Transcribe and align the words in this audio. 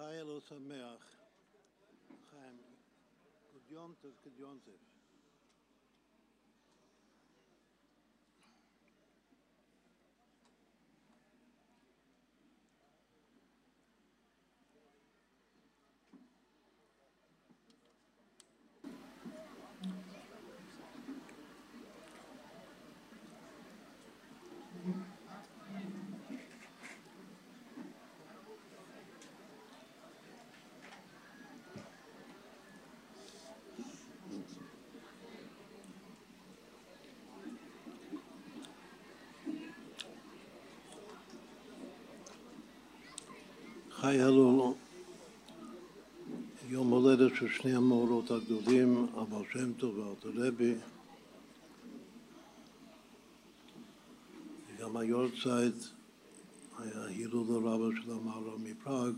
חי 0.00 0.20
אלו 0.20 0.40
שמח. 0.40 1.16
חיים. 2.30 2.58
קדיונטף 3.52 4.20
קדיונטף. 4.24 4.79
חי 44.00 44.22
אלו 44.22 44.74
יום 46.68 46.88
הולדת 46.88 47.36
של 47.36 47.48
שני 47.48 47.74
המאורות 47.74 48.30
הגדולים, 48.30 49.06
אבא 49.22 49.38
שם 49.52 49.72
טוב 49.72 49.98
ואלתר 49.98 50.30
רבי. 50.34 50.74
גם 54.78 54.96
היורצייט 54.96 55.74
היה 56.78 57.04
הילול 57.04 57.66
הרבה 57.68 57.88
של 58.02 58.10
המהר"ל 58.12 58.58
מפראג. 58.58 59.14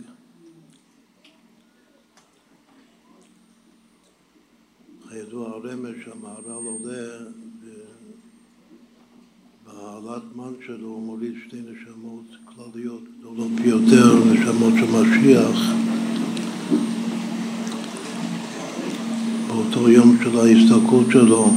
כידוע 5.08 5.48
הרמז 5.48 5.94
שהמהר"ל 6.04 6.66
עולה 6.66 7.18
בעלת 9.80 10.22
מן 10.36 10.52
שלו 10.66 10.88
מוליד 10.88 11.32
שתי 11.46 11.56
נשמות 11.56 12.24
כלליות 12.44 13.00
גדולות 13.18 13.50
ביותר, 13.50 14.14
נשמות 14.32 14.72
של 14.76 14.86
משיח. 14.86 15.60
באותו 19.48 19.90
יום 19.90 20.16
של 20.24 20.38
ההסתכלות 20.38 21.06
שלו, 21.12 21.50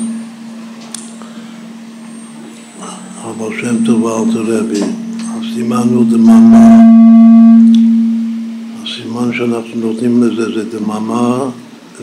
אבל 3.22 3.62
שם 3.62 3.86
טוב 3.86 4.03
ואלתר 4.03 4.41
רבי, 4.41 4.81
הסימן 5.19 5.88
הוא 5.93 6.05
דממה. 6.10 6.77
הסימן 8.84 9.34
שאנחנו 9.34 9.81
נותנים 9.81 10.24
לזה 10.24 10.53
זה 10.53 10.79
דממה 10.79 11.50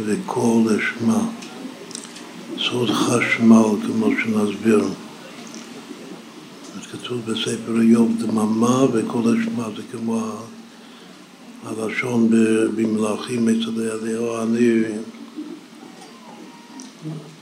וקול 0.05 0.63
לשמה. 0.73 1.25
סוד 2.59 2.91
חשמל, 2.91 3.65
כמו 3.87 4.07
שנסביר. 4.23 4.85
כתוב 7.13 7.33
בספר 7.33 7.81
איוב 7.81 8.13
דממה 8.19 8.85
וכל 8.93 9.19
השמה, 9.19 9.69
זה 9.77 9.83
כמו 9.93 10.21
הלשון 11.65 12.29
במלאכים 12.77 13.49
אצל 13.49 13.91
אליהו 13.91 14.43
אני 14.43 14.83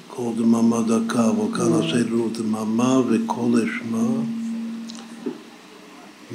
כל 0.09 0.31
דממה 0.37 0.83
דקה, 0.83 1.29
אבל 1.29 1.57
כאן 1.57 1.73
הסדר 1.73 2.15
הוא 2.15 2.31
דממה 2.33 3.00
וכל 3.09 3.50
השמה. 3.62 4.09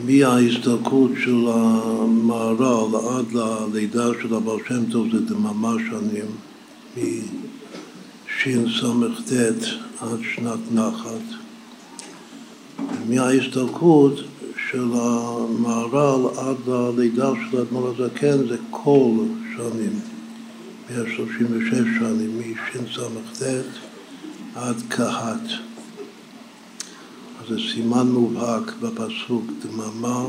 מההסתלקות 0.06 1.12
של 1.24 1.46
המהר"ל 1.48 2.96
עד 2.96 3.34
ללידה 3.34 4.08
של 4.22 4.36
הבעל 4.36 4.60
שם 4.68 4.92
טוב 4.92 5.08
זה 5.12 5.20
דממה 5.20 5.76
שנים 5.90 6.26
משס"ט 8.48 9.32
עד 10.02 10.20
שנת 10.36 10.60
נחת 10.72 11.45
מההסתלקות 13.10 14.14
של 14.70 14.86
המהר"ל 14.94 16.40
עד 16.40 16.70
הלידה 16.70 17.32
של 17.36 17.58
האדמו"ר 17.58 17.88
הזקן 17.88 18.48
זה 18.48 18.58
כל 18.72 19.12
שנים, 19.58 20.00
136 20.90 21.74
שנים, 22.00 22.40
משס"ט 22.40 23.44
עד 24.56 24.76
כהת. 24.90 25.48
זה 27.50 27.56
סימן 27.74 28.08
מובהק 28.08 28.74
בפסוק 28.82 29.44
דממה 29.64 30.26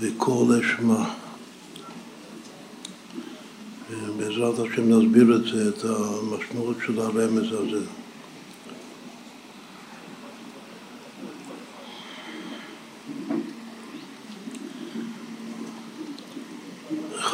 וקול 0.00 0.56
לשמה. 0.56 1.10
בעזרת 4.16 4.58
השם 4.58 4.88
נסביר 4.88 5.36
את 5.36 5.44
זה, 5.44 5.68
את 5.68 5.84
המשמעות 5.84 6.76
של 6.86 7.00
הרמז 7.00 7.46
הזה. 7.52 8.03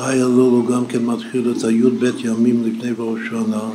חי 0.01 0.23
אלול 0.23 0.53
הוא 0.53 0.67
גם 0.67 0.87
כן 0.87 1.07
מתחיל 1.07 1.53
את 1.57 1.65
הי"ב 1.65 2.05
ימים 2.25 2.65
לפני 2.65 2.91
ראש 2.99 3.21
שנה, 3.31 3.71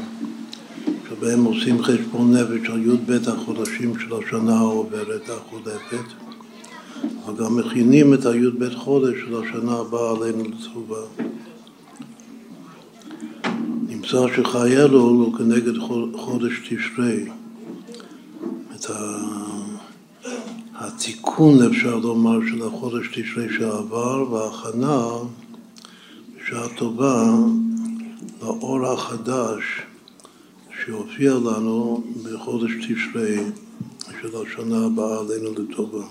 שבהם 1.10 1.44
עושים 1.44 1.84
חשבון 1.84 2.34
נפש 2.34 2.70
על 2.70 2.82
י"ב 2.82 3.12
החודשים 3.28 4.00
של 4.00 4.16
השנה 4.16 4.58
העוברת, 4.58 5.30
החולפת, 5.30 6.06
וגם 7.28 7.58
מכינים 7.58 8.14
את 8.14 8.26
הי"ב 8.26 8.70
חודש 8.76 9.16
של 9.26 9.36
השנה 9.36 9.72
הבאה 9.72 10.12
עלינו 10.12 10.44
לטובה. 10.44 11.02
נמצא 13.88 14.18
שחי 14.36 14.78
אלול 14.78 15.26
הוא 15.26 15.38
כנגד 15.38 15.78
חודש 16.16 16.54
תשרי. 16.70 17.26
את 18.76 18.86
התיקון, 20.76 21.64
אפשר 21.72 21.96
לומר, 21.96 22.40
של 22.50 22.68
החודש 22.68 23.08
תשרי 23.08 23.48
שעבר, 23.58 24.34
וההכנה 24.34 25.08
שעה 26.50 26.70
טובה 26.76 27.24
לאור 28.42 28.86
החדש 28.86 29.64
שהופיע 30.84 31.34
לנו 31.34 32.04
בחודש 32.24 32.72
תשרי 32.82 33.38
של 34.22 34.30
השנה 34.36 34.86
הבאה 34.86 35.20
עלינו 35.20 35.52
לטובה. 35.54 36.06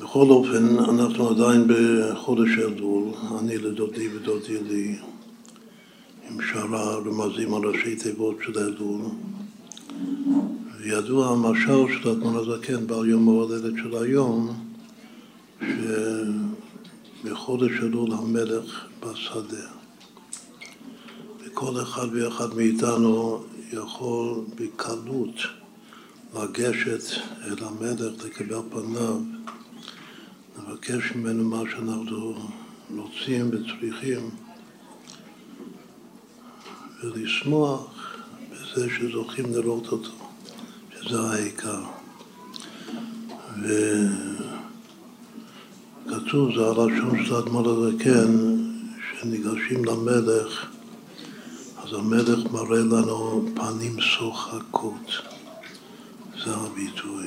בכל 0.00 0.26
אופן, 0.30 0.78
אנחנו 0.78 1.28
עדיין 1.28 1.66
בחודש 1.68 2.58
אלול, 2.58 3.04
אני 3.40 3.58
לדודי 3.58 4.08
ודודי 4.16 4.62
לי, 4.62 4.98
עם 6.30 6.42
שאר 6.42 6.76
הרמזים 6.76 7.54
על 7.54 7.62
ראשי 7.64 7.96
תיבות 7.96 8.36
של 8.44 8.58
אלול. 8.58 9.00
וידוע 10.82 11.28
המשל 11.28 12.00
של 12.02 12.08
אדמון 12.08 12.36
הזקן 12.36 12.86
בעל 12.86 13.08
יום 13.08 13.28
ההולדת 13.28 13.72
של 13.76 13.96
היום, 13.96 14.64
שבחודש 17.22 17.72
אלול 17.82 18.12
המלך 18.12 18.86
בשדה. 19.00 19.68
וכל 21.38 21.82
אחד 21.82 22.06
ואחד 22.12 22.54
מאיתנו 22.54 23.44
יכול 23.72 24.44
בקלות 24.54 25.34
לגשת 26.34 27.02
אל 27.44 27.64
המלך, 27.64 28.24
לקבל 28.24 28.60
פניו, 28.70 29.20
לבקש 30.58 31.12
ממנו 31.14 31.44
מה 31.44 31.62
שאנחנו 31.70 32.34
רוצים 32.96 33.50
וצריכים, 33.50 34.30
ולשמוח 37.02 38.16
בזה 38.50 38.88
שזוכים 38.98 39.44
לראות 39.54 39.88
אותו. 39.88 40.19
זה 41.08 41.20
העיקר. 41.20 41.82
וכתוב, 46.06 46.54
זה 46.56 46.66
הלשון 46.66 47.24
של 47.24 47.34
האדמו"ר 47.34 47.68
הזקן, 47.70 48.56
שניגשים 49.10 49.84
למלך, 49.84 50.70
אז 51.82 51.92
המלך 51.92 52.52
מראה 52.52 52.78
לנו 52.78 53.48
פנים 53.54 54.00
שוחקות. 54.00 55.10
זה 56.44 56.54
הביטוי. 56.54 57.26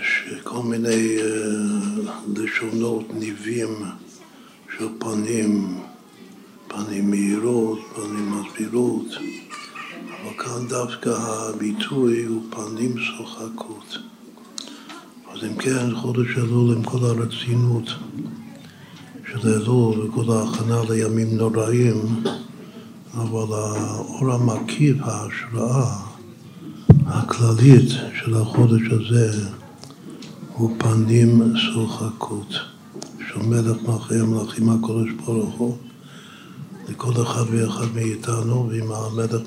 יש 0.00 0.24
כל 0.42 0.62
מיני 0.62 1.18
uh, 1.18 2.40
לשונות, 2.40 3.04
ניבים 3.14 3.82
של 4.78 4.88
פנים, 4.98 5.80
פנים 6.68 7.10
מהירות, 7.10 7.78
פנים 7.94 8.32
מסבירות. 8.32 9.06
אבל 10.24 10.32
כאן 10.38 10.68
דווקא 10.68 11.08
הביטוי 11.08 12.24
הוא 12.24 12.42
פנים 12.50 12.98
שוחקות. 12.98 13.98
אז 15.32 15.44
אם 15.44 15.54
כן, 15.56 15.94
חודש 15.94 16.38
אלול 16.38 16.76
עם 16.76 16.82
כל 16.82 16.98
הרצינות 17.04 17.88
של 19.30 19.48
אלול 19.48 20.00
וכל 20.00 20.32
ההכנה 20.32 20.80
לימים 20.90 21.36
נוראים, 21.36 22.22
אבל 23.14 23.58
האור 23.58 24.32
המקיף, 24.32 24.96
ההשראה 25.00 25.96
הכללית 27.06 27.90
של 28.20 28.34
החודש 28.34 28.82
הזה 28.90 29.48
הוא 30.52 30.76
פנים 30.78 31.56
שוחקות, 31.56 32.54
של 33.18 33.42
מלך 33.42 33.76
מלכי 33.88 34.14
המלכים 34.14 34.68
הקודש 34.68 35.10
ברוך 35.26 35.54
הוא 35.54 35.76
לכל 36.88 37.22
אחד 37.22 37.44
ואחד 37.50 37.86
מאיתנו, 37.94 38.68
ואם 38.68 38.92
המלך 38.92 39.40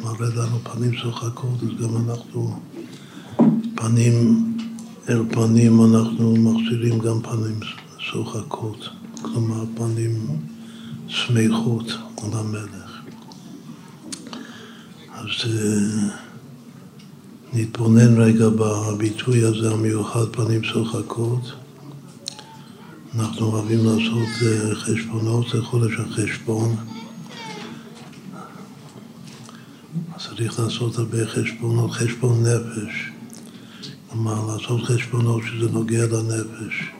מראה 0.00 0.28
לנו, 0.36 0.58
פנים 0.62 0.92
שוחקות, 0.92 1.62
אז 1.62 1.68
גם 1.80 1.96
אנחנו 1.96 2.60
פנים 3.74 4.44
אל 5.08 5.22
פנים, 5.30 5.80
אנחנו 5.84 6.36
מחזירים 6.36 6.98
גם 6.98 7.20
פנים 7.22 7.60
שוחקות, 7.98 8.88
כלומר 9.22 9.64
פנים 9.76 10.26
שמחות 11.06 11.92
למלך. 12.22 13.00
אז 15.12 15.28
אה, 15.46 16.08
נתבונן 17.52 18.20
רגע 18.20 18.48
בביטוי 18.48 19.44
הזה 19.44 19.70
המיוחד, 19.70 20.28
פנים 20.32 20.64
שוחקות. 20.64 21.61
אנחנו 23.14 23.46
אוהבים 23.46 23.78
לעשות 23.78 24.28
אה, 24.42 24.74
חשבונות, 24.74 25.46
זה 25.52 25.62
חודש 25.62 25.92
החשבון. 25.98 26.76
צריך 30.18 30.60
לעשות 30.60 30.98
הרבה 30.98 31.26
חשבונות, 31.26 31.90
חשבון 31.90 32.42
נפש. 32.46 33.10
כלומר, 34.10 34.46
לעשות 34.46 34.82
חשבונות 34.82 35.42
שזה 35.42 35.70
נוגע 35.70 36.06
לנפש 36.06 36.90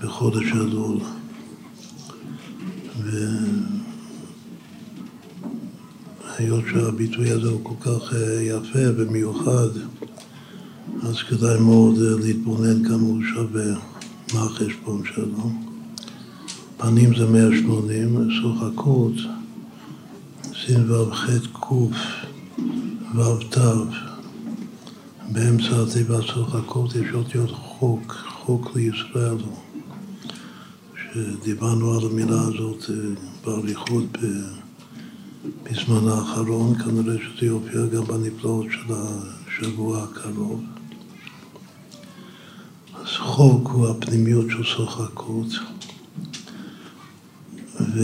בחודש 0.00 0.52
אלול. 0.52 0.98
והיות 6.38 6.64
שהביטוי 6.72 7.30
הזה 7.30 7.48
הוא 7.48 7.60
כל 7.62 7.74
כך 7.80 8.14
אה, 8.14 8.42
יפה 8.42 8.78
ומיוחד, 8.96 9.68
אז 11.02 11.16
כדאי 11.28 11.60
מאוד 11.60 11.94
אה, 11.98 12.26
להתבונן 12.26 12.88
כמה 12.88 13.02
הוא 13.02 13.22
שווה. 13.34 13.99
מה 14.34 14.42
החשבון 14.42 15.02
שלו? 15.14 15.50
פנים 16.76 17.14
זה 17.14 17.26
180, 17.26 18.30
שוחקות, 18.30 19.12
סין 20.66 20.90
ו"ח 20.90 21.30
ק' 21.52 21.72
ו"ת, 23.16 23.58
באמצע 25.32 25.82
התיבה 25.82 26.22
שוחקות 26.22 26.94
יש 26.94 27.14
אותיות 27.14 27.50
חוק, 27.50 28.12
חוק 28.12 28.76
לישראל, 28.76 29.36
שדיברנו 31.02 31.94
על 31.94 32.06
המילה 32.06 32.40
הזאת 32.40 32.90
אה, 32.90 32.94
באריכות 33.44 34.04
בזמן 35.62 36.08
האחרון, 36.08 36.78
כנראה 36.78 37.16
שזה 37.18 37.46
יופיע 37.46 37.86
גם 37.86 38.04
בנפלאות 38.04 38.66
של 38.70 38.94
השבוע 38.94 40.02
הקרוב. 40.02 40.64
חוק 43.40 43.68
הוא 43.68 43.88
הפנימיות 43.88 44.46
של 44.50 44.62
שוחקות, 44.62 45.46
ו... 47.80 48.02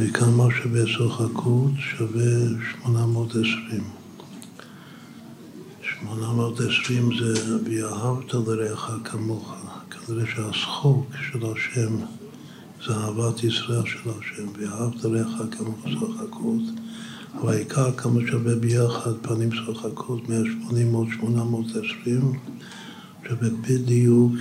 וכמה 0.00 0.44
שווה 0.62 0.86
שוחקות 0.86 1.70
שווה 1.78 2.32
820. 2.82 3.80
820 6.00 7.10
זה 7.18 7.58
ואהבת 7.64 8.34
לרעך 8.34 8.90
כמוך. 9.04 9.54
כנראה 9.90 10.24
שהשחוק 10.26 11.06
של 11.30 11.38
השם 11.52 11.96
זה 12.86 12.94
אהבת 12.94 13.44
ישראל 13.44 13.86
של 13.86 14.10
השם, 14.10 14.46
ואהבת 14.58 15.04
לרעך 15.04 15.42
כמוך 15.58 15.88
שוחקות. 16.00 16.62
אבל 17.40 17.52
העיקר 17.52 17.92
כמה 17.92 18.20
שווה 18.30 18.54
ביחד 18.56 19.12
פנים 19.22 19.52
שוחקות 19.52 20.28
180 20.28 20.92
עוד 20.92 21.08
820 21.20 22.32
שווה 23.28 23.48
בדיוק 23.60 24.32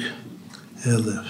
אלף. 0.88 1.28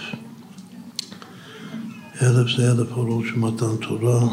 אלף 2.22 2.48
זה 2.58 2.72
אלף 2.72 2.91
אורות 2.91 3.25
של 3.25 3.39
מתן 3.39 3.75
תורה. 3.88 4.27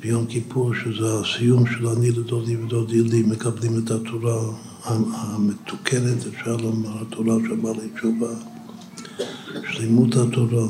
ביום 0.00 0.26
כיפור, 0.26 0.74
שזה 0.74 1.20
הסיום 1.20 1.64
של 1.66 1.86
אני 1.86 2.10
לדודי 2.10 2.56
ודודי 2.56 3.02
לי, 3.02 3.22
מקבלים 3.22 3.78
את 3.78 3.90
התורה 3.90 4.40
המתוקנת, 4.86 6.26
אפשר 6.26 6.56
לומר, 6.56 7.02
התורה 7.02 7.36
של 7.48 7.56
בעלי 7.56 7.88
תשובה, 7.94 8.34
שלמות 9.72 10.16
התורה. 10.16 10.68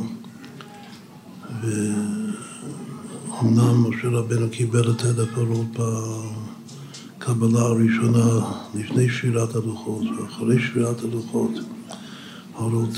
ואומנם 3.30 3.88
משה 3.88 4.08
רבנו 4.08 4.50
קיבל 4.50 4.90
את 4.90 5.04
אלף 5.04 5.36
אורות 5.36 5.66
הקבלה 7.28 7.60
הראשונה 7.60 8.50
לפני 8.74 9.10
שבירת 9.10 9.54
הלוחות 9.54 10.04
ואחרי 10.18 10.60
שבירת 10.60 11.00
הלוחות, 11.00 11.50
האורות 12.54 12.94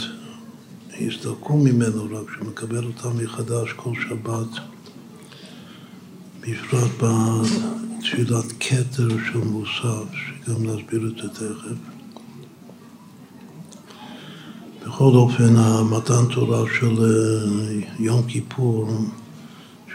הסתלקו 1.01 1.57
ממנו 1.57 2.05
רק 2.05 2.31
כשמקבל 2.31 2.85
אותם 2.85 3.19
מחדש 3.23 3.73
כל 3.77 3.93
שבת, 4.09 4.49
בפרט 6.41 6.91
בתפילת 7.01 8.45
כתר 8.61 9.09
של 9.33 9.39
מוסף, 9.39 10.13
שגם 10.13 10.67
נסביר 10.67 11.07
את 11.07 11.23
זה 11.23 11.29
תכף. 11.29 11.77
בכל 14.87 15.13
אופן, 15.15 15.57
המתן 15.57 16.35
תורה 16.35 16.65
של 16.79 17.05
אה, 17.05 17.81
יום 17.99 18.23
כיפור 18.23 18.89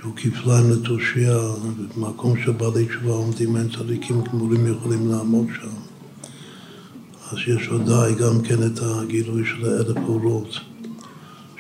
שהוא 0.06 0.16
כפליים 0.16 0.72
לתושייה, 0.72 1.40
במקום 1.98 2.34
שבעלי 2.46 2.86
תשובה 2.86 3.12
עומדים 3.12 3.58
אין 3.58 3.70
צדיקים 3.70 4.22
גמורים 4.22 4.68
יכולים 4.68 5.12
לעמוד 5.12 5.48
שם. 5.56 5.68
אז 7.32 7.38
יש 7.48 7.70
ודאי 7.70 8.16
גם 8.16 8.42
כן 8.42 8.64
את 8.64 8.80
הגילוי 8.82 9.44
של 9.46 9.66
האלף 9.66 9.98
אורות 10.08 10.60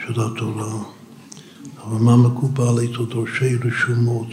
של 0.05 0.21
התורה. 0.21 0.83
אבל 1.83 1.97
מה 1.97 2.17
מקובל 2.17 2.83
אצל 2.83 3.05
דורשי 3.05 3.55
רשומות, 3.55 4.27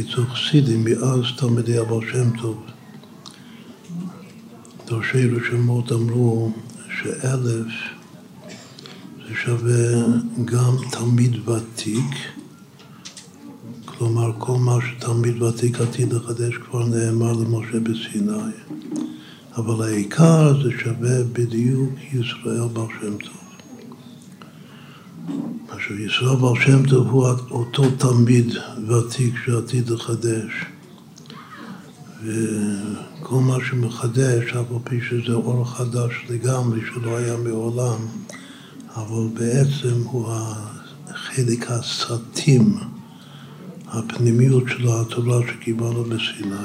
אצל 0.00 0.26
חסידים, 0.26 0.84
מאז 0.84 1.24
תלמידי 1.36 1.80
אבא 1.80 1.96
שם 2.12 2.36
טוב. 2.40 2.62
דורשי 4.86 5.28
רשומות 5.28 5.92
אמרו 5.92 6.52
שאלף 7.02 7.72
זה 9.28 9.34
שווה 9.44 10.06
גם 10.44 10.76
תלמיד 10.90 11.48
ותיק 11.48 12.41
כלומר, 14.02 14.32
כל 14.38 14.58
מה 14.58 14.78
שתלמיד 14.80 15.42
ותיק 15.42 15.80
עתיד 15.80 16.12
לחדש 16.12 16.54
כבר 16.56 16.86
נאמר 16.86 17.32
למשה 17.32 17.80
בסיני. 17.80 18.52
אבל 19.56 19.84
העיקר 19.84 20.62
זה 20.62 20.70
שווה 20.82 21.24
בדיוק 21.32 21.90
ישראל 22.12 22.68
בר 22.72 22.86
שם 23.00 23.16
טוב. 23.16 23.38
עכשיו, 25.68 25.98
ישראל 25.98 26.36
בר 26.36 26.54
שם 26.54 26.88
טוב 26.88 27.06
הוא 27.06 27.26
אותו 27.50 27.84
תלמיד 27.98 28.54
ותיק 28.88 29.34
שעתיד 29.44 29.90
לחדש. 29.90 30.64
וכל 32.22 33.40
מה 33.40 33.56
שמחדש, 33.68 34.50
אף 34.50 34.70
על 34.70 34.78
פי 34.84 35.00
שזה 35.10 35.32
אור 35.32 35.64
חדש 35.64 36.12
לגמרי, 36.30 36.80
שלא 36.94 37.16
היה 37.16 37.36
מעולם, 37.36 37.98
אבל 38.96 39.26
בעצם 39.34 40.02
הוא 40.04 40.32
החלק 41.08 41.70
הסתים. 41.70 42.78
הפנימיות 43.92 44.64
של 44.68 44.88
התורה 44.88 45.40
שקיבלנו 45.46 46.04
בסיני. 46.04 46.56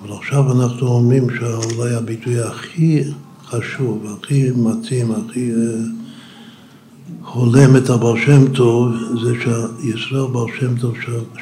אבל 0.00 0.12
עכשיו 0.12 0.52
אנחנו 0.52 0.86
אומרים 0.88 1.26
שאולי 1.38 1.94
הביטוי 1.94 2.40
הכי 2.42 3.02
חשוב, 3.44 4.06
הכי 4.06 4.50
מתאים, 4.56 5.12
הכי 5.12 5.50
אה, 5.50 5.56
הולם 7.32 7.76
את 7.76 7.90
הבר 7.90 8.16
שם 8.16 8.52
טוב, 8.54 8.92
זה 9.22 9.34
שישראל 9.34 10.26
בר 10.32 10.46
שם 10.60 10.78
טוב 10.78 10.94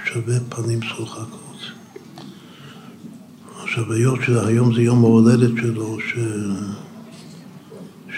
שווה 0.05 0.41
פנים 0.49 0.83
שוחקות. 0.83 1.57
עכשיו, 3.63 3.93
היות 3.93 4.19
שהיום 4.27 4.75
זה 4.75 4.83
יום 4.83 5.05
ההולדת 5.05 5.51
שלו, 5.61 5.99
ש... 6.01 6.19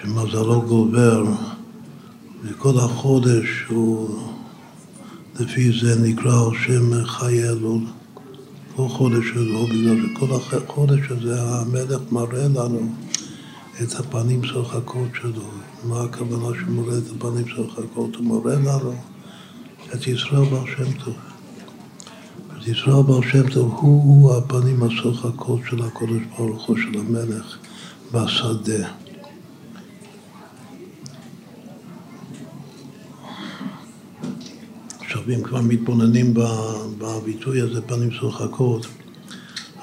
שמזלו 0.01 0.63
גובר, 0.63 1.25
וכל 2.45 2.79
החודש 2.79 3.65
הוא 3.69 4.36
לפי 5.41 5.81
זה 5.81 6.01
נקרא 6.03 6.45
על 6.45 6.57
שם 6.67 7.05
חי 7.05 7.43
אלול, 7.43 7.81
כל 8.77 8.89
חודש 8.89 9.25
שלו, 9.35 9.67
בגלל 9.67 9.97
שכל 10.07 10.57
החודש 10.57 11.01
הזה 11.11 11.43
המלך 11.43 12.01
מראה 12.13 12.49
לנו 12.49 12.93
את 13.83 14.01
הפנים 14.01 14.45
שוחקות 14.45 15.09
שלו. 15.21 15.43
מה 15.85 16.03
הכוונה 16.03 16.59
שמראה 16.61 16.99
את 16.99 17.05
הפנים 17.17 17.49
שוחקות? 17.49 18.17
הוא 18.17 18.25
מראה 18.25 18.55
לנו 18.55 18.95
את 19.95 20.07
ישראל 20.07 20.45
בר 20.45 20.65
שם 20.67 20.93
טוב. 21.05 21.15
את 22.59 22.69
ישראל 22.69 23.03
בר 23.03 23.23
שם 23.23 23.49
טוב 23.49 23.79
הוא 23.81 24.35
הפנים 24.35 24.83
השוחקות 24.83 25.61
של 25.71 25.83
הקודש 25.83 26.23
ברוך 26.39 26.67
הוא, 26.67 26.77
של 26.77 26.99
המלך 26.99 27.57
בשדה. 28.13 28.89
ואם 35.27 35.43
כבר 35.43 35.61
מתבוננים 35.61 36.35
בביטוי 36.99 37.61
הזה, 37.61 37.83
פנים 37.83 38.11
שוחקות, 38.11 38.87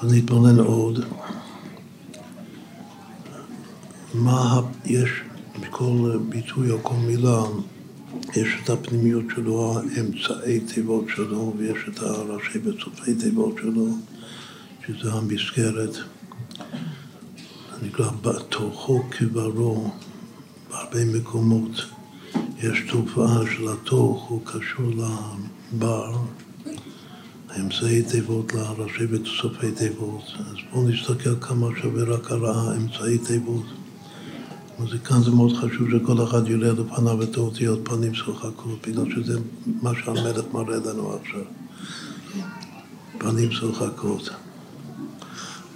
אז 0.00 0.12
נתבונן 0.12 0.58
עוד. 0.58 1.04
מה 4.14 4.60
יש 4.84 5.10
בכל 5.60 6.18
ביטוי 6.28 6.70
או 6.70 6.78
כל 6.82 6.94
מילה, 6.94 7.42
יש 8.36 8.48
את 8.64 8.70
הפנימיות 8.70 9.24
שלו, 9.34 9.78
האמצעי 9.78 10.60
תיבות 10.60 11.04
שלו, 11.16 11.54
ויש 11.58 11.78
את 11.88 11.98
הראשי 11.98 12.58
וצופי 12.58 13.14
תיבות 13.14 13.54
שלו, 13.60 13.86
שזה 14.86 15.12
המסגרת. 15.12 15.96
נקרא 17.82 18.10
בתוכו 18.22 19.02
כברו, 19.10 19.90
בהרבה 20.70 21.04
מקומות 21.04 21.93
יש 22.58 22.82
תופעה 22.90 23.40
של 23.56 23.68
התוך, 23.68 24.24
הוא 24.28 24.40
קשור 24.44 24.90
לבר, 25.72 26.16
האמצעי 27.48 28.02
תיבות 28.02 28.54
לראשי 28.54 29.04
וסופי 29.10 29.72
תיבות. 29.72 30.22
אז 30.38 30.56
בואו 30.72 30.88
נסתכל 30.88 31.40
כמה 31.40 31.66
שווה 31.82 32.04
רק 32.04 32.30
על 32.30 32.44
האמצעי 32.44 33.18
תיבות. 33.18 33.64
אז 34.78 34.88
כאן 35.04 35.22
זה 35.22 35.30
מאוד 35.30 35.52
חשוב 35.56 35.88
שכל 35.90 36.24
אחד 36.24 36.48
יראה 36.48 36.72
לפניו 36.72 37.22
את 37.22 37.36
האותיות 37.36 37.80
פנים 37.84 38.14
שוחקות, 38.14 38.86
בגלל 38.86 39.04
שזה 39.14 39.38
מה 39.82 39.90
שהמלך 39.94 40.44
מראה 40.52 40.76
לנו 40.76 41.12
עכשיו. 41.12 41.40
פנים 43.18 43.50
שוחקות. 43.50 44.30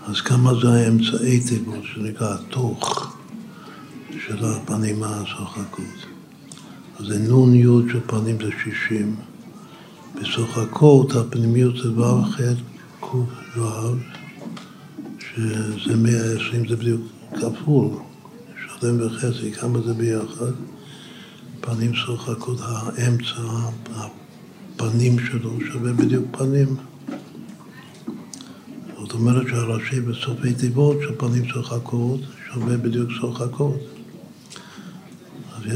אז 0.06 0.20
כמה 0.20 0.52
זה 0.62 0.68
האמצעי 0.68 1.40
תיבות, 1.40 1.84
שנקרא 1.94 2.34
התוך 2.34 3.12
של 4.26 4.44
הפנים 4.44 5.02
השוחקות. 5.02 6.07
זה 6.98 7.18
נון 7.18 7.54
יוד 7.54 7.84
של 7.92 8.00
פנים 8.06 8.36
זה 8.42 8.50
שישים. 8.62 9.16
בשוחקות 10.20 11.14
הפנימיות 11.16 11.76
זה 11.76 11.92
ו' 11.92 12.22
ח' 12.22 12.40
ק' 13.00 13.14
ו', 13.58 13.94
שזה 15.18 15.96
מאה 15.96 16.32
עשרים, 16.32 16.68
זה 16.68 16.76
בדיוק 16.76 17.00
כפול. 17.40 17.88
שלם 18.80 19.06
וחצי, 19.06 19.52
כמה 19.52 19.80
זה 19.80 19.94
ביחד? 19.94 20.52
פנים 21.60 21.94
שוחקות, 21.94 22.58
האמצע, 22.62 23.68
הפנים 23.96 25.18
שלו 25.18 25.58
שווה 25.72 25.92
בדיוק 25.92 26.24
פנים. 26.30 26.76
זאת 28.98 29.12
אומרת 29.12 29.46
שהראשי 29.48 30.00
בסופי 30.00 30.54
תיבות 30.54 30.96
של 31.02 31.14
פנים 31.18 31.44
שוחקות 31.44 32.20
שווה 32.52 32.76
בדיוק 32.76 33.10
שוחקות. 33.10 33.76
אז 33.76 33.97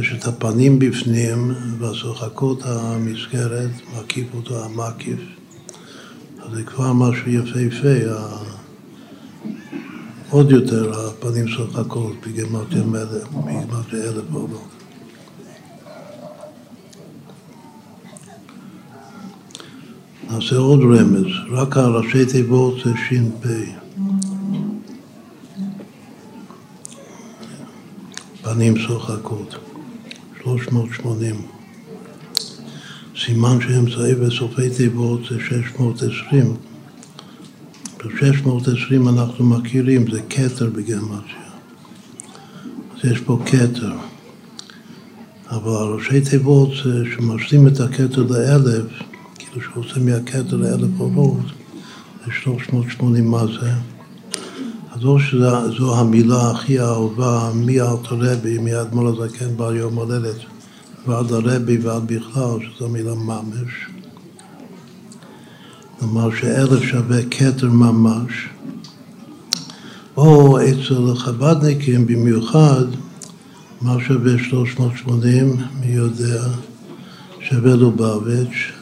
יש 0.00 0.14
את 0.18 0.26
הפנים 0.26 0.78
בפנים 0.78 1.55
והשוחקות 1.78 2.62
המסגרת, 2.64 3.70
מקיף 3.98 4.26
אותו 4.35 4.64
המקיף. 4.64 5.20
זה 6.52 6.62
כבר 6.62 6.92
משהו 6.92 7.31
יפהפה, 7.31 8.12
עוד 10.31 10.50
יותר 10.50 10.92
הפנים 11.00 11.48
שוחקות 11.48 12.12
בגימטריה 12.26 13.02
אלף 14.02 14.24
עולות. 14.33 14.68
נעשה 20.31 20.57
עוד 20.57 20.81
רמז, 20.81 21.26
רק 21.50 21.76
הראשי 21.76 22.26
תיבות 22.26 22.74
זה 22.85 22.90
ש"פ. 23.09 23.46
פנים 28.42 28.76
שוחקות, 28.78 29.72
380. 30.44 31.35
סימן 33.24 33.59
שאמצעי 33.61 34.14
וסופי 34.14 34.70
תיבות 34.76 35.20
זה 35.31 35.38
620. 35.48 36.57
ב-620 37.98 39.09
אנחנו 39.09 39.44
מכירים, 39.44 40.11
זה 40.11 40.20
כתר 40.31 40.70
בגרמציה. 40.70 41.42
אז 42.94 43.11
יש 43.11 43.20
פה 43.20 43.38
כתר. 43.46 43.92
אבל 45.50 45.72
הראשי 45.72 46.20
תיבות 46.20 46.70
שמשלים 46.74 47.66
את 47.66 47.81
הכתר 47.81 48.22
לאלף, 48.22 48.87
כאילו 49.38 49.62
שעושה 49.62 50.00
מהכתר 50.00 50.57
לאלף 50.57 51.00
אורות, 51.00 51.46
זה 52.26 52.33
380 52.33 53.31
מה 53.31 53.46
זה. 53.46 53.72
או 55.05 55.21
שזו 55.21 55.97
המילה 55.97 56.51
הכי 56.51 56.81
אהובה 56.81 57.51
מאלתר 57.55 58.17
רבי, 58.19 58.59
מאדמו"ר 58.59 59.09
הזקן 59.09 59.57
בעל 59.57 59.77
יום 59.77 59.95
הולדת, 59.95 60.37
ועד 61.07 61.33
הרבי 61.33 61.79
ועד 61.79 62.07
בכלל, 62.07 62.59
שזו 62.61 62.85
המילה 62.85 63.15
ממש. 63.15 63.88
כלומר 65.99 66.29
שאלף 66.41 66.83
שווה 66.83 67.23
כתר 67.31 67.69
ממש, 67.69 68.33
או 70.17 70.59
אצל 70.59 71.15
חב"דניקים 71.15 72.07
במיוחד, 72.07 72.85
מה 73.81 73.97
שווה 74.07 74.33
380, 74.38 75.57
מי 75.81 75.87
יודע, 75.87 76.43
שווה 77.41 77.75
לובביץ', 77.75 78.73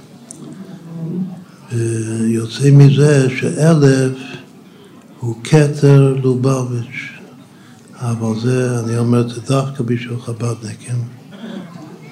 ויוצא 1.72 2.70
מזה 2.72 3.28
שאלף 3.36 4.12
הוא 5.20 5.34
כתר 5.44 6.16
לובביץ', 6.22 7.18
אבל 7.94 8.40
זה, 8.40 8.80
אני 8.80 8.98
אומר 8.98 9.20
את 9.20 9.28
זה 9.28 9.40
דווקא 9.40 9.84
בשביל 9.84 10.18
חב"דניקים. 10.20 10.96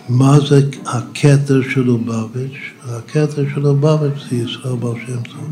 מה 0.08 0.40
זה 0.48 0.60
הכתר 0.86 1.60
של 1.70 1.80
לובביץ'? 1.80 2.58
הכתר 2.84 3.44
של 3.54 3.60
לובביץ' 3.60 4.24
זה 4.30 4.36
ישראל 4.36 4.76
בר 4.76 4.94
שם 5.06 5.22
טוב. 5.22 5.48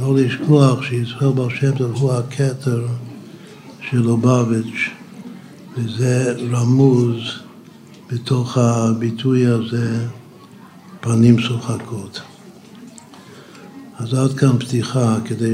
לא 0.00 0.16
לשכוח 0.16 0.82
שישראל 0.82 1.32
בר 1.32 1.48
שם 1.48 1.78
טוב 1.78 1.96
הוא 1.96 2.12
הכתר 2.12 2.86
של 3.90 3.98
לובביץ', 3.98 4.90
וזה 5.76 6.34
רמוז 6.52 7.16
בתוך 8.10 8.58
הביטוי 8.58 9.46
הזה, 9.46 10.06
פנים 11.00 11.38
שוחקות. 11.38 12.20
אז 14.02 14.14
עד 14.14 14.38
כאן 14.38 14.58
פתיחה 14.58 15.16
כדי 15.24 15.52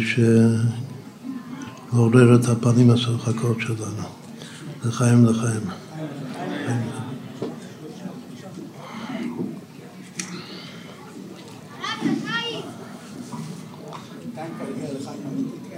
לעורר 1.93 2.35
את 2.35 2.49
הפנים 2.49 2.91
השוחקות 2.91 3.57
שלנו. 3.61 4.09
לחיים 4.85 5.27
לחיים. 5.27 5.61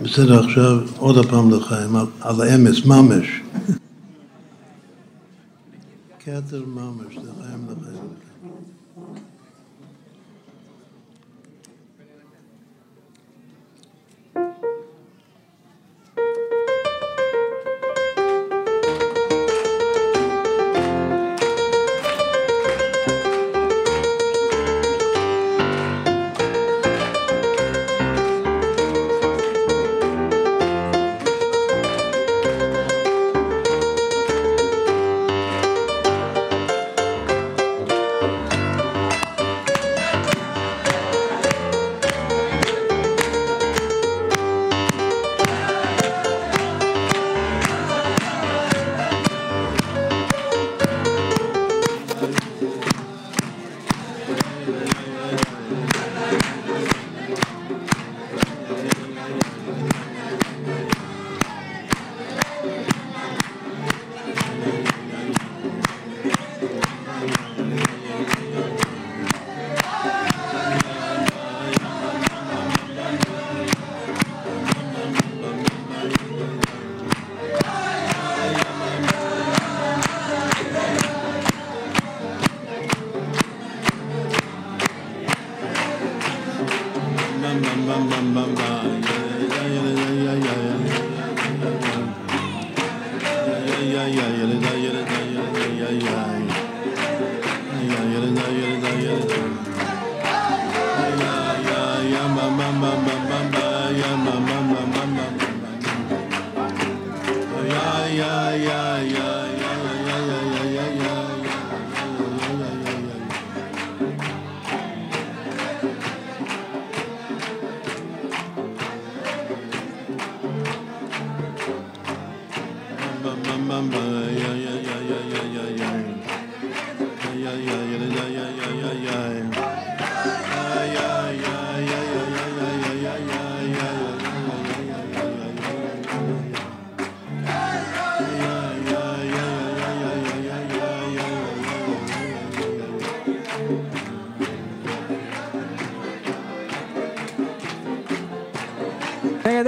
בסדר, 0.03 0.45
עכשיו 0.45 0.79
עוד 0.97 1.19
הפעם 1.19 1.51
לחיים, 1.51 1.97
על 2.21 2.41
האמס, 2.41 2.85
ממש. 2.87 3.27
כתר 6.21 6.65
ממש, 6.67 7.17
לחיים 7.17 7.67
לחיים. 7.71 7.89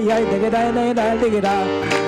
yai 0.00 0.24
yai 0.24 0.42
it 0.44 0.96
da 0.96 1.14
Dig 1.20 1.34
it 1.34 1.42
da 1.42 2.01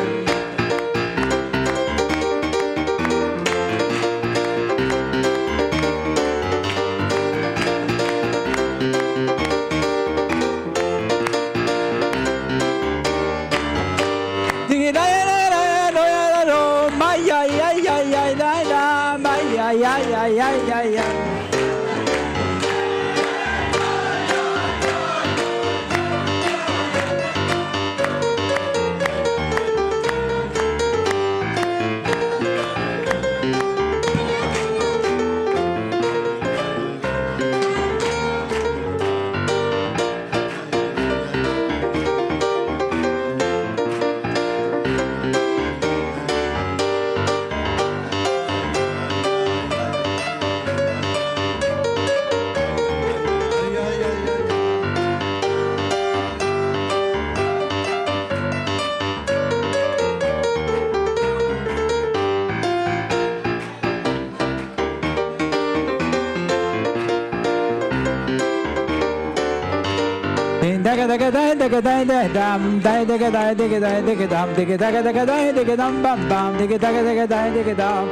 digga 71.74 71.82
dai 71.82 72.04
da 72.04 72.28
dam 72.34 72.80
dai 72.82 73.04
digga 73.04 73.30
dai 73.30 73.54
digga 73.54 73.78
dai 73.80 74.02
digga 74.06 74.26
dam 74.30 74.48
digga 74.56 74.76
digga 74.82 75.00
digga 75.06 75.24
dai 75.26 75.52
digga 75.56 75.76
dam 75.76 76.02
bam 76.02 76.20
bam 76.28 76.56
digga 76.58 76.78
digga 76.84 77.02
digga 77.08 77.26
dai 77.32 77.50
digga 77.54 77.74
dam 77.80 78.04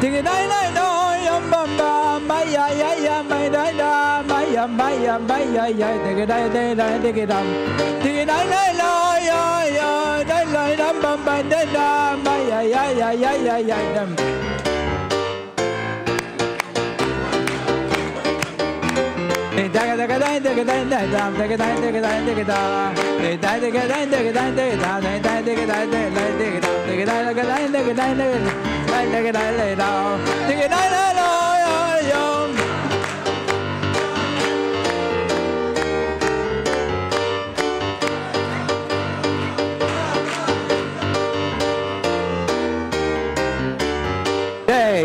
digga 0.00 0.22
dai 0.28 0.42
dai 0.52 0.68
doi 0.78 1.16
yum 1.26 1.50
bam 1.52 1.68
bam 1.80 2.26
mai 2.28 2.44
ya 2.54 2.66
ya 2.80 2.90
ya 3.06 3.16
mai 3.30 3.50
dai 3.56 3.72
da 3.80 3.90
mai 4.30 4.46
ya 4.54 4.66
mai 4.78 4.94
ya 5.04 5.18
mai 5.28 5.44
ya 5.56 5.66
ya 5.80 5.88
digga 6.06 6.24
dai 6.32 6.48
dai 6.54 6.74
dai 6.80 6.94
digga 7.04 7.26
dam 7.32 7.46
digga 8.04 8.24
dai 8.32 8.44
dai 8.54 8.70
doi 8.80 9.20
ya 9.28 9.42
ya 9.78 9.90
dai 10.32 10.44
dai 10.56 10.72
dam 10.82 10.96
bam 11.04 11.24
bam 11.26 11.48
dai 11.52 11.64
da 11.76 11.86
mai 12.24 12.40
ya 12.50 12.60
ya 12.74 12.84
ya 13.00 13.10
ya 13.24 13.32
ya 13.48 13.56
ya 13.70 13.78
dam 13.98 14.10
da 19.60 19.86
da 19.86 19.96
da 19.96 20.06
da 20.06 20.40
da 20.40 20.52
da 20.54 20.74
da 20.90 21.00
da 21.12 21.46
da 21.46 21.56
da 21.56 22.00
da 22.00 22.34
da 22.34 22.44
da 22.44 23.09
Dig 30.48 30.58
it, 30.58 30.70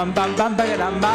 bam 0.00 0.12
bam 0.16 0.30
bam 0.38 0.56
ba 0.56 0.64
dam 0.80 0.94
ba 1.02 1.14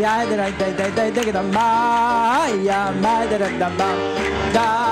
ya 0.00 0.24
da 0.24 0.36
da 0.36 0.48
da 0.58 0.68
da 0.72 0.86
da 0.96 1.10
da 1.10 1.22
da 1.22 1.32
da 3.02 3.28
da 3.28 3.48
da 3.48 3.68
da 3.76 3.88
da 4.54 4.87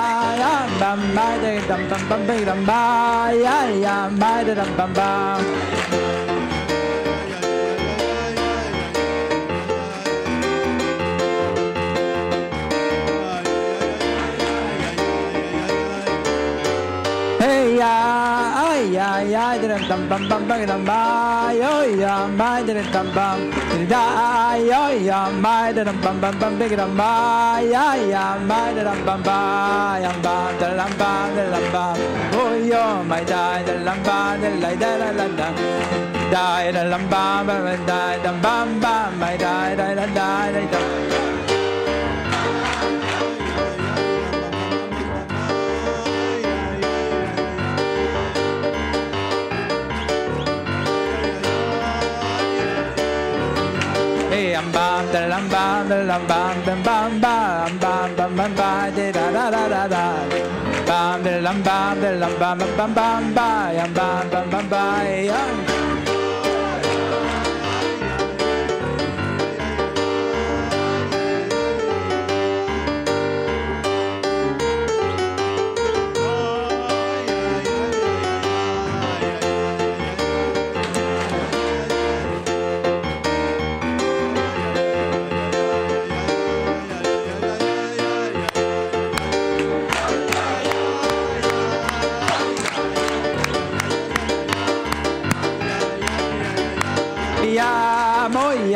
bam 0.80 1.00
bam 1.16 1.40
bam 1.42 1.60
bam 1.68 1.82
bam 1.90 2.02
bam 2.08 2.20
bam 2.28 2.44
dum 2.44 2.60
ba 2.66 2.82
ya 3.44 3.58
ya 3.84 3.96
ba 4.20 4.32
da 4.46 4.52
dum 4.54 4.70
bam 4.76 4.90
bam 4.98 6.25
ya 19.36 19.52
ya, 19.52 19.68
dum 19.68 19.82
bum 19.88 20.08
bum 20.08 20.22
bum 20.30 20.42
bum 20.48 20.60
dum 20.70 20.82
ba, 20.88 21.00
yo 21.62 21.72
ya, 22.02 22.14
my 22.40 22.62
dum 22.66 22.78
bum 22.94 23.06
bum, 23.16 23.38
da 23.92 24.04
yo 24.70 24.82
ya, 25.08 25.20
my 25.44 25.72
dum 25.76 26.00
bum 26.04 26.16
bum 26.22 26.34
bum 26.40 26.52
big 26.58 26.72
dum 26.80 26.96
ba, 26.96 27.10
ya 27.74 27.86
ya, 28.12 28.24
my 28.50 28.72
dum 28.76 28.98
bum 29.06 29.20
ba, 29.28 29.38
yam 30.04 30.16
ba, 30.24 30.36
da 30.60 30.68
lam 30.78 30.92
ba, 31.00 31.10
da 31.36 31.44
lam 31.54 31.66
ba, 31.74 31.84
oh 32.40 32.54
yo, 32.72 32.84
my 33.10 33.22
da, 33.32 33.42
da 33.66 33.74
lam 33.86 33.98
ba, 34.06 34.18
da 34.42 34.48
la 34.62 34.70
da 34.82 34.90
la 35.00 35.08
la 35.18 35.26
da. 35.38 35.48
Da 36.32 36.46
da 36.76 36.82
lam 36.92 37.04
ba 37.12 37.24
ba 37.46 37.76
da 37.90 38.00
dum 38.24 38.36
bum 38.44 38.80
ba, 38.80 38.94
my 39.20 39.36
da 39.36 39.52
da 39.78 39.86
da 39.98 40.06
da 40.18 40.30
da 40.72 40.80
da 55.16 55.26
lam 55.28 55.48
bam, 55.52 55.88
da 55.88 55.96
lam 56.10 56.22
bam, 56.28 56.56
bam 56.66 56.82
bam 56.84 57.20
bam, 57.20 57.70
bam 57.80 58.10
bam 58.16 58.36
bam 58.38 58.52
ba, 58.58 58.90
da 58.96 59.06
da 59.16 59.24
da 59.36 59.50
da 59.54 59.68
da 59.68 59.82
da. 59.94 60.04
Bam, 60.88 61.24
da 61.24 61.34
lam 61.46 61.62
bam, 61.66 62.02
da 62.02 62.10
lam 62.22 62.32
bam 62.40 62.58
bam 62.78 62.94
bam 62.94 63.22
ba, 63.36 63.48
yam 63.76 63.90
bam 63.96 64.24
bam 64.32 64.50
bam 64.52 64.64
ba, 64.70 64.84
yam. 65.30 65.75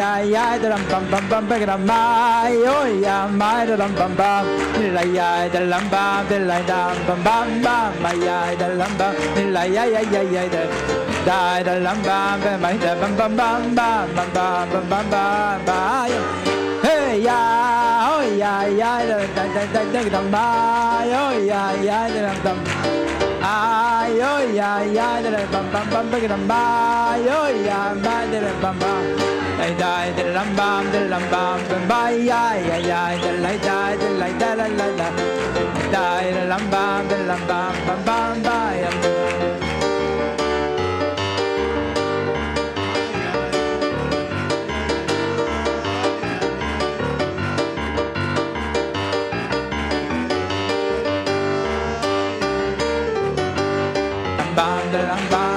Ya 0.00 0.16
ya 0.24 0.32
ya 0.32 0.44
da 0.62 0.68
lam 0.72 0.82
bam 0.90 1.04
bam 1.12 1.24
bam 1.30 1.44
ba 1.48 1.56
da 1.70 1.76
ma 1.88 2.48
yo 2.64 2.76
ya 3.04 3.16
ma 3.40 3.50
da 3.68 3.74
lam 3.80 3.92
bam 3.98 4.12
bam 4.20 4.44
la 4.96 5.02
ya 5.16 5.28
da 5.52 5.60
bam 5.92 6.24
da 6.30 6.38
la 6.50 6.58
da 6.70 6.80
bam 7.06 7.20
bam 7.26 7.48
bam 7.64 7.92
ma 8.02 8.10
ya 8.26 8.38
da 8.60 8.66
bam 9.00 9.14
la 9.56 9.62
ya 9.76 9.84
ya 9.94 10.00
ya 10.14 10.22
ya 10.34 10.42
da 10.54 10.62
da 11.28 11.40
da 11.66 11.74
lam 11.86 11.98
bam 12.08 12.40
ba 12.44 12.52
ma 12.64 12.70
da 12.84 12.92
bam 13.00 13.12
bam 13.18 13.36
bam 13.40 13.60
bam 13.78 14.08
bam 14.16 14.28
bam 14.36 14.64
bam 14.72 14.84
bam 14.92 15.04
bam 15.12 15.58
ba 15.68 15.80
ya 16.12 16.20
hey 16.84 17.20
ya 17.28 17.40
oh 18.12 18.22
ya 18.42 18.54
ya 18.80 18.92
da 19.10 19.18
da 19.36 19.44
da 19.54 19.62
da 19.74 19.82
da 19.92 20.00
da 20.16 20.20
ma 20.34 20.46
yo 21.12 21.24
ya 21.50 21.62
ya 21.88 21.98
da 22.14 22.20
lam 22.28 22.38
bam 22.44 22.58
ay 23.52 24.08
yo 24.22 24.32
ya 24.60 24.70
ya 24.96 25.08
da 25.24 25.42
bam 25.52 25.66
bam 25.74 25.86
bam 25.92 26.06
ba 26.12 26.18
da 26.32 26.38
ma 26.50 26.64
yo 27.28 27.40
ya 27.68 27.80
ma 28.04 28.16
da 28.32 28.40
bam 28.64 28.76
bam 28.84 29.04
lai 29.61 29.75
dai 29.79 30.12
de 30.16 30.25
lam 30.35 30.49
bam 30.59 30.85
de 30.92 31.01
lam 31.12 31.23
bam 31.33 31.59
bam 31.70 31.83
bai 31.88 32.12
yai 32.31 32.59
yai 32.68 32.83
yai 32.90 33.18
de 33.23 33.33
lai, 33.44 33.59
dai 33.66 33.96
de 34.01 34.09
lai 34.20 34.33
da 34.40 34.55
la 34.61 34.66
la 34.79 34.87
la 35.01 35.09
dai 35.94 36.25
de 36.35 36.42
lam 36.51 36.62
bam 36.73 37.09
de 37.11 37.18
lam 37.29 37.40
bam 37.51 37.75
bam 37.87 37.99
bam, 38.07 38.42
bai 38.46 38.77
bam 54.57 54.93
de 54.93 55.01
lam 55.11 55.22
bam 55.32 55.49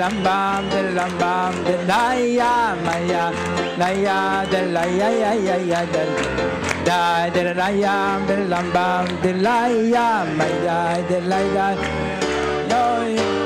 Rambam, 0.00 0.70
del 0.70 0.94
Rambam, 0.96 1.52
del 1.64 1.86
Daya 1.86 2.74
Maya, 2.86 3.30
Daya 3.78 4.46
del 4.50 4.72
Daya 4.72 5.08
ya 5.20 5.32
ya 5.34 5.56
ya 5.70 5.80
del 5.92 6.10
Da 6.86 7.28
del 7.28 7.54
Daya 7.54 8.18
del 8.26 8.48
Rambam, 8.48 9.04
del 9.20 9.42
Daya 9.42 10.24
Maya, 10.38 10.78
del 11.06 11.28
Daya 11.28 11.76
Yo. 12.70 13.39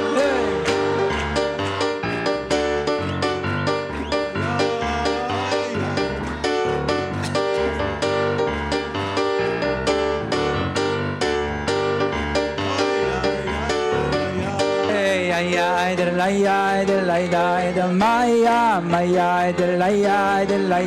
ay 15.39 15.97
der 15.99 16.13
la 16.21 16.27
ay 16.27 16.85
der 16.89 17.03
la 17.11 17.19
da 17.35 17.47
der 17.77 17.89
maya 18.03 18.81
maya 18.93 19.53
der 19.59 19.73
la 19.81 19.87
ay 19.87 20.47
der 20.51 20.59
la 20.73 20.79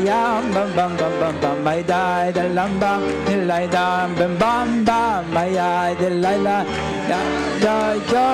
bam 0.56 0.70
bam 0.76 0.92
bam 1.00 1.14
bam 1.22 1.36
bam 1.42 1.58
mai 1.66 1.82
da 1.92 2.32
der 2.36 2.50
lamba 2.58 2.92
der 3.28 3.42
la 3.50 3.60
da 3.76 3.86
bam 4.20 4.34
bam 4.42 4.68
bam 4.90 5.24
maya 5.36 5.70
der 6.00 6.14
la 6.24 6.34
la 6.48 6.58
da 7.10 7.20
da 7.66 7.76
jo 8.12 8.26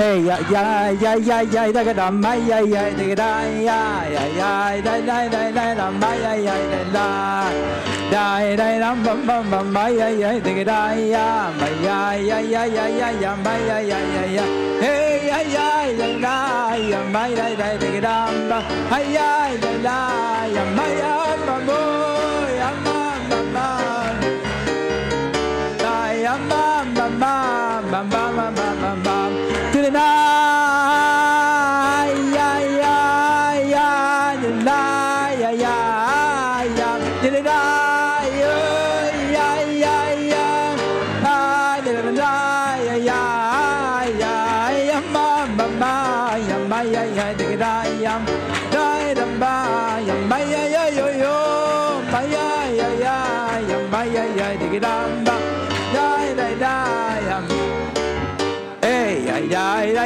hey 0.00 0.16
ya 0.28 0.36
ya 0.54 0.64
ya 1.02 1.12
ya 1.28 1.38
ya 1.54 1.62
da 1.76 1.82
ga 1.88 1.92
da 2.00 2.10
maya 2.24 2.58
ya 2.74 2.84
da 2.98 3.04
ga 3.10 3.14
da 3.22 3.30
ya 3.68 3.80
ya 4.16 4.24
ya 4.40 4.52
da 4.86 4.94
da 5.08 5.18
da 5.56 5.64
da 5.80 5.86
maya 6.02 6.32
ya 6.46 6.56
da 6.96 7.06
dai 8.12 8.56
dai 8.56 8.78
ram 8.80 9.02
bam 9.04 9.26
bam 9.26 9.50
bam 9.50 9.72
bai 9.74 9.92
ya 9.98 10.08
ya 10.22 10.30
dig 10.46 10.66
dai 10.66 11.10
ya 11.14 11.26
bai 11.60 11.74
ya 11.86 11.98
ya 12.28 12.38
ya 12.52 12.62
ya 12.76 12.84
ya 13.00 13.08
ya 13.22 13.32
bai 13.44 13.60
ya 13.68 13.78
ya 13.90 13.98
ya 14.14 14.24
ya. 14.36 14.44
Hey 14.82 15.26
ya 15.30 15.38
ya 15.54 15.68
ya 16.00 16.08
dai 16.26 16.80
ya 16.92 17.00
bai 17.14 17.30
dai 17.38 17.52
dai 17.60 17.74
dig 17.82 17.96
dam 18.06 18.34
ba. 18.50 18.58
Hay 18.90 19.04
ya 19.16 19.30
ya 19.62 19.72
la 19.86 20.00
ya 20.56 20.64
bai 20.78 20.92
ya 21.02 21.14
ba 21.46 21.56
bo 21.68 21.80
ya 22.60 22.70
ma 22.84 22.98
ma 23.30 23.38
ma 23.54 23.68
dai 25.84 26.14
ya 26.26 26.34
ma 26.50 26.64
ma 26.96 27.06
ma 27.22 27.34
ma 27.92 28.00
ma 28.10 28.22
ma 28.38 28.46
ma 28.82 28.90
ma 29.04 29.18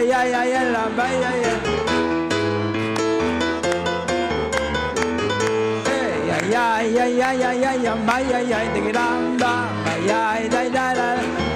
ya, 0.01 0.25
ya, 0.25 0.25
ya, 0.25 0.43
ya, 0.45 0.63
la, 0.75 0.85
ba, 0.97 1.07
ya. 1.07 1.31
Hey, 5.87 6.17
ya, 6.27 6.39
ya, 6.51 6.65
ya, 6.83 7.05
ya, 7.07 7.31
ya, 7.33 7.51
ya, 7.53 7.73
ya, 7.85 7.95
ma, 7.95 8.17
ya, 8.19 8.39
ya, 8.41 8.59
night, 8.75 9.39
ba. 9.39 9.55
Ma, 9.85 9.95
ya, 10.09 10.21
da, 10.51 10.63
da, 10.77 10.87
da, 10.99 11.09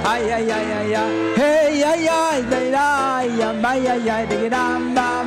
ay, 0.05 0.29
ya, 0.29 0.39
ya, 0.39 0.59
ya, 0.71 0.81
ya. 0.95 1.03
Hey, 1.37 1.81
ya, 1.83 1.93
ya, 2.07 2.21
da, 2.51 2.61
da, 2.71 2.87
ya, 3.27 3.49
ma, 3.53 3.73
ya, 3.75 3.95
ya, 3.95 4.27
to 4.27 4.49
the 4.49 5.18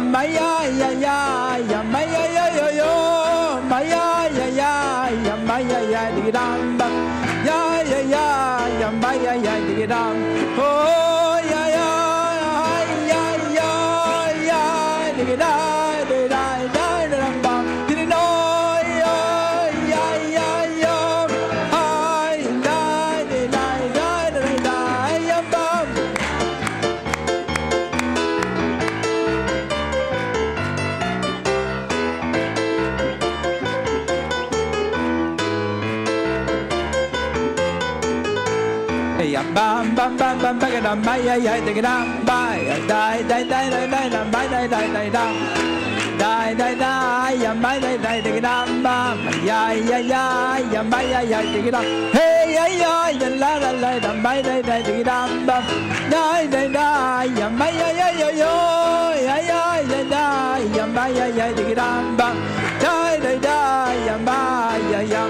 ta 40.61 40.67
ga 40.73 40.79
dam 40.85 40.99
bay 41.05 41.21
ay 41.33 41.47
ay 41.53 41.59
ta 41.65 41.71
ga 41.77 41.81
dam 41.87 42.05
bay 42.29 42.59
dai 42.91 43.23
dai 43.29 43.43
dai 43.51 43.65
dai 43.73 43.85
dai 43.93 44.07
dam 44.13 44.25
bay 44.33 44.47
dai 44.53 44.65
dai 44.73 44.87
dai 44.95 45.09
dam 45.15 45.33
dai 46.21 46.53
dai 46.59 46.73
dai 46.83 47.33
yam 47.43 47.61
bay 47.63 47.77
dai 47.83 47.97
dai 48.05 48.17
ta 48.25 48.29
ga 48.35 48.41
dam 48.47 48.83
bam 48.85 49.17
ya 49.49 49.61
ya 49.89 49.97
ya 50.11 50.23
yam 50.73 50.89
bay 50.93 51.05
ay 51.19 51.33
ay 51.39 51.45
ta 51.53 51.59
ga 51.65 51.71
dam 51.75 51.85
hey 52.17 52.55
ay 52.65 52.73
ay 52.93 53.13
la 53.41 53.51
la 53.63 53.71
la 53.71 53.71
la 53.83 53.91
dam 54.05 54.17
bay 54.25 54.41
dai 54.47 54.61
dai 54.69 54.81
ta 54.87 54.91
ga 54.97 55.03
dam 55.09 55.29
bam 55.47 55.63
dai 56.13 56.41
dai 56.53 56.67
dai 56.77 57.25
yam 57.39 57.57
bay 57.59 57.73
ay 57.87 57.99
ay 58.07 58.13
yo 58.21 58.29
yo 58.41 58.53
ay 59.37 59.47
ay 59.63 59.81
dai 59.91 60.03
dai 60.13 60.61
yam 60.77 60.89
bay 60.97 61.11
ay 61.25 61.39
ay 61.45 61.51
ta 61.57 61.63
ga 61.69 61.75
dam 61.81 62.15
bam 62.19 62.35
dai 62.83 63.13
dai 63.25 63.37
dai 63.47 63.95
yam 64.07 64.21
bay 64.29 64.81
ay 64.99 65.05
yam 65.13 65.29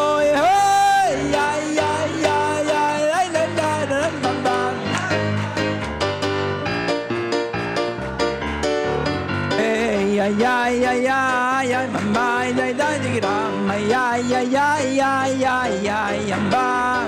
Hey, 10.61 10.77
ya 10.79 10.93
ya 10.93 11.01
ya 11.01 11.61
ya 11.65 11.69
ya 11.71 11.79
ma 11.89 12.01
ma 12.15 12.25
ya 12.45 12.67
da 12.79 12.89
di 13.03 13.19
da 13.19 13.33
ma 13.67 13.75
ya 13.91 14.03
ya 14.31 14.41
ya 14.55 14.67
ya 14.99 15.11
ya 15.43 15.55
ya 15.85 15.99
ya 16.29 16.37
ba 16.53 16.65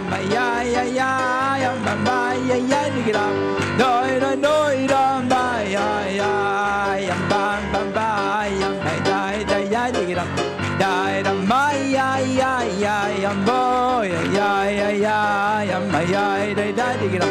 ma 0.09 0.17
ya 0.33 0.45
ya 0.73 0.83
ya 0.99 1.11
ya 1.63 1.71
ma 1.85 1.93
ma 2.05 2.17
ya 2.49 2.57
ya 2.71 2.81
di 2.95 3.11
da 3.17 3.25
doi 3.79 4.17
da 4.23 4.31
doi 4.45 4.77
da 4.89 5.03
ba 5.31 5.43
ya 5.75 5.87
ya 6.19 6.31
ya 7.07 7.17
ba 7.29 7.43
ba 7.73 7.81
ba 7.95 8.09
ya 8.61 8.69
ma 8.85 8.93
da 9.07 9.19
da 9.49 9.57
ya 9.73 9.83
di 9.95 10.13
da 10.17 10.25
da 10.81 10.93
da 11.27 11.33
ma 11.51 11.63
ya 11.95 12.09
ya 12.39 12.53
ya 12.83 12.97
ya 13.23 13.31
bo 13.45 13.61
ya 14.13 14.21
ya 14.37 14.49
ya 14.81 14.89
ya 15.05 15.19
ya 15.71 15.77
ma 15.93 16.01
ya 16.13 16.25
da 16.57 16.65
da 16.79 16.87
di 17.01 17.07
da 17.21 17.29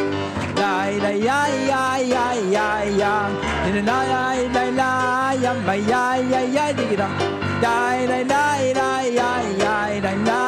da 0.55 0.71
da 1.03 1.11
ya 1.27 1.39
ya 1.67 1.83
ya 2.13 2.25
ya 2.55 2.67
ya 3.01 3.52
in 3.67 3.85
la 3.85 3.97
ya 4.11 4.23
la 4.55 4.63
la 4.79 4.91
ya 5.43 5.51
ma 5.67 5.75
ya 5.91 6.03
ya 6.31 6.41
ya 6.55 6.65
di 6.79 6.87
ra 6.99 7.07
da 7.63 7.75
la 8.09 8.19
la 8.31 8.43
la 8.79 8.89
ya 9.17 9.29
ya 9.61 9.75
la 10.05 10.13
la 10.29 10.41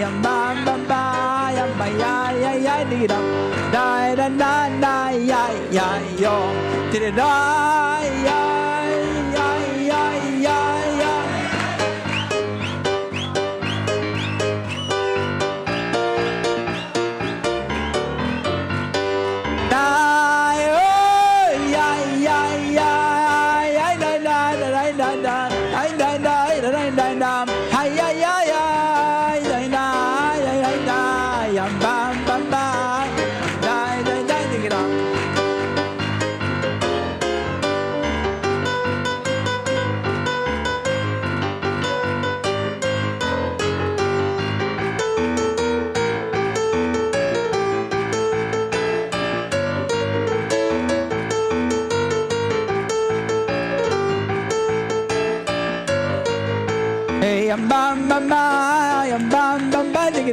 ya 0.00 0.08
ma 0.24 0.36
ma 0.64 0.74
ba 0.90 1.02
ya 1.56 1.66
ma 1.80 1.86
ya 2.02 2.14
ya 2.44 2.52
ya 2.66 2.76
di 2.90 3.00
ra 3.12 3.20
da 3.74 3.86
la 4.40 4.54
la 4.84 4.96
ya 5.30 5.42
ya 5.76 5.88
yo 6.22 6.36
ti 6.92 6.98
la 7.20 7.34
ya 8.26 8.51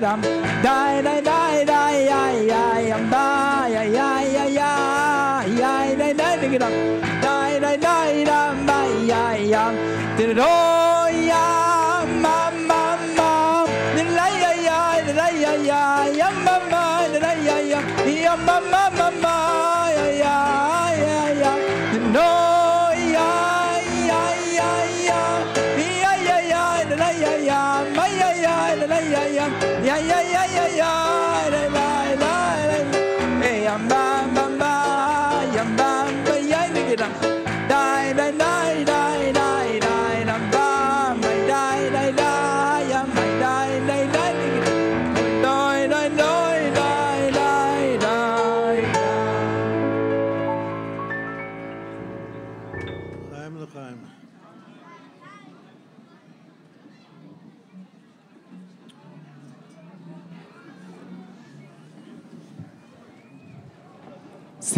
I'm 0.04 0.22
dying. 0.62 1.09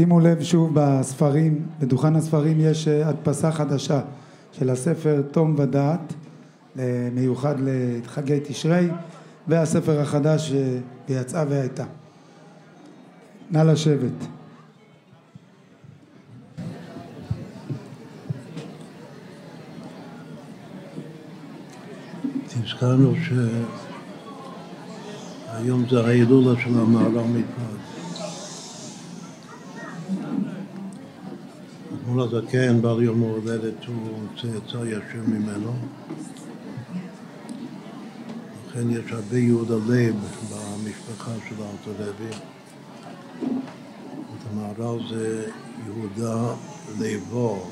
שימו 0.01 0.19
לב 0.19 0.43
שוב 0.43 0.71
בספרים, 0.73 1.65
בדוכן 1.79 2.15
הספרים 2.15 2.57
יש 2.59 2.87
אה, 2.87 3.09
הדפסה 3.09 3.51
חדשה 3.51 4.01
של 4.51 4.69
הספר 4.69 5.21
תום 5.31 5.55
ודעת, 5.57 6.13
אה, 6.79 7.09
מיוחד 7.13 7.55
לחגי 7.59 8.39
תשרי, 8.43 8.87
והספר 9.47 9.99
החדש 9.99 10.51
אה, 10.51 10.77
ויצאה 11.09 11.45
והייתה. 11.49 11.83
נא 13.51 13.57
לשבת. 13.57 14.25
הזכרנו 22.63 23.13
שהיום 25.55 25.83
זה 25.89 26.05
ההילולה 26.05 26.61
של 26.61 26.69
המערב 26.69 27.25
מפראג. 27.27 27.90
אתמול 32.11 32.27
הזקן, 32.35 32.81
בעל 32.81 33.03
יום 33.03 33.23
ההולדת, 33.23 33.85
הוא 33.85 34.19
צאצא 34.35 34.77
ישיר 34.77 35.23
ממנו. 35.27 35.73
לכן 38.67 38.89
יש 38.89 39.11
הרבה 39.11 39.37
יהודה 39.37 39.75
לב 39.75 40.15
במשפחה 40.49 41.31
של 41.49 41.55
הארתולבי. 41.63 42.35
את 44.13 44.51
המהר"ל 44.51 44.99
זה 45.09 45.49
יהודה 45.85 46.53
לבו. 46.99 47.67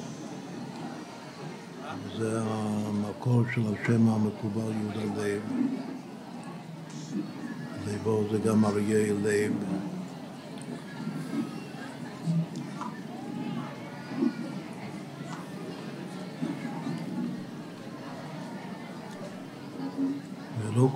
זה 2.17 2.41
המקור 2.41 3.43
של 3.53 3.61
השם 3.61 4.09
המקובל 4.09 4.71
יהודה 4.81 5.23
לב. 5.23 5.41
לבו 7.87 8.23
זה 8.31 8.37
גם 8.37 8.65
אריה 8.65 9.13
לב. 9.23 9.51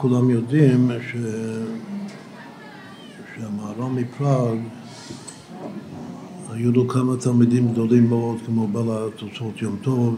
כולם 0.04 0.30
יודעים 0.30 0.92
ש... 1.12 1.16
שהמהר"ל 3.36 3.92
מפראג 3.92 4.58
היו 6.50 6.72
לו 6.72 6.88
כמה 6.88 7.18
תלמידים 7.18 7.72
גדולים 7.72 8.10
מאוד 8.10 8.38
כמו 8.46 8.68
בעל 8.68 9.08
התוצאות 9.08 9.62
יום 9.62 9.76
טוב 9.82 10.16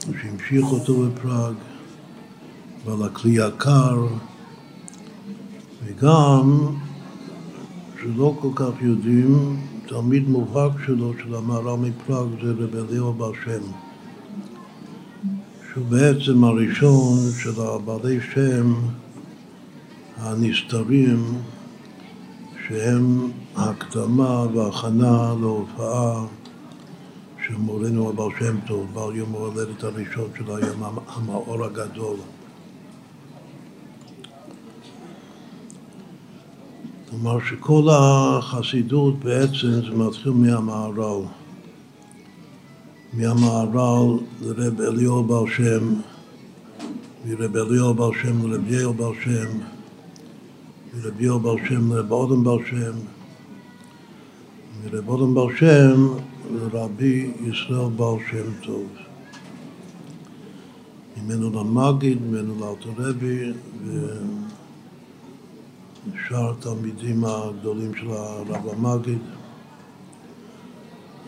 שהמשיך 0.00 0.64
אותו 0.64 1.02
בפראג 1.02 1.54
ועל 2.84 3.02
הכלי 3.02 3.40
הקר 3.40 4.06
וגם 5.84 6.58
שלא 8.02 8.36
כל 8.40 8.50
כך 8.54 8.82
יודעים 8.82 9.56
תלמיד 9.86 10.28
מובהק 10.28 10.72
שלו 10.86 11.12
של 11.22 11.34
המהר"ל 11.34 11.76
מפראג 11.76 12.28
זה 12.42 12.50
רב 12.52 12.76
אליהו 12.76 13.12
בר 13.12 13.32
שם 13.44 13.83
שהוא 15.74 15.86
בעצם 15.86 16.44
הראשון 16.44 17.18
של 17.38 17.60
הבעלי 17.60 18.18
שם 18.34 18.74
הנסתרים 20.16 21.42
שהם 22.68 23.30
ההקדמה 23.56 24.46
וההכנה 24.54 25.34
להופעה 25.40 26.26
של 27.46 27.56
מורנו 27.56 28.08
הבעל 28.08 28.28
שם 28.38 28.56
טוב, 28.66 28.86
בעל 28.94 29.16
יום 29.16 29.34
ההולדת 29.34 29.84
הראשון 29.84 30.28
של 30.38 30.44
היום 30.46 30.82
המאור 31.08 31.64
הגדול. 31.64 32.16
כלומר 37.10 37.38
שכל 37.48 37.88
החסידות 37.90 39.18
בעצם 39.18 39.70
זה 39.70 39.90
מתחיל 39.96 40.32
מהמהר"ל. 40.32 41.43
מהמהר"ל 43.16 44.18
לרב 44.42 44.80
אליהו 44.80 45.24
בעל 45.24 45.46
שם, 45.56 45.94
מרב 47.26 47.56
אליהו 47.56 47.94
בעל 47.94 48.10
שם 48.22 48.50
לרב 48.50 48.72
יאיר 48.72 48.92
בעל 48.92 49.12
שם, 49.24 49.58
מרב 50.94 51.20
יאיר 51.20 51.38
בעל 51.38 51.56
שם 51.68 51.92
לרב 51.92 52.12
אודם 52.12 52.44
בעל 52.44 52.58
שם, 52.70 52.92
מרב 54.84 55.08
אודם 55.08 55.34
בעל 55.34 55.56
שם 55.56 56.08
לרבי 56.52 57.30
ישראל 57.50 57.88
בעל 57.96 58.16
שם 58.30 58.66
טוב. 58.66 58.86
ממנו 61.22 61.50
למגיד, 61.50 62.22
ממנו 62.22 62.54
לאלתרבי 62.60 63.52
ושאר 66.06 66.50
התלמידים 66.50 67.24
הגדולים 67.24 67.94
של 67.94 68.10
הרב 68.10 68.68
המגיד. 68.68 69.18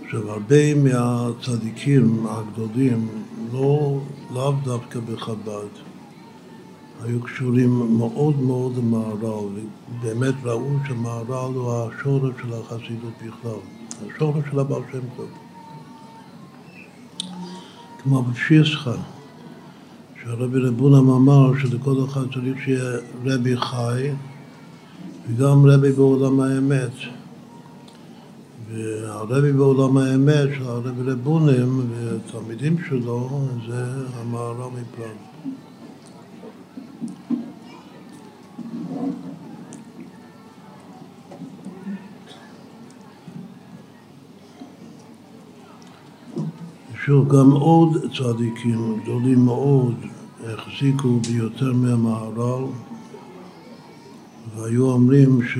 עכשיו, 0.06 0.30
הרבה 0.30 0.74
מהצדיקים 0.74 2.26
הגדולים, 2.26 3.08
לא, 3.52 3.98
לאו 4.34 4.52
דווקא 4.64 5.00
בחב"ד, 5.00 5.68
היו 7.02 7.20
קשורים 7.20 7.98
מאוד 7.98 8.40
מאוד 8.40 8.76
למהר"ל, 8.76 9.60
ובאמת 9.90 10.34
ראו 10.44 10.70
שמהר"ל 10.88 11.54
הוא 11.54 11.72
השורש 11.72 12.34
של 12.42 12.52
החסידות 12.52 13.12
בכלל, 13.16 13.58
השורש 14.06 14.44
של 14.50 14.58
הבעל 14.58 14.82
שם 14.92 15.00
טוב. 15.16 15.28
כמו 18.02 18.22
בפשיסחה, 18.22 18.94
שהרבי 20.22 20.58
רבונם 20.58 21.10
אמר 21.10 21.58
שלכל 21.58 22.04
אחד 22.04 22.22
צריך 22.34 22.64
שיהיה 22.64 22.98
רבי 23.24 23.56
חי 23.56 24.10
וגם 25.28 25.66
רבי 25.66 25.92
בעולם 25.92 26.40
האמת. 26.40 27.25
והרבי 28.76 29.52
בעולם 29.52 29.96
האמת 29.96 30.48
הרבי 30.60 31.02
לבונים 31.04 31.80
ותלמידים 31.90 32.76
שלו 32.88 33.40
זה 33.68 33.84
המהר"ל 34.14 34.70
מפראג. 34.70 35.16
שוב, 47.04 47.28
גם 47.28 47.50
עוד 47.50 47.96
צדיקים 48.18 49.00
גדולים 49.02 49.44
מאוד 49.44 49.94
החזיקו 50.44 51.20
ביותר 51.28 51.72
מהמהר"ל 51.72 52.64
והיו 54.56 54.90
אומרים 54.90 55.42
ש... 55.42 55.58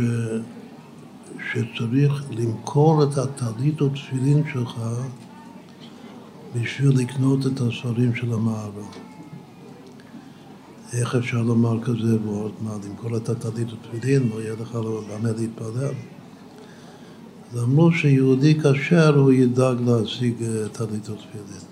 שצריך 1.53 2.25
למכור 2.31 3.03
את 3.03 3.19
הטלית 3.19 3.81
או 3.81 3.89
תפילין 3.89 4.43
שלך 4.53 4.81
בשביל 6.55 6.99
לקנות 6.99 7.47
את 7.47 7.61
הספרים 7.61 8.15
של 8.15 8.33
המהר"ל. 8.33 8.83
איך 10.93 11.15
אפשר 11.15 11.43
לומר 11.43 11.83
כזה 11.83 12.17
ועוד? 12.25 12.53
מה, 12.61 12.77
למכור 12.85 13.17
את 13.17 13.29
הטלית 13.29 13.69
ותפילין, 13.73 14.29
לא 14.29 14.41
יהיה 14.41 14.55
לך 14.61 14.75
במה 14.75 15.31
להתפלל? 15.39 15.95
אז 17.53 17.63
אמרו 17.63 17.93
שיהודי 17.93 18.59
כשר 18.61 19.19
הוא 19.19 19.33
ידאג 19.33 19.81
להשיג 19.81 20.35
טלית 20.73 21.09
ותפילין. 21.11 21.67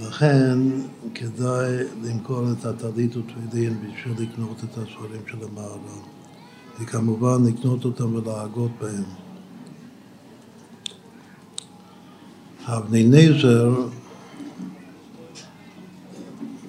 לכן 0.00 0.58
כדאי 1.14 1.76
למכור 2.04 2.44
את 2.52 2.64
הטלית 2.64 3.16
ותפילין 3.16 3.74
בשביל 3.80 4.14
לקנות 4.18 4.64
את 4.64 4.78
הספרים 4.78 5.22
של 5.30 5.44
המהר"ל. 6.78 6.82
וכמובן 6.82 7.44
לקנות 7.46 7.84
אותם 7.84 8.14
ולהגות 8.14 8.70
בהם. 8.80 9.04
אבני 12.66 13.04
נזר, 13.04 13.74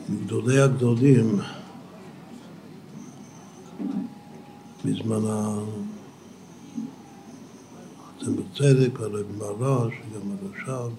גדולי 0.10 0.60
הגדולים, 0.60 1.40
בזמן 4.86 5.26
ה... 5.28 5.60
אתם 8.18 8.36
בצדק, 8.36 9.00
הרב 9.00 9.26
מרש, 9.38 9.94
גם 10.14 10.32
הרש"ב, 10.32 10.92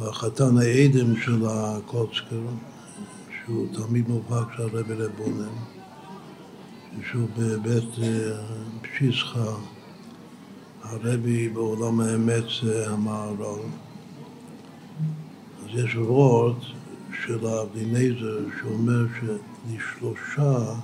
והחתן 0.00 0.58
האדם 0.58 1.16
של 1.16 1.46
הקוצקר, 1.46 2.40
שהוא 3.46 3.66
תלמיד 3.72 4.08
מובהק 4.08 4.48
של 4.56 4.62
הרבי 4.62 4.94
לבונן, 4.94 5.54
שהוא 7.10 7.28
בבית 7.38 7.98
אה, 8.02 8.38
פשיסחה, 8.82 9.54
הרבי 10.82 11.48
בעולם 11.48 12.00
האמת 12.00 12.44
זה 12.62 12.90
המהר"ל. 12.90 13.60
אז 15.64 15.84
יש 15.84 15.94
וורד 15.94 16.56
של 17.24 17.46
אבינזר 17.46 18.38
שאומר 18.60 19.06
שלשלושה 19.20 20.74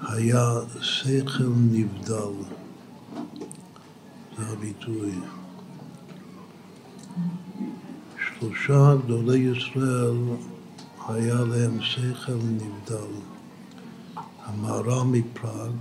היה 0.00 0.50
שכל 0.80 1.52
נבדל, 1.72 2.32
זה 4.38 4.46
הביטוי. 4.52 5.12
שלושה 8.38 8.94
גדולי 9.04 9.38
ישראל 9.38 10.16
היה 11.08 11.34
להם 11.34 11.82
שכל 11.82 12.32
נבדל. 12.32 13.12
המהר"ל 14.44 15.02
מפראג, 15.06 15.72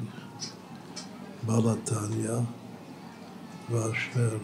בעל 1.45 1.69
התניא 1.69 2.31
והשוור 3.69 4.39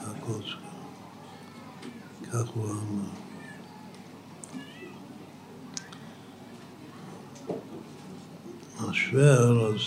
הקוצקה. 0.00 0.72
כך 2.32 2.48
הוא 2.54 2.70
אמר. 2.70 3.08
השוור, 8.78 9.66
אז 9.66 9.80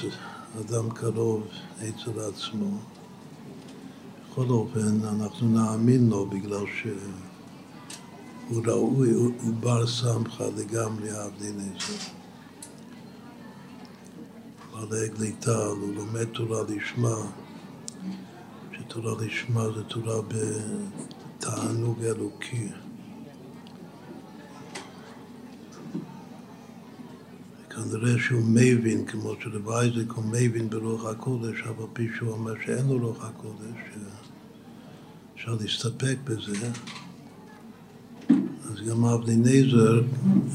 אדם 0.62 0.90
קרוב 0.90 1.48
אצל 1.78 2.20
עצמו. 2.20 2.78
בכל 4.32 4.50
אופן, 4.50 5.06
אנחנו 5.06 5.48
נאמין 5.50 6.10
לו 6.10 6.26
בגלל 6.26 6.66
ש... 6.66 6.88
הוא 8.50 8.62
ראוי, 8.66 9.12
הוא, 9.12 9.54
בר 9.60 9.88
סמכה 9.88 10.44
לגמרי 10.58 11.10
עבדין 11.10 11.60
עזר. 11.60 12.12
בעלי 14.72 15.10
גליטל, 15.10 15.52
הוא 15.52 15.96
לומד 15.96 16.24
תורה 16.24 16.64
לשמה, 16.70 17.16
שתורה 18.74 19.26
לשמה 19.26 19.64
זה 19.76 19.84
תורה 19.84 20.22
בתענוג 20.22 22.04
אלוקי. 22.04 22.68
כנראה 27.70 28.20
שהוא 28.20 28.42
מבין, 28.46 29.06
כמו 29.06 29.34
שרב 29.44 29.70
אייזק 29.70 30.12
הוא 30.12 30.24
מבין 30.24 30.70
ברוח 30.70 31.06
הקודש, 31.06 31.62
אבל 31.62 31.86
פי 31.94 32.08
שהוא 32.18 32.30
אומר 32.30 32.54
שאין 32.66 32.88
לו 32.88 33.08
רוח 33.08 33.26
הקודש, 33.26 33.80
אפשר 35.36 35.58
להסתפק 35.62 36.18
בזה. 36.24 36.72
גם 38.90 39.06
אבני 39.06 39.36
נזר, 39.36 40.02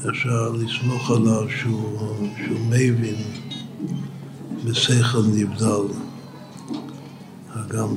אפשר 0.09 0.49
לסמוך 0.49 1.11
עליו 1.11 1.49
שהוא, 1.49 2.27
שהוא 2.45 2.59
מבין 2.69 3.15
בשכל 4.65 5.23
נבדל, 5.33 5.93
הגם 7.49 7.93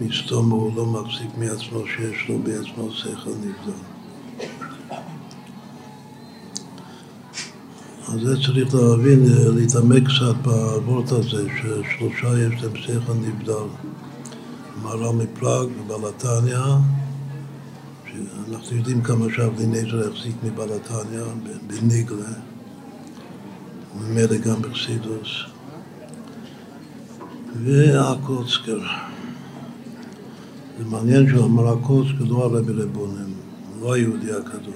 שמסתום 0.00 0.50
הוא 0.50 0.76
לא 0.76 0.86
מחזיק 0.86 1.30
מעצמו 1.38 1.86
שיש 1.86 2.28
לו 2.28 2.38
בעצמו 2.38 2.90
שכל 2.90 3.30
נבדל. 3.30 3.78
אז 8.08 8.20
זה 8.20 8.36
צריך 8.46 8.74
להבין, 8.74 9.24
להתעמק 9.56 10.02
קצת 10.02 10.36
בעבוד 10.42 11.04
הזה, 11.08 11.46
ששלושה 11.58 12.38
יש 12.38 12.62
להם 12.62 12.76
שכל 12.76 13.14
נבדל. 13.14 13.68
מהר"ל 14.82 15.14
מפראג 15.14 15.68
ובלתניא 15.78 16.58
אנחנו 18.48 18.76
יודעים 18.76 19.02
כמה 19.02 19.26
שאבני 19.36 19.66
נזר 19.66 20.10
החזיק 20.10 20.36
מבלתניא 20.44 21.22
בניגלה, 21.66 22.32
וממילא 23.98 24.36
גם 24.36 24.62
בחסידוס, 24.62 25.28
והקוצקר. 27.64 28.80
זה 30.78 30.84
מעניין 30.84 31.28
שהוא 31.28 31.44
אמר 31.44 31.68
הקוצקר 31.68 32.24
לא 32.24 32.44
הרבי 32.44 32.72
לבונם, 32.72 33.32
לא 33.80 33.92
היהודי 33.92 34.32
הקדוש. 34.32 34.74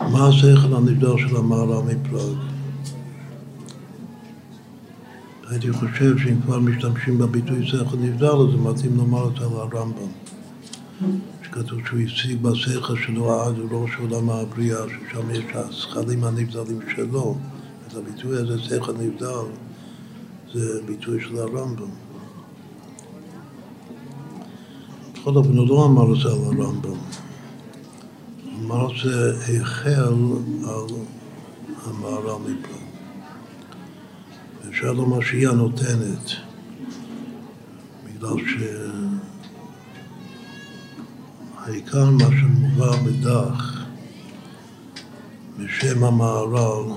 מה 0.00 0.28
השכל 0.28 0.76
הנבדל 0.76 1.18
של 1.18 1.36
המהר"ל 1.36 1.82
מפראג? 1.82 2.51
הייתי 5.52 5.72
חושב 5.72 6.18
שאם 6.18 6.40
כבר 6.42 6.58
משתמשים 6.58 7.18
בביטוי 7.18 7.66
שכל 7.66 7.96
נבדל, 7.96 8.26
אז 8.26 8.50
זה 8.50 8.56
מתאים 8.56 8.96
לומר 8.96 9.28
את 9.28 9.36
זה 9.38 9.44
על 9.44 9.52
הרמב"ם. 9.52 10.08
שכתוב 11.42 11.80
שהוא 11.86 12.00
השיג 12.00 12.42
בשכל 12.42 12.96
שלו 12.96 13.42
עד 13.42 13.54
ראש 13.70 13.90
עולם 14.00 14.30
הבריאה, 14.30 14.78
ששם 14.88 15.30
יש 15.30 15.44
השכלים 15.54 16.24
הנבדלים 16.24 16.80
שלו. 16.96 17.36
אז 17.90 17.96
הביטוי 17.96 18.38
הזה, 18.38 18.58
שכל 18.58 18.92
נבדל, 18.92 19.52
זה 20.54 20.82
ביטוי 20.86 21.20
של 21.20 21.36
הרמב"ם. 21.36 21.90
בכל 25.12 25.36
אופן, 25.36 25.56
הוא 25.56 25.68
לא 25.68 25.86
אמר 25.86 26.14
את 26.14 26.20
זה 26.20 26.28
על 26.28 26.62
הרמב"ם. 26.62 26.98
אמר 28.60 28.86
את 28.86 28.96
זה 29.04 29.60
החל 29.60 30.14
על 30.64 30.86
המהר"ל 31.84 32.40
מפה. 32.42 32.81
אפשר 34.72 34.92
לומר 34.92 35.20
שהיא 35.20 35.48
הנותנת, 35.48 36.30
בגלל 38.04 38.36
שהעיקר 41.64 42.10
מה 42.10 42.24
שמובא 42.40 42.96
בדח 42.96 43.84
בשם 45.58 46.04
המהר"ל, 46.04 46.92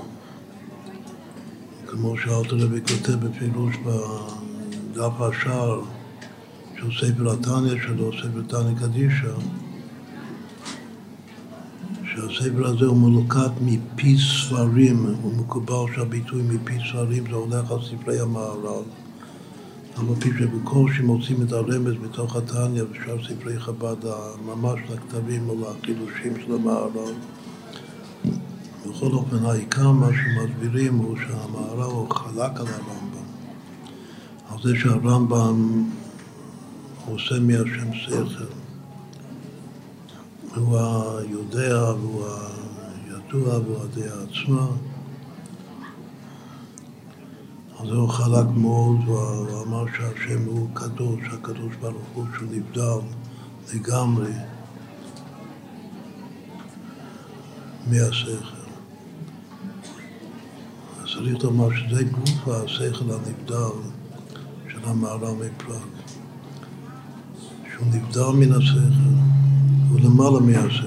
כמו 1.86 2.16
שאלתר 2.18 2.56
רבי 2.56 2.80
כותב 2.80 3.26
בפירוש 3.26 3.76
בדף 3.76 5.20
השער 5.20 5.80
של 6.76 6.90
ספר 7.00 7.32
התניא 7.32 7.82
שלו, 7.82 8.12
ספר 8.12 8.42
תניא 8.48 8.78
קדישא, 8.78 9.34
שהספר 12.16 12.66
הזה 12.66 12.86
הוא 12.86 12.96
מלוקט 12.96 13.52
מפי 13.60 14.16
ספרים, 14.18 15.06
הוא 15.22 15.32
מקובל 15.36 15.94
שהביטוי 15.94 16.42
מפי 16.42 16.78
ספרים 16.90 17.24
זה 17.30 17.36
הולך 17.36 17.70
על 17.70 17.78
ספרי 17.82 18.20
המהר"ל. 18.20 18.82
אף 19.94 19.98
על 19.98 20.14
פי 20.20 20.30
שבקושי 20.38 21.02
מוצאים 21.02 21.42
את 21.42 21.52
הרמז 21.52 21.94
בתוך 22.02 22.36
התניא 22.36 22.82
ושאר 22.90 23.24
ספרי 23.24 23.60
חב"ד, 23.60 23.96
ממש 24.46 24.80
לכתבים 24.90 25.48
או 25.48 25.54
לחידושים 25.60 26.32
של 26.46 26.54
המערב. 26.54 27.14
בכל 28.86 29.12
אופן, 29.12 29.44
העיקר 29.44 29.90
מה 29.90 30.08
שמסבירים 30.08 30.94
הוא 30.94 31.16
שהמערב 31.16 31.92
הוא 31.92 32.10
חלק 32.10 32.60
על 32.60 32.66
הרמב"ם. 32.66 33.26
על 34.50 34.58
זה 34.62 34.76
שהרמב"ם 34.76 35.84
עושה 37.06 37.34
מהשם 37.40 37.92
שכל. 37.92 38.65
הוא 40.56 40.78
היודע 40.78 41.92
והוא 42.00 42.24
הידוע 43.04 43.58
והוא 43.58 43.82
הדעה 43.82 44.22
עצמה. 44.22 44.66
אז 47.80 47.88
הוא 47.88 48.08
חלק 48.08 48.46
מאוד, 48.56 48.96
והוא 49.06 49.62
אמר 49.62 49.84
שהשם 49.96 50.44
הוא 50.46 50.68
קדוש, 50.74 51.20
הקדוש 51.32 51.76
ברוך 51.80 52.08
הוא 52.14 52.26
שהוא 52.36 52.48
נבדל 52.50 53.06
לגמרי 53.74 54.32
מהשכל. 57.86 58.56
אז 61.02 61.08
צריך 61.14 61.44
לומר 61.44 61.68
שזה 61.76 62.04
גוף 62.04 62.48
השכל 62.48 63.04
הנבדל 63.04 63.90
של 64.68 64.78
המערב 64.84 65.34
מפראג. 65.34 65.80
שהוא 67.72 67.86
נבדל 67.86 68.30
מן 68.34 68.52
השכל, 68.52 69.16
הוא 69.96 70.04
למעלה 70.04 70.40
מהשכל. 70.40 70.86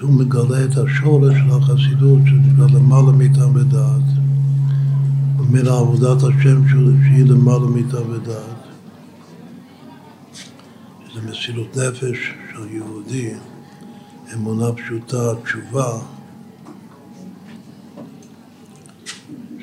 הוא 0.00 0.12
מגלה 0.12 0.64
את 0.64 0.76
השורש 0.76 1.34
של 1.34 1.50
החסידות 1.50 2.18
שנקרא 2.26 2.66
למעלה 2.66 3.12
מאיתם 3.12 3.54
ודעת. 3.54 4.02
מן 5.50 5.66
עבודת 5.66 6.22
השם 6.22 6.68
שהיא 6.68 7.24
למעלה 7.24 7.66
מאיתה 7.66 8.02
ודעת. 8.02 8.60
זה 11.14 11.20
מסילות 11.30 11.76
נפש 11.76 12.18
של 12.52 12.70
יהודי, 12.70 13.30
אמונה 14.34 14.72
פשוטה, 14.72 15.34
תשובה, 15.44 15.98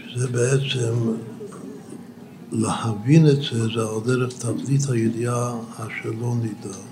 שזה 0.08 0.28
בעצם, 0.28 0.96
להבין 2.52 3.28
את 3.28 3.42
זה, 3.52 3.68
זה 3.68 3.82
על 3.82 4.00
דרך 4.06 4.34
תכלית 4.34 4.90
הידיעה 4.90 5.56
אשר 5.76 6.12
לא 6.22 6.36
נדע. 6.36 6.87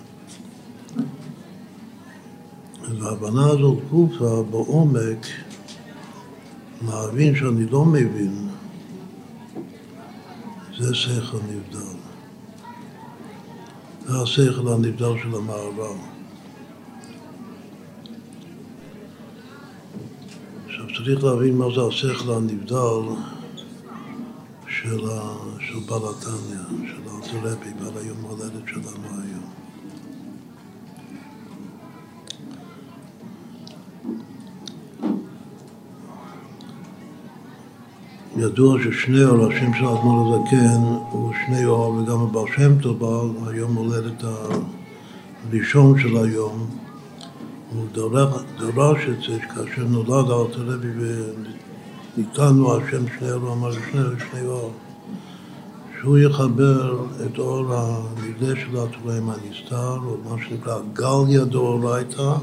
וההבנה 3.00 3.46
הזאת 3.46 3.78
גופה 3.90 4.44
בעומק 4.52 5.28
להבין 6.88 7.36
שאני 7.36 7.66
לא 7.66 7.86
מבין 7.86 8.48
זה 10.78 10.96
שכל 10.96 11.38
נבדל. 11.38 11.96
זה 14.08 14.22
השכל 14.22 14.68
הנבדל 14.74 15.14
של 15.24 15.36
המערב. 15.36 15.98
עכשיו 20.66 20.86
צריך 20.98 21.24
להבין 21.24 21.58
מה 21.58 21.66
זה 21.76 21.82
השכל 21.88 22.34
הנבדל 22.34 23.16
של, 24.68 25.08
של 25.60 25.80
בעל 25.88 26.02
התניא, 26.10 26.88
של 26.88 27.02
אלתרעבי, 27.10 27.74
בעל 27.74 28.04
היום 28.04 28.18
הולדת 28.22 28.68
שלנו 28.68 28.95
ידוע 38.38 38.78
ששני 38.84 39.24
אור, 39.24 39.46
השם 39.46 39.74
של 39.74 39.86
האדמו"ר 39.86 40.36
הזקן 40.36 40.82
הוא 41.12 41.34
שני 41.46 41.66
אור, 41.66 41.90
וגם 41.90 42.22
הבעל 42.22 42.46
שם 42.56 42.80
טוב 42.82 43.04
היום 43.48 43.76
הולדת 43.76 44.24
הראשון 45.52 46.00
של 46.00 46.18
היום. 46.18 46.68
הוא 47.74 47.86
דורש 48.58 49.00
את 49.10 49.18
זה 49.28 49.40
כאשר 49.40 49.84
נולד 49.88 50.30
רבי 50.30 50.88
וניתן 52.18 52.56
לו 52.56 52.78
השם 52.78 53.04
שני 53.20 53.32
אור, 53.32 53.54
אמר 53.54 53.72
שני, 53.72 54.02
שני 54.32 54.48
אור, 54.48 54.72
שהוא 56.00 56.18
יחבר 56.18 57.06
את 57.26 57.40
אור 57.40 57.74
הנגלה 57.74 58.56
של 58.56 58.78
התורם 58.78 59.30
הנסתר, 59.30 59.98
או 60.06 60.18
מה 60.30 60.36
שנקרא 60.48 60.80
גליה 60.94 61.46
דאורייתא, 61.46 62.34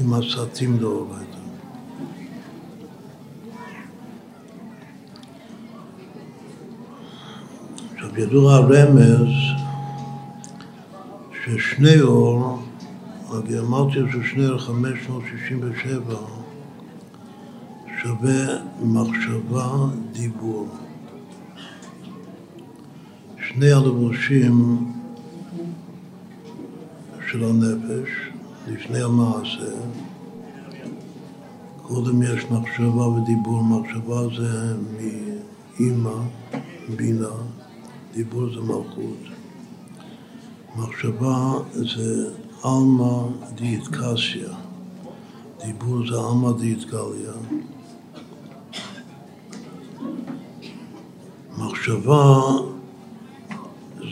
עם 0.00 0.14
הסתים 0.14 0.78
דאורייתא. 0.78 1.25
ידוע 8.14 8.54
הרמז 8.54 9.28
ששני 11.44 12.00
אור, 12.00 12.58
הגיאומטיה 13.30 14.02
של 14.12 14.22
שני 14.22 14.46
אור 14.46 14.58
567 14.58 16.16
שווה 18.02 18.46
מחשבה, 18.82 19.72
דיבור. 20.12 20.68
שני 23.48 23.72
הלבושים 23.72 24.86
של 27.30 27.44
הנפש 27.44 28.10
לפני 28.68 29.02
המעשה, 29.02 29.72
קודם 31.82 32.22
יש 32.22 32.44
מחשבה 32.50 33.06
ודיבור, 33.06 33.64
מחשבה 33.64 34.22
זה 34.36 34.76
מאימא, 34.96 36.16
בינה, 36.96 37.28
דיבור 38.16 38.48
זה 38.54 38.60
מלכות. 38.60 39.22
מחשבה 40.76 41.52
זה 41.72 42.30
עלמא 42.62 43.22
דיאטקסיה. 43.54 44.52
דיבור 45.64 46.06
זה 46.10 46.16
עלמא 46.18 46.52
דיאטקליה. 46.58 47.32
מחשבה 51.58 52.40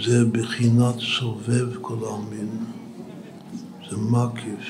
זה 0.04 0.24
בחינת 0.24 0.94
סובב 1.18 1.68
כל 1.80 1.96
העלמין, 2.04 2.48
זה 3.90 3.96
מקיף. 3.96 4.66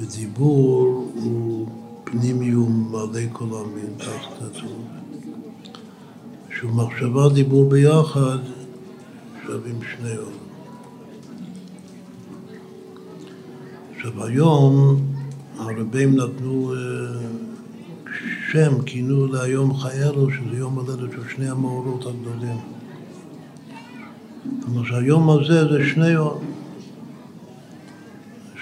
ודיבור 0.00 1.10
הוא 1.14 1.66
פנימיום 2.04 2.92
מלא 2.92 3.20
כל 3.32 3.44
העלמין, 3.52 3.98
כך 3.98 4.28
כתוב. 4.38 5.05
שהוא 6.56 6.72
מחשבה 6.72 7.28
דיבור 7.28 7.68
ביחד 7.68 8.38
שווים 9.46 9.78
שני 9.82 10.16
אור. 10.16 10.32
עכשיו 13.94 14.24
היום 14.24 14.96
הרבים 15.58 16.16
נתנו 16.16 16.72
אה, 16.74 16.78
שם, 18.50 18.82
כינו 18.86 19.26
להיום 19.26 19.74
חיילו, 19.74 20.30
שזה 20.30 20.56
יום 20.56 20.74
הולדת 20.74 21.12
של 21.12 21.28
שני 21.36 21.48
המאורות 21.48 22.06
הגדולים. 22.06 22.58
כלומר 24.64 24.84
שהיום 24.84 25.30
הזה 25.30 25.68
זה 25.68 25.88
שני 25.94 26.14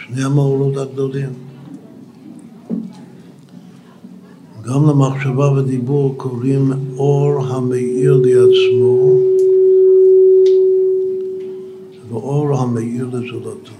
שני 0.06 0.24
המאורות 0.24 0.76
הגדולים. 0.76 1.30
גם 4.66 4.86
למחשבה 4.88 5.52
ודיבור 5.52 6.14
קוראים 6.16 6.72
אור 6.96 7.46
המאיר 7.46 8.22
לעצמו 8.24 9.18
ואור 12.08 12.58
המאיר 12.58 13.06
לזולתו. 13.06 13.72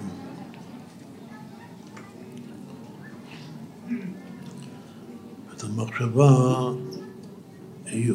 את 5.56 5.64
המחשבה 5.64 6.54
היא 7.86 8.12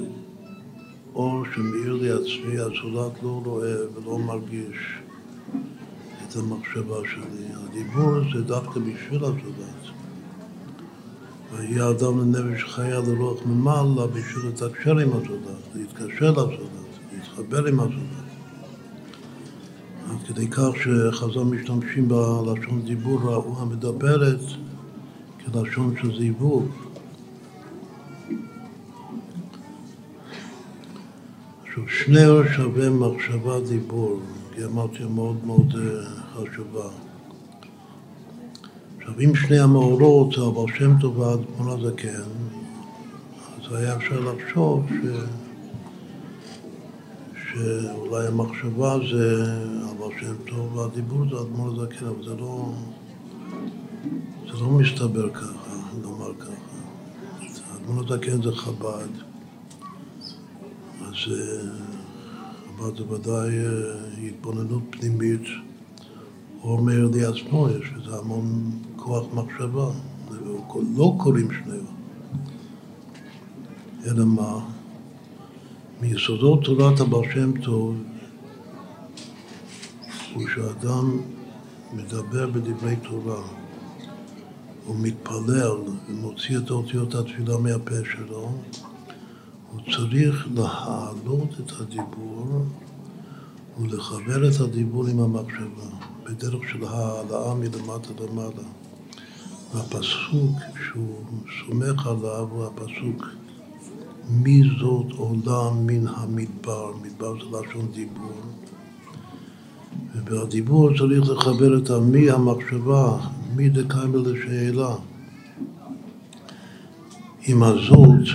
אור 1.15 1.43
שמאיר 1.55 1.93
לעצמי, 2.01 2.57
הזולת 2.57 3.23
לא 3.23 3.41
רואה 3.45 3.75
ולא 3.93 4.19
מרגיש 4.19 4.77
את 6.27 6.35
המחשבה 6.35 6.97
שלי. 7.11 7.45
הדיבור 7.53 8.11
זה 8.33 8.41
דווקא 8.41 8.79
בשביל 8.79 9.23
הזולת. 9.23 10.08
ויהיה 11.51 11.89
אדם 11.89 12.19
לנפש 12.19 12.63
חיה 12.63 12.99
לרוח 12.99 13.39
ממעלה 13.45 14.07
בשביל 14.07 14.45
לתקשר 14.47 14.99
עם 14.99 15.09
הזולת, 15.09 15.75
להתקשר 15.75 16.31
לזולת, 16.31 16.89
להתחבר 17.13 17.65
עם 17.65 17.79
הזולת. 17.79 18.29
עד 20.09 20.17
כדי 20.27 20.47
כך 20.47 20.69
שחז"ל 20.75 21.43
משתמשים 21.43 22.07
בלשון 22.07 22.81
דיבור 22.85 23.19
ראו 23.23 23.61
המדברת 23.61 24.39
כלשון 25.45 25.95
של 26.01 26.17
זיווג. 26.17 26.65
עכשיו, 31.63 31.83
שני 31.87 32.25
שווה 32.55 32.89
מחשבה 32.89 33.59
דיבור, 33.59 34.19
אמרתי 34.65 35.03
מאוד 35.03 35.45
מאוד 35.45 35.75
אה, 35.75 36.05
חשובה. 36.33 36.89
עכשיו, 38.99 39.13
אם 39.19 39.35
שני 39.35 39.59
המאורות 39.59 40.37
הבעל 40.37 40.77
שם 40.77 40.99
טוב 40.99 41.19
והאדמון 41.19 41.67
הזקן, 41.67 42.29
אז 43.57 43.73
היה 43.75 43.95
אפשר 43.95 44.19
לחשוב 44.19 44.85
שאולי 47.33 48.27
המחשבה 48.27 48.97
זה 49.11 49.53
אבל 49.91 50.19
שם 50.19 50.35
טוב 50.45 50.75
והדיבור 50.75 51.25
זה 51.29 51.41
אדמו"ר 51.41 51.67
הזקן, 51.67 52.05
אבל 52.05 52.23
זה 52.23 52.35
לא, 52.35 52.71
זה 54.45 54.53
לא 54.61 54.69
מסתבר 54.69 55.29
ככה, 55.29 55.73
לומר 56.03 56.33
ככה. 56.39 56.51
אדמו"ר 57.75 58.03
הזקן 58.03 58.41
זה 58.41 58.51
חב"ד, 58.51 59.09
אז 61.01 61.15
אה, 61.31 61.69
חב"ד 62.77 62.97
זה 62.97 63.13
ודאי 63.13 63.59
אה, 63.59 64.27
התבוננות 64.27 64.83
פנימית. 64.89 65.43
אור 66.63 66.81
מאיר 66.81 67.09
לי 67.13 67.25
עצמו, 67.25 67.67
יש 67.69 67.89
לזה 67.97 68.17
המון 68.17 68.71
כוח 68.99 69.23
מחשבה, 69.33 69.89
לא 70.97 71.15
קוראים 71.17 71.47
שניהם. 71.51 71.85
אלא 74.05 74.25
מה? 74.25 74.59
מיסודות 76.01 76.63
תורת 76.63 76.99
הבעל 76.99 77.23
שם 77.33 77.61
טוב 77.61 77.95
הוא 80.33 80.43
שאדם 80.55 81.21
מדבר 81.93 82.47
בדברי 82.47 82.95
תורה, 82.95 83.41
הוא 84.85 84.95
מתפלל 84.99 85.77
ומוציא 86.09 86.57
את 86.57 86.71
אותיות 86.71 87.15
התפילה 87.15 87.57
מהפה 87.57 87.95
שלו, 88.13 88.51
הוא 89.71 89.81
צריך 89.95 90.47
להעלות 90.55 91.49
את 91.59 91.71
הדיבור 91.79 92.65
ולחבר 93.79 94.49
את 94.49 94.59
הדיבור 94.59 95.07
עם 95.07 95.19
המחשבה, 95.19 95.89
בדרך 96.23 96.69
של 96.71 96.83
העלאה 96.83 97.53
מלמטה 97.55 98.09
למעלה. 98.23 98.78
והפסוק 99.73 100.57
שהוא 100.85 101.15
סומך 101.65 102.07
עליו 102.07 102.47
הוא 102.51 102.65
הפסוק 102.65 103.25
מי 104.29 104.61
זאת 104.79 105.05
עולה 105.17 105.69
מן 105.81 106.07
המדבר, 106.07 106.91
מדבר 107.01 107.33
זה 107.33 107.57
לשון 107.57 107.87
דיבור. 107.93 108.41
ובדיבור 110.15 110.89
צריך 110.97 111.29
לחבר 111.29 111.77
את 111.77 111.89
המי 111.89 112.31
המחשבה, 112.31 113.17
מי 113.55 113.69
דקיימל 113.69 114.17
לשאלה. 114.17 114.95
עם 117.47 117.63
הזאת, 117.63 118.27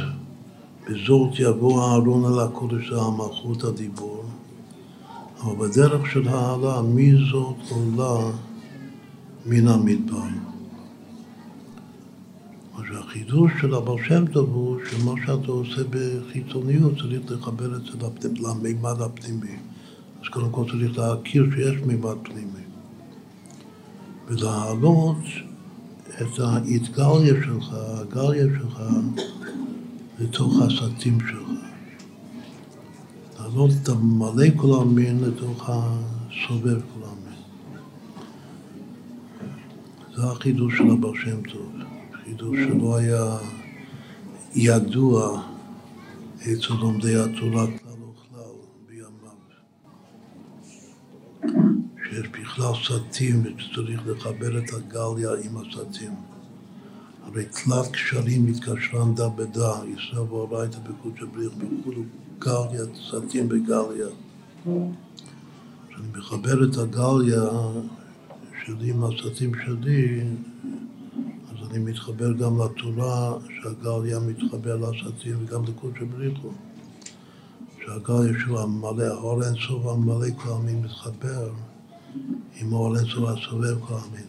בזאת 0.86 1.38
יבוא 1.38 1.82
אהרון 1.82 2.24
על 2.24 2.40
הקודש 2.40 2.92
המלכות 2.92 3.64
הדיבור, 3.64 4.24
אבל 5.42 5.68
בדרך 5.68 6.10
של 6.12 6.28
העלה, 6.28 6.82
מי 6.82 7.12
זאת 7.30 7.56
עולה 7.70 8.30
מן 9.46 9.68
המדבר. 9.68 10.53
החידוש 12.78 13.52
של 13.60 13.74
הבעל 13.74 13.96
שם 14.08 14.26
טוב 14.26 14.48
הוא 14.54 14.78
שמה 14.90 15.12
שאתה 15.26 15.50
עושה 15.50 15.82
בחיצוניות 15.90 16.92
צריך 16.98 17.32
לחבר 17.32 17.76
את 17.76 17.80
זה 18.20 18.28
למימד 18.40 19.00
הפנימי. 19.00 19.56
אז 20.22 20.28
קודם 20.28 20.50
כל 20.50 20.64
צריך 20.70 20.98
להכיר 20.98 21.46
שיש 21.54 21.76
מימד 21.86 22.16
פנימי. 22.22 22.64
ולהעלות 24.26 25.16
את 26.08 26.38
האתגליה 26.38 27.34
שלך, 27.44 27.68
הגליה 27.72 28.46
שלך, 28.58 28.82
לתוך 30.18 30.54
הסטים 30.62 31.18
שלך. 31.20 31.48
להעלות 33.38 33.70
את 33.82 33.88
המלא 33.88 34.46
כל 34.56 34.80
המין 34.82 35.24
לתוך 35.24 35.70
הסובב 35.70 36.80
כל 36.94 37.00
המין. 37.04 37.38
זה 40.16 40.22
החידוש 40.30 40.78
של 40.78 40.90
הבעל 40.90 41.12
שם 41.24 41.42
טוב. 41.52 41.73
חידוש 42.44 42.58
שלא 42.68 42.96
היה 42.96 43.36
ידוע 44.54 45.42
אצל 46.42 46.74
לומדי 46.80 47.16
התורה 47.16 47.66
כלל 47.66 47.92
וכלל 47.92 48.54
בימיו. 48.88 49.36
שיש 52.04 52.28
בכלל 52.28 52.72
סטים 52.84 53.40
וצריך 53.40 54.02
לחבר 54.06 54.58
את 54.58 54.70
הגליה 54.72 55.30
עם 55.44 55.56
הסטים. 55.56 56.12
הרי 57.22 57.44
תלת 57.44 57.92
קשרים 57.92 58.46
מתקשרן 58.46 59.14
דה 59.14 59.28
בדה, 59.28 59.72
ישראל 59.96 60.22
ואורייתא 60.22 60.78
בקודש 60.78 61.22
הבריך 61.22 61.52
וכולו 61.58 62.02
גליה, 62.38 62.84
סטים 63.08 63.48
בגליה. 63.48 64.08
כשאני 65.88 66.06
מחבר 66.16 66.64
את 66.64 66.76
הגליה 66.76 67.42
שלי 68.64 68.90
עם 68.90 69.04
הסטים 69.04 69.52
שלי, 69.64 70.20
אני 71.74 71.82
מתחבר 71.82 72.32
גם 72.32 72.60
לתורה 72.60 73.32
שהגליה 73.48 74.18
מתחבר 74.20 74.76
לסטים 74.76 75.36
וגם 75.40 75.64
לקודש 75.64 75.98
בריחו. 76.02 76.48
שהגליה 77.84 78.32
שהוא 78.40 78.60
המלא, 78.60 79.04
האור 79.04 79.44
אינסוף 79.44 79.86
המלא 79.86 80.26
כל 80.36 80.50
המין 80.50 80.82
מתחבר 80.82 81.50
עם 82.60 82.72
האור 82.72 82.96
אינסוף 82.96 83.28
הסובב 83.28 83.80
כל 83.80 83.94
המין. 83.94 84.26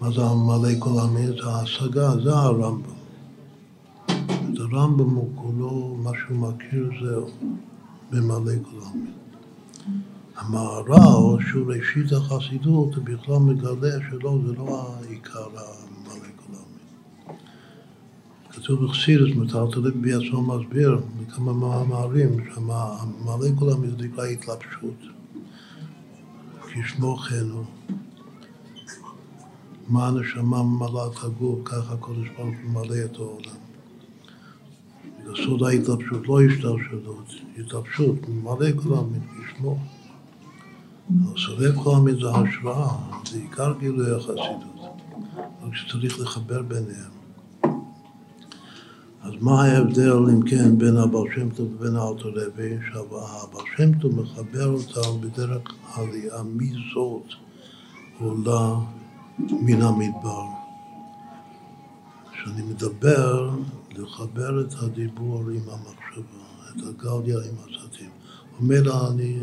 מה 0.00 0.10
זה 0.10 0.22
המלא 0.22 0.68
כל 0.78 1.00
המין? 1.02 1.26
זה 1.26 1.48
ההשגה, 1.48 2.10
זה 2.24 2.30
הרמב"ם. 2.30 2.90
את 4.06 4.58
הרמב"ם 4.58 5.10
הוא 5.14 5.30
כולו, 5.34 5.96
מה 6.02 6.10
שהוא 6.26 6.38
מכיר 6.38 6.90
זה 7.02 7.16
ממלא 8.12 8.52
כל 8.62 8.78
המין. 8.90 9.12
המהר"ל, 10.36 11.42
שהוא 11.50 11.72
ראשית 11.72 12.12
החסידות, 12.12 12.98
בכלל 13.04 13.38
מגלה 13.38 13.96
שלא, 14.10 14.38
זה 14.46 14.52
לא 14.52 14.94
העיקר 14.94 15.46
כתוב 18.56 18.84
בחסידס, 18.84 19.36
מטלטלים 19.36 20.02
בעצמו 20.02 20.42
מסביר 20.42 21.00
בכמה 21.20 21.52
מאמרים, 21.52 22.44
שהמעלה 22.44 23.48
כולם 23.58 23.90
זה 23.90 23.96
נקרא 23.96 24.24
התלבשות. 24.24 25.00
כשמו 26.62 27.16
כן 27.16 27.50
הוא. 27.50 27.64
מה 29.88 30.08
הנשמה 30.08 30.62
ממלאה 30.62 31.06
את 31.06 31.24
הגוף, 31.24 31.58
ככה 31.64 31.94
הקודש 31.94 32.28
ברוך 32.36 32.54
הוא 32.62 32.70
ממלא 32.70 33.04
את 33.04 33.16
העולם. 33.16 33.56
יסוד 35.32 35.62
ההתלבשות, 35.62 36.28
לא 36.28 36.40
השתלשלות, 36.42 37.30
התלבשות, 37.58 38.28
ממלא 38.28 38.66
כולם 38.82 39.04
כשמו. 39.44 39.78
סובב 41.36 41.82
כל 41.84 41.94
המיד 41.96 42.16
זה 42.20 42.26
זה 43.30 43.38
עיקר 43.38 43.74
גילוי 43.80 44.16
החסידות. 44.16 44.76
רק 45.62 45.74
שצריך 45.74 46.20
לחבר 46.20 46.62
ביניהם. 46.62 47.15
אז 49.36 49.42
מה 49.42 49.64
ההבדל, 49.64 50.12
אם 50.12 50.42
כן, 50.42 50.78
בין 50.78 50.96
הבעל 50.96 51.24
שם 51.34 51.50
טוב 51.50 51.72
ובין 51.74 51.96
האלתר 51.96 52.28
רבי? 52.28 52.76
שהבעל 52.92 53.64
שם 53.76 53.98
טוב 53.98 54.20
מחבר 54.20 54.66
אותם 54.66 55.20
בדרך 55.20 55.62
עלייה 55.94 56.42
מזאת 56.42 57.32
עולה 58.20 58.74
מן 59.38 59.82
המדבר. 59.82 60.44
כשאני 62.32 62.62
מדבר, 62.62 63.50
לחבר 63.96 64.60
את 64.60 64.74
הדיבור 64.82 65.42
עם 65.50 65.62
המחשבה, 65.68 66.70
את 66.70 66.82
הגליה 66.88 67.38
עם 67.38 67.56
הסתים. 67.58 68.10
אומר 68.60 69.10
אני, 69.10 69.38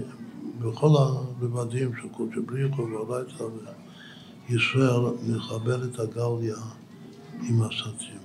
בכל 0.59 0.89
הרבדים 0.97 1.91
של 2.01 2.07
קודש 2.09 2.37
בריחו 2.45 2.81
והורייתא 2.81 3.43
וישראל, 4.49 5.01
מחבר 5.27 5.83
את 5.83 5.99
הגליה 5.99 6.57
עם 7.49 7.61
הסתים. 7.61 8.22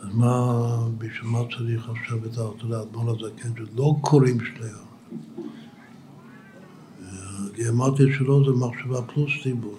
אז 0.00 0.14
מה, 0.14 0.88
בשביל 0.98 1.30
מה 1.30 1.38
צריך 1.56 1.88
עכשיו 1.88 2.18
את 2.24 2.38
הארתודה, 2.38 2.82
אדמון 2.82 3.08
הזקן, 3.08 3.48
שלא 3.56 3.94
קוראים 4.00 4.38
שניהם. 4.44 4.88
אני 7.54 7.68
אמרתי 7.68 8.02
שלא 8.18 8.42
זה 8.46 8.52
מחשבה 8.52 9.02
פלוס 9.02 9.30
דיבור. 9.44 9.78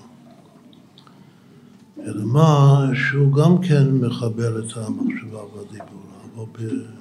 אלא 1.97 2.25
מה, 2.25 2.85
שהוא 2.93 3.33
גם 3.33 3.61
כן 3.61 3.91
מחבר 3.91 4.59
את 4.59 4.77
המחשבה 4.77 5.43
והדיבור, 5.43 6.03
אבל 6.35 6.45
ב... 6.51 6.99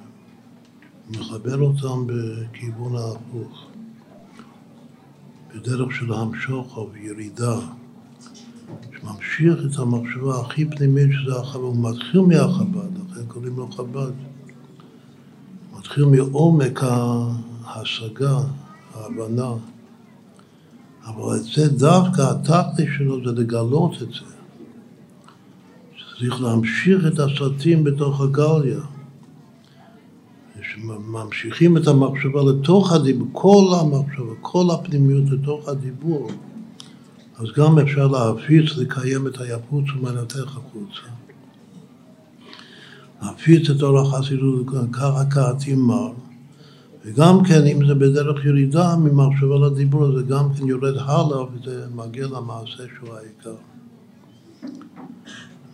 מחבר 1.09 1.61
אותם 1.61 2.07
בכיוון 2.07 2.95
ההפוך, 2.95 3.67
בדרך 5.55 5.91
של 5.91 6.13
המשוך 6.13 6.77
או 6.77 6.87
בירידה. 6.87 7.59
שממשיך 8.99 9.53
את 9.65 9.79
המחשבה 9.79 10.39
הכי 10.39 10.65
פנימית 10.65 11.09
שזה 11.11 11.39
החב"ד, 11.39 11.61
הוא 11.61 11.91
מתחיל 11.91 12.21
מהחב"ד, 12.21 13.11
לכן 13.11 13.25
קוראים 13.27 13.57
לו 13.57 13.71
חב"ד. 13.71 14.11
מתחיל 15.77 16.05
מעומק 16.05 16.79
ההשגה, 17.63 18.39
ההבנה. 18.93 19.51
אבל 21.05 21.35
את 21.35 21.43
זה 21.43 21.77
דווקא, 21.77 22.21
התכלי 22.21 22.85
שלו 22.97 23.23
זה 23.25 23.41
לגלות 23.41 23.93
את 24.01 24.07
זה. 24.07 24.29
צריך 26.19 26.41
להמשיך 26.41 27.07
את 27.07 27.19
הסרטים 27.19 27.83
בתוך 27.83 28.21
הגליה. 28.21 28.79
שממשיכים 30.61 31.77
את 31.77 31.87
המחשבה 31.87 32.41
לתוך 32.43 32.91
הדיבור, 32.91 33.27
כל 33.31 33.65
המחשבה, 33.81 34.33
כל 34.41 34.65
הפנימיות 34.73 35.23
לתוך 35.29 35.67
הדיבור. 35.67 36.29
אז 37.39 37.45
גם 37.55 37.79
אפשר 37.79 38.07
להפיץ, 38.07 38.77
לקיים 38.77 39.27
את 39.27 39.41
היפוץ 39.41 39.85
ומנתך 39.95 40.57
החוצה. 40.57 41.09
להפיץ 43.21 43.69
את 43.69 43.81
אור 43.81 43.99
החסידות, 43.99 44.65
ככה 44.91 45.25
קראתי 45.25 45.75
וגם 47.05 47.43
כן, 47.43 47.65
אם 47.65 47.87
זה 47.87 47.95
בדרך 47.95 48.45
ירידה 48.45 48.95
ממחשבה 48.95 49.55
לדיבור, 49.67 50.17
זה 50.17 50.23
גם 50.23 50.53
כן 50.53 50.67
יורד 50.67 50.97
הלאה 50.97 51.43
וזה 51.43 51.85
מגיע 51.95 52.27
למעשה 52.27 52.83
שהוא 52.97 53.15
העיקר. 53.15 53.55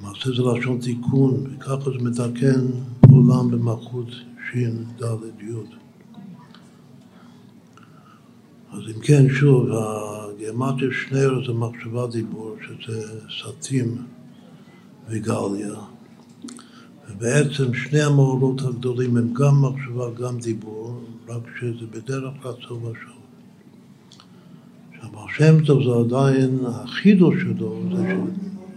מעשה 0.02 0.30
זה 0.30 0.60
לשון 0.60 0.80
תיקון, 0.80 1.44
וככה 1.44 1.92
זה 1.92 1.98
מתקן 2.02 2.66
עולם 3.12 3.52
במלכות 3.52 4.08
שין, 4.52 4.86
ד', 5.02 5.42
י'. 5.42 5.85
אז 8.76 8.82
אם 8.96 9.02
כן, 9.02 9.30
שוב, 9.30 9.70
הגרמטיה 9.72 10.88
שנייה 10.92 11.30
זה 11.48 11.54
מחשבה 11.54 12.08
דיבור, 12.08 12.56
שזה 12.62 13.20
סטים 13.40 13.98
וגליה. 15.10 15.76
ובעצם 17.10 17.74
שני 17.74 18.02
המאורות 18.02 18.62
הגדולים 18.62 19.18
הם 19.18 19.34
גם 19.34 19.62
מחשבה, 19.62 20.10
גם 20.12 20.40
דיבור, 20.40 21.02
רק 21.28 21.44
שזה 21.60 21.86
בדרך 21.92 22.34
כלל 22.42 22.52
סוף 22.68 22.80
השעות. 22.84 23.16
עכשיו, 24.92 25.26
השם 25.26 25.66
טוב 25.66 25.84
זה 25.84 26.16
עדיין, 26.16 26.60
החידוש 26.66 27.36
שלו 27.42 27.82
זה 27.96 28.16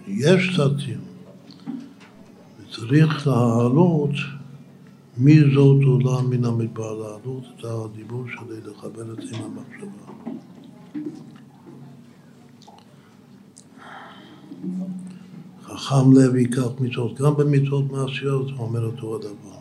שיש 0.06 0.60
סטים, 0.60 1.00
וצריך 2.60 3.26
להעלות 3.26 4.14
מי 5.20 5.40
זאת 5.54 5.84
עולה 5.84 6.22
מן 6.22 6.44
המדבר, 6.44 6.94
להעלות 6.94 7.44
את 7.56 7.64
הדיבור 7.64 8.24
שלי, 8.28 8.70
לחבר 8.70 9.12
את 9.12 9.18
עם 9.18 9.44
המחשבה. 9.44 10.12
חכם 15.62 16.12
לב 16.12 16.36
ייקח 16.36 16.80
מצוות, 16.80 17.20
גם 17.20 17.34
במצוות 17.36 17.92
מעשיות 17.92 18.50
אומר 18.58 18.84
אותו 18.84 19.16
הדבר. 19.16 19.58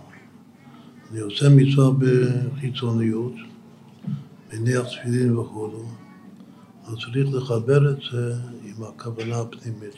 אני 1.12 1.20
עושה 1.20 1.46
מצווה 1.50 1.92
בחיצוניות, 2.00 3.34
מניח 4.54 4.86
תפילין 4.88 5.38
וכו', 5.38 5.70
אז 6.86 6.94
צריך 6.94 7.34
לחבר 7.34 7.92
את 7.92 7.98
זה 8.12 8.34
עם 8.64 8.84
הכוונה 8.84 9.40
הפנימית. 9.40 9.96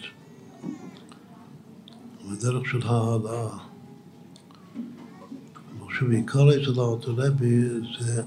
בדרך 2.31 2.65
של 2.65 2.81
העלאה. 2.87 3.68
שוב, 5.99 6.11
עיקר 6.11 6.49
אצל 6.49 6.79
הארתולבי 6.79 7.61
זה 7.99 8.23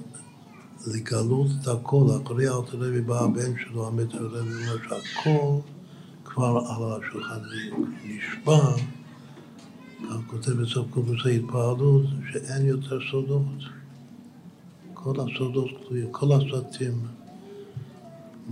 לגלות 0.86 1.46
את 1.62 1.68
הכל. 1.68 2.06
אחרי 2.24 2.46
הארתולבי 2.46 3.00
בא 3.00 3.20
הבן 3.20 3.52
שלו, 3.58 3.86
המטרלבי, 3.86 4.38
אומר 4.38 4.76
שהכל 4.88 5.58
כבר 6.24 6.62
על 6.68 7.00
השולחן 7.00 7.38
נשבע, 8.04 8.74
כך 10.10 10.16
כותב 10.26 10.52
בסוף 10.52 10.86
קורס 10.90 11.26
ההתפעלות, 11.26 12.06
שאין 12.32 12.66
יותר 12.66 12.98
סודות. 13.10 13.62
כל 14.94 15.14
הסודות 15.20 15.70
גלויים, 15.88 16.08
כל 16.10 16.32
הסרטים 16.32 17.00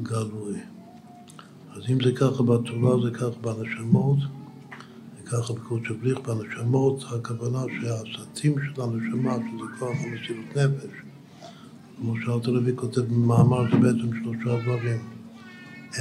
גלוי. 0.02 0.58
אז 1.74 1.82
אם 1.90 1.98
זה 2.04 2.12
ככה 2.12 2.42
בתורה, 2.42 3.02
זה 3.04 3.10
ככה 3.10 3.40
בנשמות. 3.40 4.18
ככה 5.30 5.52
בקודש 5.52 5.90
הבליך 5.90 6.18
בנשמות, 6.18 7.04
הכוונה 7.10 7.62
שהסטים 7.80 8.54
של 8.60 8.82
הנשמה, 8.82 9.34
שזה 9.34 9.78
כוח 9.78 9.96
המסירות 10.00 10.56
נפש, 10.56 10.96
כמו 11.96 12.14
שאלתר 12.24 12.50
לוי 12.50 12.72
כותב 12.76 13.00
במאמר, 13.00 13.62
זה 13.70 13.76
בעצם 13.76 14.10
שלושה 14.22 14.62
דברים. 14.62 15.00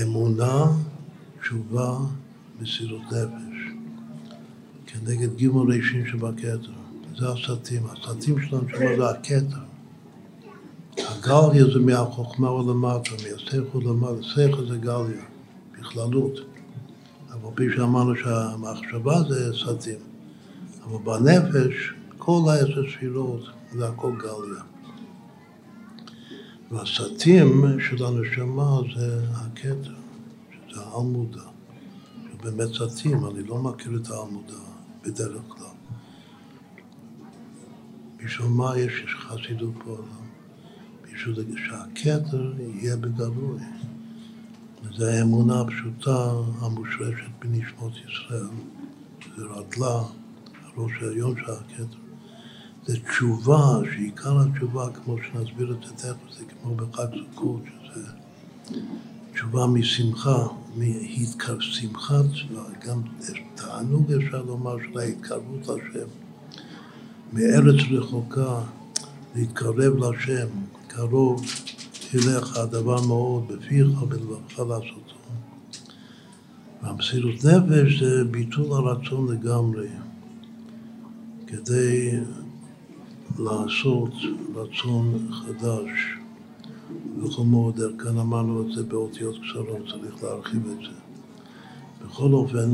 אמונה, 0.03 0.65
תשובה, 1.41 1.97
מסירות 2.61 3.01
נפש. 3.01 3.59
כנגד 4.87 5.35
גימול 5.35 5.71
רישים 5.71 6.05
שבכתר. 6.05 6.71
זה 7.17 7.25
הסטים. 7.29 7.83
הסטים 7.85 8.41
של 8.41 8.55
הנשמה 8.55 8.95
זה 8.97 9.09
הכתר. 9.09 9.57
הגליה 10.97 11.65
זה 11.73 11.79
מהחוכמה 11.79 12.51
ולמטה, 12.51 13.11
מהשכל 13.11 13.79
למטה. 13.85 14.23
שכל 14.23 14.67
זה 14.67 14.77
גליה, 14.77 15.23
בכללות. 15.79 16.39
אבל 17.41 17.51
כפי 17.53 17.67
שאמרנו 17.75 18.15
שהמחשבה 18.15 19.21
זה 19.29 19.51
סטים. 19.53 19.99
אבל 20.83 20.97
בנפש, 21.03 21.93
כל 22.17 22.41
העשר 22.47 22.83
ספירות 22.95 23.41
זה 23.73 23.87
הכל 23.87 24.11
גליה. 24.17 24.63
והסטים 26.71 27.63
של 27.79 28.05
הנשמה 28.05 28.79
זה 28.95 29.21
הכתר, 29.33 29.93
שזה 30.69 30.81
העל-מודע. 30.81 31.41
באמת 32.43 32.67
סטים, 32.67 33.25
אני 33.25 33.43
לא 33.43 33.57
מכיר 33.57 33.99
את 34.01 34.09
העל-מודע 34.09 34.59
בדרך 35.03 35.41
כלל. 35.47 35.65
בשביל 38.25 38.47
מה 38.47 38.77
יש 38.77 39.05
חסידות 39.19 39.73
בעולם? 39.85 40.29
בשביל 41.03 41.55
שהכתר 41.67 42.53
יהיה 42.59 42.95
בגלוי. 42.97 43.59
וזו 44.99 45.07
האמונה 45.07 45.61
הפשוטה 45.61 46.31
המושרשת 46.61 47.29
בנשמות 47.41 47.91
ישראל. 47.93 48.47
זה 49.37 49.43
רדלה, 49.43 50.03
הראש 50.65 50.91
העליון 51.01 51.35
של 51.35 51.51
הכתר. 51.51 51.97
זה 52.85 52.97
תשובה, 52.99 53.79
שעיקר 53.93 54.39
התשובה, 54.39 54.89
כמו 54.93 55.15
שנסביר 55.17 55.71
את 55.71 55.87
זה 55.87 55.93
תכף, 55.93 56.37
זה 56.37 56.45
כמו 56.45 56.75
בחג 56.75 57.07
סוכות, 57.31 57.61
שזה 57.83 58.11
תשובה 59.33 59.67
משמחה, 59.67 60.47
מהתקרב, 60.75 61.59
גם 62.87 63.01
תענוג 63.55 64.13
אפשר 64.13 64.41
לומר 64.41 64.75
של 64.79 64.99
ההתקרבות 64.99 65.61
לשם, 65.61 66.07
מארץ 67.33 67.81
רחוקה 67.91 68.61
להתקרב 69.35 69.97
לשם, 69.97 70.47
קרוב 70.87 71.45
תלך 72.11 72.57
הדבר 72.57 73.07
מאוד 73.07 73.47
בפיך 73.47 74.01
ובלבבך 74.01 74.59
לעשותו. 74.59 75.15
והמסירות 76.83 77.35
נפש 77.45 78.03
זה 78.03 78.23
ביטול 78.31 78.71
הרצון 78.71 79.31
לגמרי, 79.31 79.87
כדי 81.47 82.19
לעשות 83.39 84.13
רצון 84.55 85.27
חדש. 85.31 85.89
בכל 87.17 87.43
מאוד, 87.43 87.79
כאן 87.99 88.17
אמרנו 88.17 88.61
את 88.61 88.75
זה 88.75 88.83
באותיות 88.83 89.35
קצרות, 89.35 89.87
צריך 89.87 90.23
להרחיב 90.23 90.67
את 90.67 90.77
זה. 90.77 90.99
בכל 92.05 92.33
אופן, 92.33 92.69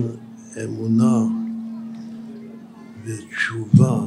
אמונה 0.64 1.24
ותשובה 3.06 4.00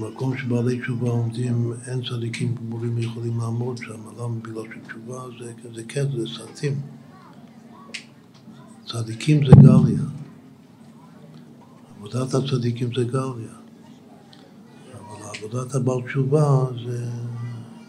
במקום 0.00 0.36
שבעלי 0.36 0.80
תשובה 0.80 1.10
עומדים, 1.10 1.72
אין 1.86 2.00
צדיקים 2.02 2.54
גמורים 2.54 2.98
יכולים 2.98 3.38
לעמוד 3.40 3.78
שם. 3.78 4.00
למה? 4.18 4.34
בגלל 4.42 4.62
שתשובה 4.74 5.22
זה, 5.38 5.52
זה 5.74 5.82
קטע, 5.84 6.10
זה 6.16 6.26
סרטים. 6.36 6.80
צדיקים 8.86 9.46
זה 9.46 9.52
גליה. 9.52 10.02
עבודת 11.96 12.34
הצדיקים 12.34 12.88
זה 12.96 13.04
גליה. 13.04 13.54
אבל 14.92 15.38
עבודת 15.38 15.74
הבעל 15.74 16.02
תשובה 16.02 16.64
זה 16.86 17.10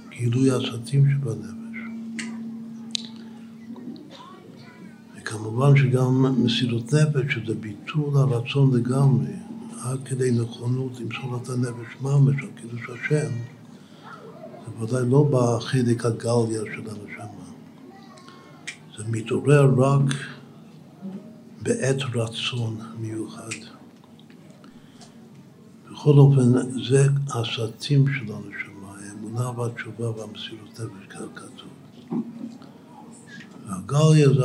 גילוי 0.09 0.51
הסרטים 0.51 1.05
שבנפש. 1.11 1.79
וכמובן 5.17 5.77
שגם 5.77 6.43
מסירות 6.45 6.93
נפש, 6.93 7.33
שזה 7.33 7.53
ביטול 7.55 8.17
הרצון 8.17 8.75
לגמרי. 8.75 9.48
עד 9.83 9.99
כדי 10.05 10.31
נכונות 10.31 10.99
למסור 10.99 11.39
את 11.43 11.49
הנפש 11.49 12.01
ממש 12.01 12.35
על 12.41 12.49
קידוש 12.55 12.81
השם, 12.89 13.31
זה 14.65 14.83
ודאי 14.83 15.09
לא 15.09 15.29
בחלק 15.31 16.05
הגליה 16.05 16.61
של 16.75 16.89
הנשמה. 16.89 17.45
זה 18.97 19.03
מתעורר 19.07 19.73
רק 19.77 20.13
בעת 21.61 22.01
רצון 22.15 22.77
מיוחד. 22.99 23.49
בכל 25.91 26.13
אופן, 26.17 26.51
זה 26.89 27.07
הסרטים 27.27 28.05
של 28.07 28.33
הנשמה, 28.33 28.95
האמונה 28.99 29.59
והתשובה 29.59 30.09
והמסירות 30.09 30.79
נפש, 30.79 31.15
כתוב. 31.35 31.69
והגליה 33.67 34.29
זה 34.29 34.43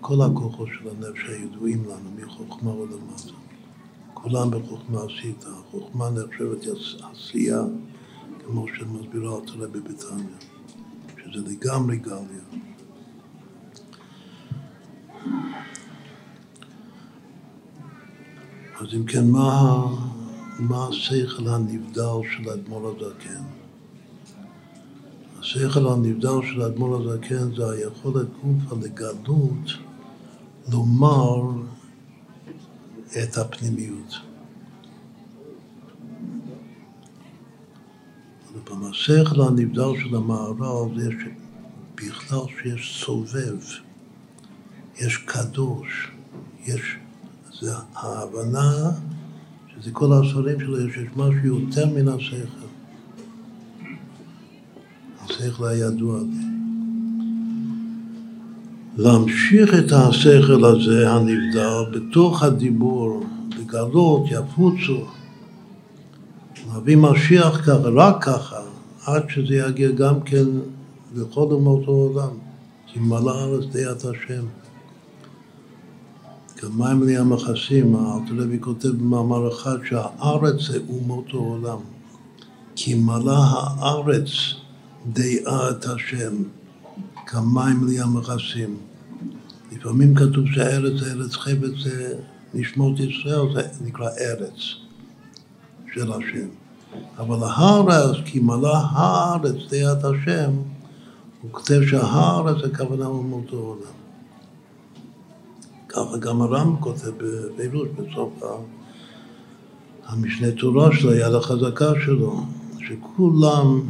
כל 0.00 0.22
הכוחות 0.22 0.68
של 0.78 0.88
הנפש 0.88 1.20
הידועים 1.28 1.84
לנו, 1.84 2.10
מחוכמה 2.26 2.70
ולמטה. 2.70 3.47
כולם 4.22 4.50
בחוכמה 4.50 4.98
עשית, 5.02 5.44
החוכמה 5.46 6.10
נחשבת 6.10 6.66
עשייה, 7.12 7.62
כמו 8.46 8.66
שמסבירה 8.68 9.30
אותה 9.30 9.52
בביתניה, 9.52 10.36
שזה 11.16 11.50
לגמרי 11.50 11.96
גליה. 11.96 12.42
אז 18.80 18.86
אם 18.96 19.04
כן, 19.04 19.30
מה, 19.30 19.84
מה 20.58 20.88
השכל 20.88 21.48
הנבדל 21.48 22.20
של 22.32 22.50
האדמו"ר 22.50 22.88
הזקן? 22.88 23.42
השכל 25.38 25.88
הנבדל 25.88 26.46
של 26.52 26.62
האדמו"ר 26.62 26.96
הזקן 26.96 27.54
זה 27.56 27.70
היכולת 27.70 28.26
גופה 28.42 28.76
לגלות, 28.86 29.68
לומר 30.72 31.42
את 33.16 33.36
הפנימיות. 33.36 34.14
במסכת 38.70 39.38
הנבדל 39.38 40.00
של 40.02 40.16
המערב 40.16 40.98
יש 40.98 41.14
בכלל 41.94 42.38
שיש 42.62 43.04
סובב, 43.04 43.56
יש 45.00 45.16
קדוש, 45.16 46.10
יש, 46.66 46.96
זה 47.60 47.72
ההבנה 47.94 48.90
שזה 49.68 49.90
כל 49.92 50.12
הספרים 50.12 50.60
שלו, 50.60 50.80
יש 50.80 50.96
משהו 51.16 51.46
יותר 51.46 51.86
מן 51.86 52.08
השכל. 52.08 52.66
השכל 55.20 55.66
הידוע. 55.66 56.20
להמשיך 59.00 59.74
את 59.74 59.92
השכל 59.92 60.64
הזה 60.64 61.10
הנבדל 61.10 61.84
בתוך 61.92 62.42
הדיבור, 62.42 63.24
לגלות, 63.58 64.22
יפוצו, 64.30 65.06
להביא 66.68 66.96
משיח 66.96 67.60
ככה, 67.60 67.72
רק 67.72 68.24
ככה, 68.24 68.60
עד 69.06 69.22
שזה 69.28 69.54
יגיע 69.54 69.90
גם 69.90 70.20
כן 70.20 70.44
לכל 71.16 71.46
אומות 71.50 71.82
העולם, 71.86 72.28
כי 72.86 72.98
מלא 73.00 73.40
הארץ 73.40 73.64
דיית 73.72 74.04
השם. 74.04 74.44
כמים 76.56 77.02
לי 77.02 77.16
המכסים, 77.16 77.96
הארתולבי 77.96 78.58
כותב 78.60 78.88
במאמר 78.88 79.48
אחד 79.52 79.76
שהארץ 79.88 80.54
זה 80.68 80.78
אומות 80.88 81.26
העולם. 81.32 81.78
כי 82.76 82.94
מלא 82.94 83.36
הארץ 83.36 84.28
דעה 85.12 85.70
את 85.70 85.84
השם, 85.84 86.34
כמים 87.26 87.86
לי 87.86 88.00
המכסים. 88.00 88.87
לפעמים 89.78 90.14
כתוב 90.14 90.44
שהארץ 90.52 91.02
ארץ 91.02 91.36
חפץ 91.36 91.82
זה 91.82 92.14
נשמות 92.54 93.00
ישראל, 93.00 93.54
זה 93.54 93.84
נקרא 93.84 94.08
ארץ 94.20 94.58
של 95.94 96.12
השם. 96.12 96.48
אבל 97.18 97.36
הארץ, 97.42 98.16
כי 98.24 98.40
מלא 98.40 98.76
הארץ 98.76 99.56
דעת 99.70 100.04
השם, 100.04 100.50
הוא 101.42 101.50
כותב 101.52 101.80
שהארץ 101.90 102.56
זה 102.62 102.76
כוונה 102.76 103.06
אומות 103.06 103.52
העולם. 103.52 103.98
ככה 105.88 106.16
גם 106.18 106.42
הר"ם 106.42 106.76
כותב 106.80 107.10
בפירוש 107.16 107.88
בסוף 107.88 108.42
המשנה 110.06 110.50
תורה 110.50 110.96
שלו, 110.96 111.10
היד 111.10 111.34
החזקה 111.34 111.90
שלו, 112.04 112.40
שכולם, 112.78 113.80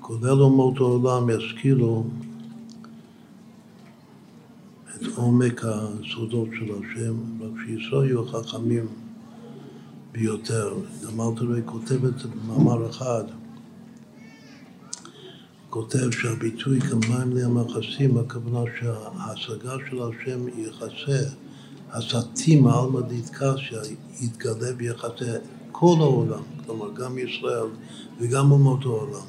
כולל 0.00 0.42
אומות 0.42 0.76
העולם, 0.76 1.30
ישכילו 1.30 2.04
את 4.96 5.06
עומק 5.14 5.62
הסודות 5.64 6.48
של 6.58 6.72
השם, 6.74 7.14
רק 7.40 7.50
שישראל 7.66 8.04
יהיו 8.04 8.26
חכמים 8.26 8.86
ביותר. 10.12 10.74
גם 11.04 11.20
אלתרעי 11.20 11.60
כותב 11.64 12.04
את 12.04 12.18
זה 12.18 12.28
במאמר 12.28 12.90
אחד. 12.90 13.24
כותב 15.70 16.10
שהביטוי 16.10 16.80
כמים 16.80 17.32
לי 17.32 17.42
המחסים, 17.42 18.18
הכוונה 18.18 18.70
שההשגה 18.80 19.74
של 19.90 19.98
השם 20.02 20.48
יכסה, 20.58 21.30
הסתים 21.90 22.66
העלמא 22.66 23.00
דיתקסיה, 23.00 23.80
יתגלה 24.20 24.68
ויכסה 24.76 25.38
כל 25.72 25.96
העולם, 26.00 26.42
כלומר 26.66 26.94
גם 26.94 27.18
ישראל 27.18 27.66
וגם 28.20 28.50
אומות 28.50 28.84
העולם, 28.84 29.26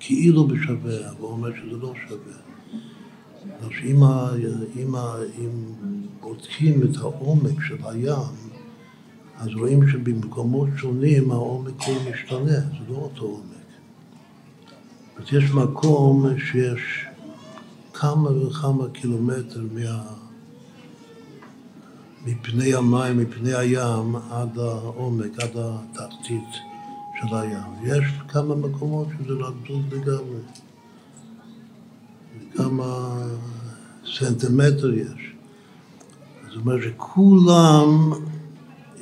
כאילו 0.00 0.46
בשווה, 0.46 1.10
אבל 1.10 1.16
הוא 1.18 1.30
אומר 1.30 1.50
שזה 1.50 1.76
לא 1.76 1.92
שווה. 2.08 2.43
אם, 3.84 4.02
אם, 4.76 4.94
אם 5.38 5.50
בודקים 6.20 6.82
את 6.82 6.96
העומק 6.96 7.62
של 7.68 7.76
הים, 7.84 8.44
אז 9.38 9.48
רואים 9.58 9.88
שבמקומות 9.88 10.68
שונים 10.76 11.30
העומק 11.30 11.82
הוא 11.86 11.96
משתנה, 12.10 12.60
זה 12.60 12.84
לא 12.88 12.96
אותו 12.96 13.24
עומק. 13.24 13.54
אז 15.16 15.24
יש 15.32 15.50
מקום 15.50 16.26
שיש 16.38 17.06
כמה 17.92 18.30
וכמה 18.30 18.88
קילומטר 18.88 19.60
מה... 19.74 20.02
מפני 22.26 22.74
המים, 22.74 23.18
מפני 23.18 23.54
הים, 23.54 24.16
עד 24.30 24.58
העומק, 24.58 25.38
עד 25.38 25.50
התחתית 25.54 26.48
של 27.20 27.36
הים. 27.36 27.72
יש 27.84 28.04
כמה 28.28 28.54
מקומות 28.54 29.08
שזה 29.18 29.32
רדוד 29.32 29.92
לגמרי. 29.92 30.40
כמה 32.56 33.18
סנטימטר 34.18 34.92
יש. 34.92 35.32
זאת 36.48 36.56
אומרת 36.56 36.80
שכולם, 36.82 38.12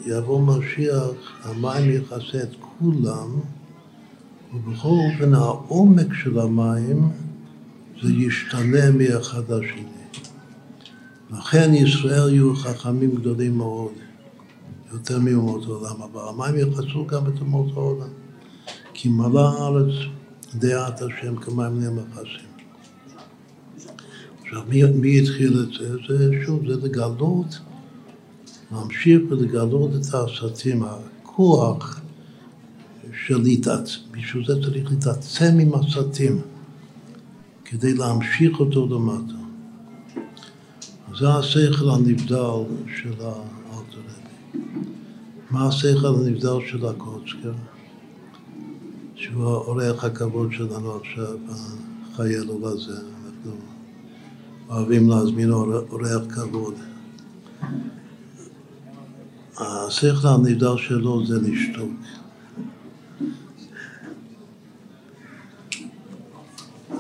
יבוא 0.07 0.41
משיח, 0.41 1.11
המים 1.45 1.91
יכסה 1.91 2.43
את 2.43 2.57
כולם, 2.61 3.29
ובכל 4.55 4.89
אופן 4.89 5.35
העומק 5.35 6.15
של 6.23 6.39
המים 6.39 7.09
זה 8.03 8.13
ישתנה 8.13 8.91
מאחד 8.91 9.51
לשני. 9.51 9.85
לכן 11.31 11.75
ישראל 11.75 12.29
יהיו 12.29 12.57
חכמים 12.57 13.15
גדולים 13.15 13.59
מאוד, 13.59 13.93
יותר 14.93 15.19
מאומות 15.19 15.65
העולם, 15.65 16.03
אבל 16.03 16.21
המים 16.29 16.59
יחסו 16.59 17.07
גם 17.07 17.27
את 17.27 17.41
אומות 17.41 17.67
העולם. 17.77 18.09
כי 18.95 19.09
מלא 19.09 19.49
הארץ 19.49 19.93
דעת 20.55 21.03
השם 21.03 21.37
כמים 21.37 21.81
נמחסים. 21.81 22.52
עכשיו, 24.53 24.65
מי, 24.69 24.83
מי 24.85 25.19
התחיל 25.19 25.61
את 25.63 25.69
זה? 25.73 25.97
זה 26.09 26.31
שוב, 26.47 26.67
זה 26.67 26.87
לגלות, 26.87 27.59
להמשיך 28.73 29.23
ולגלות 29.29 29.91
את 29.95 30.15
הסרטים, 30.15 30.83
הכוח 30.83 32.01
של 33.27 33.43
להתעצם, 33.43 33.99
בשביל 34.11 34.47
זה 34.47 34.63
צריך 34.63 34.91
להתעצם 34.91 35.59
עם 35.61 35.75
הסרטים, 35.75 36.41
כדי 37.65 37.95
להמשיך 37.95 38.61
אותו 38.61 38.89
למטה. 38.91 39.35
זה 41.19 41.29
השכל 41.29 41.91
הנבדל 41.91 42.63
של 42.97 43.13
האלטרנטי. 43.21 44.59
מה 45.51 45.69
השכל 45.69 46.07
הנבדל 46.07 46.57
של 46.71 46.87
הקוצקר? 46.87 47.53
שהוא 49.15 49.45
האורח 49.45 50.05
הכבוד 50.05 50.53
שלנו 50.53 50.97
עכשיו, 50.97 51.37
החייל 52.13 52.51
הזה. 52.63 53.12
אוהבים 54.73 55.11
להזמין 55.11 55.51
אורח 55.53 56.23
כבוד. 56.35 56.75
השכל 59.59 60.29
הנבדל 60.29 60.77
שלו 60.77 61.27
זה 61.27 61.39
לשתוק. 61.41 61.91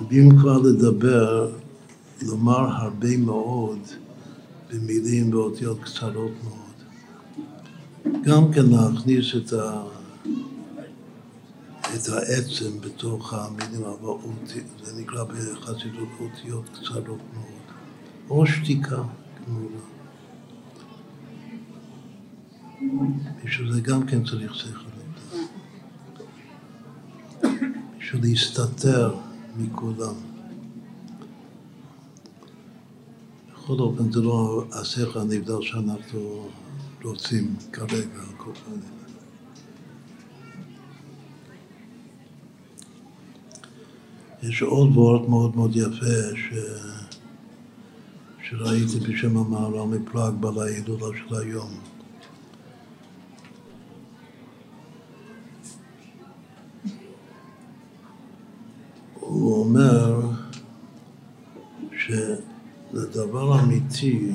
ואם 0.08 0.28
כבר 0.40 0.58
לדבר, 0.58 1.50
לומר 2.22 2.68
הרבה 2.76 3.16
מאוד 3.16 3.78
במילים 4.70 5.30
באותיות 5.30 5.78
קצרות 5.82 6.32
מאוד. 6.44 6.58
גם 8.22 8.52
כן 8.52 8.66
להכניס 8.66 9.26
את, 9.36 9.52
ה, 9.52 9.82
את 11.94 12.08
העצם 12.08 12.80
בתוך 12.80 13.34
המילים, 13.34 13.84
אבל 13.84 14.14
זה 14.84 15.00
נקרא 15.00 15.24
בחסידות 15.24 16.08
אותיות 16.20 16.64
קצרות 16.68 17.20
מאוד. 17.34 17.51
או 18.30 18.46
שתיקה 18.46 19.02
כמובן. 19.44 19.78
בשביל 23.44 23.72
זה 23.72 23.80
גם 23.80 24.06
כן 24.06 24.24
צריך 24.24 24.54
שכל. 24.54 24.92
בשביל 27.98 28.30
להסתתר 28.30 29.14
מכולם. 29.56 30.14
בכל 33.52 33.72
אופן 33.72 34.12
זה 34.12 34.20
לא 34.20 34.64
השכל 34.72 35.18
הנבדל 35.18 35.62
שאנחנו 35.62 36.48
רוצים 37.04 37.56
כרגע 37.72 38.20
על 38.20 38.36
כל 38.36 38.50
פנים. 38.54 38.80
יש 44.42 44.62
עוד 44.62 44.96
וורט 44.96 45.28
מאוד 45.28 45.56
מאוד 45.56 45.76
יפה 45.76 46.36
ש... 46.36 46.54
שראיתי 48.52 49.00
בשם 49.00 49.36
המעלה 49.36 49.84
מפלג 49.84 50.34
בעל 50.40 50.58
ההילולה 50.58 51.18
של 51.18 51.34
היום. 51.34 51.70
הוא 59.20 59.64
אומר 59.64 60.20
שלדבר 62.92 63.60
אמיתי, 63.60 64.32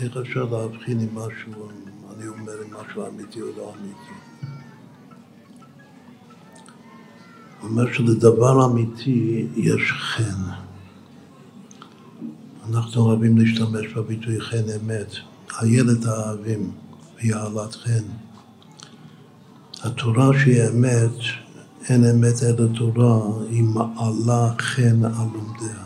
איך 0.00 0.16
אפשר 0.16 0.44
להבחין 0.44 1.00
אם 1.00 1.14
משהו, 1.14 1.68
אני 2.16 2.28
אומר 2.28 2.62
אם 2.62 2.74
משהו 2.74 3.06
אמיתי 3.06 3.42
או 3.42 3.46
לא 3.56 3.74
אמיתי. 3.78 4.14
הוא 7.60 7.70
אומר 7.70 7.92
שלדבר 7.92 8.66
אמיתי 8.66 9.46
יש 9.56 9.92
חן. 9.92 10.65
אנחנו 12.70 13.02
אוהבים 13.02 13.38
להשתמש 13.38 13.86
בביטוי 13.96 14.40
חן 14.40 14.64
אמת. 14.80 15.14
הילד 15.60 16.06
האהבים 16.06 16.72
אהבת 17.24 17.74
חן. 17.74 18.04
התורה 19.82 20.38
שהיא 20.38 20.62
אמת 20.68 21.10
אין 21.88 22.04
אמת 22.04 22.42
אלא 22.42 22.66
תורה, 22.78 23.44
היא 23.50 23.62
מעלה 23.62 24.52
חן 24.58 25.04
על 25.04 25.26
לומדיה. 25.34 25.82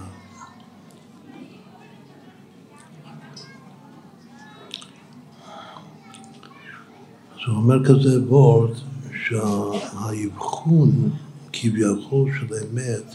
אז 7.33 7.41
הוא 7.47 7.57
אומר 7.57 7.85
כזה 7.85 8.23
וורד, 8.23 8.71
שהאבחון 9.27 11.11
כביכול 11.53 12.31
של 12.41 12.55
אמת 12.55 13.15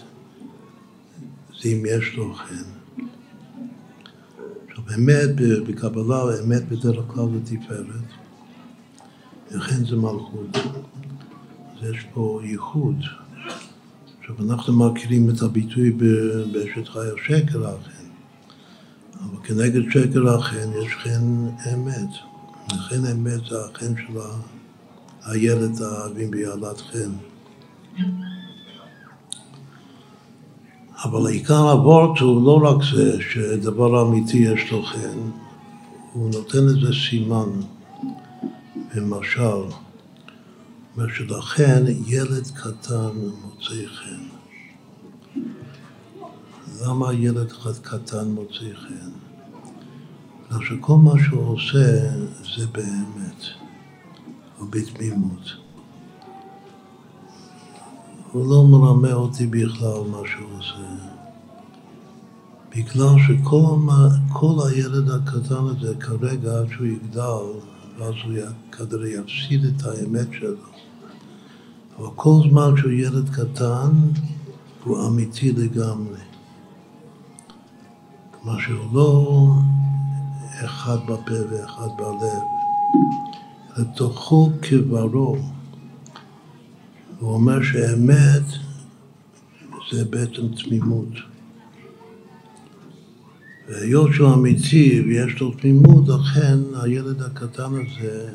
זה 1.61 1.69
אם 1.69 1.83
יש 1.87 2.15
לו 2.15 2.33
חן. 2.33 2.84
אמת 4.93 5.35
בקבלה, 5.67 6.23
אמת 6.43 6.69
בדרך 6.69 7.05
כלל 7.07 7.25
זה 7.33 7.57
תפארת, 7.57 7.87
וכן 9.51 9.85
זה 9.85 9.95
מלכות. 9.95 10.57
אז 10.57 11.89
יש 11.89 12.05
פה 12.13 12.39
ייחוד. 12.43 12.95
עכשיו 14.19 14.35
אנחנו 14.39 14.89
מכירים 14.89 15.29
את 15.29 15.41
הביטוי 15.41 15.91
באשת 16.51 16.87
חי 16.87 16.99
השקר 17.15 17.67
החן, 17.67 18.05
אבל 19.19 19.37
כנגד 19.43 19.91
שקר 19.91 20.35
החן 20.35 20.69
יש 20.83 20.93
חן 20.93 21.47
אמת. 21.73 22.09
חן 22.73 23.05
אמת 23.11 23.45
זה 23.49 23.65
החן 23.65 23.93
של 23.97 24.17
הילד 25.25 25.81
האבים 25.81 26.31
ביעלת 26.31 26.81
חן. 26.81 27.11
אבל 31.03 31.27
עיקר 31.27 31.69
הוורט 31.69 32.19
הוא 32.19 32.45
לא 32.45 32.69
רק 32.69 32.83
זה 32.95 33.17
שדבר 33.21 34.01
אמיתי 34.01 34.37
יש 34.37 34.71
לו 34.71 34.83
חן, 34.83 35.19
הוא 36.13 36.29
נותן 36.33 36.65
לזה 36.65 36.93
סימן 37.09 37.49
במשל, 38.95 39.61
אומר 40.97 41.07
שלכן 41.15 41.83
ילד 42.05 42.47
קטן 42.53 43.09
מוצא 43.41 43.85
חן. 43.85 44.23
למה 46.81 47.13
ילד 47.13 47.51
קטן 47.81 48.27
מוצא 48.27 48.73
חן? 48.75 49.09
בגלל 50.47 50.59
שכל 50.65 50.95
מה 50.95 51.11
שהוא 51.23 51.53
עושה 51.53 52.11
זה 52.57 52.67
באמת, 52.71 53.43
או 54.59 54.65
בתמימות. 54.65 55.64
הוא 58.35 58.49
לא 58.49 58.63
מרמה 58.63 59.13
אותי 59.13 59.47
בכלל 59.47 60.01
מה 60.11 60.17
שהוא 60.27 60.57
עושה. 60.57 61.05
בגלל 62.69 63.15
שכל 63.27 64.55
הילד 64.67 65.09
הקטן 65.09 65.55
הזה 65.55 65.95
כרגע 65.99 66.59
עד 66.59 66.65
שהוא 66.71 66.87
יגדל, 66.87 67.45
ואז 67.97 68.13
הוא 68.25 68.33
כנראה 68.71 69.09
יפסיד 69.09 69.65
את 69.65 69.83
האמת 69.85 70.27
שלו. 70.31 70.55
אבל 71.97 72.07
כל 72.15 72.35
זמן 72.49 72.77
שהוא 72.77 72.91
ילד 72.91 73.29
קטן, 73.29 73.91
הוא 74.83 75.07
אמיתי 75.07 75.51
לגמרי. 75.51 76.19
כלומר 78.31 78.59
שהוא 78.59 78.93
לא 78.93 79.47
אחד 80.65 80.97
בפה 81.07 81.39
ואחד 81.51 81.87
בלב, 81.97 82.43
לתוכו 83.77 84.49
כברו. 84.61 85.54
הוא 87.25 87.33
אומר 87.33 87.63
שאמת 87.63 88.43
זה 89.91 90.05
בעצם 90.05 90.47
תמימות. 90.63 91.13
והיות 93.67 94.09
שהוא 94.13 94.33
אמיתי 94.33 95.03
ויש 95.07 95.41
לו 95.41 95.51
תמימות, 95.51 96.07
לכן 96.07 96.57
הילד 96.81 97.21
הקטן 97.21 97.71
הזה 97.73 98.29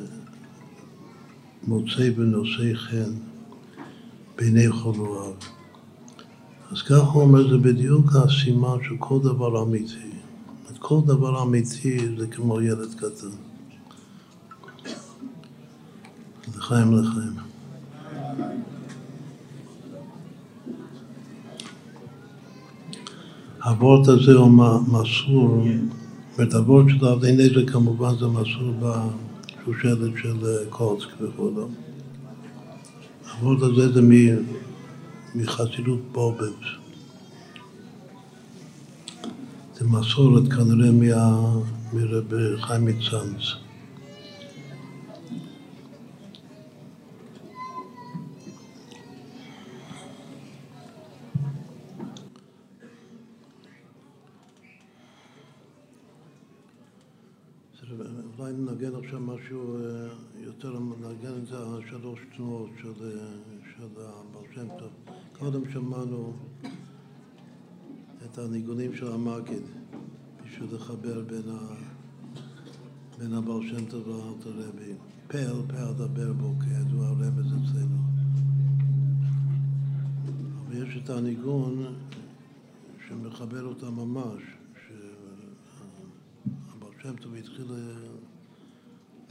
מוצא 1.67 2.11
בנושא 2.11 2.75
חן 2.75 3.13
בעיני 4.37 4.71
חולואיו. 4.71 5.33
אז 6.71 6.83
כך 6.83 7.09
הוא 7.13 7.23
אומר, 7.23 7.51
זה 7.51 7.59
בדיוק 7.59 8.07
הסימן 8.15 8.77
של 8.89 8.95
כל 8.99 9.19
דבר 9.23 9.63
אמיתי. 9.63 10.11
כל 10.79 11.01
דבר 11.07 11.43
אמיתי 11.43 12.17
זה 12.19 12.27
כמו 12.27 12.61
ילד 12.61 12.95
קטן. 12.95 13.35
לחיים 16.57 16.93
לחיים. 16.93 17.51
הוורט 23.65 24.09
הזה 24.09 24.33
הוא 24.33 24.51
מסור, 24.89 25.65
זאת 26.37 26.55
הוורט 26.55 26.87
של 26.89 27.07
אבני 27.07 27.33
נזק 27.33 27.71
כמובן 27.71 28.19
זה 28.19 28.27
מסור 28.27 28.73
בשושלת 28.81 30.13
של 30.23 30.37
קורץ 30.71 31.03
וכבודו. 31.21 31.69
הוורט 33.41 33.63
הזה 33.63 33.93
זה 33.93 34.01
מחסידות 35.35 36.01
בובב. 36.13 36.53
זה 39.79 39.85
מסורת 39.89 40.53
כנראה 40.53 40.91
מרבי 41.93 42.63
חיים 42.63 42.85
מצאנז. 42.85 43.60
אולי 58.41 58.53
ננגן 58.53 58.95
עכשיו 58.95 59.21
משהו 59.21 59.77
אה, 59.77 59.81
יותר, 60.39 60.79
ננגן 60.79 61.35
את 61.43 61.47
זה 61.47 61.57
השלוש 61.59 62.21
תנועות 62.37 62.71
של, 62.83 62.93
אה, 63.03 63.09
של 63.77 63.85
הבעל 63.85 64.45
שם 64.55 64.69
טוב. 64.79 64.91
קודם 65.39 65.71
שמענו 65.73 66.33
את 68.25 68.39
הניגונים 68.39 68.95
של 68.95 69.13
המגיד, 69.13 69.63
בשביל 70.45 70.75
לחבר 70.75 71.21
בין, 71.21 71.51
ה... 71.51 71.75
בין 73.19 73.33
הבעל 73.33 73.69
שם 73.69 73.87
טוב 73.87 74.09
לאלתר 74.09 74.69
רבי. 74.69 74.93
פל, 75.29 75.63
פל 75.69 75.93
דבר 75.93 76.33
בו, 76.33 76.55
כידוע 76.61 77.07
הרמז 77.07 77.47
אצלנו. 77.47 77.97
אבל 80.67 80.87
יש 80.87 80.97
את 81.05 81.11
הניגון 81.11 81.95
שמחבר 83.09 83.65
אותה 83.65 83.91
ממש, 83.91 84.43
שהבעל 84.89 85.03
שם 87.03 87.17
טוב 87.17 87.35
התחיל 87.35 87.67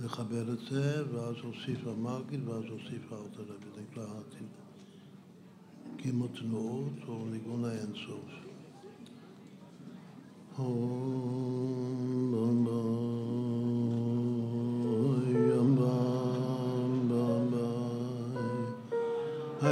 לחבר 0.02 0.54
את 0.54 0.60
זה, 0.72 1.04
ואז 1.14 1.36
הוסיף 1.44 1.88
המגיד, 1.88 2.48
ואז 2.48 2.64
הוסיף 2.64 3.14
האלתר 3.14 3.54
רבי. 3.54 3.82
נקרא 3.92 4.06
גימל 5.96 6.28
תנועות 6.28 6.94
או 7.08 7.26
ניגון 7.32 7.66
האינסוף. 7.66 8.50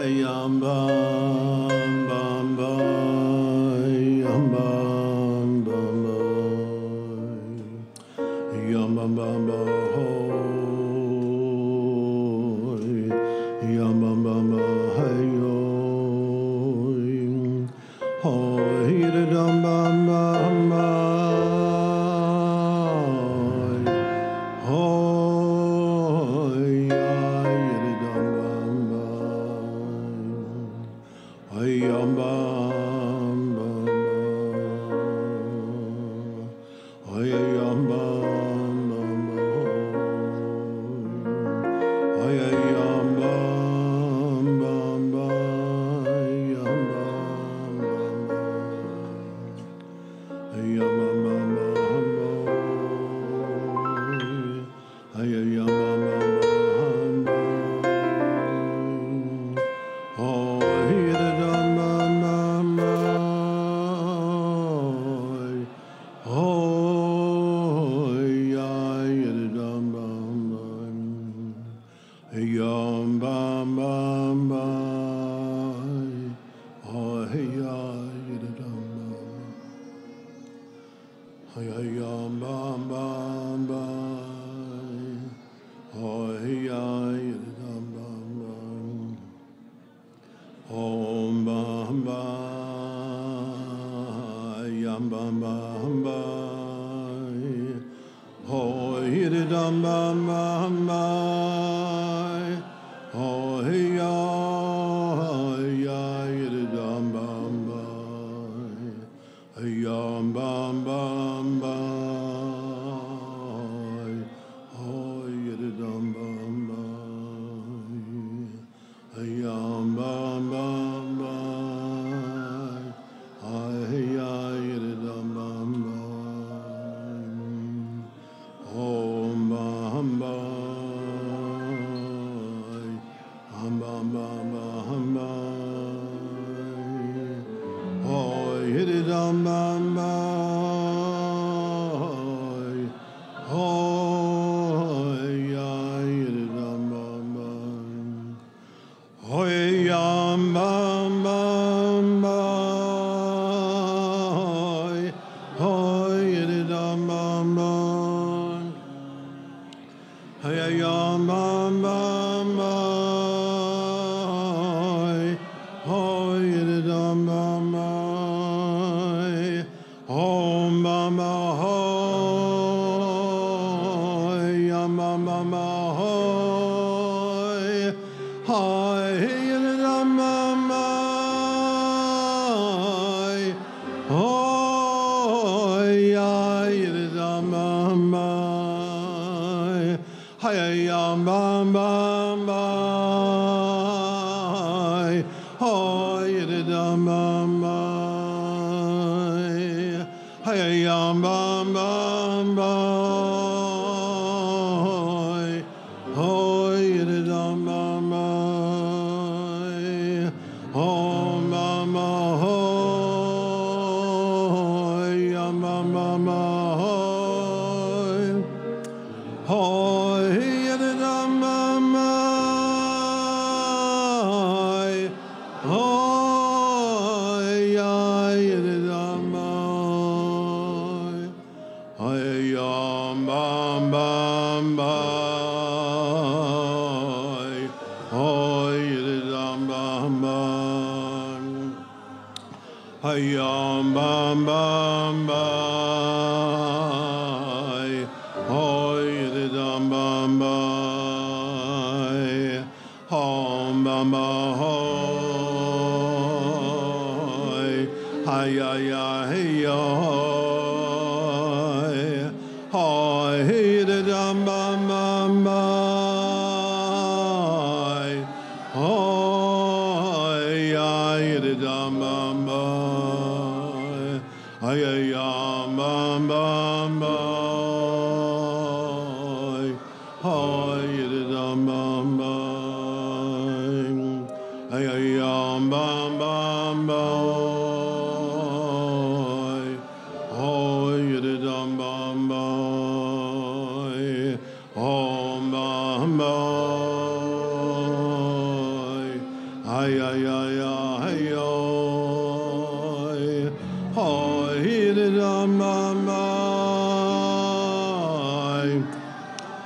Yam 0.07 0.59
bam 0.61 0.87
bam 1.69 2.07
bam 2.07 2.26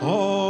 Oh. 0.01 0.40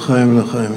לחיים 0.00 0.38
לחיים. 0.38 0.72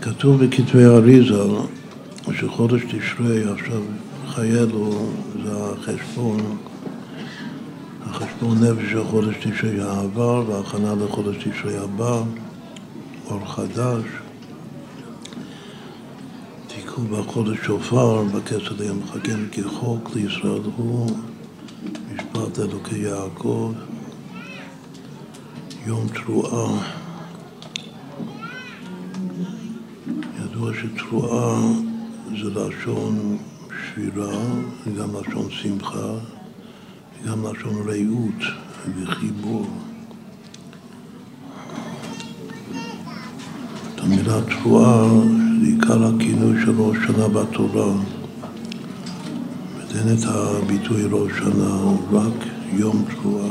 כתוב 0.00 0.44
בכתבי 0.44 0.84
אריזה 0.84 1.42
שחודש 2.32 2.82
תשרי 2.82 3.50
עכשיו 3.52 3.82
חייל 4.28 4.68
הוא, 4.72 5.12
זה 5.44 5.52
החשבון, 5.52 6.56
החשבון 8.02 8.64
נפש 8.64 8.90
של 8.90 9.04
חודש 9.04 9.34
תשרי 9.40 9.82
העבר 9.82 10.44
והכנה 10.46 10.94
לחודש 11.04 11.36
תשרי 11.36 11.76
הבא, 11.76 12.22
אור 13.30 13.46
חדש. 13.46 14.04
תיקחו 16.66 17.02
בחודש 17.02 17.58
שופר, 17.66 18.22
ליום 18.78 19.00
חגים 19.12 19.48
כחוק 19.52 20.10
לישראל 20.14 20.60
הוא 20.76 21.10
משפט 22.56 22.70
אלוקי 22.70 22.98
יעקב, 22.98 23.72
יום 25.86 26.08
תרועה. 26.08 26.82
ידוע 30.44 30.72
שתרועה 30.74 31.60
זה 32.30 32.50
לשון 32.60 33.38
שבירה, 33.70 34.38
וגם 34.86 35.08
לשון 35.20 35.50
שמחה, 35.50 36.12
וגם 37.22 37.46
לשון 37.46 37.88
רעות 37.88 38.42
וחיבור. 38.96 39.66
את 43.94 44.00
המילה 44.00 44.40
תרועה 44.42 45.08
זה 45.60 45.66
עיקר 45.66 46.04
הכינוי 46.04 46.62
של 46.64 46.80
ראש 46.80 46.96
שנה 47.06 47.28
בתורה. 47.28 48.15
ואין 50.06 50.18
את 50.18 50.24
הביטוי 50.28 51.02
ראש 51.10 51.32
שנה, 51.38 51.78
רק 52.12 52.46
יום 52.72 53.04
תרועה. 53.14 53.48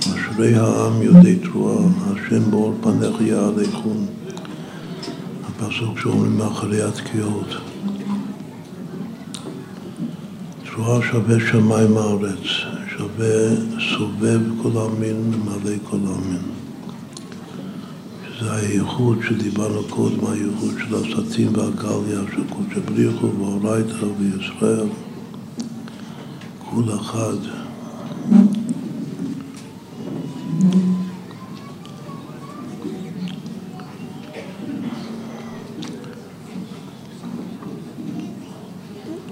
אשרי 0.00 0.54
העם 0.54 1.02
יודעי 1.02 1.36
תרועה, 1.36 1.84
השם 2.06 2.50
באור 2.50 2.74
פניך 2.80 3.20
יעליכון. 3.20 4.06
הפסוק 5.46 5.98
שאומרים 5.98 6.38
מאחורי 6.38 6.82
התקיעות. 6.82 7.56
תרועה 10.64 11.02
שווה 11.02 11.40
שמיים 11.50 11.96
הארץ, 11.96 12.46
שווה 12.96 13.56
סובב 13.96 14.40
כל 14.62 14.78
המין, 14.80 15.30
ממלא 15.30 15.76
כל 15.90 15.96
המין. 15.96 16.55
הייחוד 18.56 19.18
שדיברנו 19.28 19.82
קודם, 19.90 20.26
הייחוד 20.26 20.74
של 20.78 20.94
הסצים 20.94 21.48
והגליה, 21.54 22.20
של 22.34 22.42
קודשא 22.48 22.80
בריחו 22.80 23.26
ואורייתא 23.26 24.06
וישראל, 24.18 24.86
כול 26.58 26.84
אחד. 26.94 27.36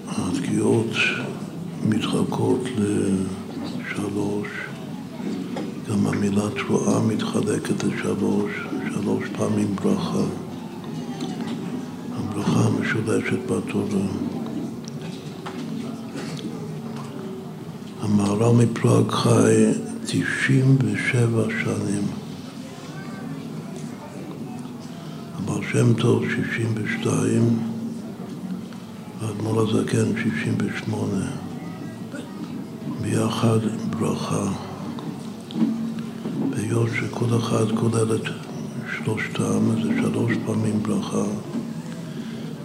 התקיעות 0.09 0.90
מתחלקות 1.88 2.60
לשלוש, 2.78 4.48
גם 5.90 6.06
המילה 6.06 6.51
תרועה 6.51 7.02
מתחלקת 7.02 7.84
לשלוש, 7.84 8.52
שלוש 8.94 9.24
פעמים 9.36 9.76
ברכה. 9.76 10.24
הברכה 12.16 12.60
המשולשת 12.60 13.38
בתורה. 13.51 14.06
המהר"ל 18.45 18.66
מפראג 18.66 19.11
חי 19.11 19.73
97 20.07 21.45
שנים. 21.65 22.03
הבעל 25.35 25.62
שם 25.73 25.95
טוב 25.95 26.25
62, 26.47 27.59
והאדמו"ר 29.21 29.61
הזקן 29.61 30.23
68. 30.23 31.27
ביחד 33.01 33.59
ברכה. 33.91 34.53
היות 36.57 36.89
שכל 37.01 37.37
אחד 37.37 37.79
כולל 37.81 38.15
את 38.15 38.29
שלושתם, 38.97 39.83
זה 39.83 39.89
שלוש 40.03 40.33
פעמים 40.47 40.83
ברכה, 40.83 41.25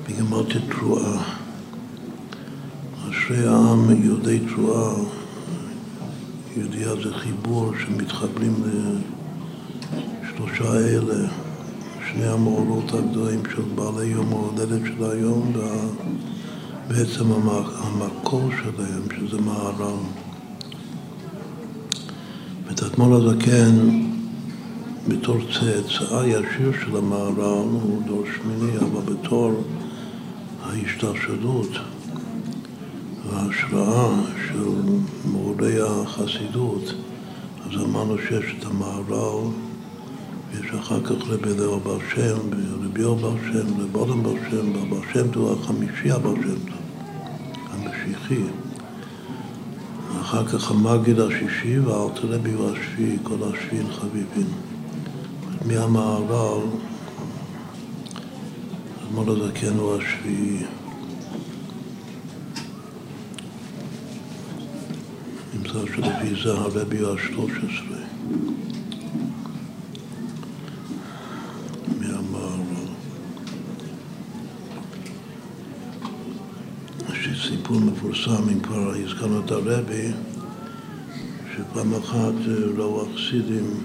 בגמרתי 0.09 0.59
תרועה. 0.69 1.23
אשרי 3.09 3.47
העם 3.47 4.03
יודעי 4.03 4.39
תרועה, 4.39 5.18
ידיעה 6.59 6.95
זה 6.95 7.13
חיבור 7.13 7.71
שמתחברים 7.79 8.53
לשלושה 10.23 10.77
אלה, 10.79 11.29
שני 12.11 12.27
המאורות 12.27 12.93
הגדולים 12.93 13.41
של 13.55 13.61
בעלי 13.75 14.05
יום 14.05 14.33
ההולדת 14.33 14.81
של 14.85 15.03
היום, 15.03 15.53
ובעצם 16.87 17.25
המקור 17.83 18.49
שלהם, 18.63 19.01
שזה 19.17 19.41
מהר"ל. 19.41 19.99
את 22.71 22.83
האדמו"ר 22.83 23.15
הזקן, 23.15 24.01
בתור 25.07 25.37
צאצאה 25.53 26.27
ישיר 26.27 26.71
של 26.85 26.97
המהר"ל, 26.97 27.67
הוא 27.71 28.01
דור 28.07 28.23
שמיני, 28.35 28.77
אבל 28.77 29.13
בתור 29.13 29.63
ההשתלשלות 30.63 31.69
וההשראה 33.39 34.09
של 34.47 34.69
מורי 35.25 35.81
החסידות, 35.81 36.93
אז 37.65 37.81
אמרנו 37.81 38.17
שיש 38.17 38.55
את 38.59 38.65
המהר"ל, 38.65 39.47
ויש 40.51 40.71
אחר 40.79 41.03
כך 41.03 41.27
רבי 41.27 41.49
אליהו 41.49 41.79
בר 41.79 41.97
שם, 42.15 42.37
ורבי 42.49 43.01
יואל 43.01 43.21
בר 43.21 43.35
שם, 43.51 43.81
רבי 43.81 44.11
אדם 44.11 44.23
בר 44.23 44.33
שם, 44.49 44.75
ובר 44.75 45.01
שם 45.13 45.31
טוב 45.31 45.59
החמישי 45.61 46.11
הבר 46.11 46.35
שם 46.35 46.41
טוב, 46.41 46.77
המשיחי. 47.69 48.43
אחר 50.21 50.45
כך 50.47 50.71
המגיד 50.71 51.19
השישי 51.19 51.79
והאלתר 51.79 52.27
רבי 52.27 52.51
הוא 52.51 52.69
השביעי, 52.71 53.17
כל 53.23 53.37
השביעים 53.43 53.87
חביבים. 53.91 54.47
מהמערב, 55.65 56.61
אדמו"ר 59.03 59.31
הזקן 59.31 59.77
הוא 59.77 59.97
השביעי. 59.97 60.65
נמצא 65.53 65.88
שלפי 65.99 66.43
זה 66.43 66.53
הרבי 66.53 66.99
הוא 66.99 67.15
השלוש 67.15 67.51
עשרה. 67.51 67.99
מהמערב. 71.99 72.89
יש 77.09 77.47
סיפור 77.49 77.79
מפורסם, 77.79 78.49
אם 78.51 78.59
כבר 78.59 78.93
הזכרנו 79.05 79.45
את 79.45 79.51
הרבי, 79.51 80.11
שפעם 81.55 81.93
אחת 81.93 82.33
ראו 82.77 83.05
החסידים 83.05 83.83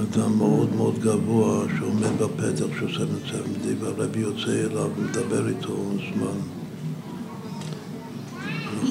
אדם 0.00 0.38
מאוד 0.38 0.74
מאוד 0.74 0.98
גבוה 0.98 1.64
שעומד 1.78 2.22
בפתח 2.22 2.66
שעושה 2.78 3.04
מצב 3.04 3.66
והרבי 3.80 4.20
יוצא 4.20 4.50
אליו 4.50 4.90
ומדבר 4.96 5.48
איתו 5.48 5.76
זמן. 6.14 6.59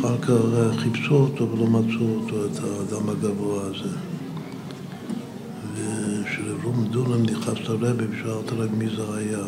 ואחר 0.01 0.17
כך 0.21 0.79
חיפשו 0.79 1.15
אותו 1.15 1.51
ולא 1.51 1.67
מצאו 1.67 2.15
אותו, 2.15 2.45
את 2.45 2.59
האדם 2.63 3.09
הגבוה 3.09 3.63
הזה. 3.63 3.89
וכשרב 5.73 6.87
דונם 6.91 7.23
נכנס 7.23 7.57
לרבי 7.69 8.05
ושאלת 8.09 8.51
רק 8.51 8.69
מי 8.77 8.89
זה 8.95 9.17
היה, 9.17 9.39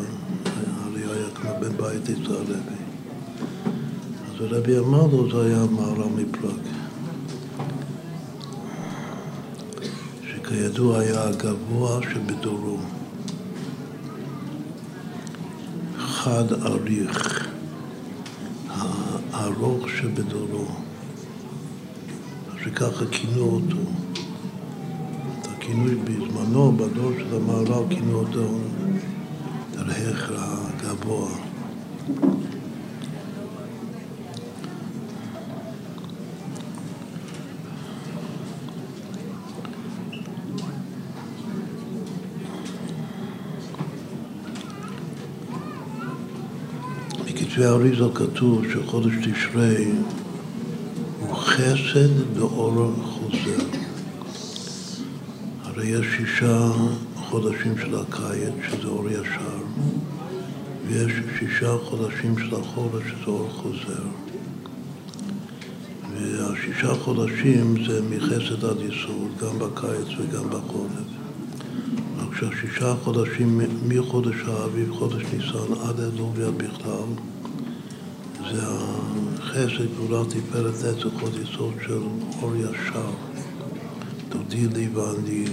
הרי 0.82 1.02
היה 1.02 1.30
כמו 1.34 1.50
בן 1.60 1.76
בית 1.76 2.02
אצל 2.02 2.32
הרבי. 2.32 2.82
אז 4.34 4.40
הרבי 4.40 4.78
אמר 4.78 5.06
לו, 5.06 5.30
זה 5.30 5.46
היה 5.46 5.64
מהר"ל 5.70 6.22
מפראג. 6.22 6.62
שכידוע 10.28 11.00
היה 11.00 11.28
הגבוה 11.28 12.00
שבדורו. 12.02 12.78
חד 15.98 16.52
אריך, 16.52 17.48
הארוך 19.42 19.88
שבדורו. 19.88 20.66
שככה 22.64 23.04
כינו 23.10 23.42
אותו. 23.42 23.82
את 25.40 25.46
הכינוי 25.46 25.94
בזמנו, 25.94 26.72
בדור 26.72 27.12
של 27.18 27.34
המהר"ל, 27.36 27.84
כינו 27.94 28.18
אותו 28.18 28.48
דרך 29.72 30.30
הגבוה. 30.34 31.51
בכתבי 47.62 47.74
האריזו 47.74 48.14
כתוב 48.14 48.62
שחודש 48.72 49.12
תשרי 49.22 49.92
הוא 51.20 51.34
חסד 51.34 52.36
באור 52.36 52.92
חוזר. 53.04 53.64
הרי 55.62 55.86
יש 55.86 56.06
שישה 56.16 56.68
חודשים 57.14 57.78
של 57.78 57.94
הקיץ, 57.94 58.54
שזה 58.70 58.88
אור 58.88 59.10
ישר, 59.10 59.58
ויש 60.86 61.12
שישה 61.38 61.76
חודשים 61.84 62.38
של 62.38 62.56
החורף, 62.56 63.02
שזה 63.06 63.26
אור 63.26 63.48
חוזר. 63.50 64.06
והשישה 66.18 66.94
חודשים 66.94 67.74
זה 67.86 68.00
מחסד 68.10 68.64
עד 68.64 68.76
יסוד, 68.80 69.30
גם 69.40 69.58
בקיץ 69.58 70.18
וגם 70.18 70.50
בחורף. 70.50 71.08
רק 72.18 72.36
שהשישה 72.40 72.94
חודשים 73.04 73.60
מחודש 73.88 74.36
האביב, 74.46 74.92
חודש 74.92 75.22
ניסן, 75.32 75.72
עד 75.88 76.00
ועד 76.36 76.54
בכלל, 76.56 77.32
זה 78.52 78.62
החסד, 78.62 79.86
גבולה, 79.94 80.24
תפארת, 80.24 80.74
נצח, 80.74 81.22
עוד 81.22 81.32
יסוד 81.42 81.74
של 81.86 82.02
אור 82.42 82.56
ישר. 82.56 83.10
תודי 84.28 84.68
לי 84.68 84.88
ואני 84.88 85.44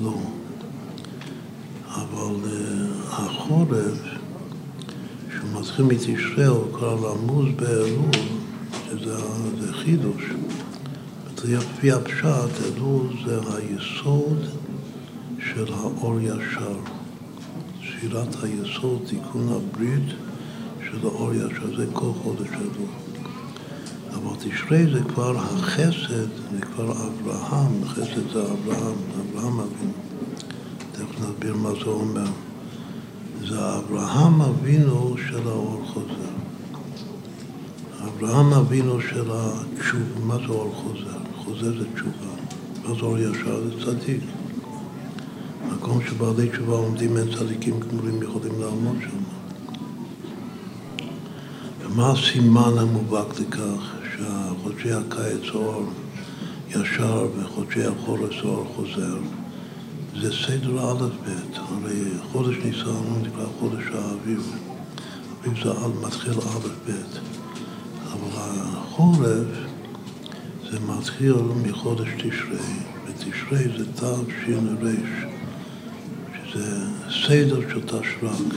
לא. 0.00 0.14
אבל 1.88 2.34
uh, 2.44 3.12
החורף, 3.12 3.98
שהוא 5.30 5.60
מתחיל 5.60 5.84
מתשרי, 5.84 6.44
הוא 6.44 6.78
קרא 6.78 6.94
למוז 6.94 7.46
באלול, 7.56 8.10
שזה 8.90 9.16
זה 9.60 9.72
חידוש. 9.72 10.22
לפי 11.44 11.92
הפשט, 11.92 12.76
אלול 12.76 13.06
זה 13.26 13.38
היסוד 13.56 14.46
של 15.38 15.72
האור 15.72 16.20
ישר. 16.20 16.78
ספירת 17.80 18.36
היסוד, 18.42 19.02
תיקון 19.06 19.48
הברית 19.48 20.27
של 20.90 21.06
ישר, 21.34 21.76
זה 21.76 21.86
כל 21.92 22.10
חודש 22.22 22.48
אלול. 22.48 22.88
אבל 24.14 24.36
תשרי 24.38 24.92
זה 24.92 25.00
כבר 25.08 25.36
החסד, 25.36 26.28
זה 26.52 26.60
כבר 26.60 26.92
אברהם, 26.92 27.84
חסד 27.84 28.32
זה 28.32 28.42
אברהם, 28.42 28.96
אברהם 29.20 29.60
אבינו. 29.60 29.92
תכף 30.92 31.20
נסביר 31.20 31.56
מה 31.56 31.70
זה 31.84 31.90
אומר. 31.90 32.30
זה 33.48 33.76
אברהם 33.76 34.42
אבינו 34.42 35.16
של 35.28 35.48
האור 35.48 35.82
חוזר. 35.86 36.38
אברהם 38.04 38.52
אבינו 38.52 39.00
של 39.00 39.30
התשובה, 39.32 40.20
מה 40.26 40.36
זה 40.36 40.52
אור 40.52 40.74
חוזר? 40.74 41.18
חוזר 41.36 41.78
זה 41.78 41.84
תשובה. 41.94 42.32
מה 42.84 42.94
זה 42.94 43.00
אור 43.00 43.18
ישר? 43.18 43.60
זה 43.64 43.84
צדיק. 43.84 44.20
מקום 45.72 45.98
שבעלי 46.08 46.48
תשובה 46.48 46.74
עומדים 46.76 47.16
אין 47.16 47.36
צדיקים 47.38 47.80
גמורים 47.80 48.22
יכולים 48.22 48.60
לעמוד 48.60 48.96
שם. 49.00 49.27
ומה 51.90 52.10
הסימן 52.10 52.78
המובהק 52.78 53.40
לכך 53.40 53.94
שחודשי 54.16 54.92
הקיץ 54.92 55.54
אור 55.54 55.84
ישר 56.70 57.26
וחודשי 57.36 57.84
החורף 57.84 58.44
אור 58.44 58.64
חוזר? 58.76 59.18
זה 60.20 60.32
סדר 60.32 60.94
ב', 61.24 61.54
הרי 61.54 62.04
חודש 62.32 62.56
ניסן 62.64 63.22
נקרא 63.22 63.44
חודש 63.58 63.84
האביב, 63.94 64.52
אביב 65.40 65.64
זה 65.64 65.72
מתחיל 66.06 66.32
א' 66.32 66.90
ב', 66.90 66.92
אבל 68.12 68.42
החורף 68.42 69.46
זה 70.70 70.78
מתחיל 70.80 71.34
מחודש 71.66 72.08
תשרי, 72.16 72.58
ותשרי 73.06 73.78
זה 73.78 73.92
תש"ר, 73.92 74.60
שזה 76.34 76.86
סדר 77.26 77.60
של 77.70 77.80
תשרק, 77.82 78.54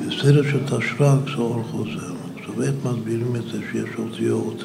וסדר 0.00 0.42
של 0.42 0.64
תשרק 0.64 1.18
זה 1.26 1.42
אור 1.42 1.62
חוזר. 1.70 2.14
עכשיו 2.36 2.62
איך 2.62 2.74
מסבירים 2.84 3.36
את 3.36 3.42
זה 3.42 3.58
שיש 3.72 3.88
אותיות 3.98 4.64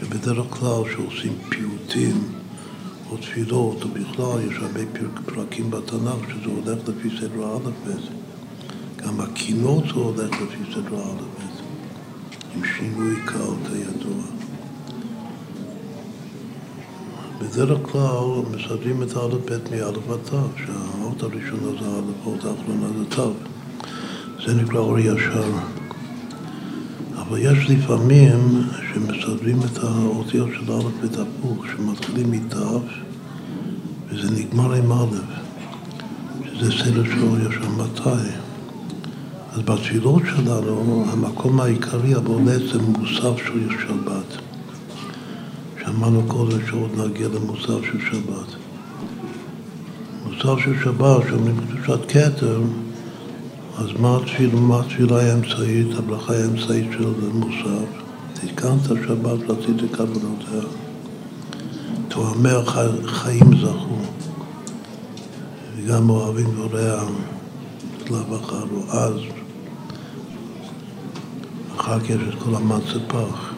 שבדרך 0.00 0.46
כלל 0.50 0.82
שעושים 0.92 1.32
פיוטים 1.48 2.22
או 3.10 3.16
תפילות, 3.16 3.82
או 3.82 3.88
בכלל, 3.88 4.50
יש 4.50 4.56
הרבה 4.58 4.80
פרקים 5.26 5.70
בתנ"ך 5.70 6.30
שזה 6.30 6.50
הולך 6.50 6.88
לפי 6.88 7.08
סדר 7.20 7.44
האלף-בית. 7.44 8.10
גם 8.96 9.20
הקינות 9.20 9.84
זה 9.84 9.94
הולך 9.94 10.30
לפי 10.32 10.72
סדר 10.72 10.96
האלף-בית, 10.96 11.62
עם 12.56 12.62
שינוי 12.64 13.16
קל 13.24 13.68
כידוע. 13.68 14.22
בדרך 17.40 17.78
כלל 17.82 18.26
מסדרים 18.50 19.02
את 19.02 19.16
האלף-בית 19.16 19.70
מאלף 19.70 20.10
עד 20.10 20.18
תו, 20.30 20.38
שהאות 20.56 21.22
הראשונה 21.22 21.80
זה 21.80 21.88
האלף, 21.88 22.16
האות 22.24 22.44
האחרונה 22.44 22.88
זה 22.98 23.04
תו. 23.16 23.49
זה 24.46 24.54
נקרא 24.54 24.78
אור 24.78 24.98
ישר. 24.98 25.52
אבל 27.16 27.38
יש 27.38 27.70
לפעמים 27.70 28.62
שמסדרים 28.92 29.58
את 29.62 29.84
האותיות 29.84 30.48
של 30.54 30.72
א' 30.72 31.02
בית 31.02 31.18
הפוך, 31.18 31.64
שמתחילים 31.66 32.30
מתו 32.30 32.82
וזה 34.08 34.30
נגמר 34.30 34.72
עם 34.72 34.92
א', 34.92 35.16
שזה 36.44 36.72
סדר 36.72 37.04
שלו 37.04 37.38
יש 37.38 37.54
שם 37.54 37.80
מתי. 37.80 38.30
אז 39.52 39.60
בתפילות 39.64 40.22
שלנו, 40.36 41.04
המקום 41.12 41.60
העיקרי 41.60 42.14
הבולט 42.14 42.62
זה 42.72 42.82
מוסף 42.82 43.38
של 43.46 43.68
שבת. 43.82 44.40
שאמרנו 45.80 46.22
קודם 46.26 46.58
שעוד 46.66 46.90
נגיע 46.98 47.28
למוסף 47.28 47.84
של 47.92 47.98
שבת. 48.10 48.56
מוסף 50.26 50.64
של 50.64 50.74
שבת, 50.84 51.22
שאומרים 51.28 51.56
בקדושת 51.56 52.08
כתר, 52.08 52.60
אז 53.80 53.88
מה 53.98 54.16
התפילה, 54.16 54.60
מה 54.60 54.80
התפילה 54.80 55.16
האמצעית, 55.22 55.86
הברכה 55.98 56.32
האמצעית 56.32 56.86
של 56.92 57.12
מוסף? 57.32 57.88
תתקנת 58.34 58.82
שבת 58.82 59.50
רציתי 59.50 59.94
כוונותיה. 59.96 60.70
תואמר 62.08 62.64
חיים 63.06 63.56
זכו, 63.60 63.98
וגם 65.76 66.10
אוהבים 66.10 66.60
ורע 66.60 67.04
צלב 68.08 68.34
אחרו. 68.34 68.82
אז, 68.90 69.14
אחר 71.76 72.00
כך 72.00 72.10
יש 72.10 72.20
את 72.28 72.34
כל 72.42 72.54
המצפח. 72.54 73.52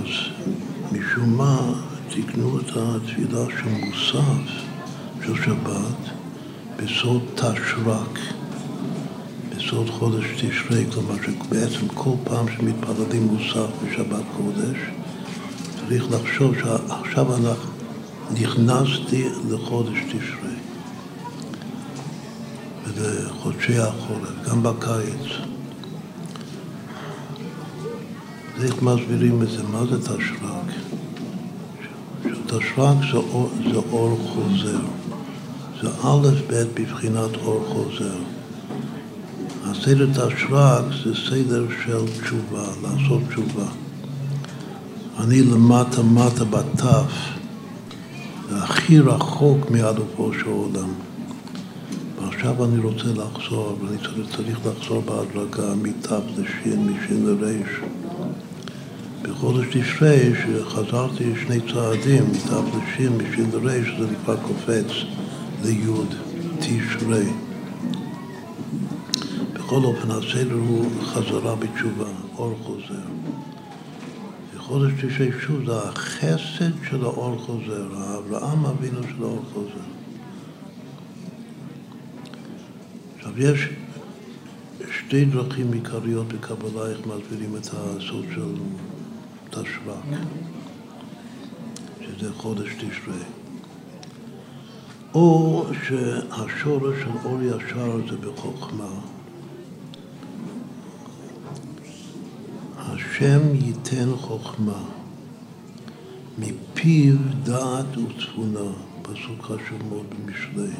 אז 0.00 0.08
משום 0.92 1.36
מה 1.36 1.72
תיקנו 2.08 2.58
את 2.60 2.70
התפילה 2.76 3.44
של 3.58 3.86
מוסף 3.86 4.62
של 5.26 5.34
שבת 5.44 6.21
בסוד 6.76 7.22
תשרק, 7.34 8.18
בסוד 9.56 9.90
חודש 9.90 10.24
תשרי, 10.36 10.84
כלומר 10.92 11.14
שבעצם 11.22 11.88
כל 11.94 12.14
פעם 12.24 12.46
שמתפללים 12.56 13.22
מוסף 13.22 13.70
בשבת 13.84 14.24
קודש 14.36 14.78
צריך 15.76 16.04
לחשוב 16.10 16.54
שעכשיו 16.54 17.36
אנחנו 17.36 17.70
נכנסתי 18.30 19.28
לחודש 19.50 19.98
תשרי 20.08 20.56
ולחודשי 22.94 23.78
החורף, 23.78 24.48
גם 24.48 24.62
בקיץ. 24.62 25.52
איך 28.62 28.82
מסבירים 28.82 29.42
את 29.42 29.50
זה? 29.50 29.62
מה 29.62 29.86
זה 29.86 30.02
תשרק? 30.02 30.68
תשרק 32.46 32.96
זה 33.12 33.18
זה 33.72 33.78
אור 33.92 34.18
חוזר. 34.34 35.01
זה 35.82 35.88
א' 35.88 36.28
ב' 36.48 36.64
בבחינת 36.74 37.36
אור 37.44 37.64
חוזר. 37.68 38.14
הסדר 39.64 40.06
תשרק 40.12 40.84
זה 41.04 41.14
סדר 41.14 41.66
של 41.84 42.22
תשובה, 42.22 42.64
לעשות 42.82 43.20
תשובה. 43.28 43.66
אני 45.20 45.42
למטה 45.42 46.02
מטה 46.02 46.44
בתף, 46.44 47.12
זה 48.50 48.56
הכי 48.56 49.00
רחוק 49.00 49.70
מעדופו 49.70 50.32
של 50.32 50.46
עולם. 50.46 50.88
ועכשיו 52.20 52.64
אני 52.64 52.78
רוצה 52.78 53.08
לחזור, 53.08 53.78
ואני 53.80 53.98
צריך, 53.98 54.36
צריך 54.36 54.58
לחזור 54.66 55.02
בהדרגה 55.02 55.74
מתף 55.74 56.22
לשין, 56.38 56.88
משין 56.88 57.26
לריש. 57.26 57.70
בחודש 59.22 59.66
תשרי, 59.70 60.32
שחזרתי 60.34 61.32
שני 61.46 61.60
צעדים, 61.72 62.24
מתף 62.30 62.62
לשין, 62.76 63.12
משין 63.12 63.50
לריש, 63.52 63.88
זה 64.00 64.06
כבר 64.24 64.36
קופץ 64.36 65.21
ליוד, 65.64 66.14
תשרי. 66.58 67.26
בכל 69.52 69.84
אופן, 69.84 70.10
הסדר 70.10 70.54
הוא 70.54 70.90
חזרה 71.02 71.56
בתשובה, 71.56 72.08
אור 72.36 72.58
חוזר. 72.62 73.02
בחודש 74.56 74.92
תשרי 74.92 75.30
שוב 75.46 75.64
זה 75.66 75.78
החסד 75.78 76.84
של 76.90 77.04
האור 77.04 77.38
חוזר, 77.38 77.86
האברהם 77.96 78.66
אבינו 78.66 79.02
של 79.02 79.22
האור 79.22 79.42
חוזר. 79.52 79.86
עכשיו 83.16 83.42
יש 83.42 83.68
שתי 84.98 85.24
דרכים 85.24 85.72
עיקריות 85.72 86.28
בקבלה 86.28 86.86
איך 86.90 86.98
מסבירים 86.98 87.56
את 87.56 87.66
הסוד 87.66 88.24
של 88.34 88.54
תשרה, 89.50 90.00
שזה 92.00 92.32
חודש 92.32 92.68
תשרי. 92.74 93.41
או 95.14 95.64
שהשורש 95.82 97.00
של 97.00 97.10
אור 97.24 97.42
ישר 97.42 97.96
זה 98.10 98.16
בחוכמה. 98.16 98.88
השם 102.78 103.40
ייתן 103.54 104.08
חוכמה, 104.16 104.82
מפיו 106.38 107.14
דעת 107.42 107.96
וצפונה, 107.96 108.72
פסוק 109.02 109.42
חשוב 109.42 109.78
מאוד 109.88 110.06
במשלי. 110.10 110.72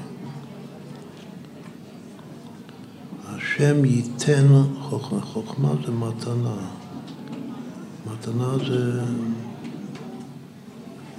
השם 3.27 3.85
ייתן 3.85 4.47
חוכמה, 4.81 5.21
חוכמה 5.21 5.73
זה 5.87 5.93
מתנה. 5.93 6.57
מתנה 8.07 8.59
זה 8.69 9.03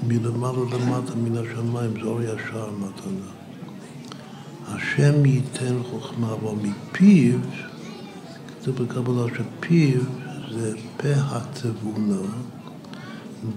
מלמעלה 0.07 0.59
למטה 0.59 1.15
מן 1.15 1.37
השמיים, 1.37 1.93
זה 1.93 2.07
אור 2.07 2.21
ישר 2.21 2.69
מתנה. 2.71 3.27
השם 4.67 5.25
ייתן 5.25 5.75
חוכמה, 5.89 6.33
אבל 6.33 6.51
מפיו, 6.61 7.37
כתוב 8.47 8.83
בקבלה 8.83 9.23
שפיו 9.35 10.01
זה 10.51 10.73
פה 10.97 11.07
התבונה, 11.15 12.21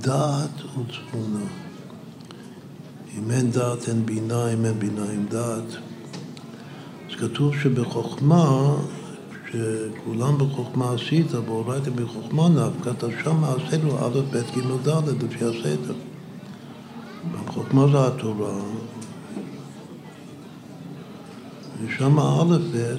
דעת 0.01 0.62
וצפונה. 0.62 1.44
אם 3.18 3.31
אין 3.31 3.51
דעת 3.51 3.89
אין 3.89 4.06
בינה, 4.06 4.52
אם 4.52 4.64
אין 4.64 4.78
בינה 4.78 5.10
אין 5.10 5.27
דעת. 5.28 5.77
אז 7.10 7.16
כתוב 7.18 7.55
שבחוכמה 7.62 8.74
שכולם 9.51 10.39
בחוכמה 10.39 10.94
עשית, 10.94 11.32
והורדת 11.32 11.89
בחוכמה 11.89 12.48
נפקת, 12.48 13.05
אז 13.05 13.10
שם 13.24 13.44
עשינו 13.44 13.98
א', 13.98 14.20
ב', 14.31 14.36
ג', 14.36 14.89
ד', 14.89 15.24
לפי 15.24 15.44
הסדר. 15.44 15.94
בחוכמה 17.32 17.86
זה 17.93 18.07
התורה, 18.07 18.61
ושם 21.82 22.19
א', 22.19 22.57
ב', 22.73 22.97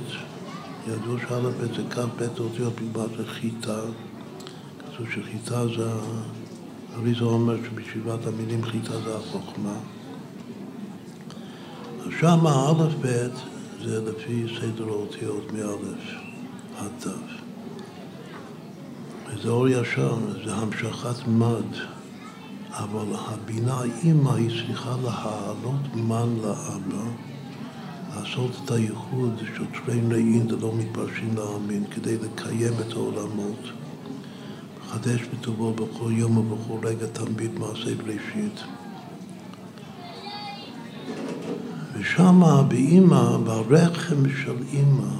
ידעו 0.87 1.17
שא', 1.19 1.49
ב' 1.49 1.75
זה 1.75 1.83
כ', 1.89 1.97
ב' 1.97 2.39
אותיות 2.39 2.73
בלבד 2.79 3.17
זה 3.17 3.25
חיטה, 3.27 3.79
כתוב 4.79 5.07
שחיטה 5.09 5.67
זה, 5.67 5.91
אריזה 6.95 7.23
אומר 7.23 7.55
שבשבעת 7.63 8.27
המילים 8.27 8.63
חיטה 8.63 9.01
זה 9.01 9.15
החוכמה. 9.15 9.75
אז 11.99 12.11
שם 12.19 12.47
א', 12.47 12.87
ב' 13.01 13.27
זה 13.83 14.01
לפי 14.11 14.45
סדר 14.59 14.89
האותיות 14.89 15.53
מאלף. 15.53 16.27
התו. 16.77 17.09
וזה 19.25 19.49
אור 19.49 19.69
ישר, 19.69 20.15
זה 20.45 20.53
המשכת 20.53 21.27
מד, 21.27 21.96
אבל 22.71 23.15
הבינה 23.15 23.81
אימא 24.03 24.29
היא 24.29 24.49
צריכה 24.49 24.95
להעלות 25.03 25.95
מן 25.95 26.35
לאבא, 26.41 27.03
לעשות 28.15 28.51
את 28.63 28.71
הייחוד 28.71 29.41
של 29.57 29.65
תרי 29.65 30.01
רעים 30.11 30.47
דלא 30.47 30.73
מתפרשים 30.75 31.35
להאמין, 31.35 31.83
כדי 31.91 32.17
לקיים 32.17 32.73
את 32.87 32.93
העולמות, 32.93 33.59
לחדש 34.81 35.21
בטובו 35.21 35.73
בכל 35.73 36.11
יום 36.11 36.37
ובכל 36.37 36.87
רגע 36.87 37.05
תמיד 37.07 37.59
מעשה 37.59 37.95
בראשית. 37.95 38.63
ושמה 41.93 42.63
באימא, 42.63 43.37
ברחם 43.37 44.29
של 44.43 44.55
אימא, 44.73 45.13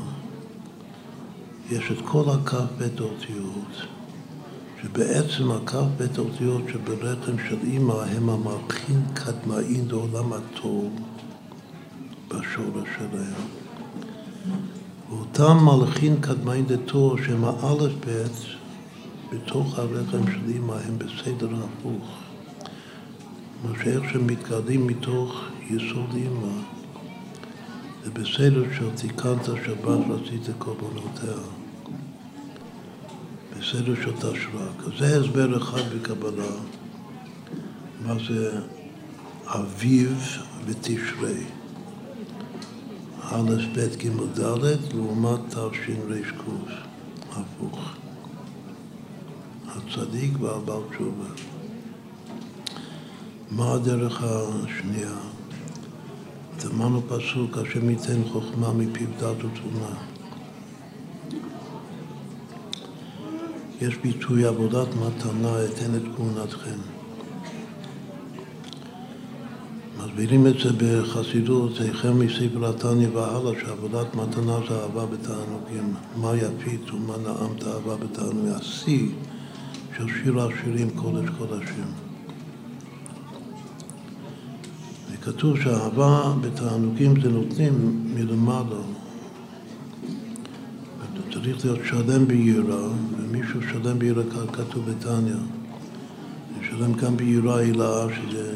יש 1.72 1.91
את 1.91 1.98
כל 2.06 2.24
הכ"ב 2.30 3.02
אותיות, 3.02 3.97
שבעצם 4.81 5.51
הכ"ב 5.51 6.19
אותיות 6.19 6.61
שברחם 6.73 7.37
של 7.49 7.57
אימא 7.63 7.93
הם 7.93 8.29
המלכים 8.29 9.01
קדמאים 9.13 9.87
לעולם 9.89 10.33
הטוב 10.33 10.89
בשורש 12.27 12.89
שלהם. 12.97 13.41
ואותם 15.09 15.57
מלכים 15.65 16.21
קדמאים 16.21 16.65
דתור 16.65 17.17
שהם 17.17 17.43
האלף 17.43 17.91
בית 18.05 18.57
בתוך 19.33 19.79
הרחם 19.79 20.31
של 20.31 20.49
אימא 20.53 20.73
הם 20.73 20.97
בסדר 20.97 21.49
הפוך. 21.55 22.17
כלומר 23.61 23.79
שאיך 23.83 24.03
שהם 24.11 24.27
מתגלים 24.27 24.87
מתוך 24.87 25.41
יסוד 25.69 26.13
אימא 26.15 26.53
זה 28.03 28.11
בסדר 28.11 28.63
של 28.77 28.89
תיקנת 28.95 29.45
שבת 29.45 30.07
ועשית 30.09 30.47
קורבנותיה. 30.59 31.56
בסדר 33.59 33.95
של 33.95 34.11
תשרק. 34.11 34.95
זה 34.97 35.19
הסבר 35.19 35.57
אחד 35.57 35.81
בקבלה, 35.95 36.51
מה 38.05 38.13
זה 38.29 38.59
אביב 39.45 40.38
ותשרי. 40.65 41.43
א', 43.21 43.55
ב', 43.75 43.79
ג', 43.97 44.39
ד', 44.39 44.93
לעומת 44.93 45.39
תשר"ק, 45.49 46.43
הפוך. 47.31 47.79
הצדיק 49.67 50.41
והבעל 50.41 50.81
תשובה. 50.89 51.29
מה 53.51 53.73
הדרך 53.73 54.23
השנייה? 54.23 55.15
אמרנו 56.73 57.01
פסוק, 57.07 57.57
השם 57.57 57.89
ייתן 57.89 58.21
חוכמה 58.31 58.73
מפיו 58.73 59.07
דת 59.19 59.43
ותבונה. 59.43 59.95
יש 63.81 63.97
ביטוי 63.97 64.45
עבודת 64.45 64.87
מתנה, 64.87 65.65
אתן 65.65 65.95
את 65.95 66.01
כהונתכם. 66.15 66.77
מסבירים 69.97 70.47
את 70.47 70.53
זה 70.63 70.69
בחסידות, 70.77 71.71
החל 71.89 72.11
מספר 72.11 72.69
התניא 72.69 73.07
והלאה, 73.13 73.51
שעבודת 73.61 74.15
מתנה 74.15 74.59
זה 74.69 74.81
אהבה 74.81 75.05
בתענוגים. 75.05 75.93
מה 76.15 76.35
יפית 76.35 76.91
ומה 76.93 77.13
נעמת 77.17 77.63
אהבה 77.63 77.95
בתענוגים. 77.95 78.53
השיא 78.55 79.07
של 79.97 80.07
שיר 80.07 80.41
השירים 80.41 80.89
קודש 80.89 81.29
קודשים. 81.37 81.91
וכתוב 85.11 85.59
שאהבה 85.59 86.33
בתענוגים 86.41 87.21
זה 87.21 87.29
נותנים 87.29 88.03
מלמעלה. 88.15 88.81
צריך 91.43 91.65
להיות 91.65 91.79
שלם 91.85 92.27
ביראה, 92.27 92.87
ומישהו 93.38 93.61
שלם 93.61 93.99
ביראה 93.99 94.23
כתוב 94.53 94.89
בתניא. 94.89 95.35
לשלם 96.59 96.93
גם 96.93 97.18
ביראה 97.18 97.57
הילה, 97.57 98.05
שזה 98.15 98.55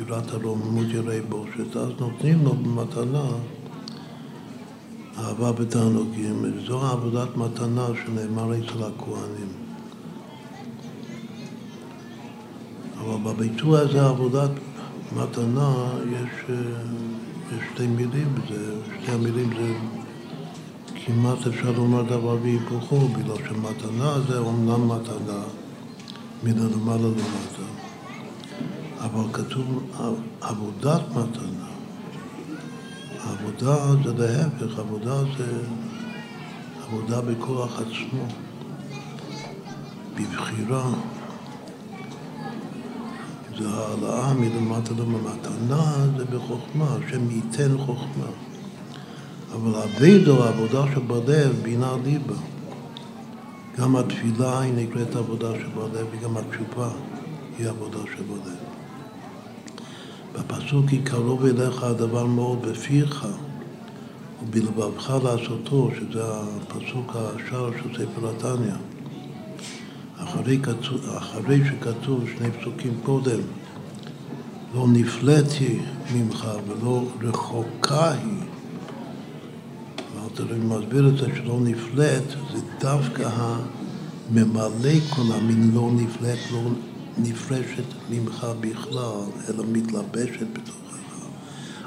יראת 0.00 0.30
הרוממות 0.32 0.86
יראי 0.88 1.20
בושת, 1.20 1.76
אז 1.76 1.88
נותנים 2.00 2.44
לו 2.44 2.52
במתנה 2.54 3.28
אהבה 5.18 5.52
בתענוגים, 5.52 6.42
וזו 6.42 6.86
עבודת 6.86 7.36
מתנה 7.36 7.86
שנאמר 8.04 8.52
אצל 8.58 8.84
הכוהנים. 8.84 9.48
אבל 13.00 13.32
בביצוע 13.32 13.78
הזה 13.80 14.06
עבודת 14.06 14.50
מתנה 15.16 15.92
יש, 16.10 16.50
אה, 16.50 16.54
יש 17.52 17.64
שתי 17.74 17.86
מילים 17.86 18.34
בזה, 18.34 18.74
שתי 19.00 19.12
המילים 19.12 19.50
זה 19.56 19.72
כמעט 21.06 21.46
אפשר 21.46 21.70
לומר 21.70 22.02
דבר 22.02 22.36
והיפוכו, 22.42 23.08
בגלל 23.08 23.36
שמתנה 23.48 24.20
זה 24.28 24.38
אומנם 24.38 24.92
מתנה 24.92 25.42
מלמעלה 26.42 27.08
למטה, 27.08 27.68
אבל 29.00 29.24
כתוב 29.32 29.82
עבודת 30.40 31.00
מתנה. 31.10 31.66
עבודה 33.20 34.02
זה 34.04 34.12
להפך, 34.18 34.78
עבודה 34.78 35.22
זה 35.38 35.62
עבודה 36.86 37.20
בכוח 37.20 37.80
עצמו, 37.80 38.26
בבחירה. 40.14 40.90
זה 43.58 43.68
העלאה 43.68 44.34
מלמטה 44.34 44.94
למתנה, 44.94 45.94
זה 46.16 46.24
בחוכמה, 46.24 46.86
השם 46.94 47.30
ייתן 47.30 47.78
חוכמה. 47.78 48.53
אבל 49.54 49.82
אבידו, 49.82 50.44
העבודה 50.44 50.84
שבלב, 50.94 51.56
בינה 51.62 51.92
ליבה. 52.04 52.34
גם 53.78 53.96
התפילה 53.96 54.60
היא 54.60 54.72
נקראת 54.76 55.16
עבודה 55.16 55.48
שבלב, 55.52 56.06
וגם 56.12 56.36
התשובה 56.36 56.90
היא 57.58 57.68
עבודה 57.68 57.98
שבלב. 58.16 58.56
בפסוק 60.32 60.86
כי 60.88 61.02
קרוב 61.02 61.44
אליך 61.44 61.82
הדבר 61.82 62.26
מאוד 62.26 62.66
בפיך 62.66 63.26
ובלבבך 64.42 65.16
לעשותו, 65.24 65.90
שזה 65.96 66.22
הפסוק 66.24 67.16
השער 67.16 67.70
של 67.82 67.94
ספר 67.94 68.30
התניא. 68.30 68.74
אחרי, 70.18 70.58
אחרי 71.16 71.60
שכתוב 71.64 72.24
שני 72.38 72.50
פסוקים 72.50 72.94
קודם, 73.02 73.40
לא 74.74 74.86
נפלאתי 74.88 75.78
ממך 76.14 76.46
ולא 76.68 77.04
רחוקה 77.22 78.12
היא. 78.12 78.43
ואלתר 80.40 80.54
מסביר 80.54 81.08
את 81.08 81.16
זה 81.16 81.26
שלא 81.36 81.58
נפלאת, 81.60 82.22
זה 82.54 82.60
דווקא 82.80 83.28
הממלא 83.36 85.00
כל 85.10 85.22
המין 85.34 85.70
לא 85.74 85.90
נפלאת, 85.92 86.38
לא 86.52 86.60
נפרשת 87.18 87.84
ממך 88.10 88.46
בכלל, 88.60 89.20
אלא 89.48 89.64
מתלבשת 89.72 90.46
בתוכך. 90.52 90.74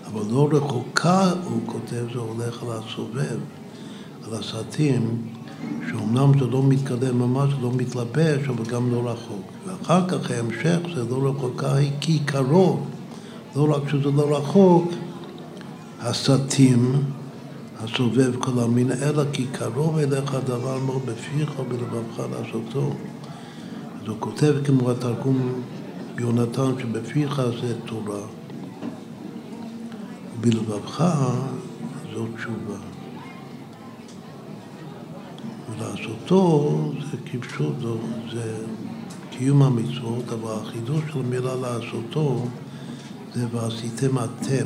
אבל 0.05 0.21
לא 0.31 0.49
רחוקה, 0.51 1.31
הוא 1.43 1.61
כותב, 1.65 2.05
זה 2.13 2.19
הולך 2.19 2.63
על 2.63 2.69
הסובב, 2.71 3.39
על 4.27 4.33
הסרטים, 4.39 5.21
שאומנם 5.89 6.39
זה 6.39 6.45
לא 6.45 6.63
מתקדם 6.63 7.19
ממש, 7.19 7.53
לא 7.61 7.71
מתלבש, 7.73 8.47
אבל 8.49 8.65
גם 8.65 8.91
לא 8.91 9.11
רחוק. 9.11 9.51
ואחר 9.67 10.07
כך 10.07 10.31
ההמשך 10.31 10.79
זה 10.95 11.03
לא 11.09 11.29
רחוקה 11.29 11.73
כי 11.99 12.19
קרוב. 12.19 12.87
לא 13.55 13.75
רק 13.75 13.89
שזה 13.89 14.11
לא 14.11 14.37
רחוק, 14.37 14.91
הסרטים, 15.99 17.03
הסובב 17.79 18.35
כל 18.39 18.59
המין, 18.63 18.91
אלא 18.91 19.23
כי 19.33 19.45
קרוב 19.51 19.97
אליך 19.97 20.35
דבר 20.45 20.79
מאוד 20.79 21.05
בפיך 21.05 21.59
ובלבבך 21.59 22.19
לעשותו. 22.31 22.93
אז 24.01 24.07
הוא 24.07 24.17
כותב 24.19 24.55
כמו 24.65 24.91
התרגום 24.91 25.61
יונתן 26.17 26.71
שבפיך 26.81 27.41
זה 27.61 27.73
תורה 27.85 28.21
ובלבבך 30.37 31.03
זאת 32.13 32.29
תשובה. 32.35 32.77
ולעשותו 35.71 36.73
זה 37.11 37.17
כפשוט, 37.25 37.75
זה 38.33 38.57
קיום 39.29 39.63
המצוות, 39.63 40.23
אבל 40.29 40.51
החידוש 40.61 41.01
של 41.13 41.19
המילה 41.19 41.55
לעשותו 41.55 42.45
זה 43.33 43.45
ועשיתם 43.51 44.17
אתם, 44.17 44.65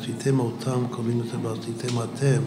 ועשיתם 0.00 0.40
אותם, 0.40 0.86
קוראים 0.90 1.20
לזה 1.20 1.38
ועשיתם 1.42 2.02
אתם, 2.02 2.42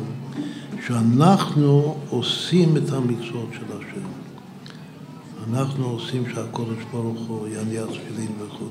שאנחנו 0.87 1.97
עושים 2.09 2.77
את 2.77 2.91
המצוות 2.91 3.49
של 3.53 3.65
השם. 3.77 4.07
אנחנו 5.49 5.85
עושים 5.85 6.23
שהקודש 6.33 6.83
ברוך 6.91 7.27
הוא 7.27 7.47
יניח 7.47 7.85
תפילין 7.85 8.31
וכו'. 8.39 8.69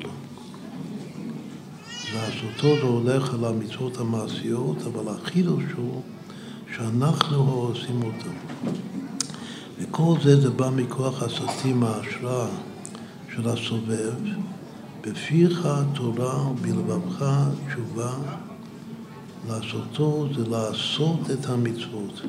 לעשותו 2.15 2.77
זה 2.77 2.83
הולך 2.83 3.35
על 3.35 3.45
המצוות 3.45 3.99
המעשיות, 3.99 4.77
אבל 4.87 5.15
החידוש 5.15 5.65
הוא 5.77 6.03
שאנחנו 6.77 7.43
עושים 7.43 8.03
אותם. 8.03 8.71
וכל 9.79 10.15
זה 10.23 10.41
זה 10.41 10.51
בא 10.51 10.71
מכוח 10.77 11.23
הסרטים 11.23 11.83
ההשראה 11.83 12.49
של 13.35 13.49
הסובב, 13.49 14.15
בפיך 15.01 15.69
תורה 15.95 16.49
ובלבבך 16.49 17.25
תשובה, 17.69 18.13
לעשותו 19.49 20.27
זה 20.37 20.49
לעשות 20.51 21.31
את 21.31 21.47
המצוות. 21.47 22.21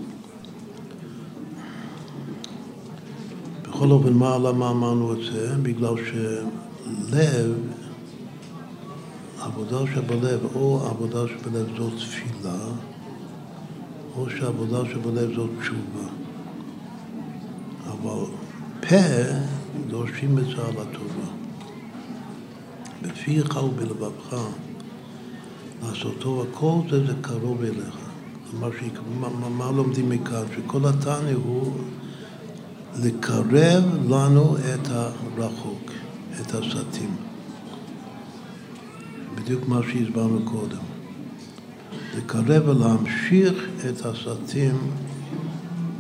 בכל 3.61 3.91
אופן, 3.91 4.14
מה, 4.14 4.38
למה 4.38 4.69
אמרנו 4.69 5.14
את 5.14 5.18
זה? 5.31 5.56
בגלל 5.64 5.94
שלב, 5.98 7.52
עבודה 9.41 9.77
שבלב, 9.94 10.40
או 10.56 10.88
עבודה 10.88 11.19
שבלב 11.27 11.68
זאת 11.77 11.94
תפילה, 11.94 12.57
או 14.15 14.30
שעבודה 14.30 14.77
שבלב 14.91 15.35
זאת 15.35 15.49
תשובה. 15.61 16.10
אבל 17.88 18.26
פה, 18.90 18.95
דורשים 19.88 20.38
את 20.38 20.45
זה 20.45 20.65
על 20.65 20.77
הטובה. 20.81 21.27
בפיך 23.02 23.64
ובלבבך, 23.64 24.35
לעשותו 25.84 26.43
הכל 26.43 26.80
זה, 26.89 27.05
זה 27.05 27.14
קרוב 27.22 27.61
אליך. 27.64 27.95
מה, 28.60 28.69
מה, 29.30 29.49
מה 29.49 29.72
לומדים 29.72 30.10
מכאן? 30.10 30.43
שכל 30.55 30.85
התניא 30.85 31.35
הוא 31.43 31.73
לקרב 32.99 33.84
לנו 34.10 34.57
את 34.57 34.88
הרחוק, 34.88 35.91
את 36.41 36.53
הסטים. 36.53 37.15
בדיוק 39.35 39.68
מה 39.68 39.80
שהסברנו 39.91 40.39
קודם. 40.43 40.84
לקרב 42.18 42.68
ולהמשיך 42.68 43.53
את 43.89 44.05
הסטים 44.05 44.77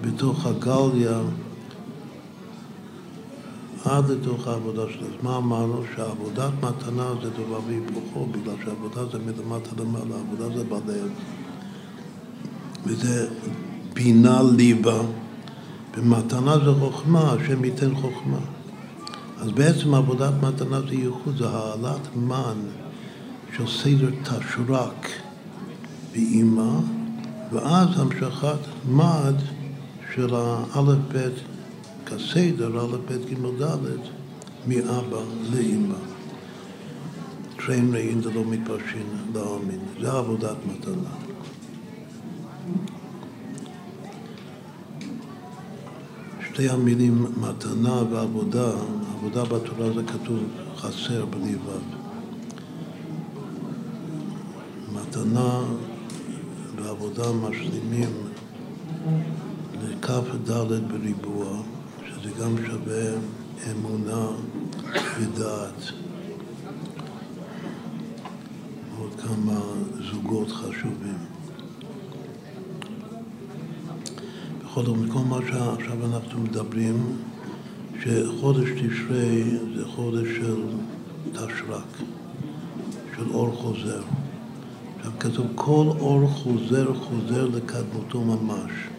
בתוך 0.01 0.45
הגליה 0.45 1.19
עד 3.85 4.09
לתוך 4.09 4.47
העבודה 4.47 4.81
שלו. 4.93 5.07
אז 5.07 5.13
מה 5.23 5.37
אמרנו? 5.37 5.83
שעבודת 5.95 6.51
מתנה 6.63 7.09
זה 7.21 7.29
דבר 7.29 7.59
והיפוכו, 7.67 8.25
בגלל 8.25 8.55
שעבודה 8.65 9.05
זה 9.11 9.17
מלמטה 9.19 9.69
למעלה, 9.81 10.15
עבודה 10.15 10.57
זה 10.57 10.63
בלב. 10.63 11.11
וזה 12.85 13.29
בינה 13.93 14.41
ליבה. 14.57 15.01
ומתנה 15.97 16.59
זה 16.65 16.71
חוכמה, 16.79 17.31
השם 17.31 17.65
ייתן 17.65 17.95
חוכמה. 17.95 18.39
אז 19.39 19.51
בעצם 19.51 19.93
עבודת 19.93 20.33
מתנה 20.41 20.81
זה 20.81 20.95
ייחוד, 20.95 21.37
זה 21.37 21.49
העלאת 21.49 22.15
מן 22.15 22.57
של 23.57 23.67
סדר 23.67 24.09
תשרק 24.23 25.09
באימא, 26.11 26.79
ואז 27.51 27.87
המשכת 27.95 28.57
מד 28.89 29.35
של 30.15 30.35
האלף 30.35 30.97
בית 31.11 31.33
כסדר, 32.05 32.85
א', 32.85 32.97
ב', 33.07 33.11
ג', 33.11 33.63
ד', 33.63 33.77
מאבא 34.67 35.21
לאימא. 35.53 35.95
טרן 37.57 37.95
ראין 37.95 38.21
דלא 38.21 38.45
מתפרשין 38.45 39.07
להאמין. 39.33 39.79
זה 40.01 40.11
עבודת 40.11 40.57
מתנה. 40.67 41.09
שתי 46.53 46.69
המילים 46.69 47.25
מתנה 47.37 48.03
ועבודה, 48.11 48.71
עבודה 49.15 49.43
בתורה 49.43 49.93
זה 49.93 50.01
כתוב 50.07 50.39
חסר 50.77 51.25
בלי 51.25 51.55
ו'. 51.55 52.03
מתנה 54.93 55.59
ועבודה 56.75 57.31
משלימים 57.31 58.11
לכ"ד 59.83 60.51
בריבוע, 60.87 61.61
שזה 62.23 62.31
גם 62.43 62.55
שווה 62.65 63.11
אמונה 63.71 64.27
ודעת. 65.19 65.91
עוד 68.97 69.11
כמה 69.21 69.59
זוגות 70.11 70.51
חשובים. 70.51 71.17
בכל 74.63 74.85
זאת, 74.85 74.97
מכל 74.97 75.19
מה 75.19 75.37
שעכשיו 75.47 76.05
אנחנו 76.05 76.41
מדברים, 76.41 77.17
שחודש 77.99 78.69
תשרי 78.69 79.43
זה 79.75 79.85
חודש 79.85 80.27
של 80.35 80.61
תשרק, 81.31 81.97
של 83.17 83.33
אור 83.33 83.51
חוזר. 83.55 84.01
עכשיו 84.97 85.11
כתוב 85.19 85.47
כל 85.55 85.85
אור 85.99 86.27
חוזר 86.27 86.93
חוזר 86.93 87.47
לקדמותו 87.47 88.21
ממש. 88.21 88.92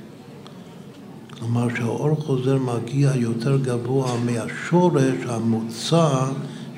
כלומר 1.45 1.75
שהאור 1.77 2.15
חוזר 2.15 2.59
מגיע 2.59 3.11
יותר 3.15 3.57
גבוה 3.57 4.13
מהשורש, 4.25 5.15
המוצא 5.27 6.27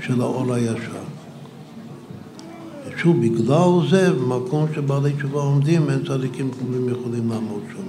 של 0.00 0.20
האור 0.20 0.54
הישר. 0.54 1.04
שוב, 2.96 3.16
בגלל 3.20 3.88
זה, 3.90 4.12
במקום 4.12 4.66
שבעלי 4.74 5.12
תשובה 5.12 5.40
עומדים, 5.40 5.90
אין 5.90 6.04
צדיקים 6.06 6.50
גמורים 6.50 6.88
יכולים 6.88 7.30
לעמוד 7.30 7.60
שם. 7.72 7.82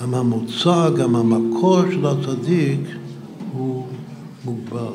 גם 0.00 0.14
המוצא, 0.14 0.90
גם 0.90 1.16
המקור 1.16 1.82
של 1.90 2.06
הצדיק 2.06 2.80
הוא 3.52 3.86
מוגבל. 4.44 4.94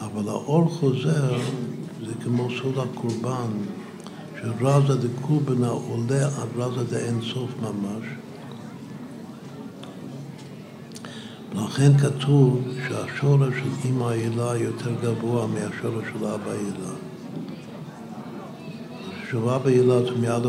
אבל 0.00 0.28
האור 0.28 0.68
חוזר 0.70 1.38
זה 2.06 2.12
כמו 2.24 2.48
סוד 2.62 2.78
הקורבן, 2.78 3.50
שרזה 4.44 5.08
דקורבנה 5.08 5.68
עולה 5.68 6.26
עד 6.26 6.48
רזה 6.56 6.84
דאין 6.84 7.20
סוף 7.22 7.50
ממש. 7.60 8.04
לכן 11.54 11.98
כתוב 11.98 12.60
שהשורש 12.88 13.54
של 13.54 13.88
אימא 13.88 14.04
הילה 14.04 14.56
יותר 14.56 14.90
גבוה 15.02 15.46
מהשורש 15.46 16.04
של 16.12 16.24
אבא 16.26 16.50
הילה. 16.50 16.94
של 19.30 19.48
אבא 19.48 19.68
הילה 19.68 20.02
זה 20.02 20.10
מא' 20.20 20.34
עד 20.34 20.46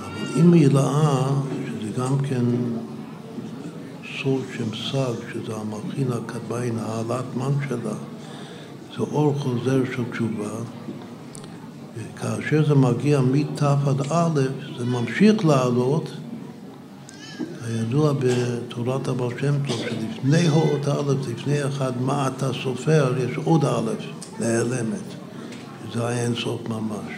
אבל 0.00 0.36
אימא 0.36 0.56
הילאה, 0.56 1.28
שזה 1.66 2.02
גם 2.02 2.18
כן 2.18 2.44
סוד 4.22 4.42
שם 4.56 4.74
סג, 4.74 5.32
שזה 5.32 5.56
המלחין 5.56 6.08
הקדמין, 6.12 6.78
העלת 6.78 7.36
מן 7.36 7.52
שלה, 7.68 7.94
זה 8.96 9.00
אור 9.00 9.34
חוזר 9.38 9.84
של 9.96 10.04
תשובה. 10.10 10.50
וכאשר 11.98 12.66
זה 12.68 12.74
מגיע 12.74 13.20
מת' 13.20 13.62
עד 13.62 14.00
א', 14.10 14.40
זה 14.78 14.84
ממשיך 14.84 15.44
לעלות 15.44 16.10
הידוע 17.66 18.12
בתורת 18.18 19.08
הבעל 19.08 19.30
שם 19.40 19.54
טוב, 19.68 19.80
שלפני 19.80 20.48
האות 20.48 20.88
א', 20.88 21.30
לפני 21.32 21.64
אחד 21.64 21.92
מה 22.02 22.28
אתה 22.28 22.50
סופר, 22.62 23.14
יש 23.18 23.36
עוד 23.44 23.64
א', 23.64 23.90
נעלמת, 24.40 25.08
שזה 25.92 26.06
היה 26.08 26.24
אינסוף 26.24 26.68
ממש. 26.68 27.12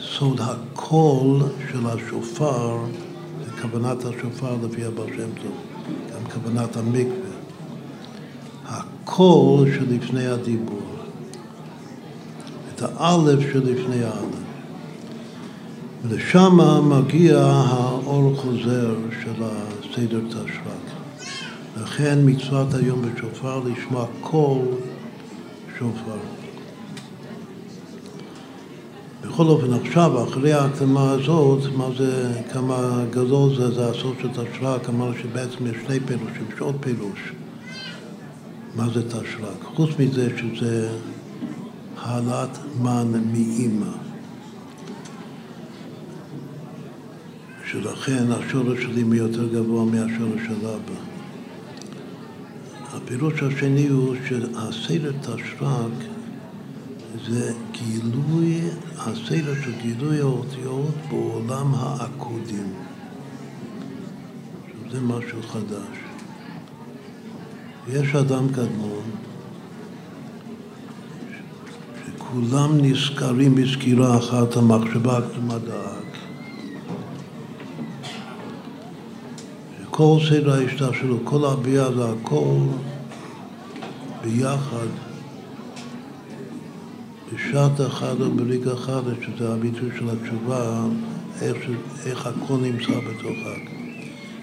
סוד 0.00 0.40
הקול 0.40 1.42
של 1.72 1.86
השופר, 1.86 2.78
זה 3.44 3.62
כוונת 3.62 4.04
השופר 4.04 4.56
לפי 4.62 4.84
הבעל 4.84 5.06
שם 5.06 5.42
טוב, 5.42 5.56
גם 6.12 6.30
כוונת 6.30 6.76
המקווה. 6.76 7.36
הקול 8.66 9.68
שלפני 9.74 10.26
הדיבור, 10.26 10.95
את 12.76 12.82
האלף 12.82 13.40
שלפני 13.52 14.04
האלף. 14.04 14.46
ולשם 16.04 16.58
מגיע 16.88 17.38
האור 17.38 18.36
חוזר 18.36 18.94
של 19.22 19.42
הסדר 19.42 20.20
תשרק. 20.28 20.96
לכן 21.82 22.18
מצוות 22.24 22.74
היום 22.74 23.02
בשופר 23.02 23.60
לשמוע 23.64 24.06
קול 24.20 24.58
שופר. 25.78 26.18
בכל 29.22 29.46
אופן 29.46 29.72
עכשיו, 29.72 30.24
אחרי 30.24 30.52
ההקדמה 30.52 31.10
הזאת, 31.10 31.72
מה 31.76 31.88
זה, 31.98 32.32
כמה 32.52 33.04
גדול 33.10 33.56
זה, 33.56 33.70
זה 33.70 33.90
הסוף 33.90 34.16
של 34.22 34.28
תשרק, 34.28 34.88
אמרנו 34.88 35.14
שבעצם 35.22 35.66
יש 35.66 35.76
שני 35.86 36.00
פירושים, 36.00 36.44
יש 36.54 36.60
עוד 36.60 36.76
פירוש. 36.80 37.32
מה 38.74 38.86
זה 38.94 39.08
תשרק? 39.08 39.64
חוץ 39.74 39.90
מזה 39.98 40.28
שזה 40.36 40.88
העלאת 41.96 42.58
מן 42.80 43.22
מאימא. 43.32 43.92
שלכן 47.70 48.32
השורש 48.32 48.82
שלי 48.82 49.04
מי 49.04 49.16
יותר 49.16 49.48
גבוה 49.52 49.84
מהשורש 49.84 50.40
של 50.46 50.66
אבא. 50.66 51.00
הפירוש 52.92 53.42
השני 53.42 53.88
הוא 53.88 54.14
שהסדר 54.28 55.12
תשרק 55.20 55.92
זה 57.28 57.52
גילוי, 57.72 58.60
הסדר 58.98 59.54
של 59.64 59.72
גילוי 59.82 60.20
האותיות 60.20 60.94
בעולם 61.10 61.74
העקודים. 61.74 62.72
זה 64.90 65.00
משהו 65.00 65.42
חדש. 65.42 65.98
יש 67.88 68.14
אדם 68.14 68.48
קדמון 68.48 69.25
שכולם 72.26 72.78
נזכרים 72.82 73.54
בסקירה 73.54 74.18
אחת 74.18 74.56
המחשבה 74.56 75.18
הקדומה 75.18 75.58
דעת. 75.58 76.02
כל 79.90 80.16
סדר 80.28 80.52
ההשתלשלות, 80.52 81.20
כל 81.24 81.44
הביאה 81.44 81.92
זה 81.92 82.04
הכל 82.04 82.56
ביחד, 84.24 84.86
בשעת 87.34 87.80
אחת 87.80 88.20
או 88.20 88.30
ברגע 88.30 88.72
אחד, 88.72 89.02
שזה 89.26 89.52
הביטוי 89.52 89.90
של 89.98 90.04
התשובה, 90.10 90.84
איך, 91.42 91.56
איך 92.06 92.26
הכל 92.26 92.56
נמצא 92.56 92.92
בתוכה. 92.92 93.54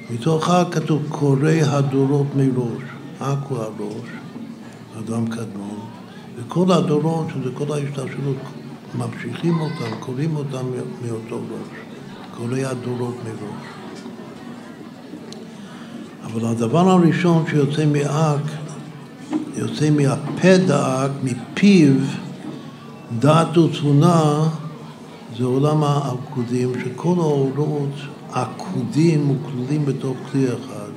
מתוכה 0.10 0.64
כתוב 0.72 1.04
קורא 1.10 1.52
הדורות 1.66 2.28
מראש, 2.36 2.84
עכו 3.20 3.56
הראש, 3.56 4.10
אדם 5.00 5.28
קדמון, 5.28 5.83
וכל 6.38 6.72
הדורות, 6.72 7.28
שזה 7.30 7.50
כל 7.54 7.74
ההשתלשלות, 7.74 8.38
ממשיכים 8.96 9.60
אותם, 9.60 9.96
קוראים 10.00 10.36
אותם 10.36 10.66
מאותו 11.06 11.36
ראש, 11.36 11.80
קורא 12.38 12.60
הדורות 12.60 13.16
מראש. 13.26 13.66
אבל 16.24 16.46
הדבר 16.46 16.90
הראשון 16.90 17.44
שיוצא 17.50 17.86
מאק, 17.86 18.42
יוצא 19.58 19.90
מהפה 19.90 20.58
דאק, 20.68 21.12
מפיו, 21.24 21.94
דעת 23.20 23.58
ותבונה, 23.58 24.50
זה 25.38 25.44
עולם 25.44 25.84
העקודים, 25.84 26.72
שכל 26.80 27.16
האורות 27.18 27.94
עקודים 28.32 29.32
וכלולים 29.32 29.86
בתוך 29.86 30.18
כלי 30.32 30.48
אחד. 30.48 30.92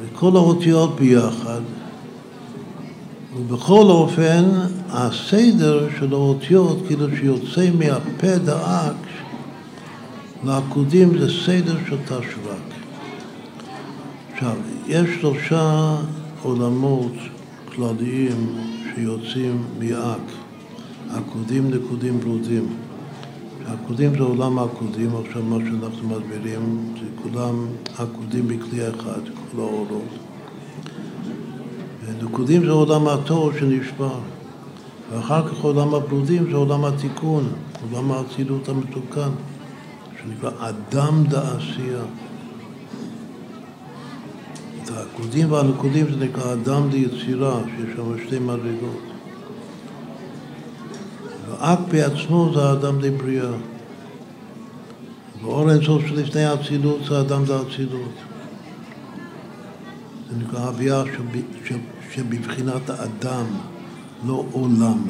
וכל 0.00 0.36
האותיות 0.36 0.96
ביחד, 0.96 1.60
ובכל 3.36 3.84
אופן 3.84 4.44
הסדר 4.90 5.88
של 5.98 6.12
האותיות, 6.12 6.78
כאילו 6.86 7.06
שיוצא 7.16 7.70
מהפה 7.78 8.38
דאק, 8.44 8.96
לעקודים 10.44 11.18
זה 11.18 11.28
סדר 11.44 11.76
של 11.88 11.96
תשרק. 12.04 12.74
עכשיו, 14.32 14.56
יש 14.86 15.08
שלושה 15.20 15.96
עולמות 16.42 17.12
כלליים 17.74 18.58
שיוצאים 18.94 19.64
מאק, 19.78 20.32
עקודים, 21.14 21.70
נקודים, 21.70 22.20
ברודים. 22.20 22.66
עקודים 23.66 24.10
זה 24.18 24.22
עולם 24.22 24.58
העקודים, 24.58 25.10
עכשיו 25.26 25.42
מה 25.42 25.56
שאנחנו 25.64 26.08
מסבירים, 26.08 26.94
זה 27.00 27.06
כולם 27.22 27.66
עקודים 27.98 28.48
בכלי 28.48 28.88
אחד, 28.88 29.20
כל 29.52 29.60
האורות. 29.60 30.23
ונקודים 32.20 32.64
זה 32.64 32.70
עולם 32.70 33.08
התור 33.08 33.52
שנשבר. 33.58 34.18
ואחר 35.12 35.48
כך 35.48 35.58
עולם 35.62 35.94
הברודים 35.94 36.50
זה 36.50 36.56
עולם 36.56 36.84
התיקון, 36.84 37.48
עולם 37.90 38.12
האצילות 38.12 38.68
המתוקן, 38.68 39.30
שנקרא 40.22 40.50
אדם 40.58 41.24
דעשייה. 41.28 42.02
את 44.82 44.90
העקודים 44.90 45.52
והנקודים 45.52 46.06
זה 46.10 46.24
נקרא 46.24 46.52
אדם 46.52 46.90
ליצירה, 46.90 47.60
שיש 47.64 47.96
שם 47.96 48.26
שתי 48.26 48.38
מדרגות. 48.38 49.02
ואק 51.50 51.78
בעצמו 51.90 52.50
זה 52.54 52.62
האדם 52.62 53.00
לבריאה. 53.00 53.52
ואור 55.42 55.70
אינסוף 55.70 56.02
שלפני 56.06 56.44
האצילות 56.44 57.04
זה 57.08 57.18
האדם 57.18 57.42
לאצילות. 57.48 58.12
זה 60.30 60.36
נקרא 60.36 60.60
הוויה 60.60 61.02
שבבחינת 62.14 62.90
האדם, 62.90 63.44
לא 64.26 64.44
עולם. 64.52 65.02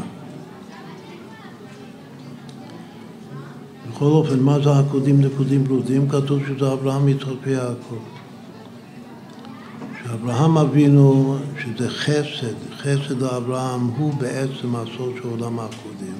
בכל 3.91 4.05
אופן, 4.05 4.41
מה 4.41 4.59
זה 4.61 4.79
עקודים 4.79 5.21
נקודים 5.21 5.65
ברודים? 5.65 6.09
כתוב 6.09 6.43
שזה 6.49 6.73
אברהם, 6.73 7.09
יצחק 7.09 7.29
ויעקב. 7.43 7.95
שאברהם 10.03 10.59
אבינו, 10.59 11.37
שזה 11.59 11.91
חסד, 11.91 12.55
חסד 12.77 13.23
לאברהם 13.23 13.87
הוא 13.87 14.15
בעצם 14.15 14.77
הסוד 14.77 15.15
של 15.23 15.29
עולם 15.29 15.59
העקודים. 15.59 16.15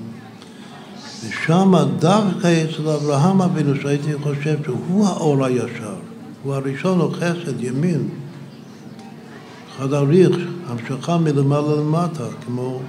ושם 1.25 1.73
דווקא 1.99 2.65
אצל 2.65 2.89
אברהם 2.89 3.43
אבינו, 3.43 3.77
שהייתי 3.83 4.15
חושב 4.23 4.59
שהוא 4.65 5.07
האור 5.07 5.45
הישר, 5.45 5.97
הוא 6.43 6.55
הראשון, 6.55 7.01
הוא 7.01 7.13
חסד, 7.13 7.65
ימין, 7.65 8.09
אחד 9.77 9.93
הריח, 9.93 10.37
המשכה 10.69 11.19
מלמעלה 11.19 11.77
למטה, 11.77 12.25
כמו 12.47 12.81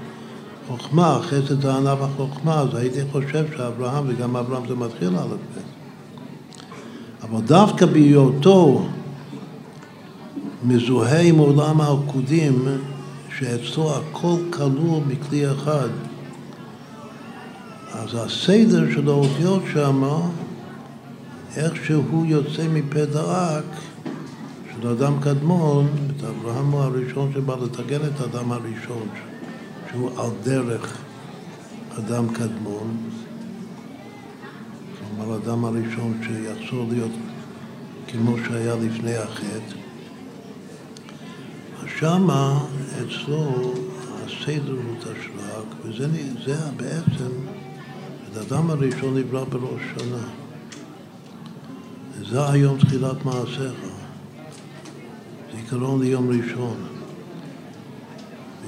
חוכמה, 0.68 1.20
חסד 1.22 1.62
זה 1.62 1.76
ענף 1.76 1.98
החוכמה, 2.02 2.60
אז 2.60 2.76
הייתי 2.76 3.00
חושב 3.12 3.46
שאברהם, 3.58 4.04
וגם 4.08 4.36
אברהם 4.36 4.68
זה 4.68 4.76
מתחיל 4.76 5.16
א' 5.16 5.36
ב'. 5.36 5.60
אבל 7.24 7.42
דווקא 7.42 7.86
בהיותו 7.86 8.86
מזוהה 10.64 11.22
עם 11.22 11.38
עולם 11.38 11.82
העקודים, 11.82 12.66
שאצלו 13.38 13.96
הכל 13.96 14.36
כלול 14.50 15.00
בכלי 15.08 15.52
אחד, 15.52 15.90
אז 17.92 18.16
הסדר 18.16 18.92
של 18.94 19.08
האותיות 19.10 19.64
שם, 19.74 20.04
איך 21.56 21.86
שהוא 21.86 22.26
יוצא 22.26 22.68
מפה 22.74 23.06
דרק 23.06 23.64
אדם 24.92 25.20
קדמון, 25.22 25.88
את 26.10 26.24
אברהם 26.24 26.72
הוא 26.72 26.82
הראשון 26.82 27.32
שבא 27.34 27.56
לתקן 27.56 27.96
את 28.08 28.22
האדם 28.22 28.52
הראשון, 28.52 29.08
שהוא 29.92 30.10
על 30.18 30.30
דרך 30.44 30.98
אדם 31.98 32.34
קדמון, 32.34 32.98
כלומר 35.00 35.34
האדם 35.34 35.66
הראשון 35.66 36.20
שיחזור 36.24 36.88
להיות 36.90 37.12
כמו 38.08 38.36
שהיה 38.48 38.76
לפני 38.76 39.16
החטא. 39.16 39.76
שמה 42.00 42.66
אצלו 42.92 43.74
הסדר 44.26 44.72
הוא 44.72 44.96
תשל"ג, 45.00 45.66
וזה 45.84 46.08
בעצם 46.78 47.32
האדם 48.36 48.70
הראשון 48.70 49.18
נברא 49.18 49.44
בראש 49.44 49.82
שנה. 49.98 50.28
זה 52.30 52.52
היום 52.52 52.78
תחילת 52.78 53.26
מעשיך. 53.26 53.95
זיכרון 55.66 56.02
ליום 56.02 56.30
ראשון. 56.30 56.78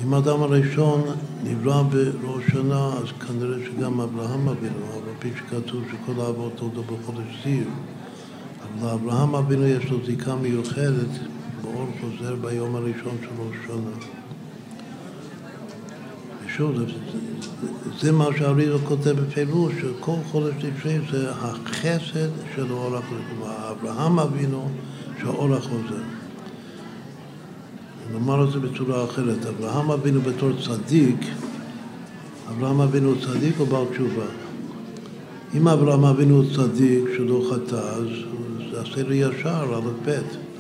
אם 0.04 0.14
האדם 0.14 0.42
הראשון 0.42 1.02
נברא 1.44 1.84
בראש 1.84 2.44
שנה, 2.52 2.88
אז 2.88 3.28
כנראה 3.28 3.58
שגם 3.66 4.02
אברהם 4.02 4.50
אבינו, 4.50 4.86
אבל 4.94 5.12
פי 5.20 5.30
שכתוב 5.38 5.84
שכל 5.92 6.22
האבות 6.22 6.60
הודו 6.60 6.84
בחודש 6.84 7.44
זיו. 7.44 7.64
אבל 8.64 8.88
לאברהם 8.88 9.36
אבינו 9.36 9.66
יש 9.66 9.90
לו 9.90 10.06
זיקה 10.06 10.36
מיוחדת 10.36 11.10
באור 11.62 11.88
חוזר 12.02 12.36
ביום 12.36 12.76
הראשון 12.76 13.18
של 13.22 13.30
ראש 13.40 13.56
שנה. 13.68 14.08
ושוב, 16.46 16.76
זה 18.02 18.12
מה 18.12 18.26
שהאריזו 18.38 18.80
כותב 18.80 19.10
בפירוש, 19.10 19.74
שכל 19.82 20.18
חודש 20.32 20.54
תשרי 20.54 21.00
זה 21.12 21.32
החסד 21.32 22.30
של 22.56 22.72
אור 22.72 22.96
החוזר. 22.96 23.72
אברהם 23.72 24.20
אבינו 24.20 24.70
שהאור 25.22 25.56
החוזר. 25.56 26.17
נאמר 28.14 28.44
את 28.44 28.52
זה 28.52 28.60
בצורה 28.60 29.04
אחרת, 29.04 29.46
אברהם 29.46 29.92
אבינו 29.92 30.22
בתור 30.22 30.50
צדיק, 30.66 31.20
אברהם 32.50 32.82
אבינו 32.82 33.14
צדיק 33.20 33.60
או 33.60 33.66
בעל 33.66 33.86
תשובה? 33.92 34.26
אם 35.56 35.68
אברהם 35.68 36.06
אבינו 36.06 36.44
צדיק 36.56 37.04
שלא 37.18 37.52
חטא, 37.52 37.76
אז 37.76 38.08
זה 38.72 38.82
הסדר 38.82 39.12
ישר, 39.12 39.66
א' 39.76 40.10
ב', 40.10 40.10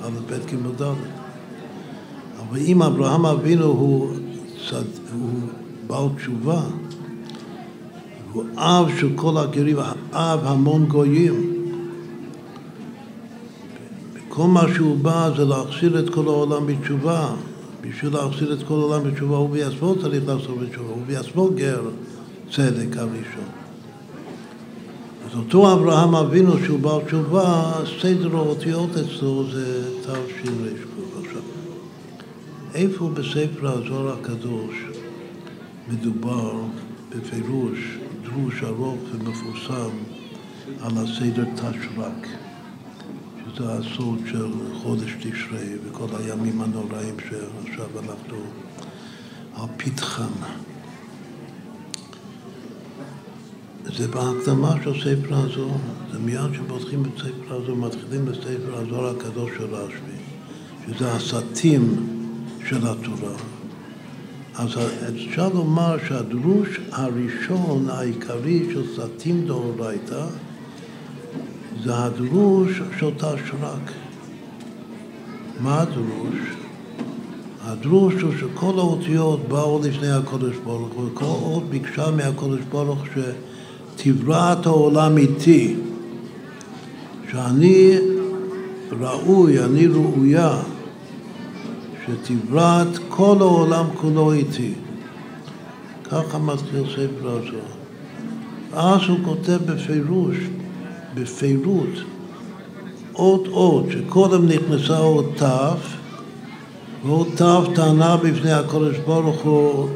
א' 0.01 0.09
ב' 0.29 0.31
ג' 0.31 0.81
ד'. 0.81 0.93
אבל 2.39 2.59
אם 2.59 2.81
אברהם 2.81 3.25
אבינו 3.25 3.65
הוא, 3.65 4.11
צד, 4.69 4.83
הוא 5.13 5.39
בעל 5.87 6.07
תשובה, 6.17 6.61
הוא 8.33 8.43
אב 8.55 8.85
של 8.99 9.09
כל 9.15 9.37
הגרים, 9.37 9.77
אב 10.13 10.39
המון 10.43 10.85
גויים. 10.85 11.56
כל 14.37 14.47
מה 14.47 14.63
שהוא 14.75 14.97
בא 14.97 15.29
זה 15.37 15.45
להחזיר 15.45 15.99
את 15.99 16.09
כל 16.09 16.27
העולם 16.27 16.67
בתשובה. 16.67 17.29
בשביל 17.81 18.13
להחזיר 18.13 18.53
את 18.53 18.63
כל 18.67 18.73
העולם 18.73 19.11
בתשובה, 19.11 19.37
הוא 19.37 19.49
בעצמו 19.49 19.95
צריך 20.01 20.23
לעשות 20.27 20.59
בתשובה, 20.59 20.89
הוא 20.89 21.01
בעצמו 21.07 21.49
גר 21.55 21.81
צדק 22.51 22.97
הראשון. 22.97 23.49
אז 25.25 25.37
אותו 25.37 25.73
אברהם 25.73 26.15
אבינו 26.15 26.53
שהוא 26.65 26.79
בעל 26.79 27.01
תשובה, 27.07 27.73
סדר 28.01 28.35
האותיות 28.35 28.89
אצלו 28.89 29.43
זה 29.51 29.89
תש"ק. 30.01 30.49
עכשיו, 31.25 31.41
איפה 32.73 33.09
בספר 33.13 33.67
הזוהר 33.67 34.13
הקדוש 34.13 34.75
מדובר 35.87 36.53
בפירוש, 37.09 37.97
דרוש 38.23 38.63
ארוך 38.63 38.99
ומפורסם 39.13 39.95
על 40.81 40.91
הסדר 40.97 41.45
תש"ק, 41.55 42.46
שזה 43.55 43.73
הסוד 43.73 44.19
של 44.31 44.47
חודש 44.73 45.11
תשרי 45.19 45.75
וכל 45.85 46.07
הימים 46.19 46.61
הנוראים 46.61 47.15
שעכשיו 47.19 47.85
אנחנו 48.03 48.37
על 49.55 49.67
פתחם. 49.77 50.33
זה 53.97 54.07
בהקדמה 54.07 54.75
של 54.83 54.93
ספר 54.93 55.35
הזוהר, 55.35 55.77
זה 56.11 56.19
מיד 56.19 56.51
כשפותחים 56.51 57.03
את 57.03 57.17
ספר 57.17 57.55
הזוהר, 57.55 57.75
מתחילים 57.75 58.25
בספר 58.25 58.77
הזוהר 58.77 59.15
הקדוש 59.17 59.51
של 59.57 59.75
רשב"י, 59.75 60.17
שזה 60.87 61.11
הסטים 61.11 62.07
של 62.69 62.87
התורה. 62.87 63.37
אז 64.55 64.69
אפשר 65.09 65.49
לומר 65.53 65.97
שהדרוש 66.07 66.79
הראשון 66.91 67.89
העיקרי 67.89 68.69
של 68.73 68.83
סטים 68.95 69.47
דאורייתא 69.47 70.25
זה 71.83 71.97
הדרוש 71.97 72.81
של 72.99 73.09
תשרק. 73.17 73.91
מה 75.59 75.81
הדרוש? 75.81 76.57
הדרוש 77.63 78.13
הוא 78.13 78.31
שכל 78.39 78.73
האותיות 78.79 79.47
באו 79.47 79.81
לפני 79.83 80.11
הקודש 80.11 80.55
ברוך 80.63 80.93
הוא, 80.93 81.05
וכל 81.05 81.25
אות 81.25 81.63
ביקשה 81.69 82.11
מהקודש 82.11 82.61
ברוך 82.71 82.99
שתברא 83.97 84.53
את 84.53 84.65
העולם 84.65 85.17
איתי, 85.17 85.75
שאני 87.31 87.97
ראוי, 88.99 89.63
אני 89.63 89.87
ראויה 89.87 90.59
שתברא 92.05 92.81
את 92.81 92.99
כל 93.09 93.35
העולם 93.39 93.85
כולו 93.95 94.33
איתי. 94.33 94.73
ככה 96.03 96.37
מתחיל 96.37 96.83
ספר 96.83 97.29
הזוהר. 97.29 97.77
אז 98.73 99.01
הוא 99.09 99.17
כותב 99.25 99.59
בפירוש, 99.65 100.35
בפירוט, 101.21 101.89
אות 103.15 103.47
אות, 103.47 103.85
שקודם 103.91 104.47
נכנסה 104.47 104.99
אות 104.99 105.25
ת', 105.35 105.43
ואות 107.05 107.27
ת' 107.27 107.75
טענה 107.75 108.17
בפני 108.17 108.51
הקודש 108.51 108.97
ברוך 108.97 109.41
הוא 109.41 109.89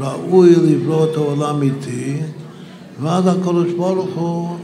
ראוי 0.00 0.54
לברוא 0.56 1.04
את 1.04 1.16
העולם 1.16 1.62
איתי, 1.62 2.20
ואז 3.00 3.26
הקודש 3.26 3.72
ברוך 3.72 4.14
הוא, 4.14 4.56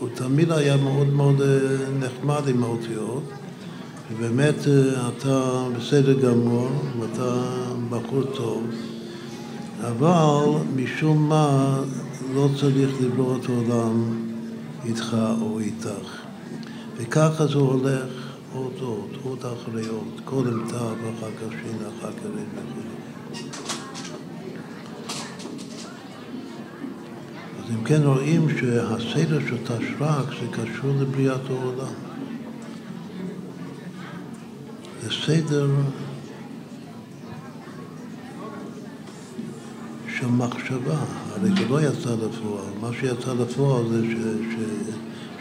הוא 0.00 0.08
תמיד 0.14 0.52
היה 0.52 0.76
מאוד 0.76 1.12
מאוד 1.12 1.40
נחמד 1.98 2.48
עם 2.48 2.64
האותיות, 2.64 3.22
ובאמת 4.12 4.54
אתה 5.08 5.64
בסדר 5.78 6.12
גמור, 6.12 6.68
ואתה 7.00 7.42
בחור 7.90 8.22
טוב, 8.22 8.62
אבל 9.80 10.44
משום 10.76 11.28
מה 11.28 11.78
לא 12.36 12.48
צריך 12.60 12.90
לברוא 13.00 13.36
את 13.36 13.48
העולם 13.48 14.26
איתך 14.84 15.16
או 15.40 15.58
איתך. 15.60 16.22
וככה 16.96 17.46
זה 17.46 17.54
הולך 17.54 18.26
עוד 18.52 18.72
עוד, 18.80 19.08
עוד 19.22 19.38
אחרי 19.38 19.86
עוד, 19.88 20.20
קודם 20.24 20.68
תא 20.68 20.74
ואחר 20.74 21.30
כך 21.36 21.50
שינה, 21.50 21.88
אחר 21.98 22.12
כך 22.12 22.24
רד 22.24 22.46
וכו'. 22.54 23.40
אז 27.58 27.70
אם 27.70 27.84
כן 27.84 28.02
רואים 28.02 28.48
שהסדר 28.58 29.40
של 29.40 29.56
תשרק 29.64 30.26
זה 30.40 30.46
קשור 30.50 30.90
לבריאת 31.00 31.50
העולם. 31.50 31.94
זה 35.02 35.10
סדר 35.26 35.70
של 40.20 40.26
מחשבה, 40.26 40.98
הרי 41.30 41.50
זה 41.50 41.68
לא 41.68 41.80
יצא 41.80 42.14
לפועל. 42.14 42.72
מה 42.80 42.90
שיצא 43.00 43.34
לפועל 43.34 43.88
זה 43.88 44.06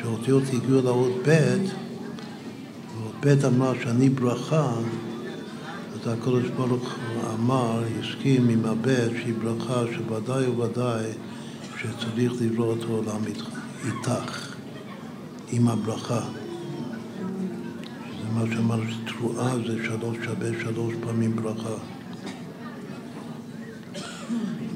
שהאותיות 0.01 0.43
הגיעו 0.53 0.81
לאות 0.81 1.11
ב', 1.27 1.57
ואות 2.97 3.15
ב' 3.25 3.45
אמר 3.45 3.73
שאני 3.83 4.09
ברכה, 4.09 4.73
אז 5.93 6.13
הקדוש 6.13 6.43
ברוך 6.57 6.95
אמר, 7.33 7.83
הסכים 7.99 8.49
עם 8.49 8.65
הב' 8.65 9.09
שהיא 9.21 9.33
ברכה, 9.43 9.83
שוודאי 9.93 10.47
וודאי 10.47 11.03
שצריך 11.77 12.33
לברוא 12.41 12.75
את 12.75 12.83
העולם 12.83 13.21
איתך, 13.85 14.55
עם 15.51 15.67
הברכה. 15.67 16.21
מה 18.33 18.41
שאמרנו 18.53 18.83
שתרועה 18.91 19.55
זה 19.67 19.83
שלוש 19.83 20.17
שווה 20.25 20.49
שלוש 20.61 20.93
פעמים 21.03 21.35
ברכה. 21.35 21.94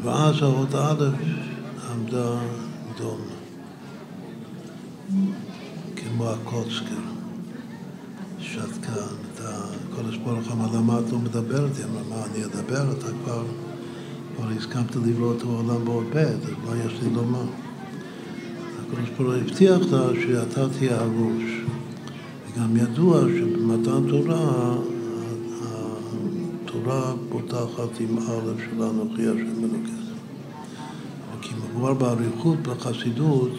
ואז 0.03 0.35
האות 0.41 0.75
א', 0.75 1.05
עמדה 1.91 2.39
דום, 2.97 3.21
כמו 5.95 6.29
הקוצקר, 6.29 6.95
שתקן, 8.39 8.91
אתה, 9.33 9.49
הקודש 9.89 10.17
ברוך 10.17 10.51
אמר, 10.51 10.77
למה 10.77 10.99
את 10.99 11.11
לא 11.11 11.17
מדברת? 11.17 11.77
היא 11.77 11.85
אמרה, 11.85 12.01
מה, 12.09 12.25
אני 12.25 12.45
אדבר? 12.45 12.91
אתה 12.91 13.07
כבר, 13.23 13.43
כבר 14.35 14.49
הסכמת 14.57 14.95
לברוא 14.95 15.33
את 15.37 15.41
העולם 15.41 15.85
בעוד 15.85 16.05
ב', 16.13 16.17
אז 16.17 16.39
מה 16.65 16.77
יש 16.85 16.93
לי 17.03 17.09
לומר? 17.15 17.45
הקודש 18.81 19.09
ברוך 19.17 19.33
הבטיח 19.33 19.79
לה 19.91 20.07
שאתה 20.21 20.69
תהיה 20.69 21.01
הראש. 21.01 21.59
וגם 22.47 22.77
ידוע 22.77 23.21
שבמתן 23.21 24.09
תורה, 24.09 24.75
התורה 26.79 27.13
פותחת 27.29 27.99
עם 27.99 28.17
א' 28.17 28.61
של 28.69 28.83
אנוכי 28.83 29.27
השם 29.27 29.63
אלוקיך. 29.63 29.93
כי 31.41 31.49
מדובר 31.55 31.93
באריכות 31.93 32.59
בחסידות, 32.61 33.51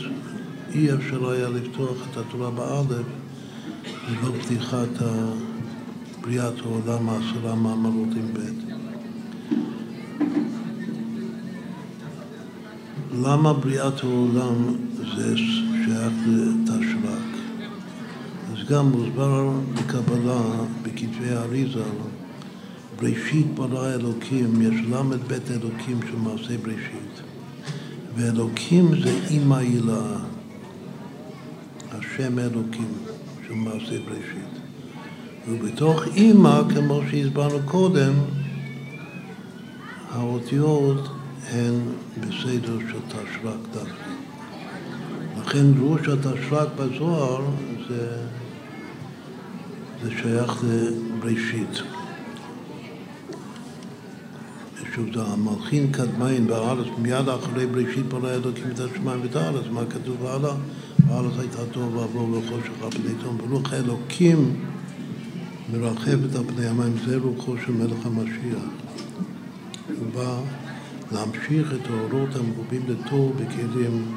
אי 0.75 0.95
אפשר 0.95 1.31
היה 1.31 1.49
לפתוח 1.49 1.97
את 2.11 2.17
התורה 2.17 2.51
באלף 2.51 3.07
ללא 4.09 4.33
פתיחת 4.43 5.03
בריאת 6.21 6.55
העולם 6.61 7.09
העשרה 7.09 7.55
מאמרות 7.55 8.09
עם 8.17 8.27
ב'. 8.33 8.71
למה 13.23 13.53
בריאת 13.53 14.05
העולם 14.05 14.77
זה 15.17 15.37
שייך 15.37 16.13
לתשרק? 16.27 17.31
אז 18.53 18.69
גם 18.69 18.87
מוסבר 18.87 19.51
בקבלה, 19.75 20.43
בכתבי 20.83 21.31
האריזה, 21.31 21.83
בראשית 23.01 23.47
ברא 23.55 23.95
אלוקים, 23.95 24.63
יש 24.63 24.85
ל"ב 24.91 25.33
אלוקים 25.51 26.01
של 26.11 26.17
מעשה 26.17 26.59
בראשית. 26.63 27.21
ואלוקים 28.17 29.03
זה 29.03 29.21
אימא 29.31 29.55
הילה, 29.55 30.17
השם 31.91 32.39
אלוקים 32.39 32.93
של 33.47 33.55
מעשה 33.55 33.99
בראשית. 34.07 34.61
ובתוך 35.49 36.05
אימא, 36.17 36.61
כמו 36.75 37.01
שהסברנו 37.11 37.59
קודם, 37.65 38.13
האותיות 40.11 41.09
הן 41.51 41.75
בסדר 42.21 42.79
של 42.79 43.01
תשרק 43.09 43.61
דווקא. 43.73 44.11
לכן 45.41 45.67
ראש 45.81 46.09
התשרק 46.09 46.69
בזוהר 46.77 47.43
זה, 47.89 48.17
זה 50.03 50.11
שייך 50.23 50.65
לבראשית. 50.65 51.83
שוב, 54.95 55.07
זה 55.15 55.23
המלכין 55.23 55.93
קדמין 55.93 56.47
בארץ, 56.47 56.87
מיד 56.99 57.29
אחרי 57.29 57.67
בראשית 57.67 58.07
ברא 58.07 58.31
אלוקים 58.31 58.65
את 58.75 58.81
השמיים 58.81 59.21
ואת 59.23 59.37
הארץ, 59.37 59.65
מה 59.71 59.81
כתוב 59.91 60.27
הלאה? 60.27 60.55
הארץ 61.09 61.33
הייתה 61.39 61.67
טוב 61.73 61.97
ועבור 61.97 62.29
וחושך 62.33 62.83
על 62.83 62.91
פני 62.91 63.15
תום, 63.23 63.39
ברוך 63.39 63.73
האלוקים 63.73 64.57
מרחבת 65.73 66.35
על 66.37 66.45
פני 66.55 66.67
המים, 66.67 66.93
זה 67.07 67.19
רוחו 67.19 67.55
של 67.67 67.73
מלך 67.73 68.07
המשיח. 68.07 68.63
הוא 69.99 70.07
בא 70.15 70.41
להמשיך 71.13 71.73
את 71.73 71.91
האורות 71.91 72.37
המרובים 72.37 72.83
לטוב 72.89 73.33
בכלים 73.37 74.17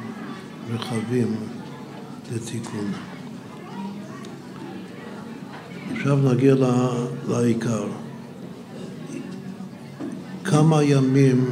רחבים 0.70 1.36
לתיקון. 2.34 2.92
עכשיו 5.90 6.32
נגיע 6.32 6.54
לעיקר. 7.28 8.03
כמה 10.54 10.82
ימים 10.82 11.44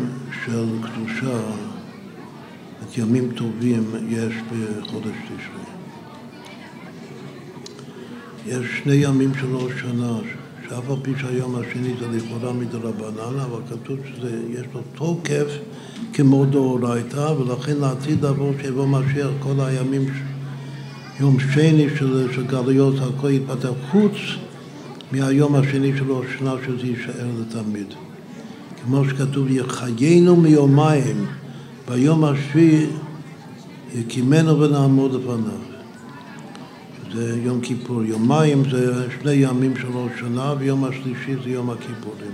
של 0.45 0.67
קדושה, 0.83 1.41
את 2.83 2.99
ימים 2.99 3.33
טובים, 3.35 3.85
יש 4.09 4.35
בחודש 4.49 5.17
תשרי. 5.25 5.65
יש 8.47 8.67
שני 8.83 8.95
ימים 8.95 9.35
של 9.41 9.57
ראש 9.57 9.73
שנה, 9.81 10.19
שאף 10.69 10.91
על 10.91 10.97
פי 11.03 11.11
שהיום 11.21 11.57
השני 11.57 11.95
זה 12.01 12.07
לכאורה 12.17 12.53
מדרבנן, 12.53 13.39
אבל 13.41 13.61
כתוב 13.71 13.99
שיש 14.05 14.67
לו 14.75 14.81
תוקף 14.95 15.53
כמו 16.13 16.45
דאורייתא, 16.45 17.33
ולכן 17.39 17.77
לעתיד 17.77 18.25
לבוא 18.25 18.53
שיבוא 18.63 18.87
משיח 18.87 19.31
כל 19.41 19.55
הימים, 19.59 20.05
יום 21.21 21.41
שני 21.41 21.87
של, 21.99 22.33
של 22.33 22.47
גלויות, 22.47 22.95
הכל 23.01 23.31
יתפתח 23.31 23.71
חוץ 23.91 24.17
מהיום 25.13 25.55
השני 25.55 25.99
של 25.99 26.13
ראש 26.13 26.27
שנה, 26.39 26.55
שזה 26.67 26.87
יישאר 26.87 27.27
לתמיד. 27.41 27.95
כמו 28.85 29.05
שכתוב, 29.05 29.51
יחיינו 29.51 30.37
מיומיים, 30.37 31.27
ביום 31.89 32.25
השביעי 32.25 32.87
יקימנו 33.95 34.61
ונעמוד 34.61 35.15
לפניו. 35.15 35.73
זה 37.13 37.39
יום 37.43 37.61
כיפור. 37.61 38.03
יומיים 38.05 38.71
זה 38.71 39.07
שני 39.21 39.33
ימים 39.33 39.77
של 39.77 39.89
ראש 39.89 40.13
שנה, 40.21 40.55
ויום 40.59 40.85
השלישי 40.85 41.35
זה 41.45 41.51
יום 41.51 41.71
הכיפורים. 41.71 42.33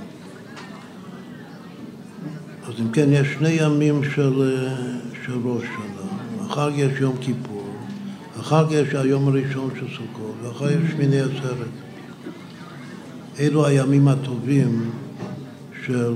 אז 2.66 2.74
אם 2.80 2.90
כן, 2.92 3.08
יש 3.12 3.28
שני 3.38 3.50
ימים 3.50 4.04
של, 4.04 4.58
של 5.26 5.38
ראש 5.44 5.62
שנה. 5.62 6.46
אחר 6.46 6.70
יש 6.74 7.00
יום 7.00 7.16
כיפור, 7.20 7.74
אחר 8.40 8.66
יש 8.70 8.94
היום 8.94 9.28
הראשון 9.28 9.70
של 9.80 9.86
סוכות, 9.86 10.34
ואחר 10.42 10.70
יש 10.70 10.90
שמיני 10.92 11.20
עצרת. 11.20 11.68
אלו 13.40 13.66
הימים 13.66 14.08
הטובים 14.08 14.90
של 15.88 16.14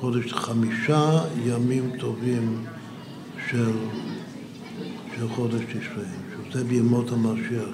חודש, 0.00 0.32
חמישה 0.32 1.20
ימים 1.46 1.90
טובים 1.98 2.64
של, 3.50 3.72
של 5.16 5.28
חודש 5.28 5.60
תשרי, 5.60 6.04
שזה 6.50 6.64
בימות 6.64 7.12
המשיח, 7.12 7.68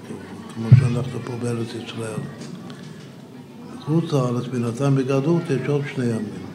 כמו 0.55 0.69
שאנחנו 0.79 1.21
פה 1.25 1.33
בארץ 1.43 1.69
ישראל. 1.69 2.21
בחוץ 3.79 4.13
לארץ, 4.13 4.47
בינתיים 4.47 4.95
בגדות, 4.95 5.43
יש 5.51 5.69
עוד 5.69 5.83
שני 5.95 6.05
ימים. 6.05 6.47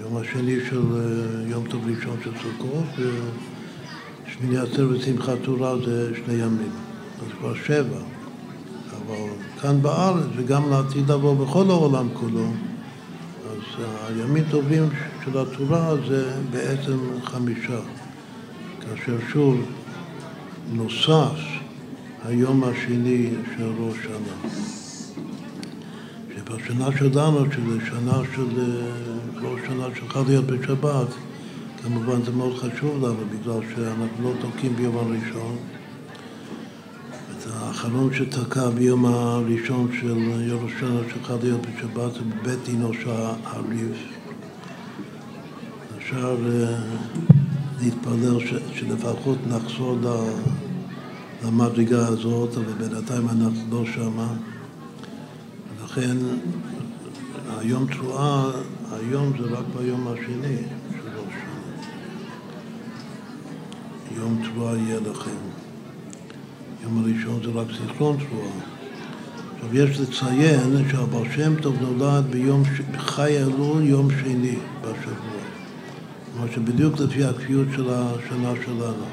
יום 0.00 0.16
השני 0.16 0.56
של 0.70 0.82
יום 1.46 1.64
טוב 1.68 1.82
ראשון 1.86 2.16
של 2.24 2.30
סוכות, 2.42 3.06
ושמיני 4.26 4.58
עצר 4.58 4.88
ושמחת 4.90 5.38
תורה 5.42 5.74
זה 5.84 6.12
שני 6.24 6.34
ימים. 6.34 6.72
אז 7.18 7.38
כבר 7.38 7.54
שבע. 7.54 7.98
אבל 8.90 9.28
כאן 9.62 9.82
בארץ, 9.82 10.26
וגם 10.36 10.70
לעתיד 10.70 11.10
לבוא 11.10 11.46
בכל 11.46 11.70
העולם 11.70 12.08
כולו, 12.14 12.46
הימים 14.08 14.44
טובים 14.50 14.88
של 15.24 15.38
התורה 15.38 15.94
זה 16.08 16.32
בעצם 16.50 16.98
חמישה. 17.24 17.80
כאשר 18.80 19.16
שוב 19.32 19.60
נוסף 20.72 21.38
היום 22.24 22.64
השני 22.64 23.30
של 23.56 23.70
ראש 23.78 23.96
שנה. 24.02 24.52
שבשנה 26.36 26.88
שלנו, 26.98 27.44
שזה 27.52 27.86
שנה 27.86 28.22
של 28.34 28.48
ראש 29.42 29.60
שנה 29.66 29.84
שצריכה 29.94 30.22
להיות 30.26 30.46
בשבת, 30.46 31.08
כמובן 31.82 32.22
זה 32.22 32.32
מאוד 32.32 32.58
חשוב 32.58 33.04
לנו, 33.04 33.24
בגלל 33.30 33.60
שאנחנו 33.74 34.24
לא 34.24 34.32
תוקעים 34.40 34.76
ביום 34.76 34.96
הראשון. 34.96 35.56
האחרון 37.60 38.14
שתקע 38.14 38.70
ביום 38.70 39.06
הראשון 39.06 39.88
של 40.00 40.32
השנה 40.66 41.00
שצריכה 41.08 41.34
להיות 41.42 41.60
בשבת 41.60 42.12
זה 42.12 42.20
בבית 42.20 42.68
אנושה 42.68 43.32
הריב. 43.44 43.92
אפשר 45.98 46.36
להתפלל 47.80 48.38
שלפחות 48.74 49.38
נחזור 49.48 49.98
למדרגה 51.44 52.08
הזאת, 52.08 52.56
אבל 52.56 52.72
בינתיים 52.72 53.28
אנחנו 53.28 53.62
לא 53.70 53.84
שמה. 53.94 54.32
ולכן 55.80 56.16
היום 57.58 57.86
תרועה, 57.86 58.50
היום 58.92 59.32
זה 59.38 59.44
רק 59.44 59.64
ביום 59.78 60.08
השני 60.08 60.56
של 60.90 61.08
ראש. 61.16 61.34
יום 64.16 64.42
תרועה 64.44 64.76
יהיה 64.76 65.00
לכם. 65.00 65.49
יום 66.82 67.04
הראשון 67.04 67.40
זה 67.44 67.60
רק 67.60 67.66
זיכרון 67.80 68.16
תרועה. 68.16 68.50
עכשיו 69.54 69.76
יש 69.76 70.00
לציין 70.00 70.88
שהבר 70.90 71.22
שם 71.34 71.60
טוב 71.60 71.76
נולד 71.80 72.24
ביום 72.30 72.62
חי 72.96 73.38
אלול 73.38 73.82
יום 73.82 74.08
שני 74.20 74.56
בשבוע. 74.80 75.40
כלומר 76.32 76.52
שבדיוק 76.54 77.00
לפי 77.00 77.24
הכפיות 77.24 77.66
של 77.76 77.90
השנה 77.90 78.52
שלנו. 78.64 79.04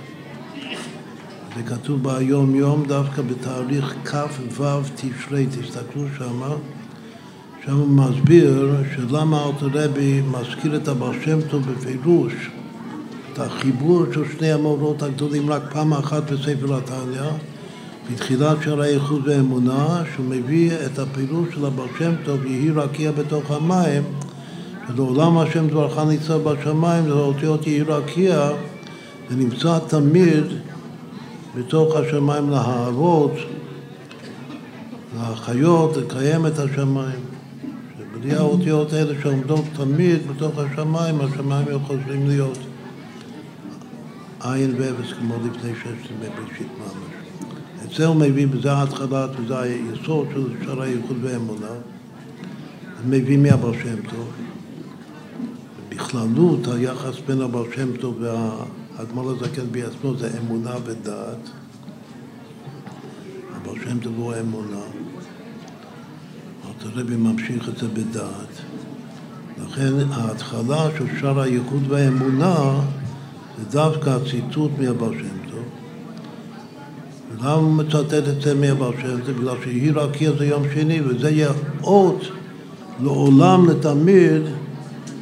זה 1.56 1.64
כתוב 1.64 2.04
ביום 2.04 2.56
יום 2.56 2.86
דווקא 2.88 3.22
בתאריך 3.22 3.96
כ"ו 4.06 4.64
תשרי, 4.96 5.46
תסתכלו 5.46 6.04
שמה, 6.18 6.56
שם 7.66 7.74
הוא 7.74 7.88
מסביר 7.88 8.76
שלמה 8.96 9.46
אלתר 9.46 9.68
רבי 9.74 10.22
מזכיר 10.22 10.76
את 10.76 10.88
הבעל 10.88 11.14
שם 11.26 11.42
טוב 11.42 11.72
בפירוש, 11.72 12.34
את 13.34 13.40
החיבור 13.40 14.04
של 14.14 14.24
שני 14.38 14.52
המורות 14.52 15.04
הגדולים 15.04 15.50
רק 15.50 15.62
פעם 15.74 15.94
אחת 15.94 16.32
בספר 16.32 16.78
התניא, 16.78 17.32
בתחילת 18.12 18.58
שערי 18.64 18.88
איכות 18.88 19.22
ואמונה, 19.24 20.04
שהוא 20.14 20.26
מביא 20.26 20.72
את 20.86 21.00
הפירוש 21.00 21.48
של 21.54 21.66
הבעל 21.66 21.88
שם 22.00 22.14
טוב, 22.26 22.46
יהי 22.46 22.70
רקיע 22.70 23.12
בתוך 23.12 23.52
המים, 23.52 24.04
שלעולם 24.88 25.38
השם 25.38 25.68
דברך 25.68 25.98
ניצב 25.98 26.50
בשמיים, 26.50 27.04
זה 27.04 27.14
האותיות 27.14 27.68
יהי 27.68 27.82
רקיע, 27.82 28.50
זה 29.30 29.36
נמצא 29.36 29.80
תמיד 29.88 30.44
בתוך 31.56 31.96
השמיים 31.96 32.50
להערות, 32.50 33.32
לחיות, 35.20 35.98
לקיים 35.98 36.46
את 36.46 36.60
השמיים. 36.60 37.20
שבלי 37.98 38.36
האותיות 38.36 38.94
האלה 38.94 39.22
שעומדות 39.22 39.66
תמיד 39.74 40.28
בתוך 40.28 40.54
השמיים, 40.58 41.22
השמיים 41.22 41.68
יכולים 41.70 42.28
להיות 42.28 42.58
עין 44.44 44.76
ואפס 44.78 45.14
כמו 45.20 45.36
לפני 45.46 45.72
ששת 45.76 46.12
ימי 46.12 46.30
בראשית 46.36 46.68
ממש. 46.80 47.17
את 47.88 47.96
זה 47.96 48.06
הוא 48.06 48.16
מביא, 48.16 48.48
וזה 48.52 48.72
ההתחלה 48.72 49.28
וזה 49.38 49.60
היסוד 49.60 50.28
של 50.34 50.66
שער 50.66 50.82
הייחוד 50.82 51.18
ואמונה. 51.22 51.72
מביא 53.06 53.38
מהבר 53.38 53.74
שם 53.74 54.02
טוב. 54.10 54.32
בכללות 55.90 56.68
היחס 56.68 57.16
בין 57.28 57.42
הבר 57.42 57.64
שם 57.76 57.98
טוב 57.98 58.22
והאדמו"ר 58.22 59.32
הזקן 59.32 59.72
בעצמו 59.72 60.16
זה 60.16 60.30
אמונה 60.40 60.76
ודעת. 60.86 61.50
הבר 63.56 63.74
שם 63.84 64.00
טוב 64.00 64.14
הוא 64.18 64.34
אמונה. 64.40 64.82
הרבי 66.98 67.16
ממשיך 67.16 67.70
את 67.70 67.78
זה 67.78 67.88
בדעת. 67.88 68.62
לכן 69.64 69.94
ההתחלה 70.12 70.88
של 70.98 71.06
שער 71.20 71.40
הייחוד 71.40 71.84
והאמונה 71.92 72.80
זה 73.58 73.66
דווקא 73.72 74.10
הציטוט 74.10 74.72
מהבר 74.80 75.12
שם 75.14 75.37
ולמה 77.40 77.54
הוא 77.54 77.72
מצטט 77.72 78.14
את 78.14 78.42
זה 78.42 78.54
מהבר 78.56 78.92
שם 79.02 79.20
טוב? 79.26 79.38
בגלל 79.38 79.56
שהיא 79.64 79.92
רקיע 79.96 80.32
זה 80.38 80.46
יום 80.46 80.64
שני, 80.74 81.02
וזה 81.02 81.30
יהיה 81.30 81.50
אות 81.84 82.22
לעולם 83.04 83.70
לתמיד 83.70 84.42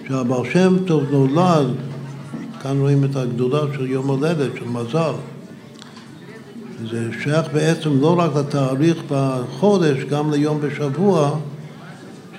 שהבר 0.08 0.44
שם 0.54 0.78
טוב 0.86 1.04
נולד, 1.12 1.68
כאן 2.62 2.80
רואים 2.80 3.04
את 3.04 3.16
הגדולה 3.16 3.60
של 3.74 3.88
יום 3.88 4.08
הולדת, 4.08 4.52
של 4.60 4.68
מזל. 4.68 5.14
זה 6.92 7.10
שייך 7.24 7.46
בעצם 7.54 8.02
לא 8.02 8.20
רק 8.20 8.36
לתאריך 8.36 8.98
בחודש, 9.10 10.04
גם 10.04 10.32
ליום 10.32 10.62
בשבוע, 10.62 11.38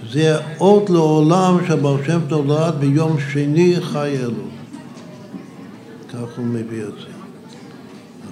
שזה 0.05 0.37
אות 0.61 0.91
לעולם 0.91 1.59
שהבר 1.67 2.05
שם 2.07 2.21
נולד 2.31 2.75
ביום 2.81 3.17
שני 3.33 3.77
חי 3.81 4.17
אלו. 4.21 4.45
כך 6.09 6.37
הוא 6.37 6.47
מביא 6.47 6.83
את 6.83 6.93
זה. 7.01 7.16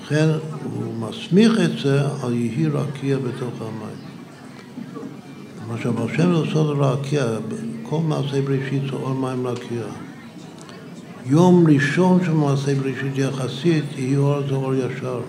לכן 0.05 0.28
הוא 0.64 0.94
מסמיך 0.94 1.52
את 1.64 1.78
זה 1.82 2.01
על 2.22 2.35
יהי 2.35 2.66
רקיע 2.66 3.18
בתוך 3.18 3.55
המים. 3.60 3.97
מה 5.68 5.76
שהבר 5.82 6.06
שם 6.16 6.32
לעשות 6.32 6.76
רקיע, 6.78 7.26
כל 7.82 7.98
מעשה 7.98 8.43
בראשית 8.43 8.82
זה 8.90 8.93
אור 8.93 9.14
מים 9.14 9.47
רקיע. 9.47 9.82
יום 11.26 11.66
ראשון 11.66 12.24
של 12.24 12.32
מעשה 12.32 12.74
בראשית 12.74 13.18
יחסית, 13.18 13.85
יהי 13.97 14.16
אור 14.16 14.40
זה 14.48 14.55
אור 14.55 14.74
ישר. 14.74 15.20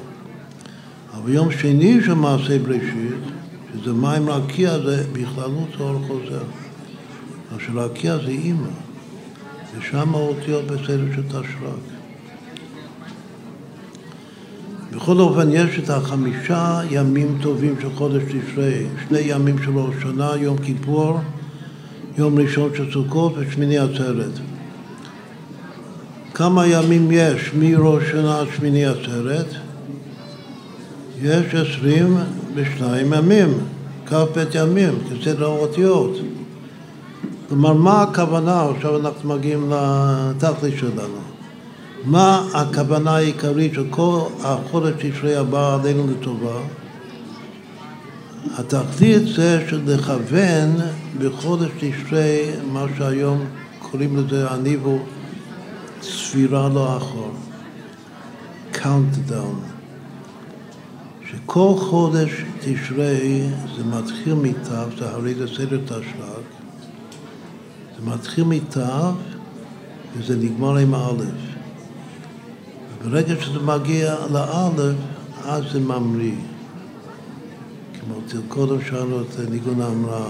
אבל 1.14 1.34
יום 1.34 1.52
שני 1.52 2.03
של 2.06 2.14
מעשה 2.14 2.60
בראשית, 2.60 3.23
שזה 3.73 3.93
מים 3.93 4.30
רקיע, 4.30 4.80
זה 4.80 5.03
בכללות 5.14 5.69
זה 5.77 5.84
אור 5.84 5.99
חוזר. 6.07 6.43
מה 7.52 7.57
שרקיע 7.60 8.18
זה 8.18 8.27
אימא, 8.27 8.68
ושם 9.77 10.15
האותיות 10.15 10.65
בסדר 10.65 11.06
של 11.15 11.23
תשרק. 11.27 11.94
בכל 14.95 15.19
אופן, 15.19 15.49
יש 15.51 15.80
את 15.80 15.89
החמישה 15.89 16.81
ימים 16.89 17.38
טובים 17.41 17.76
של 17.81 17.89
חודש 17.95 18.23
תשרי, 18.23 18.85
שני 19.07 19.19
ימים 19.19 19.55
של 19.63 19.77
ראש 19.77 19.95
שנה, 20.01 20.31
יום 20.39 20.57
כיפור, 20.57 21.19
יום 22.17 22.39
ראשון 22.39 22.69
של 22.77 22.91
סוכות 22.93 23.34
ושמיני 23.38 23.77
עצרת. 23.77 24.31
כמה 26.34 26.67
ימים 26.67 27.07
יש 27.11 27.51
מראש 27.59 28.03
שנה 28.11 28.39
עד 28.39 28.47
שמיני 28.55 28.85
עצרת? 28.85 29.45
יש 31.22 31.55
עשרים 31.55 32.17
ושניים 32.55 33.13
ימים, 33.13 33.49
כ"ב 34.05 34.43
ימים, 34.53 34.93
כסדר 35.09 35.45
האותיות. 35.45 36.17
כלומר, 37.49 37.73
מה 37.73 38.01
הכוונה? 38.01 38.69
עכשיו 38.69 38.99
אנחנו 38.99 39.35
מגיעים 39.35 39.72
לתכלית 39.72 40.77
שלנו. 40.77 41.35
מה 42.06 42.48
הכוונה 42.53 43.15
העיקרית 43.15 43.73
של 43.73 43.86
כל 43.90 44.19
החודש 44.44 44.94
תשרי 44.98 45.36
הבא 45.36 45.76
עלינו 45.76 46.07
לטובה? 46.11 46.60
התכלית 48.57 49.27
זה 49.27 49.65
של 49.69 49.82
לכוון 49.86 50.76
בחודש 51.19 51.69
תשרי, 51.80 52.52
מה 52.72 52.86
שהיום 52.98 53.45
קוראים 53.80 54.18
לזה 54.18 54.52
הניבו 54.52 54.99
ספירה 56.02 56.69
לאחור, 56.69 57.32
countdown. 58.73 59.76
שכל 61.32 61.73
חודש 61.77 62.32
תשרי 62.60 63.48
זה 63.77 63.84
מתחיל 63.84 64.34
מתו, 64.34 64.98
זה 64.98 65.10
הרי 65.10 65.36
זה 65.36 65.48
סדר 65.48 65.80
תשל"ג, 65.86 66.44
זה 67.98 68.11
מתחיל 68.11 68.44
מתו 68.44 69.14
וזה 70.18 70.36
נגמר 70.36 70.77
עם 70.77 70.95
א'. 70.95 71.55
ברגע 73.06 73.41
שזה 73.41 73.60
מגיע 73.60 74.15
לאלף, 74.32 74.95
אז 75.45 75.64
זה 75.72 75.80
ממריא. 75.80 76.36
כמו 77.99 78.15
קודם 78.48 78.82
שאלנו 78.82 79.22
את 79.22 79.49
ניגון 79.49 79.82
ההמראה. 79.82 80.27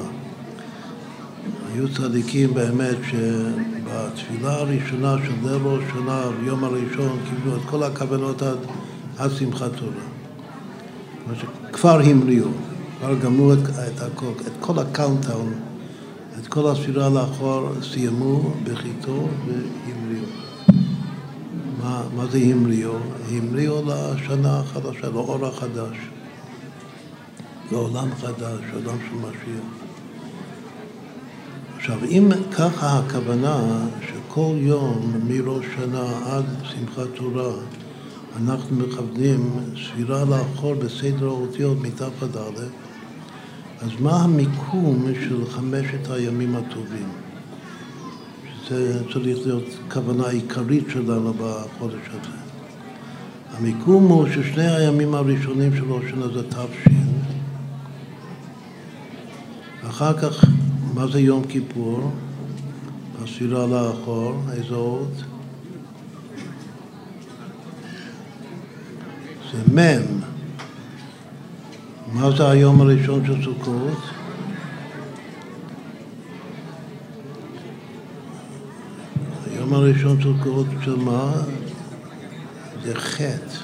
היו 1.74 1.94
צדיקים 1.94 2.54
באמת 2.54 2.98
שבתפילה 3.12 4.54
הראשונה 4.54 5.16
של 5.26 5.34
ליל 5.44 5.62
ראש 5.64 5.84
שנה, 5.94 6.22
ביום 6.42 6.64
הראשון, 6.64 7.20
קיבלו 7.30 7.56
את 7.56 7.62
כל 7.66 7.84
הכוונות 7.84 8.42
עד 9.18 9.32
שמחת 9.32 9.72
תורה. 9.76 10.06
כבר 11.72 12.00
המריאו, 12.00 12.48
כבר 13.00 13.16
גמרו 13.16 13.54
את, 13.54 13.70
את 13.70 14.02
הכל, 14.02 14.32
את 14.48 14.52
כל 14.60 14.80
ה 14.80 14.86
countdown, 14.86 15.54
את 16.40 16.48
כל 16.48 16.72
הספירה 16.72 17.10
לאחור, 17.10 17.70
סיימו 17.82 18.54
בחיתו 18.64 19.28
והמריאו. 19.48 19.95
מה, 21.86 22.02
מה 22.16 22.26
זה 22.26 22.38
המריאו? 22.38 22.96
המריאו 23.32 23.82
לשנה 23.82 24.60
החדשה, 24.60 25.10
לאור 25.10 25.46
החדש, 25.46 25.98
לעולם 27.72 28.08
חדש, 28.16 28.62
עולם 28.74 28.98
של 29.10 29.16
משיח. 29.16 29.66
עכשיו, 31.78 32.04
אם 32.04 32.30
ככה 32.52 33.00
הכוונה 33.00 33.86
שכל 34.08 34.56
יום 34.58 35.22
מראש 35.28 35.66
שנה 35.76 36.06
עד 36.26 36.46
שמחת 36.64 37.08
תורה 37.16 37.54
אנחנו 38.42 38.76
מכוונים 38.76 39.52
ספירה 39.86 40.26
לאחור 40.26 40.74
בסדר 40.74 41.28
האותיות 41.28 41.78
מתחת 41.82 42.38
א', 42.38 42.62
אז 43.82 43.90
מה 44.00 44.24
המיקום 44.24 45.06
של 45.14 45.46
חמשת 45.50 46.10
הימים 46.12 46.56
הטובים? 46.56 47.25
זה 48.70 49.04
צריך 49.14 49.18
להיות 49.46 49.64
כוונה 49.94 50.28
עיקרית 50.28 50.86
שלנו 50.90 51.34
בחודש 51.34 52.08
הזה. 52.10 52.38
המיקום 53.58 54.08
הוא 54.08 54.28
ששני 54.30 54.68
הימים 54.68 55.14
הראשונים 55.16 55.76
של 55.76 55.92
ראש 55.92 56.04
השנה 56.06 56.28
זה 56.28 56.50
ת"ש, 56.50 56.88
אחר 59.90 60.14
כך, 60.14 60.46
מה 60.94 61.08
זה 61.08 61.20
יום 61.20 61.44
כיפור? 61.50 62.12
הספירה 63.24 63.68
לאחור, 63.68 64.36
איזה 64.52 64.76
אות? 64.76 65.24
זה 69.52 69.76
מ'. 69.76 70.20
מה 72.14 72.32
זה 72.38 72.50
היום 72.50 72.82
הראשון 72.82 73.26
של 73.26 73.44
סוכות? 73.44 74.25
היום 79.66 79.74
הראשון 79.74 80.22
של 80.22 80.34
קורות 80.44 80.68
של 80.84 80.96
מה? 80.96 81.32
זה 82.84 82.96
חטא. 82.96 83.58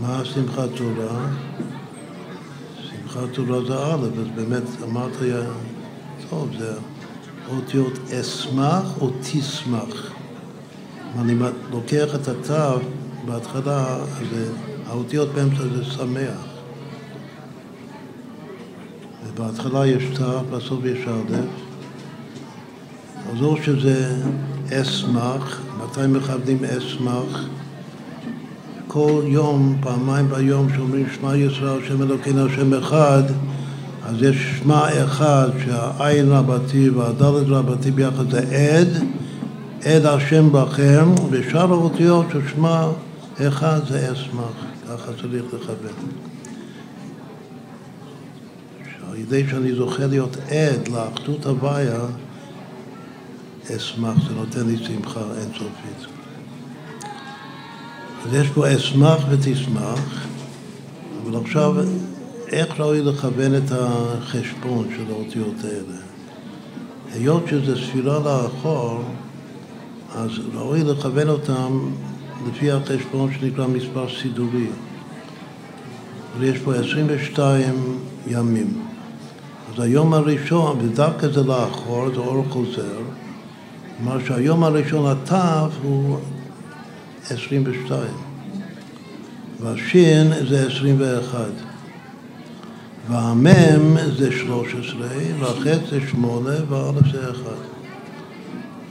מה 0.00 0.24
שמחת 0.24 0.68
תורה? 0.76 1.28
שמחת 2.82 3.32
תורה 3.32 3.64
זה 3.64 3.74
א', 3.74 4.04
אז 4.20 4.28
באמת 4.34 4.62
אמרת, 4.82 5.12
טוב, 6.30 6.50
זה 6.58 6.74
אותיות 7.48 7.98
אשמח 8.20 9.00
או 9.00 9.10
תשמח. 9.20 10.10
אני 11.18 11.34
לוקח 11.70 12.14
את 12.14 12.28
התו 12.28 12.80
בהתחלה, 13.26 13.96
אז 13.96 14.26
האותיות 14.86 15.28
באמצע 15.28 15.62
זה 15.76 15.84
שמח. 15.84 16.44
ובהתחלה 19.26 19.86
יש 19.86 20.04
תו, 20.18 20.40
בסוף 20.50 20.84
יש 20.84 21.08
א', 21.08 21.65
אז 23.32 23.42
או 23.42 23.56
שזה 23.62 24.14
אשמח, 24.72 25.60
מתי 25.82 26.06
מכבדים 26.08 26.64
אשמח? 26.64 27.48
כל 28.88 29.22
יום, 29.26 29.76
פעמיים 29.80 30.28
ביום, 30.28 30.68
שאומרים 30.74 31.06
שמע 31.14 31.36
ישראל, 31.36 31.82
השם 31.84 32.02
אלוקינו, 32.02 32.46
השם 32.46 32.74
אחד, 32.74 33.22
אז 34.06 34.22
יש 34.22 34.36
שמע 34.58 35.04
אחד 35.04 35.48
שהעין 35.64 36.28
רבתי 36.28 36.90
והדלת 36.90 37.46
רבתי 37.46 37.90
ביחד 37.90 38.30
זה 38.30 38.38
עד, 38.38 38.88
עד 39.84 40.06
השם 40.06 40.52
בכם, 40.52 41.08
ושאר 41.30 41.72
האותיות 41.72 42.26
של 42.32 42.40
שמע 42.54 42.88
אחד 43.40 43.80
זה 43.88 44.12
אשמח, 44.12 44.64
ככה 44.88 45.12
צריך 45.22 45.44
לכוון. 45.54 46.10
על 49.10 49.16
ידי 49.16 49.44
שאני 49.50 49.74
זוכה 49.74 50.06
להיות 50.06 50.36
עד 50.36 50.88
לאחדות 50.88 51.46
הוויה, 51.46 52.00
אשמח, 53.70 54.28
זה 54.28 54.34
נותן 54.34 54.66
לי 54.66 54.76
שמחה 54.76 55.20
אינסופית. 55.20 56.06
אז 58.26 58.34
יש 58.34 58.48
פה 58.48 58.76
אשמח 58.76 59.18
ותשמח, 59.30 60.26
אבל 61.22 61.40
עכשיו 61.40 61.74
איך 62.48 62.80
ראוי 62.80 63.02
לכוון 63.02 63.54
את 63.54 63.72
החשבון 63.72 64.88
של 64.96 65.12
האותיות 65.12 65.64
האלה? 65.64 65.98
היות 67.12 67.42
שזה 67.50 67.76
ספירה 67.76 68.18
לאחור, 68.18 69.02
אז 70.14 70.30
ראוי 70.54 70.84
לכוון 70.84 71.28
אותם 71.28 71.90
לפי 72.48 72.70
החשבון 72.70 73.30
שנקרא 73.32 73.66
מספר 73.66 74.06
סידורי. 74.22 74.66
ויש 76.38 76.58
פה 76.58 76.74
22 76.74 77.98
ימים. 78.26 78.82
אז 79.74 79.82
היום 79.82 80.14
הראשון, 80.14 80.78
ודווקא 80.80 81.28
זה 81.28 81.42
לאחור, 81.42 82.08
זה 82.14 82.20
אור 82.20 82.44
חוזר, 82.48 82.98
כלומר 83.96 84.24
שהיום 84.26 84.64
הראשון 84.64 85.10
התו 85.10 85.74
הוא 85.82 86.18
22, 87.30 88.00
והשין 89.60 90.32
זה 90.48 90.66
21, 90.66 91.38
והמם 93.08 93.96
זה 94.18 94.32
13, 94.32 95.08
והחץ 95.40 95.80
זה 95.90 96.00
8, 96.10 96.50
והאלף 96.68 97.12
זה 97.12 97.30
1. 97.30 97.40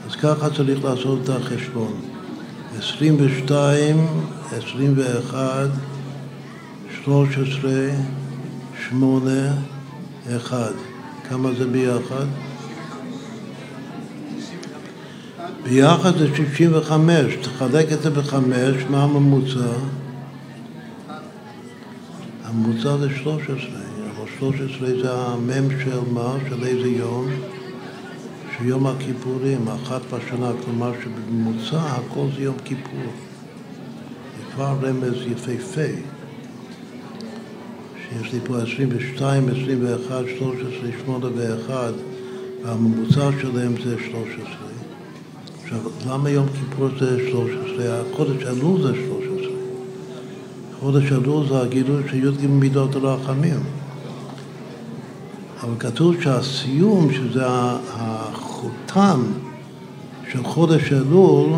אז 0.09 0.15
ככה 0.15 0.49
צריך 0.49 0.83
לעשות 0.83 1.19
את 1.23 1.29
החשבון. 1.29 1.93
22, 2.77 4.07
21, 4.51 5.69
13, 7.03 7.71
8, 8.89 9.31
1. 10.37 10.57
כמה 11.29 11.49
זה 11.57 11.67
ביחד? 11.67 12.25
ביחד 15.65 16.17
זה 16.17 16.35
65, 16.35 17.35
תחלק 17.41 17.91
את 17.91 18.01
זה 18.01 18.09
בחמש, 18.09 18.83
מה 18.89 19.03
הממוצע? 19.03 19.71
הממוצע 22.43 22.97
זה 22.97 23.09
13, 23.23 23.55
אבל 24.15 24.29
13 24.39 24.87
זה 25.01 25.13
המם 25.13 25.69
של 25.83 25.99
מה? 26.13 26.35
של 26.49 26.63
איזה 26.63 26.87
יום? 26.87 27.27
של 28.57 28.65
יום 28.65 28.87
הכיפורים, 28.87 29.67
אחת 29.67 30.01
בשנה, 30.13 30.51
כלומר 30.65 30.91
שבממוצע 31.03 31.81
הכל 31.81 32.27
זה 32.37 32.43
יום 32.43 32.55
כיפור. 32.65 33.11
זה 34.37 34.53
כבר 34.55 34.77
רמז 34.81 35.15
יפהפה. 35.31 35.91
שיש 38.09 38.33
לי 38.33 38.39
פה 38.43 38.57
22, 38.57 39.49
21, 39.49 40.23
13, 40.37 40.89
8 41.05 41.25
ו-1, 41.25 41.71
והממוצע 42.63 43.29
שלהם 43.41 43.73
זה 43.83 43.95
13. 44.11 44.74
עכשיו, 45.65 45.79
למה 46.09 46.29
יום 46.29 46.47
כיפור 46.47 46.87
זה 46.99 47.29
13? 47.31 48.01
החודש 48.11 48.43
אלול 48.43 48.81
זה 48.81 48.93
13. 49.07 49.47
חודש 50.79 51.11
אלול 51.11 51.47
זה 51.47 51.61
הגילוי 51.61 52.03
של 52.09 52.27
י"ג 52.27 52.47
מידות 52.49 52.95
הרחמים. 52.95 53.59
אבל 55.63 55.73
כתוב 55.79 56.21
שהסיום, 56.21 57.13
שזה 57.13 57.43
החותם 57.93 59.23
של 60.31 60.43
חודש 60.43 60.93
אלול, 60.93 61.49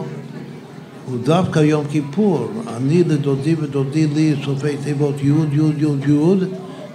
הוא 1.05 1.17
דווקא 1.23 1.59
יום 1.59 1.85
כיפור. 1.89 2.51
אני 2.77 3.03
לדודי 3.03 3.55
ודודי 3.59 4.07
לי 4.07 4.35
סופי 4.45 4.77
תיבות 4.83 5.15
י' 5.21 5.27
י' 5.27 5.83
י' 5.83 6.11
י', 6.11 6.45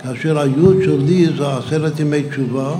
כאשר 0.02 0.38
הי' 0.38 0.84
שלי 0.84 1.26
זה 1.36 1.56
עשרת 1.56 2.00
ימי 2.00 2.22
תשובה, 2.22 2.74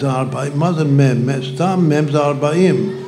זה 0.00 0.10
ארבעים, 0.10 0.52
מה 0.54 0.72
זה 0.72 0.84
מ'? 0.84 1.42
סתם 1.54 1.88
מ' 1.88 2.12
זה 2.12 2.18
ארבעים. 2.18 3.05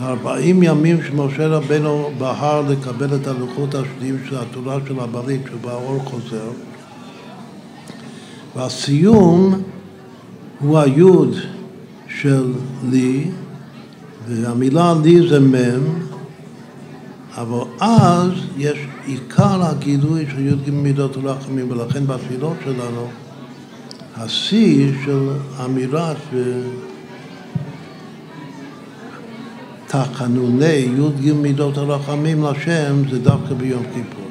זה 0.00 0.06
ארבעים 0.06 0.62
ימים 0.62 1.02
שמשה 1.02 1.46
רבנו 1.46 2.10
בחר 2.18 2.60
לקבל 2.68 3.14
את 3.14 3.26
הלוחות 3.26 3.74
השניים 3.74 4.18
של 4.28 4.36
התורה 4.38 4.78
של 4.88 5.00
הברית, 5.00 5.40
שבאור 5.50 6.02
חוזר. 6.04 6.50
והסיום 8.56 9.62
הוא 10.60 10.78
היוד 10.78 11.34
של 12.08 12.52
לי, 12.90 13.30
והמילה 14.28 14.94
לי 15.02 15.28
זה 15.28 15.40
מ', 15.40 15.54
אבל 17.36 17.64
אז 17.80 18.30
יש 18.58 18.78
עיקר 19.06 19.62
הגילוי 19.62 20.26
של 20.30 20.46
י"ג 20.46 20.70
מידות 20.70 21.16
הרחמים, 21.16 21.70
ולכן 21.70 22.06
בתפילות 22.06 22.56
שלנו 22.64 23.08
השיא 24.16 24.92
של 25.04 25.28
אמירת 25.64 26.16
תחנוני 29.90 30.66
י"ג 30.66 31.32
מידות 31.32 31.78
הרחמים 31.78 32.44
לשם 32.44 33.08
זה 33.10 33.18
דווקא 33.18 33.54
ביום 33.54 33.82
כיפור. 33.94 34.30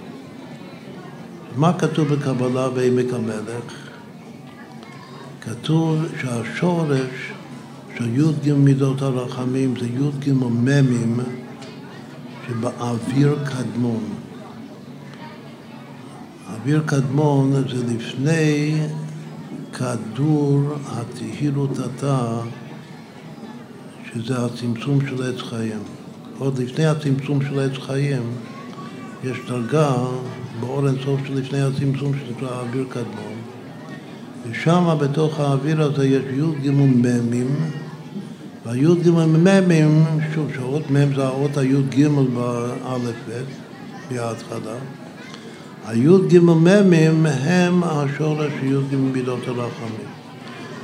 מה 1.55 1.73
כתוב 1.73 2.07
בקבלה 2.07 2.69
בעמק 2.69 3.13
המלך? 3.13 3.73
כתוב 5.41 6.05
שהשורש 6.21 7.31
של 7.97 8.19
י"ג 8.19 8.53
מידות 8.53 9.01
הרחמים 9.01 9.73
זה 9.79 9.85
י"ג 9.85 10.33
מ"מים 10.33 11.19
שבאוויר 12.47 13.35
קדמון. 13.45 14.03
אוויר 16.53 16.83
קדמון 16.85 17.51
זה 17.51 17.93
לפני 17.95 18.77
כדור 19.73 20.61
התהילות 20.87 21.79
התא, 21.79 22.41
שזה 24.13 24.45
הצמצום 24.45 24.99
של 25.07 25.23
עץ 25.23 25.41
חיים. 25.41 25.79
עוד 26.37 26.59
לפני 26.59 26.85
הצמצום 26.85 27.39
של 27.41 27.59
עץ 27.59 27.77
חיים 27.77 28.23
יש 29.23 29.37
דרגה 29.47 29.95
באור 30.59 30.87
אינסוף 30.87 31.19
שלפני 31.27 31.61
הצמצום 31.61 32.11
שנקרא 32.13 32.59
אוויר 32.61 32.85
קדמון. 32.89 33.39
ושם 34.49 34.97
בתוך 35.01 35.39
האוויר 35.39 35.81
הזה 35.81 36.07
יש 36.07 36.23
י"ג 36.37 36.69
מ"מים 36.69 37.55
והי"ג 38.65 39.09
מ"מים, 39.09 40.03
שוב, 40.35 40.47
שהאות 40.55 40.91
מ' 40.91 41.15
זה 41.15 41.25
האות 41.25 41.57
הי"ג 41.57 42.07
באלף 42.07 43.15
ב' 43.29 43.43
בהתחלה. 44.09 44.75
הי"ג 45.87 46.39
מ"מים 46.39 47.25
הם 47.25 47.83
השורש 47.83 48.53
י"ג 48.63 48.95
מידות 48.95 49.47
הרחמים. 49.47 50.09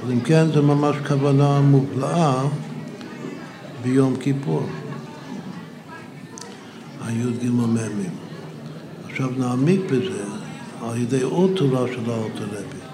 אז 0.06 0.12
אם 0.12 0.20
כן, 0.20 0.46
זה 0.54 0.62
ממש 0.62 0.96
כוונה 1.08 1.62
מופלאה 1.62 2.44
ביום 3.86 4.16
כיפור. 4.16 4.64
הי"ג 7.06 7.50
מ"מים. 7.50 8.10
עכשיו 9.10 9.30
נעמיק 9.38 9.82
בזה 9.86 10.24
על 10.84 10.98
ידי 10.98 11.22
עוד 11.22 11.52
תורה 11.56 11.88
של 11.88 12.12
האלתר 12.12 12.46
רבי. 12.46 12.86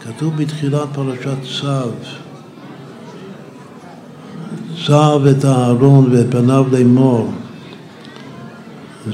כתוב 0.00 0.36
בתחילת 0.36 0.88
פרשת 0.92 1.36
צו 1.60 1.90
צב 4.86 5.20
את 5.30 5.44
הארון 5.44 6.12
ואת 6.12 6.26
פניו 6.30 6.64
לאמור 6.72 7.30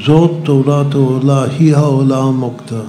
זאת 0.05 0.31
תורת 0.45 0.95
העולה, 0.95 1.45
היא 1.45 1.77
העולה 1.77 2.19
המוקדה 2.19 2.83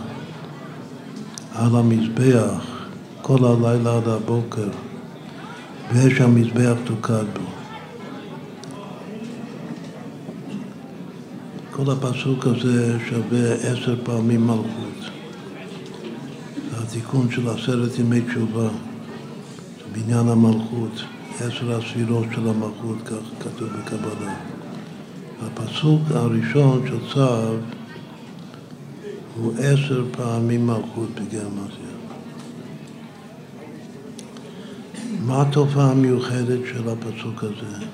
על 1.55 1.75
המזבח 1.75 2.65
כל 3.21 3.37
הלילה 3.45 3.97
עד 3.97 4.07
הבוקר 4.07 4.69
ויש 5.93 6.21
המזבח 6.21 6.77
תוקד 6.83 7.23
בו. 7.33 7.49
כל 11.71 11.91
הפסוק 11.91 12.47
הזה 12.47 12.97
שווה 13.09 13.53
עשר 13.53 13.95
פעמים 14.03 14.47
מלכות. 14.47 15.09
זה 16.71 16.83
התיקון 16.83 17.31
של 17.31 17.49
עשרת 17.49 17.99
ימי 17.99 18.21
תשובה, 18.21 18.69
בניין 19.91 20.27
המלכות. 20.27 21.01
עשר 21.39 21.77
הספירות 21.77 22.25
של 22.35 22.47
המלכות, 22.47 22.97
כך 23.05 23.15
כתוב 23.39 23.69
בקבלה. 23.69 24.35
הפסוק 25.41 26.01
הראשון 26.09 26.87
של 26.87 27.13
צו 27.13 27.57
הוא 29.35 29.53
עשר 29.57 30.05
פעמים 30.11 30.67
מלכות 30.67 31.09
בגרמטיה. 31.15 31.80
מה 35.25 35.41
התופעה 35.41 35.91
המיוחדת 35.91 36.59
של 36.65 36.89
הפסוק 36.89 37.43
הזה? 37.43 37.85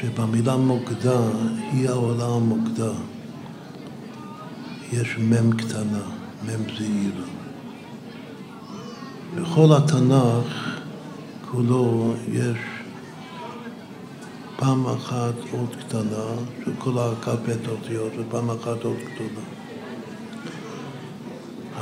שבמילה 0.00 0.56
מוקדה, 0.56 1.20
היא 1.72 1.88
העולה 1.88 2.26
המוקדה, 2.26 2.92
יש 4.92 5.18
מ' 5.18 5.52
קטנה, 5.56 6.02
מ' 6.44 6.78
זעירה. 6.78 7.26
בכל 9.34 9.76
התנ"ך 9.76 10.78
כולו 11.50 12.14
יש 12.32 12.58
פעם 14.56 14.86
אחת 14.86 15.34
אות 15.52 15.76
קטנה, 15.76 16.26
של 16.64 16.72
כל 16.78 16.98
הכ"ב 16.98 17.68
אותיות, 17.68 18.12
ופעם 18.18 18.50
אחת 18.50 18.84
אות 18.84 18.98
גדולה. 19.14 19.57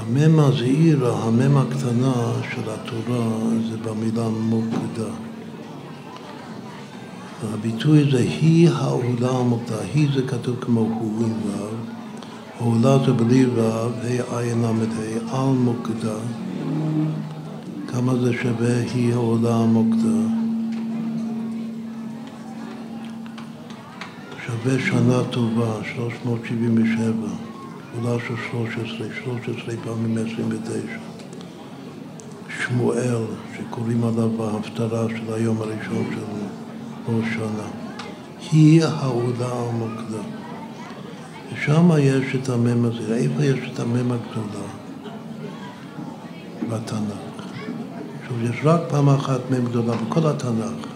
המם 0.08 0.40
הזעיר, 0.40 1.06
המם 1.06 1.56
הקטנה 1.56 2.32
של 2.50 2.70
התורה, 2.70 3.28
זה 3.70 3.76
במילה 3.76 4.28
מוקדה. 4.28 5.10
הביטוי 7.52 8.10
זה 8.10 8.18
היא 8.18 8.68
העולה 8.68 9.30
המוקדה, 9.30 9.76
היא 9.94 10.08
זה 10.14 10.22
כתוב 10.22 10.56
כמו 10.60 10.80
הוא 10.80 11.24
עם 11.24 11.32
ו', 11.32 11.74
העולה 12.58 12.98
זה 13.06 13.12
בלי 13.12 13.46
ו', 13.46 13.60
ה' 13.60 14.38
עין 14.38 14.62
ל"ה, 14.62 15.38
על 15.38 15.54
מוקדה. 15.54 16.18
כמה 17.88 18.16
זה 18.16 18.32
שווה 18.42 18.80
היא 18.94 19.12
העולה 19.12 19.56
המוקדה? 19.56 20.18
שווה 24.46 24.78
שנה 24.80 25.24
טובה, 25.30 25.78
377, 25.94 27.12
עולה 27.97 28.16
של 28.28 28.35
13, 28.51 29.06
13 29.24 29.74
פעמים 29.85 30.18
29. 30.18 30.81
שמואל, 32.59 33.23
שקוראים 33.56 34.05
עליו 34.05 34.31
בהפטרה 34.31 35.06
של 35.09 35.35
היום 35.35 35.60
הראשון 35.60 36.06
של 36.10 36.20
ראש 37.09 37.24
שנה. 37.35 37.68
היא 38.52 38.85
העולה 38.85 39.48
המוקדה. 39.48 40.23
ושם 41.52 41.90
יש 42.01 42.35
את 42.35 42.48
המם 42.48 42.85
הזה. 42.85 43.16
איפה 43.16 43.44
יש 43.44 43.70
את 43.73 43.81
המם 43.81 44.12
הגדולה? 44.12 44.66
בתנ"ך. 46.68 47.44
עכשיו, 48.23 48.44
יש 48.44 48.60
רק 48.64 48.81
פעם 48.89 49.09
אחת 49.09 49.40
מם 49.51 49.64
גדולה 49.64 49.93
בכל 49.97 50.27
התנ"ך. 50.27 50.86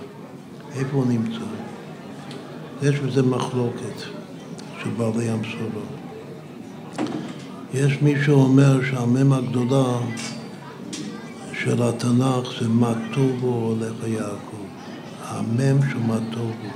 איפה 0.74 0.96
הוא 0.96 1.06
נמצא? 1.06 1.44
יש 2.82 3.00
בזה 3.00 3.22
מחלוקת 3.22 3.98
של 4.82 4.90
בעלי 4.96 5.28
המסורות. 5.28 5.99
יש 7.74 8.02
מי 8.02 8.14
שאומר 8.24 8.80
שהמם 8.90 9.32
הגדולה 9.32 9.98
של 11.52 11.82
התנ"ך 11.82 12.60
זה 12.60 12.68
מה 12.68 12.92
טובו 13.14 13.46
הולך 13.46 13.94
יעקב, 14.06 14.66
המם 15.24 15.78
של 15.90 15.98
מה 15.98 16.18
טובו. 16.32 16.70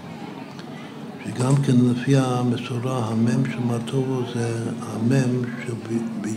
שגם 1.24 1.56
כן 1.56 1.72
לפי 1.72 2.16
המסורה, 2.16 3.08
המם 3.08 3.50
של 3.50 3.60
מה 3.60 3.78
טובו 3.84 4.20
זה 4.34 4.70
המם 4.80 5.42
שבי"ד 5.66 6.28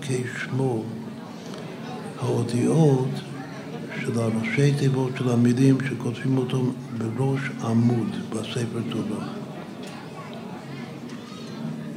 כשמו 0.00 0.82
האותיות 2.20 3.08
של 4.00 4.18
הראשי 4.18 4.72
תיבות 4.78 5.12
של 5.18 5.28
המילים 5.28 5.78
שכותבים 5.88 6.38
אותם 6.38 6.70
בראש 6.98 7.40
עמוד 7.64 8.16
בספר 8.30 8.80
תורה. 8.90 9.26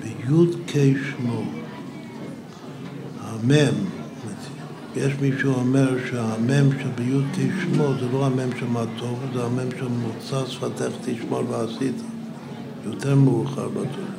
בי"ד 0.03 0.55
כשמו, 0.67 1.62
המם, 3.43 3.73
יש 4.95 5.13
מי 5.21 5.31
שאומר 5.41 5.95
שהמם 6.09 6.69
שבי"ד 6.71 7.23
כשמו 7.33 7.93
זה 7.99 8.05
לא 8.13 8.25
המם 8.25 8.49
של 8.59 8.65
מה 8.65 8.83
טוב, 8.99 9.19
זה 9.33 9.43
המם 9.43 9.71
של 9.79 9.87
מוצא 9.87 10.45
שפתך 10.47 10.91
תשמור 11.05 11.43
ועשית, 11.49 11.95
יותר 12.85 13.15
מאוחר 13.15 13.67
בתורה. 13.67 14.13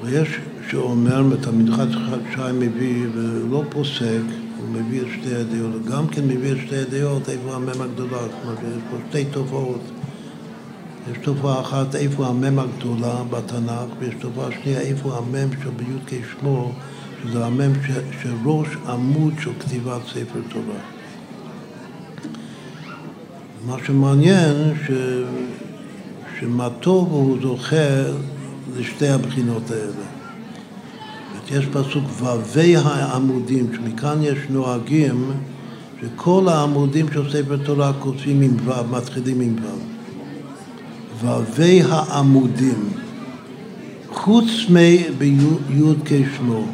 אבל 0.00 0.12
יש 0.12 0.28
שאומר, 0.70 1.22
מתלמיד 1.22 1.70
חד 1.70 1.86
שי 2.34 2.52
מביא, 2.58 3.06
ולא 3.14 3.62
פוסק, 3.68 4.22
הוא 4.58 4.68
מביא 4.72 5.00
את 5.00 5.06
שתי 5.20 5.34
הדעות, 5.34 5.84
גם 5.84 6.06
כן 6.06 6.28
מביא 6.28 6.52
את 6.52 6.58
שתי 6.66 6.76
הדעות, 6.76 7.28
איפה 7.28 7.54
המם 7.54 7.80
הגדולה, 7.80 8.18
זאת 8.22 8.32
אומרת, 8.44 8.58
יש 8.58 8.82
פה 8.90 8.96
שתי 9.08 9.24
תופעות. 9.24 9.80
יש 11.10 11.18
תופעה 11.22 11.60
אחת, 11.60 11.94
איפה 11.94 12.26
המם 12.26 12.58
הגדולה 12.58 13.22
בתנ"ך, 13.30 13.94
ויש 13.98 14.14
תופעה 14.20 14.48
שנייה, 14.62 14.80
איפה 14.80 15.18
המם 15.18 15.48
שבי"ד 15.62 15.98
כשמו, 16.06 16.72
שזה 17.22 17.46
המם 17.46 17.72
שראש 18.22 18.68
עמוד 18.88 19.34
של 19.40 19.50
כתיבת 19.60 20.00
ספר 20.06 20.40
תורה. 20.48 20.80
מה 23.66 23.76
שמעניין, 23.86 24.74
ש... 24.86 24.90
שמה 26.40 26.68
טוב 26.80 27.08
הוא 27.12 27.38
זוכה 27.42 28.02
לשתי 28.76 29.08
הבחינות 29.08 29.70
האלה. 29.70 30.06
יש 31.50 31.66
פסוק 31.66 32.04
ו"וי 32.22 32.76
העמודים, 32.76 33.66
שמכאן 33.74 34.22
יש 34.22 34.38
נוהגים 34.50 35.30
שכל 36.00 36.48
העמודים 36.48 37.06
של 37.12 37.30
ספר 37.32 37.56
תורה 37.56 37.92
כותבים 37.98 38.40
עם 38.40 38.56
ו', 38.64 38.90
מתחילים 38.90 39.40
עם 39.40 39.56
ו'. 39.62 41.26
ו"וי 41.26 41.82
העמודים, 41.82 42.88
חוץ 44.12 44.46
מי' 44.68 45.04
כשמו, 46.04 46.66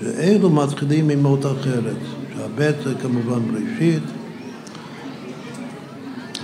שאלו 0.00 0.50
מתחילים 0.50 1.10
עם 1.10 1.24
אות 1.24 1.46
אחרת, 1.46 1.96
שהבית 2.34 2.76
זה 2.84 2.94
כמובן 3.02 3.40
בראשית, 3.52 4.02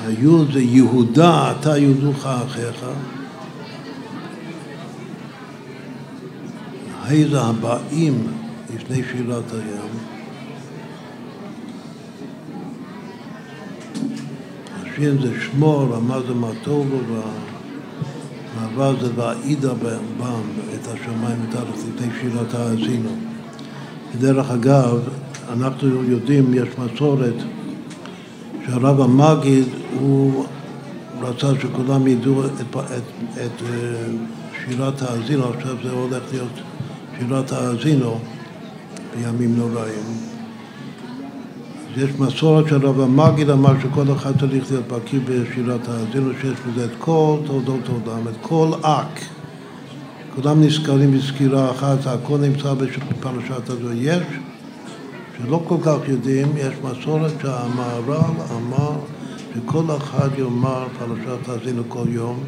הי' 0.06 0.52
זה 0.52 0.60
יהודה, 0.60 1.52
אתה 1.52 1.76
יודוך 1.76 2.26
אחיך, 2.26 2.84
ה' 7.02 7.28
זה 7.30 7.40
הבאים 7.40 8.26
לפני 8.74 9.02
שירת 9.12 9.52
הים. 9.52 9.92
השין 14.82 15.18
זה 15.22 15.40
שמור, 15.40 15.94
רמה 15.94 16.20
זה 16.28 16.34
מה 16.34 16.50
טובו, 16.62 16.98
והו' 18.66 18.94
זה 19.00 19.10
ואידה 19.16 19.74
בם 19.74 20.42
את 20.74 20.86
השמיים 20.86 21.40
ואת 21.46 21.54
הארץ 21.54 21.84
לפני 21.94 22.08
שירת 22.20 22.54
האזינו. 22.54 23.31
דרך 24.20 24.50
אגב, 24.50 24.98
אנחנו 25.52 26.02
יודעים, 26.04 26.54
יש 26.54 26.68
מסורת 26.78 27.34
שהרב 28.66 29.00
המגיד 29.00 29.64
הוא 30.00 30.44
רצה 31.20 31.46
שכולם 31.60 32.06
ידעו 32.06 32.46
את, 32.46 32.50
את, 32.76 33.02
את 33.44 33.62
שירת 34.64 35.02
האזינו, 35.02 35.44
עכשיו 35.44 35.76
זה 35.82 35.90
הולך 35.90 36.22
להיות 36.32 36.60
שירת 37.18 37.52
האזינו 37.52 38.18
בימים 39.14 39.56
נוראים. 39.56 40.32
אז 41.94 42.02
יש 42.02 42.10
מסורת 42.18 42.68
של 42.68 42.86
רב 42.86 43.00
המגיד 43.00 43.50
אמר 43.50 43.72
שכל 43.80 44.12
אחד 44.12 44.40
צריך 44.40 44.70
להיות 44.70 44.88
בקיא 44.88 45.20
בשירת 45.28 45.88
האזינו, 45.88 46.30
שיש 46.40 46.58
בזה 46.66 46.84
את 46.84 46.90
כל 46.98 47.36
תולדות 47.46 47.88
עולם, 47.88 48.28
את 48.28 48.36
כל 48.40 48.70
אק. 48.82 49.20
כולם 50.34 50.62
נזכרים 50.62 51.18
בסקירה 51.18 51.70
אחת, 51.70 52.06
הכל 52.06 52.38
נמצא 52.38 52.74
בפרשת 52.74 53.70
הזו. 53.70 53.92
יש, 53.92 54.22
שלא 55.38 55.62
כל 55.68 55.76
כך 55.84 55.96
יודעים, 56.08 56.52
יש 56.56 56.74
מסורת 56.84 57.32
שהמהר"ל 57.42 58.42
אמר 58.56 58.92
שכל 59.54 59.84
אחד 59.96 60.28
יאמר 60.38 60.86
פרשת 60.98 61.48
האזינו 61.48 61.82
כל 61.88 62.04
יום. 62.08 62.40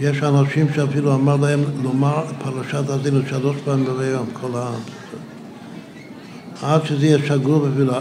ויש 0.00 0.22
אנשים 0.22 0.66
שאפילו 0.74 1.14
אמר 1.14 1.36
להם 1.36 1.60
לומר 1.82 2.24
פרשת 2.38 2.90
האזינו 2.90 3.20
שלוש 3.28 3.56
פעמים 3.64 3.86
ביום, 3.98 4.26
כל 4.32 4.58
העם. 4.58 4.80
עד 6.62 6.86
שזה 6.86 7.06
יהיה 7.06 7.18
שגור 7.26 7.66
בשבילה. 7.66 8.00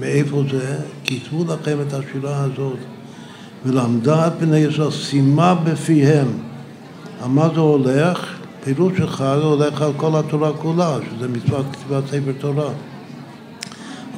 מאיפה 0.00 0.42
זה? 0.50 0.78
כתבו 1.04 1.44
לכם 1.44 1.76
את 1.88 1.92
השירה 1.92 2.42
הזאת. 2.42 2.78
ולמדה 3.66 4.26
את 4.26 4.32
בני 4.40 4.58
ישראל, 4.58 4.90
שימה 4.90 5.54
בפיהם. 5.54 6.45
על 7.22 7.28
מה 7.28 7.48
זה 7.54 7.60
הולך? 7.60 8.36
פירוש 8.64 9.00
אחד 9.00 9.38
הולך 9.42 9.82
על 9.82 9.92
כל 9.96 10.16
התורה 10.16 10.52
כולה, 10.52 10.98
שזה 11.10 11.28
מצוות 11.28 11.66
כתיבת 11.72 12.06
ספר 12.06 12.32
תורה. 12.38 12.70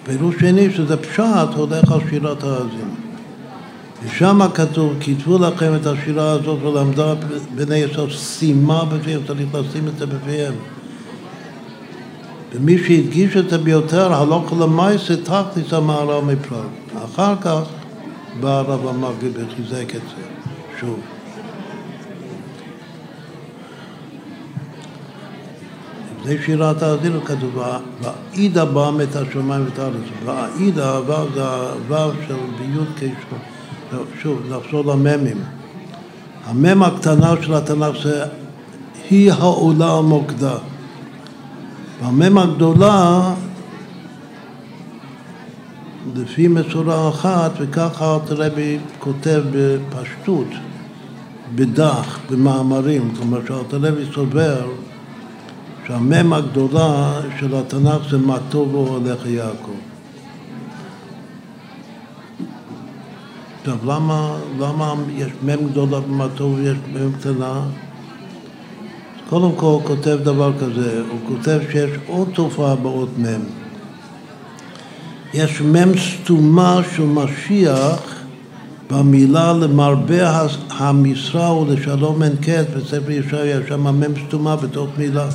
פירוש 0.04 0.34
שני, 0.40 0.70
שזה 0.70 0.96
פשט, 0.96 1.54
הולך 1.56 1.92
על 1.92 2.00
שירת 2.10 2.42
האזינו. 2.42 2.94
ושם 4.04 4.40
כתוב, 4.54 4.94
כתבו 5.00 5.38
לכם 5.38 5.74
את 5.74 5.86
השירה 5.86 6.30
הזאת 6.30 6.62
ולמדה 6.62 7.14
בני 7.54 7.76
ישראל 7.76 8.10
שימה 8.10 8.84
בפיהם, 8.84 9.20
צריך 9.26 9.54
לשים 9.54 9.88
את 9.88 9.98
זה 9.98 10.06
בפיהם. 10.06 10.54
ומי 12.52 12.78
שהדגיש 12.78 13.36
את 13.36 13.50
זה 13.50 13.58
ביותר, 13.58 14.14
הלוך 14.14 14.52
למעשה 14.60 15.16
תכלס 15.16 15.72
המהר"ל 15.72 16.24
מפראג. 16.24 16.68
אחר 17.04 17.34
כך 17.40 17.60
בא 18.40 18.58
הרב 18.58 18.86
המגיד 18.86 19.32
וחיזק 19.34 19.94
את 19.96 20.00
זה, 20.00 20.22
שוב. 20.80 21.17
לפני 26.28 26.44
שירת 26.46 26.82
האזינו 26.82 27.24
כתוב, 27.24 27.62
ואידה 28.02 28.64
בם 28.64 29.00
את 29.02 29.16
השמיים 29.16 29.64
ואת 29.64 29.78
הארץ. 29.78 29.94
ואידה, 30.24 30.96
הוו 30.96 31.26
זה 31.34 31.44
הוו 31.44 32.12
של 32.26 32.34
ביוד 32.58 32.88
כשמו. 32.96 34.02
שוב, 34.22 34.42
נחזור 34.50 34.84
לממים. 34.84 35.36
המם 36.44 36.82
הקטנה 36.82 37.34
של 37.42 37.54
התנ"ך 37.54 38.02
זה 38.02 38.24
היא 39.10 39.32
העולה 39.32 39.92
המוקדה. 39.92 40.54
והמם 42.02 42.38
הגדולה 42.38 43.34
לפי 46.16 46.48
מצורה 46.48 47.08
אחת, 47.08 47.50
וככה 47.58 48.14
אלתרעבי 48.14 48.78
כותב 48.98 49.42
בפשטות, 49.52 50.48
בדח, 51.54 52.18
במאמרים, 52.30 53.14
כלומר 53.16 53.40
שאלתרעבי 53.48 54.04
סובר 54.14 54.68
שהמם 55.88 56.32
הגדולה 56.32 57.20
של 57.40 57.54
התנ"ך 57.56 58.10
זה 58.10 58.18
מה 58.18 58.38
טוב 58.48 58.74
הולך 58.74 59.26
יעקב. 59.26 59.78
עכשיו, 63.60 63.76
למה, 63.86 64.36
למה 64.58 64.94
יש 65.16 65.28
מם 65.42 65.68
גדולה 65.70 65.98
ומה 65.98 66.26
טוב 66.34 66.54
ויש 66.54 66.76
מם 66.92 67.12
קטנה? 67.12 67.60
קודם 69.28 69.52
כל 69.56 69.66
הוא 69.66 69.82
כותב 69.84 70.18
דבר 70.22 70.52
כזה, 70.58 71.02
הוא 71.10 71.18
כותב 71.28 71.60
שיש 71.72 71.90
עוד 72.06 72.28
תופעה 72.34 72.76
באות 72.76 73.18
מם. 73.18 73.40
יש 75.34 75.60
מם 75.60 75.92
סתומה 75.98 76.80
של 76.96 77.02
משיח 77.02 78.22
במילה 78.90 79.52
למרבה 79.52 80.46
המשרה 80.70 81.56
ולשלום 81.56 82.22
אין 82.22 82.36
קץ, 82.36 82.66
בספר 82.76 83.10
ישעיה, 83.10 83.60
יש 83.60 83.68
שם 83.68 83.86
מם 83.86 84.12
סתומה 84.26 84.56
בתוך 84.56 84.88
מילה. 84.98 85.28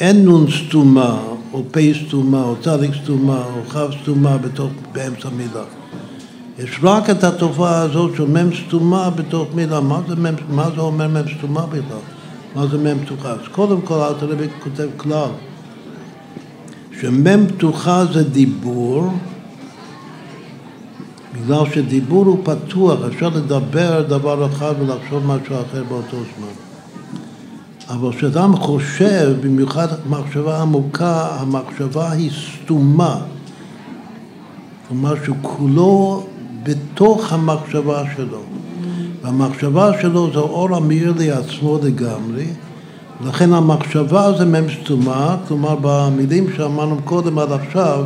אין 0.00 0.24
נון 0.24 0.46
סתומה, 0.50 1.18
או 1.52 1.62
פה 1.70 1.80
סתומה, 2.06 2.42
או 2.42 2.56
צדיק 2.62 2.90
סתומה, 3.02 3.44
או 3.56 3.70
כף 3.70 3.86
סתומה 4.02 4.38
בתוך, 4.38 4.70
באמצע 4.92 5.28
מילה. 5.36 5.64
יש 6.58 6.80
רק 6.82 7.10
את 7.10 7.24
התופעה 7.24 7.80
הזאת 7.80 8.16
של 8.16 8.24
מם 8.24 8.50
סתומה 8.54 9.10
בתוך 9.10 9.48
מילה. 9.54 9.80
מה 9.80 10.00
זה, 10.08 10.16
מם, 10.16 10.34
מה 10.48 10.70
זה 10.74 10.80
אומר 10.80 11.08
מם 11.08 11.22
סתומה 11.38 11.66
בכלל? 11.66 12.04
מה 12.54 12.66
זה 12.66 12.78
מם 12.78 13.04
פתוחה? 13.04 13.30
אז 13.30 13.48
קודם 13.52 13.80
כל 13.80 14.00
תראה 14.20 14.46
כותב 14.62 14.88
כלל, 14.96 15.30
שמם 17.00 17.46
פתוחה 17.46 18.04
זה 18.12 18.24
דיבור, 18.24 19.12
בגלל 21.34 21.64
שדיבור 21.74 22.24
הוא 22.26 22.38
פתוח, 22.44 23.00
אפשר 23.14 23.28
לדבר 23.28 24.02
דבר 24.02 24.46
אחד 24.46 24.74
ולחשוב 24.80 25.26
משהו 25.26 25.54
אחר 25.54 25.84
באותו 25.88 26.16
זמן. 26.16 26.69
אבל 27.90 28.12
כשאדם 28.12 28.56
חושב, 28.56 29.36
במיוחד 29.40 29.88
מחשבה 30.08 30.62
עמוקה, 30.62 31.28
המחשבה 31.40 32.10
היא 32.10 32.30
סתומה. 32.30 33.18
כלומר 34.88 35.14
שכולו 35.24 36.26
בתוך 36.62 37.32
המחשבה 37.32 38.02
שלו. 38.16 38.40
והמחשבה 39.22 39.90
שלו 40.02 40.32
זה 40.32 40.38
אור 40.38 40.76
המאיר 40.76 41.14
לעצמו 41.18 41.78
לגמרי, 41.82 42.46
לכן 43.26 43.52
המחשבה 43.52 44.32
זה 44.38 44.44
מ"ם 44.44 44.66
סתומה, 44.82 45.36
כלומר 45.48 45.76
במילים 45.80 46.46
שאמרנו 46.56 46.96
קודם 47.04 47.38
עד 47.38 47.52
עכשיו, 47.52 48.04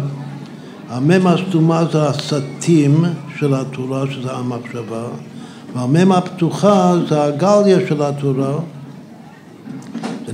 המ"ם 0.90 1.26
הסתומה 1.26 1.84
זה 1.92 2.08
הסתים 2.08 3.04
של 3.38 3.54
התורה, 3.54 4.04
שזה 4.10 4.32
המחשבה, 4.32 5.04
והמ"ם 5.74 6.12
הפתוחה 6.12 6.94
זה 7.08 7.24
הגליה 7.24 7.88
של 7.88 8.02
התורה, 8.02 8.54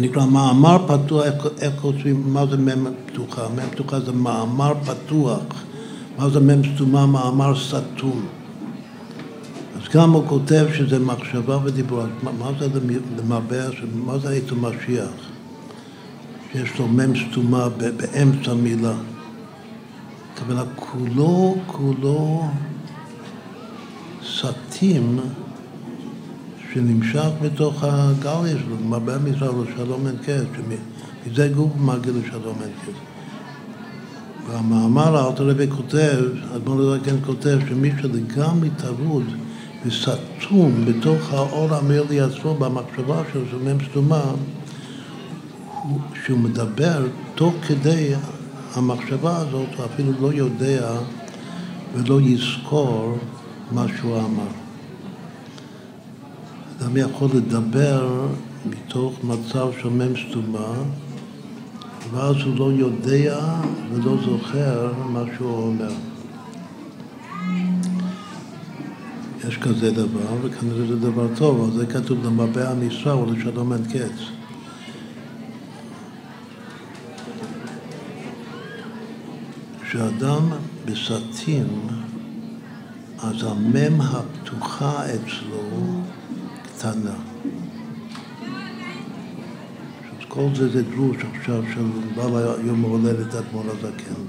נקרא 0.00 0.26
מאמר 0.26 0.78
פתוח, 0.86 1.24
איך, 1.24 1.46
איך 1.60 1.74
כותבים, 1.80 2.22
מה 2.32 2.46
זה 2.46 2.56
מ"ם 2.56 2.86
פתוחה? 3.06 3.48
מ"ם 3.48 3.70
פתוחה 3.70 4.00
זה 4.00 4.12
מאמר 4.12 4.72
פתוח. 4.84 5.42
מה 6.18 6.30
זה 6.30 6.40
מ"ם 6.40 6.74
סתומה? 6.74 7.06
מאמר 7.06 7.52
סתום. 7.58 8.26
אז 9.76 9.88
גם 9.94 10.10
הוא 10.10 10.24
כותב 10.26 10.66
שזה 10.74 10.98
מחשבה 10.98 11.58
ודיבור. 11.64 12.02
מה, 12.22 12.50
זה 12.58 12.68
למרבה, 13.18 13.56
מה 13.94 14.18
זה 14.18 14.30
איתו 14.30 14.56
משיח? 14.56 15.10
שיש 16.52 16.78
לו 16.78 16.88
מ"ם 16.88 17.12
סתומה 17.16 17.68
באמצע 17.68 18.54
מילה. 18.54 18.94
הכוונה 20.34 20.62
כולו, 20.76 21.56
כולו 21.66 22.48
סתים 24.26 25.20
שנמשך 26.74 27.28
בתוך 27.42 27.84
הגליה 27.84 28.58
שלו, 28.58 28.76
מרבה 28.88 29.18
מזרח 29.18 29.50
לשלום 29.68 30.06
אין 30.06 30.16
קץ, 30.16 30.44
שמזה 30.56 31.48
גוף 31.48 31.72
מגיע 31.76 32.12
לשלום 32.12 32.56
אין 32.62 32.72
קץ. 32.84 33.00
במאמר 34.48 35.28
אלתר 35.28 35.48
רבי 35.50 35.66
כותב, 35.70 36.18
אדמו"ר 36.56 36.80
הזקן 36.80 37.16
כותב 37.26 37.58
שמי 37.68 37.90
שלגמרי 38.02 38.70
טרוד 38.76 39.24
וסתום 39.86 40.84
בתוך 40.84 41.32
האור 41.32 41.74
המאיר 41.74 42.04
לעצמו 42.10 42.54
במחשבה 42.54 43.22
של 43.32 43.56
מ"ם 43.64 43.78
סתומה, 43.90 44.22
שהוא 46.24 46.38
מדבר 46.38 47.06
תוך 47.34 47.54
כדי 47.66 48.12
המחשבה 48.74 49.36
הזאת, 49.36 49.68
הוא 49.76 49.84
אפילו 49.84 50.12
לא 50.20 50.32
יודע 50.32 50.90
ולא 51.94 52.20
יזכור 52.20 53.18
מה 53.72 53.86
שהוא 53.96 54.18
אמר. 54.18 54.59
אדם 56.80 56.96
יכול 56.96 57.28
לדבר 57.34 58.26
מתוך 58.66 59.24
מצב 59.24 59.68
של 59.82 59.88
מ"ם 59.88 60.12
סתומה 60.28 60.72
ואז 62.10 62.36
הוא 62.44 62.56
לא 62.56 62.72
יודע 62.72 63.60
ולא 63.92 64.16
זוכר 64.24 64.92
מה 65.06 65.22
שהוא 65.36 65.66
אומר. 65.66 65.92
יש 69.48 69.56
כזה 69.56 69.90
דבר, 69.90 70.34
וכנראה 70.42 70.86
זה 70.86 70.96
דבר 70.96 71.26
טוב, 71.36 71.60
אבל 71.60 71.78
זה 71.78 71.86
כתוב 71.86 72.26
למרבה 72.26 72.72
ישראל 72.82 73.16
ולשלום 73.16 73.72
אין 73.72 73.84
קץ. 73.84 74.20
כשאדם 79.82 80.52
בסטים, 80.84 81.86
אז 83.18 83.34
המם 83.42 84.00
הפתוחה 84.00 85.04
אצלו 85.06 85.99
קטנה. 86.80 87.14
כל 90.28 90.48
זה 90.54 90.68
זה 90.68 90.82
דרוש 90.82 91.16
עכשיו 91.34 91.62
של 91.74 91.84
בעל 92.14 92.66
יום 92.66 92.84
ההולדת 92.84 93.34
אדמו"ר 93.34 93.64
הזקן. 93.70 94.22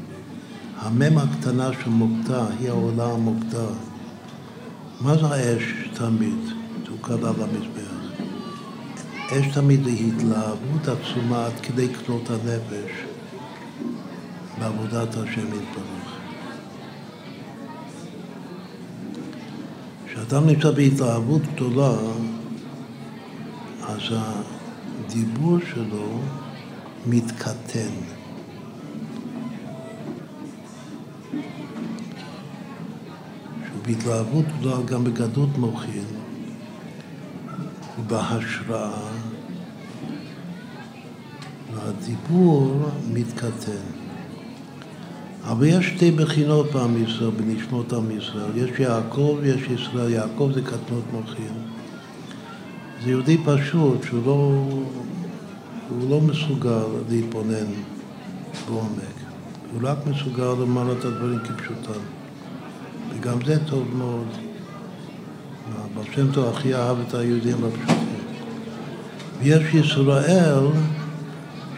המם 0.77 1.17
הקטנה 1.17 1.69
של 1.83 1.89
מוקטע 1.89 2.45
היא 2.59 2.69
העולה 2.69 3.05
המוקטע. 3.05 3.65
מה 5.01 5.17
זה 5.17 5.25
האש 5.25 5.63
תמיד? 5.93 6.37
תוקד 6.83 7.23
על 7.23 7.35
המזבח. 7.37 8.23
אש 9.31 9.47
תמיד 9.53 9.87
היא 9.87 10.13
התלהבות 10.13 10.87
עצומה 10.87 11.45
עד 11.45 11.59
כדי 11.63 11.87
קנות 11.87 12.29
הנפש 12.29 12.91
בעבודת 14.59 15.15
השם 15.15 15.47
יתברך. 15.47 16.01
כשאדם 20.07 20.47
נמצא 20.47 20.71
בהתלהבות 20.71 21.41
גדולה, 21.55 21.93
אז 23.83 23.99
הדיבור 24.11 25.57
שלו 25.73 26.19
מתקטן. 27.07 27.91
בהתלהבות 33.85 34.45
גדולה 34.59 34.81
גם 34.85 35.03
בגדות 35.03 35.57
מוחין 35.57 36.05
ובהשראה 37.99 39.01
והדיבור 41.73 42.89
מתקטן. 43.13 44.01
אבל 45.43 45.65
יש 45.65 45.85
שתי 45.87 46.11
בחינות 46.11 46.71
בעם 46.71 47.03
ישראל, 47.03 47.29
בנשמות 47.31 47.93
עם 47.93 48.17
ישראל. 48.17 48.51
יש 48.57 48.79
יעקב 48.79 49.37
ויש 49.41 49.61
ישראל. 49.61 50.09
יעקב 50.09 50.49
זה 50.53 50.61
קטנות 50.61 51.03
מוחין. 51.13 51.70
זה 53.03 53.09
יהודי 53.09 53.37
פשוט, 53.45 54.03
שהוא 54.03 54.25
לא, 54.25 54.63
הוא 55.89 56.09
לא 56.09 56.21
מסוגל 56.21 56.83
להתבונן 57.09 57.67
בעומק. 58.67 59.15
הוא 59.71 59.89
רק 59.89 59.97
מסוגל 60.07 60.43
לומר 60.43 60.91
את 60.91 61.05
הדברים 61.05 61.39
כפשוטם. 61.39 61.99
וגם 63.09 63.37
זה 63.45 63.65
טוב 63.65 63.87
מאוד. 63.95 64.27
בר 65.95 66.01
שם 66.15 66.31
טוב 66.31 66.55
הכי 66.55 66.75
אהב 66.75 66.97
את 67.07 67.13
היהודים 67.13 67.57
הפשוטים. 67.63 68.07
ויש 69.39 69.73
ישראל, 69.73 70.63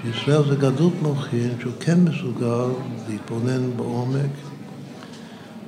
שישראל 0.02 0.44
זה 0.50 0.56
גדות 0.56 0.94
מוחין, 1.02 1.52
שהוא 1.60 1.74
כן 1.80 2.00
מסוגל 2.00 2.66
להתבונן 3.10 3.78
בעומק, 3.78 4.32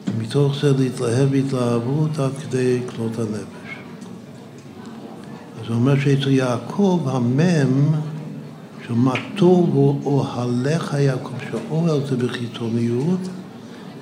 ומתוך 0.08 0.56
זה 0.62 0.74
להתלהב 0.78 1.30
בהתלהבות 1.30 2.20
עד 2.20 2.32
כדי 2.42 2.80
כלות 2.96 3.20
הנפש. 3.20 3.55
זה 5.68 5.74
אומר 5.74 6.00
שאצל 6.00 6.30
יעקב 6.30 7.08
המם, 7.08 7.94
שמה 8.88 9.14
טוב 9.36 9.70
הוא 9.74 10.02
אוהליך 10.06 10.96
יעקב, 11.00 11.34
שאוהל 11.52 12.00
זה 12.10 12.18
בחיצוניות 12.18 13.20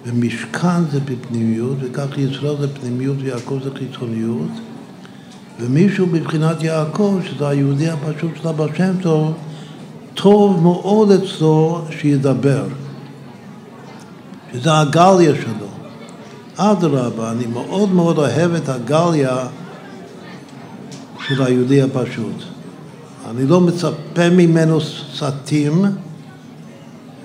ומשכן 0.06 0.86
זה 0.92 1.00
בפנימיות, 1.00 1.78
וכך 1.82 2.18
ישראל 2.18 2.56
זה 2.60 2.68
פנימיות 2.68 3.18
ויעקב 3.20 3.60
זה 3.64 3.70
חיצוניות, 3.78 4.52
ומישהו 5.60 6.06
בבחינת 6.06 6.64
יעקב, 6.64 7.20
שזה 7.26 7.48
היהודי 7.48 7.90
הפשוט 7.90 8.32
של 8.42 8.48
אבא 8.48 8.66
שם 8.78 8.94
טוב, 9.02 9.34
טוב 10.14 10.64
מאוד 10.64 11.12
אצלו 11.12 11.82
שידבר. 11.90 12.66
שזה 14.54 14.80
הגליה 14.80 15.36
שלו. 15.36 15.68
אדרבה, 16.58 17.32
אני 17.32 17.46
מאוד 17.46 17.92
מאוד 17.92 18.18
אוהב 18.18 18.54
את 18.54 18.70
הגליה 18.70 19.38
של 21.28 21.44
היהודי 21.44 21.82
הפשוט. 21.82 22.44
אני 23.30 23.46
לא 23.46 23.62
מצפה 23.62 24.30
ממנו 24.32 24.80
סטים, 25.16 25.86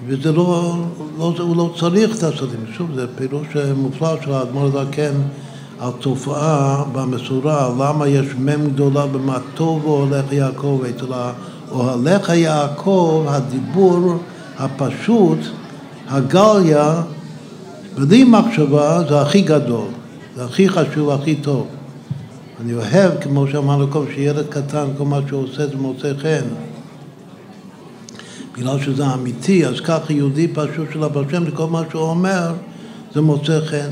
וזה 0.07 0.33
לא, 0.33 0.77
לא, 1.19 1.35
הוא 1.39 1.57
לא 1.57 1.75
צריך 1.79 2.19
את 2.19 2.23
הסטים. 2.23 2.65
שוב, 2.73 2.95
זה 2.95 3.07
פירוש 3.17 3.47
מופלא 3.77 4.17
של 4.25 4.33
האדמו"ר 4.33 4.67
הזקן 4.67 5.13
על 5.81 5.91
תופעה 6.01 6.85
במסורה, 6.93 7.71
למה 7.79 8.09
יש 8.09 8.27
מ' 8.39 8.69
גדולה 8.69 9.07
במה 9.07 9.39
טוב 9.55 9.85
הולך 9.85 10.33
יעקב 10.33 10.83
אצל 10.91 11.13
אוהליך 11.71 12.29
יעקב, 12.29 13.25
הדיבור 13.29 14.17
הפשוט, 14.59 15.39
הגליה, 16.09 17.03
בלי 17.95 18.25
מחשבה, 18.25 19.03
זה 19.09 19.21
הכי 19.21 19.43
גדול, 19.43 19.89
זה 20.37 20.45
הכי 20.45 20.69
חשוב, 20.69 21.11
הכי 21.11 21.35
טוב. 21.35 21.67
אני 22.61 22.75
אוהב, 22.75 23.21
כמו 23.21 23.47
שאמרנו 23.47 23.89
קודם, 23.89 24.07
שילד 24.15 24.47
קטן, 24.49 24.87
כל 24.99 25.05
מה 25.05 25.21
שהוא 25.29 25.43
עושה 25.43 25.67
זה 25.67 25.77
מוצא 25.77 26.13
חן. 26.19 26.45
בגלל 28.57 28.81
שזה 28.81 29.15
אמיתי, 29.15 29.67
אז 29.67 29.81
ככה 29.81 30.13
יהודי 30.13 30.49
פשוט 30.49 30.89
של 30.93 31.05
אבא 31.05 31.23
שם, 31.31 31.51
כל 31.51 31.67
מה 31.67 31.83
שהוא 31.91 32.03
אומר 32.03 32.53
זה 33.15 33.21
מוצא 33.21 33.61
חן. 33.61 33.91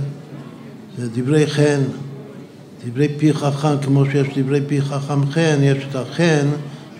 זה 0.99 1.09
דברי 1.15 1.47
חן, 1.47 1.81
דברי 2.87 3.09
פי 3.19 3.33
חכם, 3.33 3.79
כמו 3.83 4.05
שיש 4.07 4.39
דברי 4.39 4.61
פי 4.67 4.83
חכם 4.83 5.27
חן, 5.27 5.59
יש 5.63 5.87
את 5.91 5.97
החן 5.97 6.47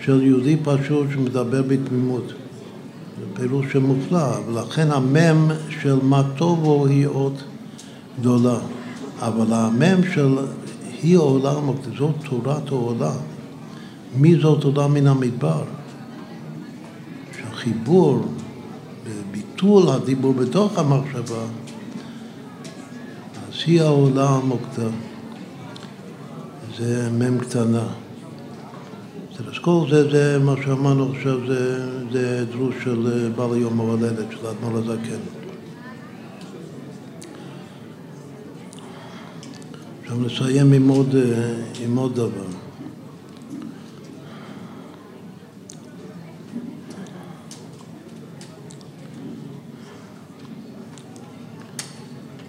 של 0.01 0.21
יהודי 0.23 0.57
פשוט 0.63 1.07
שמדבר 1.13 1.61
בתמימות. 1.61 2.27
זה 2.27 3.25
פירוש 3.33 3.65
שמופלא, 3.71 4.37
ולכן 4.47 4.91
המם 4.91 5.51
של 5.81 5.99
מה 6.03 6.23
טובו 6.37 6.85
היא 6.85 7.07
עוד 7.07 7.35
גדולה. 8.19 8.57
אבל 9.19 9.53
המם 9.53 10.03
של 10.13 10.37
היא 11.03 11.17
העולם, 11.17 11.71
זאת 11.97 12.15
תורת 12.29 12.67
העולם. 12.67 13.17
מי 14.15 14.35
זאת 14.35 14.63
עולם 14.63 14.93
מן 14.93 15.07
המדבר? 15.07 15.63
שהחיבור, 17.37 18.25
ביטול 19.31 19.89
הדיבור 19.89 20.33
בתוך 20.33 20.77
המחשבה, 20.77 21.43
אז 23.47 23.53
היא 23.65 23.81
העולם 23.81 24.47
מוקדם. 24.47 24.91
זה 26.77 27.09
מ"ם 27.11 27.39
קטנה. 27.39 27.87
אז 29.39 29.59
כל 29.61 29.85
זה, 29.89 30.11
זה 30.11 30.39
מה 30.43 30.53
שאמרנו 30.65 31.11
עכשיו, 31.11 31.47
זה, 31.47 31.89
זה 32.11 32.45
דרוש 32.51 32.75
של 32.83 33.31
בעל 33.35 33.57
יום 33.57 33.79
ההולדת, 33.79 34.25
של 34.31 34.47
האדמו"ר 34.47 34.77
הזקן. 34.77 35.46
עכשיו 40.07 40.21
נסיים 40.21 40.73
עם 40.73 40.87
עוד, 40.87 41.15
עם 41.83 41.97
עוד 41.97 42.15
דבר. 42.15 42.47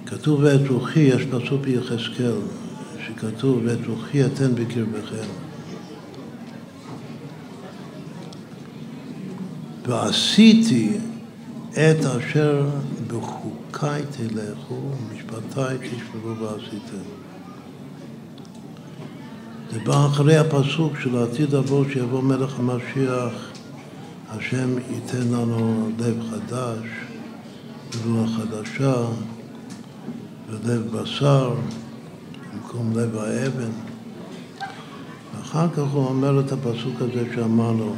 כתוב 0.06 0.40
ואת 0.42 0.68
רוחי, 0.68 1.00
יש 1.00 1.22
פסוק 1.24 1.60
ביחזקאל, 1.60 2.38
שכתוב 3.06 3.60
ואת 3.64 3.86
רוחי 3.86 4.26
אתן 4.26 4.54
בקרבכם. 4.54 5.28
ועשיתי 9.86 10.98
את 11.72 12.04
אשר 12.04 12.68
בחוקי 13.06 14.02
תלכו, 14.10 14.74
ומשפטי 14.74 15.88
תשמרו 15.90 16.36
ועשיתם. 16.40 17.27
זה 19.72 19.78
בא 19.84 20.06
אחרי 20.06 20.36
הפסוק 20.36 20.92
של 21.00 21.16
העתיד 21.16 21.52
לבוא, 21.52 21.84
שיבוא 21.92 22.22
מלך 22.22 22.58
המשיח, 22.58 23.32
השם 24.28 24.68
ייתן 24.90 25.28
לנו 25.32 25.90
לב 25.98 26.16
חדש, 26.30 26.86
רוח 28.06 28.30
חדשה, 28.36 28.94
ולב 30.50 30.96
בשר, 30.96 31.54
במקום 32.52 32.92
לב 32.96 33.16
האבן. 33.16 33.70
ואחר 35.36 35.68
כך 35.68 35.92
הוא 35.92 36.06
אומר 36.06 36.40
את 36.40 36.52
הפסוק 36.52 36.94
הזה 37.00 37.24
שאמרנו, 37.34 37.94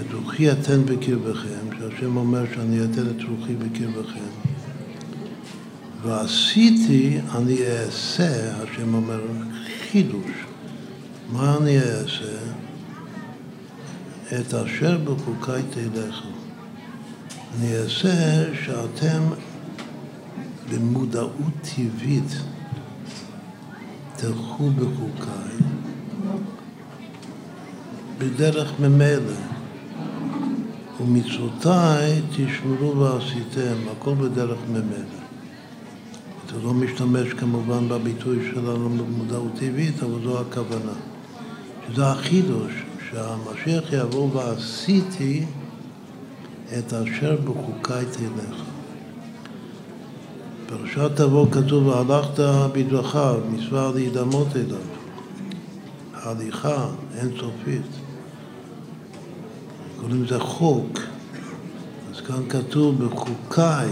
את 0.00 0.14
רוחי 0.14 0.52
אתן 0.52 0.84
בקרבכם, 0.84 1.78
שהשם 1.78 2.16
אומר 2.16 2.44
שאני 2.54 2.84
אתן 2.84 3.02
את 3.02 3.22
רוחי 3.28 3.54
בקרבכם. 3.54 4.28
ועשיתי 6.02 7.18
אני 7.34 7.56
אעשה, 7.66 8.56
השם 8.62 8.94
אומר, 8.94 9.20
חידוש. 9.94 10.46
מה 11.32 11.56
אני 11.56 11.78
אעשה? 11.78 12.38
את 14.26 14.54
אשר 14.54 14.98
בחוקי 15.04 15.62
תלכו. 15.70 16.28
אני 17.54 17.76
אעשה 17.76 18.44
שאתם 18.64 19.22
במודעות 20.70 21.52
טבעית 21.62 22.32
תלכו 24.16 24.70
בחוקי 24.70 25.64
בדרך 28.18 28.80
ממילא. 28.80 29.38
ומצוותיי 31.00 32.22
תשמרו 32.30 32.96
ועשיתם, 32.96 33.76
הכל 33.92 34.14
בדרך 34.14 34.58
ממילא. 34.68 35.23
אתה 36.54 36.62
לא 36.62 36.74
משתמש 36.74 37.32
כמובן 37.32 37.88
בביטוי 37.88 38.50
שלנו 38.50 38.88
במודעות 38.88 39.52
טבעית, 39.54 40.02
אבל 40.02 40.22
זו 40.24 40.40
הכוונה. 40.40 40.92
שזה 41.88 42.06
החידוש, 42.06 42.72
שהמשיח 43.10 43.92
יבוא 43.92 44.28
ועשיתי 44.34 45.44
את 46.78 46.92
אשר 46.92 47.36
בחוקי 47.44 48.04
תלך. 48.12 48.62
פרשת 50.66 51.10
תבוא 51.16 51.46
כתוב, 51.50 51.86
והלכת 51.86 52.40
בדרכיו, 52.72 53.40
מצווה 53.52 53.90
להידמות 53.94 54.56
אליו. 54.56 54.78
הליכה 56.14 56.88
אינסופית. 57.14 57.86
קוראים 60.00 60.24
לזה 60.24 60.38
חוק. 60.38 60.98
אז 62.14 62.20
כאן 62.20 62.48
כתוב 62.48 63.04
בחוקיי, 63.04 63.88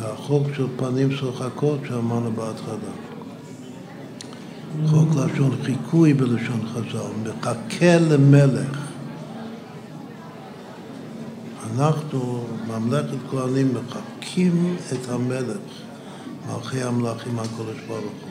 זה 0.00 0.12
החוק 0.12 0.46
של 0.56 0.66
פנים 0.76 1.10
שוחקות 1.10 1.78
שאמרנו 1.88 2.32
בהתחלה. 2.32 2.92
חוק 4.86 5.08
לשון 5.14 5.56
חיקוי 5.64 6.14
בלשון 6.14 6.60
חז"ל, 6.74 7.30
מחכה 7.30 7.98
למלך. 7.98 8.78
אנחנו, 11.74 12.44
ממלכת 12.68 13.16
כהנים, 13.30 13.74
מחקים 13.74 14.76
את 14.92 15.08
המלך, 15.08 15.56
מלכי 16.48 16.82
המלכים 16.82 17.38
הקודש 17.38 17.78
ברוך 17.88 18.02
הוא. 18.02 18.30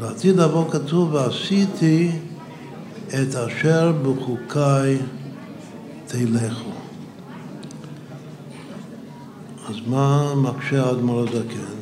ולעתיד 0.00 0.36
לבוא 0.36 0.70
כתוב, 0.70 1.14
ועשיתי 1.14 2.10
את 3.08 3.34
אשר 3.34 3.92
בחוקיי 4.02 4.98
תלכו. 6.06 6.73
אז 9.68 9.76
מה 9.86 10.34
מקשה 10.34 10.86
האדמו"ר 10.86 11.20
הזקן? 11.20 11.74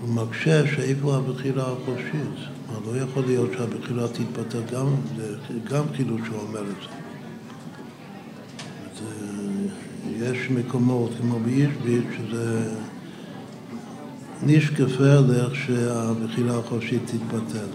הוא 0.00 0.08
מקשה 0.14 0.66
שאיפה 0.66 1.16
הבחירה 1.16 1.72
החופשית. 1.72 2.50
לא 2.86 2.96
יכול 2.96 3.22
להיות 3.26 3.50
שהבחירה 3.52 4.08
תתפטר 4.08 4.60
גם, 4.72 4.86
גם 5.70 5.84
חידוש 5.96 6.20
שהוא 6.24 6.40
אומר 6.48 6.60
את 6.60 6.66
זה. 6.82 7.00
יש 10.24 10.50
מקומות, 10.50 11.10
כמו 11.20 11.38
באישביץ', 11.40 12.04
שזה 12.18 12.74
ניש 14.42 14.70
גפרלך 14.70 15.54
שהבחירה 15.54 16.58
החופשית 16.58 17.02
תתפטר. 17.06 17.66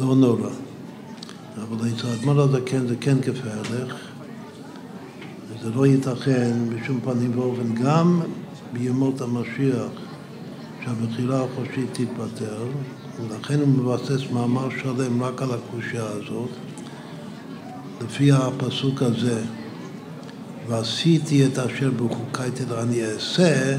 לא 0.00 0.16
נורא. 0.16 0.50
אבל 1.62 1.88
אצל 1.88 2.06
האדמו"ר 2.06 2.40
הזקן 2.40 2.86
זה 2.86 2.96
כן 3.00 3.18
גפרלך, 3.20 3.94
וזה 5.64 5.74
לא 5.74 5.86
ייתכן 5.86 6.52
בשום 6.68 7.00
פנים 7.00 7.38
ואופן, 7.38 7.74
גם 7.74 8.20
בימות 8.72 9.20
המשיח, 9.20 9.90
שהבחירה 10.84 11.44
החופשית 11.44 11.90
תתפטר, 11.92 12.64
ולכן 13.20 13.60
הוא 13.60 13.68
מבסס 13.68 14.30
מאמר 14.32 14.68
שלם 14.82 15.22
רק 15.22 15.42
על 15.42 15.48
הקושייה 15.50 16.04
הזאת, 16.04 16.48
לפי 18.04 18.32
הפסוק 18.32 19.02
הזה, 19.02 19.42
ועשיתי 20.68 21.46
את 21.46 21.58
אשר 21.58 21.90
בחוקיי 21.90 22.50
תדע, 22.50 22.82
אני 22.82 23.04
אעשה 23.04 23.78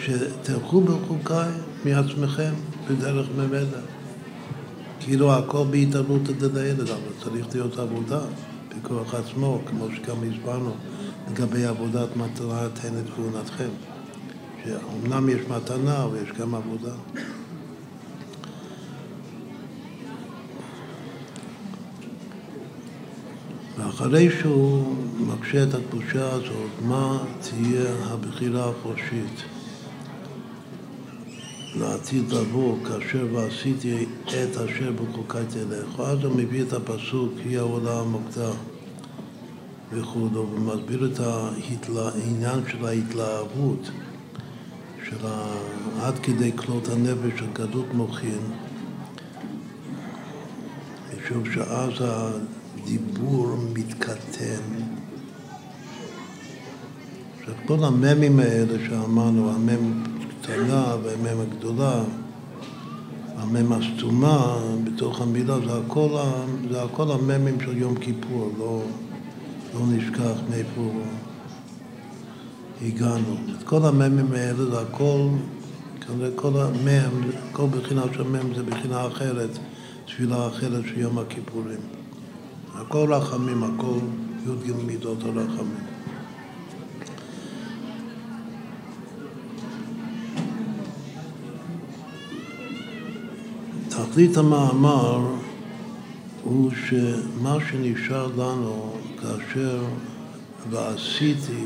שתלכו 0.00 0.80
בחוקיי 0.80 1.50
מעצמכם 1.84 2.52
בדרך 2.90 3.26
ממילא. 3.36 3.78
כאילו 5.00 5.32
הכל 5.32 5.64
בהתערבות 5.70 6.30
את 6.30 6.56
הילד, 6.56 6.80
אבל 6.80 7.12
צריך 7.22 7.46
להיות 7.54 7.78
עבודה 7.78 8.20
בכוח 8.68 9.14
עצמו, 9.14 9.60
כמו 9.66 9.86
שגם 9.96 10.16
הסברנו 10.30 10.74
לגבי 11.30 11.64
עבודת 11.64 12.16
מטרה 12.16 12.68
תן 12.68 12.98
את 12.98 13.10
כהונתכם. 13.16 13.68
שאומנם 14.64 15.28
יש 15.28 15.40
מתנה, 15.48 16.04
אבל 16.04 16.16
יש 16.22 16.32
גם 16.40 16.54
עבודה. 16.54 16.92
ואחרי 23.78 24.28
שהוא 24.40 24.96
מקשה 25.20 25.62
את 25.62 25.74
הקדושה 25.74 26.32
הזאת, 26.32 26.70
מה 26.82 27.18
תהיה 27.40 27.90
הבחירה 28.04 28.70
החופשית 28.70 29.42
לעתיד 31.76 32.32
לבוא, 32.32 32.76
כאשר 32.84 33.26
ועשיתי 33.32 34.06
את 34.26 34.56
אשר 34.56 34.92
בחוקי 34.92 35.38
תלך. 35.48 36.00
אז 36.00 36.24
הוא 36.24 36.36
מביא 36.36 36.62
את 36.62 36.72
הפסוק, 36.72 37.32
היא 37.44 37.58
העולם 37.58 37.96
המוקדה 37.96 38.50
וכו', 39.92 40.28
ומסביר 40.34 41.10
את 41.12 41.20
העניין 41.20 42.60
של 42.68 42.86
ההתלהבות, 42.86 43.90
של 45.08 45.26
עד 46.00 46.18
כדי 46.18 46.52
כלות 46.56 46.88
הנפש 46.88 47.38
של 47.38 47.52
גדות 47.52 47.94
מוחין, 47.94 48.40
משום 51.28 51.52
שאז 51.52 51.92
הדיבור 52.00 53.56
מתקטן. 53.74 54.62
עכשיו 57.40 57.54
כל 57.66 57.84
הממים 57.84 58.38
האלה 58.38 58.78
שאמרנו, 58.88 59.50
המם 59.50 60.04
קטנה 60.30 60.96
והמם 61.02 61.40
הגדולה, 61.40 62.02
המם 63.36 63.72
הסתומה 63.72 64.58
בתוך 64.84 65.20
המילה, 65.20 65.58
זה 65.60 65.78
הכל, 65.78 66.08
זה 66.70 66.82
הכל 66.82 67.10
הממים 67.10 67.60
של 67.60 67.76
יום 67.76 67.94
כיפור, 67.96 68.50
לא, 68.58 68.82
לא 69.78 69.86
נשכח 69.86 70.40
מאיפה 70.50 70.90
הגענו. 72.82 73.36
את 73.58 73.62
כל 73.62 73.86
הממים 73.86 74.32
האלה 74.32 74.64
זה 74.64 74.80
הכל, 74.80 75.28
כנראה 76.06 76.30
כל 76.34 76.52
המם, 76.60 77.30
כל 77.52 77.66
בחינה 77.66 78.02
של 78.14 78.22
מם 78.22 78.54
זה 78.54 78.62
בחינה 78.62 79.06
אחרת, 79.06 79.58
תפילה 80.06 80.46
אחרת 80.46 80.84
של 80.84 81.00
יום 81.00 81.18
הכיפורים. 81.18 81.80
הכל 82.74 83.12
רחמים, 83.12 83.62
הכל 83.64 83.98
י"ג 84.46 84.72
מידות 84.86 85.18
הרחמים. 85.22 85.84
תכלית 93.88 94.36
המאמר 94.36 95.20
הוא 96.44 96.70
שמה 96.88 97.56
שנשאר 97.70 98.26
לנו 98.36 98.92
כאשר 99.20 99.84
ועשיתי 100.70 101.64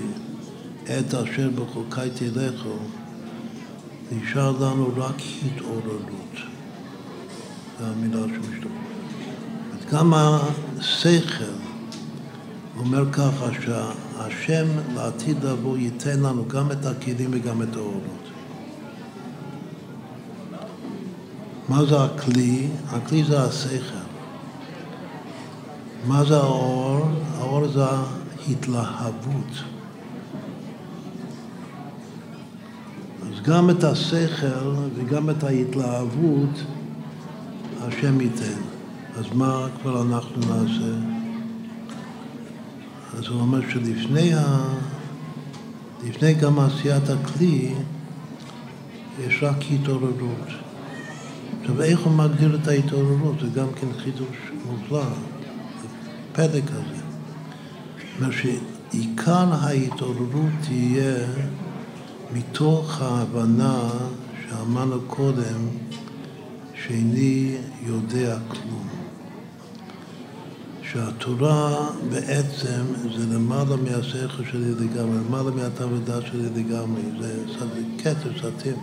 את 0.85 1.15
אשר 1.15 1.51
בחוקי 1.51 2.11
תלכו, 2.15 2.77
נשאר 4.13 4.51
לנו 4.51 4.91
רק 4.97 5.17
התעוררות. 5.47 6.37
זו 7.81 7.87
המילה 7.87 8.21
שמשתמשת. 8.21 9.93
גם 9.93 10.13
השכל 10.15 11.45
אומר 12.79 13.13
ככה 13.13 13.47
שהשם 13.61 14.67
לעתיד 14.95 15.45
לבוא 15.45 15.79
ייתן 15.79 16.21
לנו 16.21 16.49
גם 16.49 16.73
את 16.73 16.87
הכלים 16.87 17.31
וגם 17.33 17.63
את 17.63 17.77
האורות. 17.77 18.29
מה 21.69 21.85
זה 21.85 22.05
הכלי? 22.05 22.69
הכלי 22.89 23.25
זה 23.25 23.43
השכל. 23.43 24.03
מה 26.07 26.25
זה 26.25 26.37
האור? 26.37 27.07
האור 27.53 27.69
זה 27.69 27.85
ההתלהבות. 27.85 29.53
אז 33.23 33.41
גם 33.43 33.71
את 33.71 33.85
השכל 33.85 34.75
וגם 34.95 35.31
את 35.31 35.45
ההתלהבות 35.45 36.63
השם 37.81 38.21
ייתן. 38.21 38.61
אז 39.17 39.25
מה 39.35 39.67
כבר 39.83 40.03
אנחנו 40.03 40.41
נעשה? 40.41 40.95
אז 43.19 43.27
הוא 43.27 43.41
אומר 43.41 43.61
שלפני 43.71 44.35
ה... 44.35 44.65
לפני 46.09 46.35
גם 46.35 46.59
עשיית 46.59 47.11
הכלי 47.11 47.75
יש 49.21 49.43
רק 49.43 49.57
התעוררות. 49.73 50.49
עכשיו, 51.61 51.83
איך 51.83 52.01
הוא 52.01 52.13
מגדיר 52.13 52.59
את 52.63 52.69
ההתעוררות? 52.69 53.41
זה 53.41 53.61
גם 53.61 53.67
כן 53.81 53.87
חידוש 53.99 54.53
מופלא, 54.67 55.05
פלא 56.33 56.61
כזה. 56.67 57.02
אומרת 58.19 58.33
שעיקר 58.33 59.53
ההתעוררות 59.53 60.53
תהיה 60.61 61.27
מתוך 62.33 63.03
ההבנה 63.03 63.91
שאמרנו 64.49 65.01
קודם, 65.07 65.69
שאיני 66.75 67.57
יודע 67.87 68.39
כלום. 68.49 68.89
שהתורה 70.93 71.91
בעצם 72.11 72.83
זה 73.17 73.35
למעלה 73.35 73.77
מהשכל 73.77 74.45
שלי 74.51 74.71
לגמרי, 74.71 75.19
למעלה 75.29 75.51
מהטעם 75.51 75.93
ודעת 75.93 76.27
שלי 76.27 76.49
לגמרי, 76.57 77.03
זה, 77.21 77.45
כתר 77.99 78.31
סתים. 78.39 78.77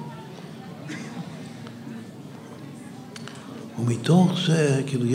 ומתוך 3.79 4.31
זה, 4.47 4.81
כאילו, 4.87 5.05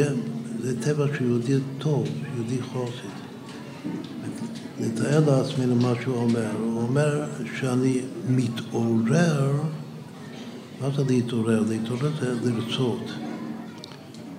זה 0.61 0.83
טבע 0.83 1.07
של 1.19 1.25
יהודי 1.25 1.59
טוב, 1.79 2.09
יהודי 2.35 2.63
חוסית. 2.73 3.24
נתאר 4.81 5.21
לעצמנו 5.27 5.75
מה 5.75 5.93
שהוא 6.03 6.17
אומר. 6.17 6.51
הוא 6.59 6.83
אומר 6.83 7.25
שאני 7.59 8.01
מתעורר, 8.29 9.53
מה 10.81 10.91
זה 10.97 11.05
להתעורר? 11.09 11.65
להתעורר 11.69 12.11
זה 12.21 12.51
לרצות, 12.51 13.11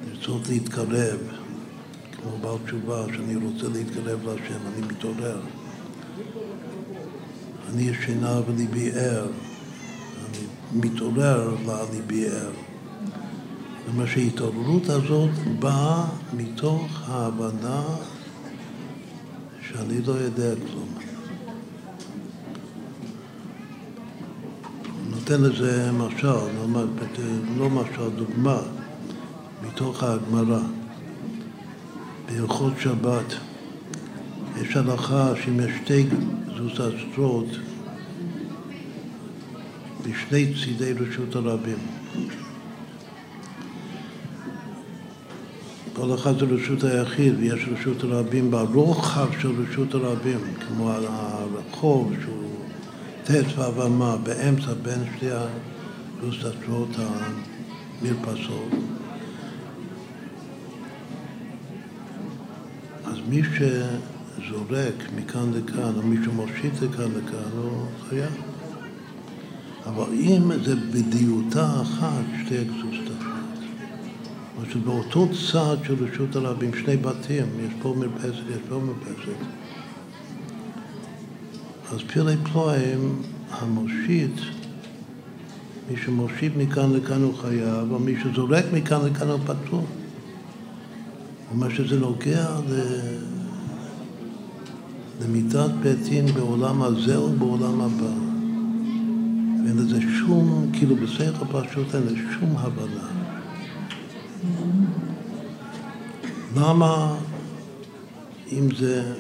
לרצות 0.08 0.50
להתקרב. 0.50 1.18
כמו 2.12 2.38
בעל 2.42 2.58
תשובה, 2.66 3.06
שאני 3.16 3.36
רוצה 3.36 3.68
להתקרב 3.74 4.20
להשם, 4.26 4.60
אני 4.74 4.88
מתעורר. 4.88 5.40
אני 7.74 7.82
ישנה 7.82 8.40
וליבי 8.48 8.92
ער, 8.92 9.28
אני 10.26 10.46
מתעורר 10.82 11.56
לליבי 11.68 12.28
ער. 12.28 12.52
זאת 12.52 13.94
אומרת 13.94 14.10
שההתעוררות 14.10 14.90
הזאת 14.90 15.30
באה 15.60 16.06
מתוך 16.34 17.02
ההבנה 17.08 17.84
שאני 19.78 20.02
לא 20.06 20.12
יודע 20.12 20.54
כלום. 20.56 20.90
נותן 25.10 25.42
לזה 25.42 25.92
משל, 25.92 26.28
לא 27.58 27.70
משל, 27.70 28.10
דוגמה, 28.16 28.60
מתוך 29.68 30.04
ההגמרא. 30.04 30.60
בהלכות 32.26 32.74
שבת 32.80 33.34
יש 34.62 34.78
הלכה 34.78 35.34
שאם 35.44 35.60
יש 35.60 35.72
שתי 35.84 36.06
זוזצרות 36.58 37.48
בשני 40.02 40.54
צידי 40.64 40.94
רשות 40.94 41.36
הרבים. 41.36 41.78
כל 45.96 46.14
אחד 46.14 46.40
זה 46.40 46.46
רשות 46.46 46.84
היחיד 46.84 47.34
ויש 47.40 47.68
רשות 47.72 48.04
הרבים 48.04 48.52
ברוחב 48.52 49.28
של 49.42 49.52
רשות 49.62 49.94
הרבים, 49.94 50.40
כמו 50.68 50.92
הרחוב 50.92 52.14
שהוא 52.24 52.46
ט' 53.24 53.60
ומה 53.78 54.18
באמצע 54.18 54.74
בין 54.84 55.00
שתי 55.16 55.28
הזוזצרות 56.22 56.90
המרפסות. 56.98 58.70
מי 63.30 63.42
שזורק 63.44 65.10
מכאן 65.16 65.52
לכאן, 65.54 65.92
או 65.98 66.02
מי 66.02 66.18
שמושיט 66.26 66.74
לכאן 66.82 67.12
לכאן, 67.12 67.50
הוא 67.58 67.88
חייב. 68.10 68.34
אבל 69.86 70.14
אם 70.14 70.52
זה 70.64 70.76
בדיוטה 70.76 71.82
אחת, 71.82 72.24
שתי 72.46 72.56
אקזוסטה 72.62 73.15
אחת. 74.66 74.74
זאת 74.74 74.88
אומרת 74.88 75.06
באותו 75.06 75.28
צד 75.52 75.78
של 75.84 75.96
רשות 76.04 76.36
הרבים, 76.36 76.72
שני 76.74 76.98
בתים, 76.98 77.46
יש 77.60 77.74
פה 77.82 77.96
מרפסת, 77.98 78.44
יש 78.50 78.62
פה 78.70 78.80
מרפסת. 78.80 79.46
אז 81.92 82.00
פילי 82.08 82.36
פלואים, 82.52 83.22
המושיט, 83.52 84.42
מי 85.90 85.98
שמושיט 86.06 86.54
מכאן 86.58 86.94
לכאן 86.94 87.22
הוא 87.22 87.34
חייב, 87.34 87.68
אבל 87.68 87.98
מי 88.00 88.16
שזורק 88.24 88.66
מכאן 88.74 89.06
לכאן 89.06 89.28
הוא 89.28 89.40
פתוח. 89.46 89.84
מה 91.54 91.70
שזה 91.70 92.00
נוגע 92.00 92.48
למיטת 95.22 95.70
בית 95.82 96.04
דין 96.04 96.26
בעולם 96.26 96.82
הזה 96.82 97.22
ובעולם 97.22 97.82
הבא. 97.82 98.14
ואין 99.64 99.78
לזה 99.78 100.00
שום, 100.20 100.70
כאילו 100.74 100.96
בשכל 100.96 101.46
פשוט 101.52 101.96
אין 101.96 102.04
לזה 102.04 102.16
שום 102.40 102.58
הבנה. 102.58 103.25
למה 106.56 107.16
אם 108.52 108.76
זה 108.78 109.14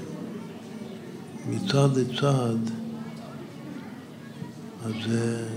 מצד 1.49 1.97
לצד, 1.97 2.55
אז 4.85 4.93
זה, 5.07 5.47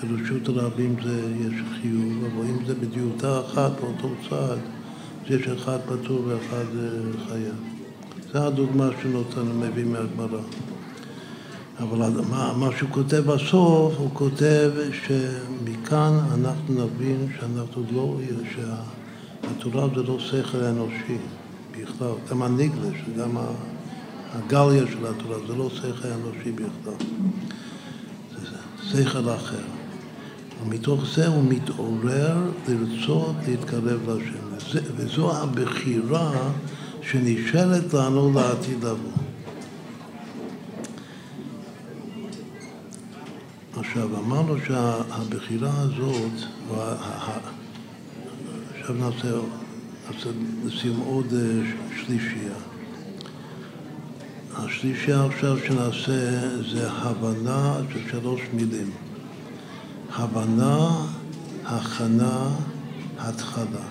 שרשות 0.00 0.48
הרבים 0.48 0.96
זה, 1.04 1.22
יש 1.40 1.54
חיוב, 1.80 2.24
אבל 2.24 2.46
אם 2.46 2.64
זה 2.66 2.74
בדיוטה 2.74 3.40
אחת 3.40 3.72
באותו 3.80 4.08
צד, 4.30 4.56
אז 5.26 5.30
יש 5.30 5.46
אחד 5.46 5.78
פטור 5.86 6.22
ואחד 6.26 6.64
אה, 6.78 7.26
חייב. 7.28 7.54
זו 8.32 8.38
הדוגמה 8.38 8.88
שנותן, 9.02 9.46
מביא 9.60 9.84
מהגמרא. 9.84 10.40
אבל 11.78 12.10
מה, 12.30 12.52
מה 12.56 12.68
שהוא 12.78 12.90
כותב 12.90 13.22
בסוף, 13.26 13.94
הוא 13.98 14.10
כותב 14.12 14.70
שמכאן 14.92 16.18
אנחנו 16.34 16.84
נבין 16.84 17.26
שאנחנו 17.40 17.82
לא, 17.92 18.16
שהתורה 18.54 19.88
זה 19.94 20.02
לא 20.02 20.18
שכל 20.18 20.58
אנושי 20.58 21.18
בכלל, 21.72 22.12
גם 22.30 22.42
הניגלש, 22.42 22.96
גם 23.18 23.36
הגליה 24.32 24.82
של 24.86 25.06
התורה, 25.06 25.36
זה 25.46 25.54
לא 25.54 25.70
שכל 25.70 26.08
אנושי 26.08 26.52
בכלל, 26.52 27.06
זה 28.92 29.04
שכל 29.04 29.30
אחר. 29.34 29.64
ומתוך 30.62 31.00
זה 31.14 31.26
הוא 31.26 31.44
מתעורר 31.48 32.36
לרצות 32.68 33.36
להתקרב 33.48 34.08
להשם, 34.08 34.84
וזו 34.96 35.36
הבחירה 35.36 36.50
שנשאלת 37.02 37.94
לנו 37.94 38.32
לעתיד 38.34 38.84
לבוא. 38.84 39.23
עכשיו, 43.86 44.18
אמרנו 44.18 44.54
שהבחירה 44.66 45.72
הזאת, 45.76 46.32
עכשיו 48.80 48.96
נעשה, 48.96 49.28
לסיום 50.64 51.00
עוד 51.00 51.26
אה, 51.32 51.62
שלישייה. 51.96 52.54
השלישייה 54.54 55.24
עכשיו 55.24 55.58
שנעשה 55.58 56.40
זה 56.72 56.90
הבנה 56.90 57.76
של 57.92 58.10
שלוש 58.10 58.40
מילים. 58.52 58.90
הבנה, 60.16 61.06
הכנה, 61.64 62.48
התחלה. 63.18 63.86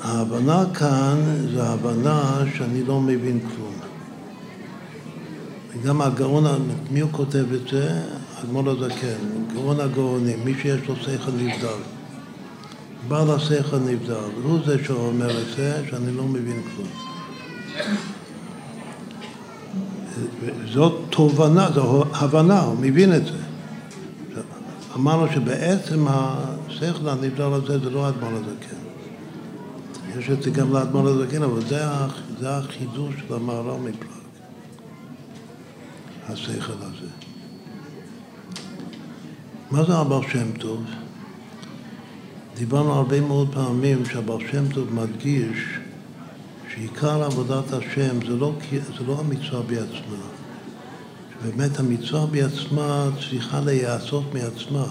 ההבנה 0.00 0.64
כאן 0.74 1.16
זה 1.54 1.62
הבנה 1.62 2.42
שאני 2.54 2.84
לא 2.84 3.00
מבין 3.00 3.40
כלום. 3.40 3.77
וגם 5.82 6.00
הגאון, 6.00 6.44
מי 6.90 7.00
הוא 7.00 7.10
כותב 7.12 7.44
את 7.52 7.68
זה? 7.70 8.02
אדמו"ר 8.42 8.70
הזקן, 8.70 9.54
גאון 9.54 9.80
הגאונים, 9.80 10.44
מי 10.44 10.54
שיש 10.62 10.88
לו 10.88 10.96
שכל 10.96 11.30
נבדל. 11.32 11.78
בעל 13.08 13.30
השכל 13.30 13.78
נבדל, 13.78 14.14
הוא 14.42 14.58
זה 14.66 14.84
שאומר 14.84 15.30
את 15.30 15.56
זה, 15.56 15.82
שאני 15.90 16.16
לא 16.16 16.24
מבין 16.24 16.62
כלום. 16.76 16.88
זאת 20.72 21.00
תובנה, 21.10 21.68
זו 21.74 22.04
הבנה, 22.12 22.60
הוא 22.60 22.76
מבין 22.80 23.14
את 23.14 23.26
זה. 23.26 23.38
אמרנו 24.96 25.32
שבעצם 25.34 26.06
השכל 26.08 27.08
הנבדל 27.08 27.52
הזה 27.52 27.78
זה 27.78 27.90
לא 27.90 28.08
אדמו"ר 28.08 28.32
הזקן. 28.32 28.76
יש 30.18 30.30
את 30.30 30.42
זה 30.42 30.50
גם 30.50 30.72
לאדמו"ר 30.72 31.08
הזקן, 31.08 31.42
אבל 31.42 31.60
זה, 31.60 31.84
זה 32.40 32.56
החידוש 32.56 33.14
של 33.28 33.34
המהר"ל 33.34 33.80
מפראג. 33.80 34.17
השכל 36.28 36.72
הזה. 36.80 37.08
מה 39.70 39.84
זה 39.84 39.94
הבעל 39.94 40.22
שם 40.32 40.52
טוב? 40.58 40.84
דיברנו 42.54 42.92
הרבה 42.92 43.20
מאוד 43.20 43.48
פעמים 43.52 44.04
שהבעל 44.04 44.38
שם 44.52 44.68
טוב 44.74 44.94
מדגיש 44.94 45.58
שעיקר 46.74 47.22
עבודת 47.22 47.72
השם 47.72 48.26
זה 48.26 48.36
לא, 48.36 48.52
זה 48.70 49.04
לא 49.06 49.20
המצווה 49.20 49.62
בעצמה. 49.62 50.24
שבאמת 51.42 51.78
המצווה 51.78 52.26
בעצמה 52.26 53.08
צריכה 53.30 53.60
להיעשות 53.60 54.24
מעצמה. 54.34 54.86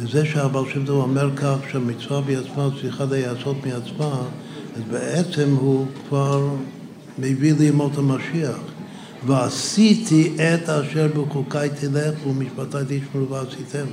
בזה 0.00 0.26
שהבעל 0.26 0.64
שם 0.74 0.86
טוב 0.86 1.02
אומר 1.02 1.36
כך 1.36 1.56
שהמצווה 1.72 2.20
בעצמה 2.20 2.68
צריכה 2.80 3.04
להיעשות 3.04 3.56
מעצמה, 3.66 4.22
אז 4.76 4.82
בעצם 4.90 5.56
הוא 5.60 5.86
כבר 6.08 6.48
מביא 7.18 7.54
לימות 7.58 7.98
המשיח. 7.98 8.69
ועשיתי 9.26 10.32
את 10.36 10.68
אשר 10.68 11.08
בחוקי 11.08 11.68
תלך 11.80 12.26
ומשפטי 12.26 12.78
תשמרו 12.88 13.28
ועשיתם. 13.28 13.86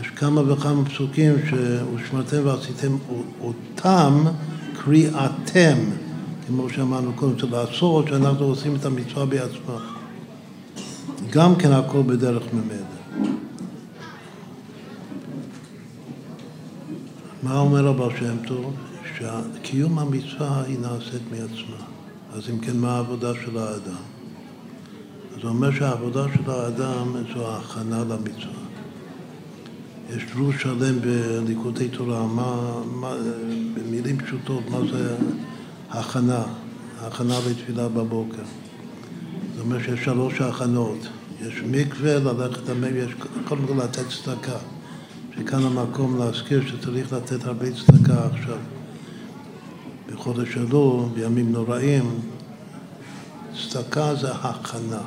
יש 0.00 0.06
כמה 0.06 0.52
וכמה 0.52 0.84
פסוקים 0.84 1.32
שהושמרתם 1.50 2.46
ועשיתם 2.46 2.96
אותם, 3.40 4.24
קרי 4.84 5.08
אתם, 5.08 5.78
כמו 6.46 6.70
שאמרנו 6.70 7.12
קודם, 7.12 7.38
זה 7.40 7.46
לעשות 7.46 8.08
שאנחנו 8.08 8.44
עושים 8.44 8.76
את 8.76 8.84
המצווה 8.84 9.26
בעצמה. 9.26 9.78
גם 11.30 11.56
כן 11.56 11.72
הכל 11.72 12.02
בדרך 12.06 12.42
ממילא. 12.52 13.32
מה 17.42 17.58
אומר 17.58 17.88
הבעל 17.88 18.10
שם 18.18 18.36
טוב? 18.46 18.74
שקיום 19.16 19.98
המצווה 19.98 20.62
היא 20.66 20.78
נעשית 20.78 21.22
מעצמה. 21.30 21.91
אז 22.34 22.50
אם 22.50 22.58
כן, 22.58 22.76
מה 22.76 22.96
העבודה 22.96 23.32
של 23.44 23.58
האדם? 23.58 24.02
הוא 25.42 25.50
אומר 25.50 25.70
שהעבודה 25.72 26.24
של 26.34 26.50
האדם 26.50 27.14
זו 27.34 27.48
ההכנה 27.48 27.98
למצווה. 27.98 28.62
יש 30.10 30.22
דרוש 30.34 30.62
שלם 30.62 31.00
בליקודי 31.00 31.88
תורה, 31.88 32.26
מה, 32.26 32.82
מה, 32.86 33.14
במילים 33.74 34.18
פשוטות, 34.18 34.62
מה 34.70 34.78
זה 34.92 35.16
הכנה, 35.90 36.42
הכנה 37.00 37.34
לתפילה 37.50 37.88
בבוקר. 37.88 38.42
זאת 39.54 39.64
אומרת 39.64 39.84
שיש 39.84 40.04
שלוש 40.04 40.40
הכנות. 40.40 41.08
יש 41.40 41.62
מקווה, 41.70 42.14
ללכת 42.14 42.68
למקווה, 42.68 43.02
יש 43.02 43.12
קודם 43.44 43.66
כל 43.66 43.74
לתת 43.84 44.04
צדקה. 44.24 44.58
שכאן 45.36 45.62
המקום 45.62 46.18
להזכיר 46.18 46.62
שצריך 46.66 47.12
לתת 47.12 47.44
הרבה 47.44 47.66
צדקה 47.70 48.24
עכשיו. 48.32 48.58
בחודש 50.12 50.56
אלול, 50.56 51.04
בימים 51.14 51.52
נוראים, 51.52 52.20
צדקה 53.68 54.14
זה 54.14 54.32
הכנה. 54.32 55.00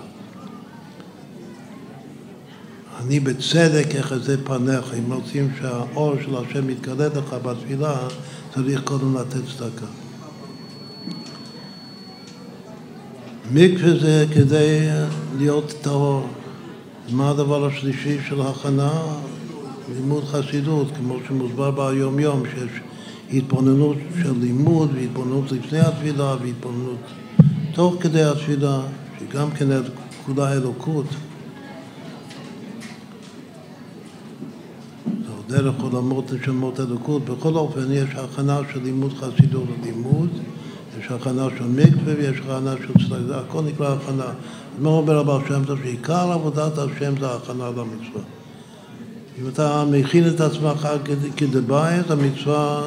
אני 3.01 3.19
בצדק 3.19 3.95
אחזה 3.95 4.45
פניך, 4.45 4.93
אם 4.99 5.13
רוצים 5.13 5.51
שהאור 5.59 6.13
של 6.25 6.35
השם 6.35 6.69
יתגלה 6.69 7.07
לך 7.07 7.35
בתפילה, 7.43 7.97
צריך 8.53 8.81
קודם 8.83 9.15
לתת 9.17 9.41
צדקה. 9.57 9.85
מקווה 13.51 13.99
זה 13.99 14.25
כדי 14.33 14.89
להיות 15.37 15.73
טהור. 15.81 16.27
מה 17.09 17.29
הדבר 17.29 17.65
השלישי 17.65 18.17
של 18.29 18.41
הכנה? 18.41 18.91
לימוד 19.95 20.23
חסידות, 20.23 20.87
כמו 20.97 21.17
שמוסבר 21.27 21.71
ביום 21.71 22.19
יום, 22.19 22.43
שיש 22.53 22.71
התבוננות 23.33 23.97
של 24.21 24.33
לימוד 24.41 24.89
והתבוננות 24.95 25.51
לפני 25.51 25.79
התפילה 25.79 26.35
והתבוננות 26.41 26.97
תוך 27.75 27.95
כדי 27.99 28.23
התפילה, 28.23 28.81
שגם 29.19 29.51
כן 29.51 29.67
כולה 30.25 30.53
אלוקות. 30.53 31.05
זו 35.05 35.33
דרך 35.47 35.81
עולמות 35.81 36.31
נשמות 36.33 36.79
אלוקות. 36.79 37.25
בכל 37.25 37.53
אופן 37.55 37.91
יש 37.91 38.09
הכנה 38.15 38.59
של 38.73 38.83
לימוד 38.83 39.13
חסידות 39.13 39.63
ללימוד, 39.81 40.29
יש 40.99 41.11
הכנה 41.11 41.47
של 41.57 41.63
מקווה 41.63 42.13
ויש 42.17 42.37
הכנה 42.39 42.73
של 42.97 43.27
זה 43.27 43.37
הכל 43.37 43.61
נקרא 43.61 43.95
הכנה. 43.95 44.23
אז 44.23 44.81
מה 44.81 44.89
אומר 44.89 45.19
הבעל 45.19 45.41
שם 45.47 45.65
טוב? 45.65 45.79
שעיקר 45.83 46.31
עבודת 46.31 46.77
השם 46.77 47.13
זה 47.19 47.35
הכנה 47.35 47.69
למצווה. 47.69 48.21
אם 49.41 49.47
אתה 49.47 49.83
מכין 49.91 50.27
את 50.27 50.41
עצמך 50.41 50.87
כדבעי, 51.37 51.99
המצווה 52.09 52.81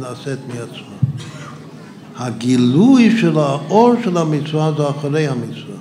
נעשית 0.00 0.38
מעצמה. 0.48 0.96
הגילוי 2.16 3.18
של 3.20 3.38
האור 3.38 3.94
של 4.04 4.16
המצווה 4.16 4.72
זה 4.76 4.88
אחרי 4.88 5.28
המצווה. 5.28 5.76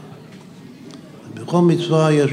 בכל 1.33 1.61
מצווה 1.61 2.11
יש, 2.11 2.31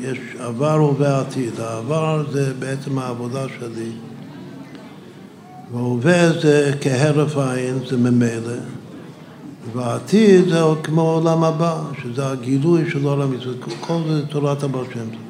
יש 0.00 0.18
עבר 0.38 0.82
ובעתיד. 0.82 1.60
העבר 1.60 2.24
זה 2.32 2.54
בעצם 2.58 2.98
העבודה 2.98 3.44
שלי, 3.58 3.90
וההווה 5.72 6.32
זה 6.42 6.72
כהרף 6.80 7.36
עין, 7.36 7.78
זה 7.90 7.96
ממילא, 7.96 8.58
והעתיד 9.74 10.48
זה 10.48 10.60
כמו 10.82 11.02
עולם 11.02 11.44
הבא, 11.44 11.82
שזה 12.02 12.28
הגילוי 12.28 12.90
של 12.90 13.04
עולם 13.04 13.32
המצווה. 13.32 13.54
כל 13.80 13.98
זה 14.08 14.26
תורת 14.26 14.62
הבעל 14.62 14.84
שם 14.84 15.10
טוב. 15.10 15.23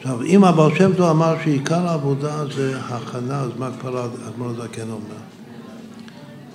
עכשיו, 0.00 0.22
אם 0.22 0.44
הבעל 0.44 0.74
שם 0.74 0.92
טוב 0.96 1.10
אמר 1.10 1.34
שעיקר 1.44 1.88
העבודה 1.88 2.44
זה 2.54 2.78
הכנה, 2.80 3.40
אז 3.40 3.50
מה 3.58 3.70
כבר 3.80 4.04
אדמו"ר 4.28 4.52
זקן 4.52 4.90
אומר? 4.90 5.20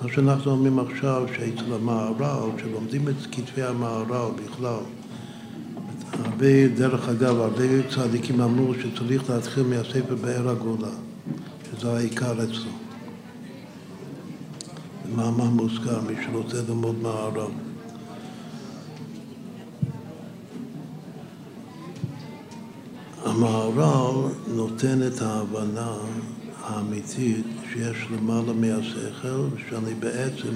מה 0.02 0.12
שאנחנו 0.12 0.50
אומרים 0.50 0.78
עכשיו, 0.78 1.24
שאצל 1.36 1.72
המהר"ל, 1.72 2.50
שלומדים 2.60 3.08
את 3.08 3.14
כתבי 3.32 3.62
המהר"ל 3.62 4.30
בכלל, 4.44 4.78
הרבה, 6.24 6.68
דרך 6.76 7.08
אגב, 7.08 7.40
הרבה 7.40 7.88
צדיקים 7.94 8.40
אמרו 8.40 8.74
שצריך 8.74 9.30
להתחיל 9.30 9.62
מהספר 9.62 10.14
באר 10.20 10.48
הגולה, 10.48 10.92
שזה 11.70 11.96
העיקר 11.96 12.32
אצלו. 12.32 12.72
מאמר 15.16 15.44
מוזכר, 15.44 16.00
מי 16.00 16.14
שרוצה 16.24 16.56
ללמוד 16.68 16.96
מהרב. 17.02 17.50
המהר"ל 23.26 24.28
נותן 24.54 25.06
את 25.06 25.22
ההבנה 25.22 25.92
האמיתית 26.62 27.46
שיש 27.72 28.06
למעלה 28.10 28.52
מהשכל, 28.52 29.48
ושאני 29.54 29.94
בעצם, 29.94 30.54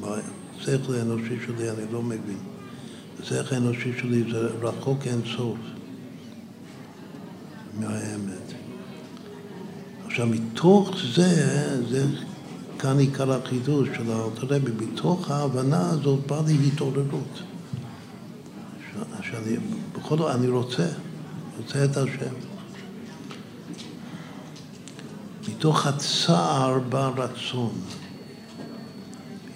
בשכל 0.00 0.94
האנושי 0.94 1.36
שלי 1.46 1.70
אני 1.70 1.92
לא 1.92 2.02
מבין. 2.02 2.38
השכל 3.20 3.54
האנושי 3.54 3.92
שלי 4.00 4.24
זה 4.32 4.48
רחוק 4.62 5.06
אין 5.06 5.20
סוף 5.36 5.58
מהאמת. 7.80 8.52
עכשיו, 10.06 10.26
מתוך 10.26 10.96
זה, 11.14 11.80
זה 11.88 12.04
כאן 12.78 12.98
עיקר 12.98 13.32
החידוש 13.32 13.88
של 13.96 14.12
האלתרעבי, 14.12 14.70
מתוך 14.86 15.30
ההבנה 15.30 15.90
הזאת 15.90 16.26
באה 16.26 16.42
לי 16.46 16.68
התעוררות. 16.72 17.42
שאני, 19.22 19.56
בכל 19.98 20.16
זאת, 20.18 20.34
אני 20.34 20.48
רוצה, 20.48 20.86
רוצה 21.58 21.84
את 21.84 21.96
השם. 21.96 22.34
מתוך 25.48 25.86
הצער 25.86 26.78
בא 26.78 27.10
רצון. 27.16 27.80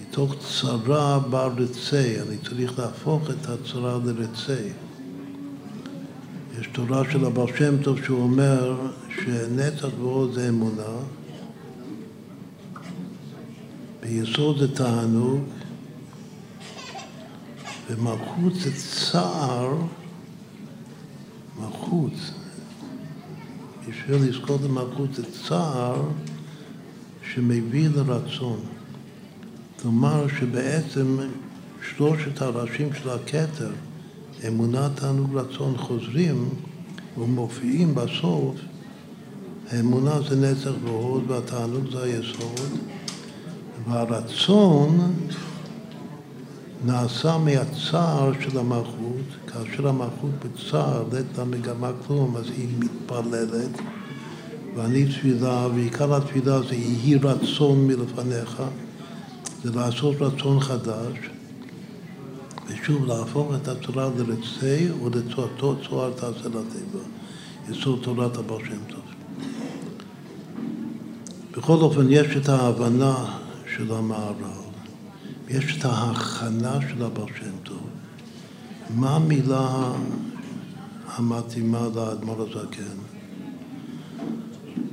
מתוך 0.03 0.35
צרה 0.39 1.19
בא 1.19 1.49
רצי, 1.57 2.21
אני 2.21 2.39
צריך 2.49 2.79
להפוך 2.79 3.31
את 3.31 3.49
הצרה 3.49 3.99
לרצי. 4.05 4.73
יש 6.61 6.67
תורה 6.73 7.03
של 7.13 7.25
הבעל 7.25 7.47
שם 7.59 7.83
טוב 7.83 8.05
שהוא 8.05 8.23
אומר 8.23 8.77
שנצח 9.09 9.89
ועוד 9.99 10.33
זה 10.33 10.49
אמונה, 10.49 10.97
ביסוד 14.01 14.59
זה 14.59 14.75
תענוג, 14.75 15.41
ומלכות 17.91 18.55
זה 18.55 18.71
צער, 18.77 19.75
מלכות, 21.61 22.13
בשביל 23.89 24.29
לזכות 24.29 24.61
למלכות 24.65 25.15
זה 25.15 25.23
צער 25.49 26.03
שמביא 27.35 27.89
לרצון. 27.89 28.61
כלומר 29.83 30.27
שבעצם 30.39 31.17
שלושת 31.83 32.43
הראשים 32.43 32.89
של 32.95 33.11
הכתר, 33.11 33.71
אמונה, 34.49 34.89
תענוג, 34.95 35.37
רצון, 35.37 35.77
חוזרים 35.77 36.49
ומופיעים 37.19 37.95
בסוף. 37.95 38.57
האמונה 39.71 40.21
זה 40.29 40.37
נצח 40.37 40.71
והוד 40.85 41.25
והתענוג 41.31 41.91
זה 41.93 42.03
היסוד, 42.03 42.61
והרצון 43.89 45.13
נעשה 46.85 47.39
מהצער 47.39 48.33
של 48.41 48.59
המלכות, 48.59 49.27
כאשר 49.47 49.89
המלכות 49.89 50.31
בצער, 50.45 51.05
לית 51.13 51.39
לה 51.39 51.45
מגמה 51.45 51.91
כלום, 52.07 52.37
אז 52.37 52.45
היא 52.57 52.69
מתפללת, 52.79 53.79
ואני 54.77 55.05
תפילה, 55.05 55.69
ועיקר 55.75 56.15
התפילה 56.15 56.63
זה 56.63 56.75
יהי 56.75 57.17
רצון 57.17 57.87
מלפניך, 57.87 58.63
זה 59.65 59.71
לעשות 59.75 60.17
רצון 60.21 60.61
חדש, 60.61 61.17
ושוב 62.69 63.07
להפוך 63.07 63.53
את 63.63 63.69
הצורה 63.69 64.09
לרצי 64.17 64.91
או 65.01 65.09
לצורתו 65.11 65.77
צוהר 65.89 66.11
תעשה 66.11 66.49
לטבע, 66.49 67.05
יסוד 67.71 67.99
תורת 68.03 68.37
הבעל 68.37 68.59
שם 68.65 68.85
טוב. 68.89 69.01
בכל 71.57 71.77
אופן, 71.77 72.07
יש 72.11 72.37
את 72.37 72.49
ההבנה 72.49 73.15
של 73.77 73.93
המערב, 73.93 74.60
יש 75.51 75.79
את 75.79 75.85
ההכנה 75.85 76.79
של 76.89 77.03
הבעל 77.05 77.27
שם 77.39 77.51
טוב. 77.63 77.87
מה 78.95 79.17
המילה 79.17 79.93
המתאימה 81.07 81.89
לאדמו"ר 81.95 82.43
הזקן? 82.43 82.97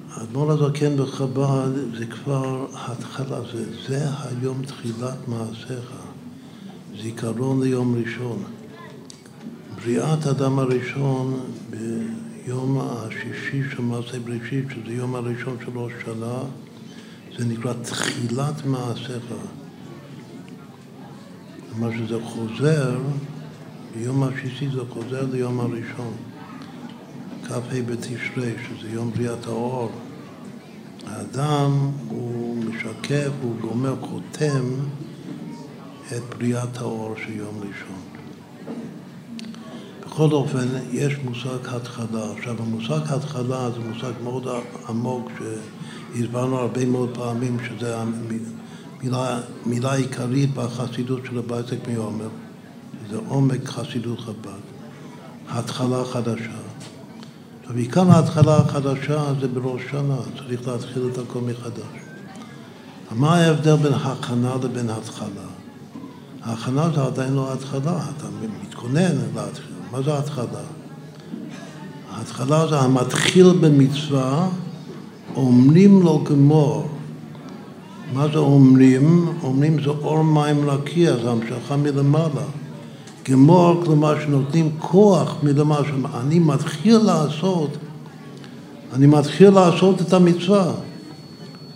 האדמו"ר 0.10 0.52
הזקן 0.52 0.98
בחב"ד 0.98 1.98
זה 1.98 2.06
כבר 2.06 2.66
התחלה, 2.74 3.40
זה, 3.54 3.66
זה 3.88 4.08
היום 4.24 4.62
תחילת 4.66 5.28
מעשיך, 5.28 5.92
זיכרון 7.02 7.64
ליום 7.64 8.04
ראשון. 8.06 8.44
בריאת 9.76 10.28
אדם 10.28 10.60
הראשון 10.60 11.40
ביום 11.70 12.80
השישי 12.82 13.62
של 13.72 13.82
מעשה 13.82 14.20
בראשית, 14.20 14.66
שזה 14.70 14.94
יום 14.94 15.16
הראשון 15.16 15.58
של 15.66 15.78
ראש 15.78 15.94
שנה, 16.06 16.40
זה 17.38 17.46
נקרא 17.46 17.74
תחילת 17.74 18.66
מעשיך. 18.66 19.24
כלומר 21.80 21.98
שזה 21.98 22.18
חוזר, 22.24 22.98
ביום 23.96 24.24
השישי 24.24 24.70
זה 24.70 24.82
חוזר 24.90 25.26
ליום 25.32 25.60
הראשון. 25.60 26.14
כ"ה 27.48 27.82
בתשרי, 27.86 28.54
שזה 28.68 28.90
יום 28.90 29.12
בריאת 29.12 29.46
האור. 29.46 29.92
האדם 31.08 31.92
הוא 32.08 32.64
משקף, 32.64 33.30
הוא 33.42 33.56
גומר, 33.62 33.96
חותם 34.02 34.66
את 36.08 36.24
בריאת 36.38 36.78
האור 36.78 37.16
של 37.26 37.32
יום 37.32 37.56
ראשון. 37.58 38.02
בכל 40.06 40.32
אופן, 40.32 40.68
יש 40.92 41.14
מושג 41.24 41.68
התחלה. 41.68 42.32
עכשיו, 42.38 42.56
המושג 42.60 43.00
התחלה 43.10 43.72
זה 43.72 43.80
מושג 43.80 44.12
מאוד 44.24 44.48
עמוק 44.90 45.32
שהסברנו 45.38 46.58
הרבה 46.58 46.86
מאוד 46.86 47.10
פעמים 47.18 47.58
שזה 47.68 47.98
המילה 49.00 49.40
מילה 49.66 49.94
עיקרית 49.94 50.54
בחסידות 50.54 51.22
של 51.26 51.38
הבייסק 51.38 51.88
מיומר. 51.88 52.28
זה 53.10 53.18
עומק 53.28 53.70
חסידות 53.70 54.20
חב"ד. 54.20 54.60
התחלה 55.50 56.06
חדשה. 56.06 56.58
ועיקר 57.74 58.12
ההתחלה 58.12 58.58
החדשה 58.58 59.24
זה 59.42 59.48
בראש 59.48 59.82
שנה, 59.92 60.16
צריך 60.38 60.68
להתחיל 60.68 61.10
את 61.14 61.18
הכל 61.18 61.40
מחדש. 61.40 62.02
מה 63.12 63.36
ההבדל 63.36 63.76
בין 63.76 63.94
הכנה 63.94 64.56
לבין 64.64 64.90
התחלה? 64.90 65.48
ההכנה 66.44 66.90
זה 66.96 67.04
עדיין 67.04 67.34
לא 67.34 67.54
התחלה, 67.54 68.00
אתה 68.18 68.28
מתכונן 68.64 69.16
להתחיל. 69.36 69.76
מה 69.92 70.02
זה 70.02 70.18
התחלה? 70.18 70.64
ההתחלה 72.14 72.68
זה 72.68 72.80
המתחיל 72.80 73.54
במצווה, 73.62 74.50
אומרים 75.36 76.02
לו 76.02 76.24
גמור. 76.24 76.97
מה 78.14 78.28
זה 78.34 78.38
אומרים? 78.38 79.34
אומרים 79.44 79.84
זה 79.84 79.90
אור 79.90 80.24
מים 80.24 80.70
רקיע, 80.70 81.18
זה 81.18 81.30
המשכה 81.30 81.76
מלמעלה. 81.76 82.46
גמור, 83.30 83.82
כלומר 83.86 84.20
שנותנים 84.22 84.70
כוח 84.80 85.36
מלמעלה, 85.44 85.88
אני 86.22 86.40
מתחיל 86.40 86.98
לעשות, 86.98 87.78
אני 88.94 89.08
מתחיל 89.08 89.50
לעשות 89.50 90.02
את 90.02 90.14
המצווה. 90.14 90.72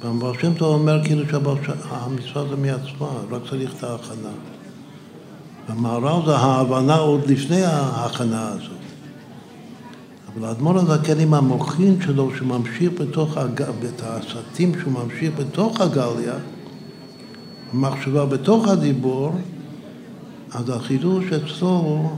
והבר 0.03 0.33
שם 0.33 0.53
טוב 0.53 0.73
אומר 0.73 1.03
כאילו 1.03 1.23
שהמצווה 1.29 2.43
זה 2.49 2.55
מעצמה, 2.55 3.07
רק 3.31 3.41
צריך 3.49 3.73
את 3.77 3.83
ההכנה. 3.83 4.29
המהר"ל 5.67 6.25
זה 6.25 6.35
ההבנה 6.35 6.95
עוד 6.95 7.27
לפני 7.27 7.63
ההכנה 7.63 8.47
הזאת. 8.47 8.80
אבל 10.35 10.45
האדמו"ר 10.45 10.77
הזקן 10.77 11.19
עם 11.19 11.33
המוחין 11.33 12.01
שלו 12.01 12.31
שממשיך 12.37 12.91
בתוך, 13.01 13.37
הג... 13.37 13.61
את 13.61 14.01
הסרטים 14.03 14.71
שהוא 14.79 14.93
ממשיך 14.93 15.31
בתוך 15.39 15.81
הגליה, 15.81 16.33
המחשבה 17.73 18.25
בתוך 18.25 18.67
הדיבור, 18.67 19.31
אז 20.51 20.69
החידוש 20.69 21.25
אצלו 21.25 22.09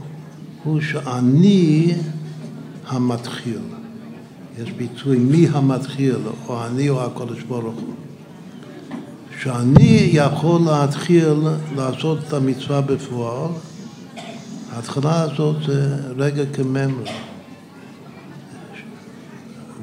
הוא 0.64 0.80
שאני 0.80 1.94
המתחיל. 2.86 3.60
יש 4.62 4.72
ביטוי 4.72 5.18
מי 5.18 5.46
המתחיל, 5.52 6.18
או 6.48 6.66
אני 6.66 6.88
או 6.88 7.04
הקודש 7.04 7.42
ברוך 7.42 7.74
הוא. 7.74 7.94
שאני 9.40 10.10
יכול 10.12 10.60
להתחיל 10.60 11.34
לעשות 11.76 12.18
את 12.28 12.32
המצווה 12.32 12.80
בפועל, 12.80 13.50
ההתחלה 14.72 15.22
הזאת 15.22 15.56
זה 15.66 15.96
רגע 16.16 16.42
כממרה. 16.52 17.33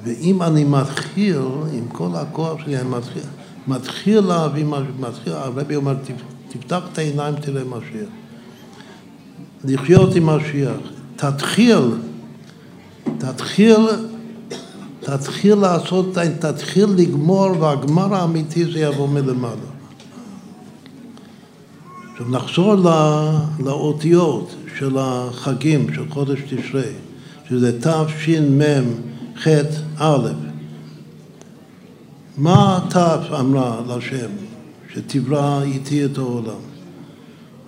ואם 0.03 0.41
אני 0.41 0.63
מתחיל, 0.63 1.41
עם 1.73 1.87
כל 1.87 2.09
הכוח 2.13 2.61
שלי, 2.63 2.77
אני 2.77 2.89
מתחיל, 2.89 3.23
מתחיל 3.67 4.19
להביא 4.19 4.65
משהו, 4.65 4.93
מתחיל, 4.99 5.33
הרבי 5.33 5.75
אומר, 5.75 5.95
תפתח 6.49 6.81
את 6.93 6.97
העיניים, 6.97 7.35
תראה 7.35 7.63
משיח. 7.63 8.09
לחיות 9.63 10.15
עם 10.15 10.25
משיח. 10.25 10.77
תתחיל, 11.15 11.91
תתחיל, 13.17 13.77
תתחיל 14.99 15.55
לעשות, 15.55 16.17
תתחיל 16.39 16.85
לגמור, 16.85 17.61
והגמר 17.61 18.15
האמיתי 18.15 18.65
זה 18.65 18.79
יבוא 18.79 19.07
מלמעלה. 19.07 19.71
עכשיו 22.11 22.29
נחזור 22.29 22.75
לאותיות 23.59 24.55
של 24.79 24.97
החגים 24.99 25.93
של 25.93 26.09
חודש 26.09 26.39
תשרי, 26.49 26.91
שזה 27.49 27.79
תשמ"ח 29.43 29.81
א'. 29.97 30.27
מה 32.37 32.79
ת' 32.89 32.95
אמרה 33.39 33.81
להשם 33.87 34.29
שתברא 34.93 35.61
איתי 35.61 36.05
את 36.05 36.17
העולם. 36.17 36.61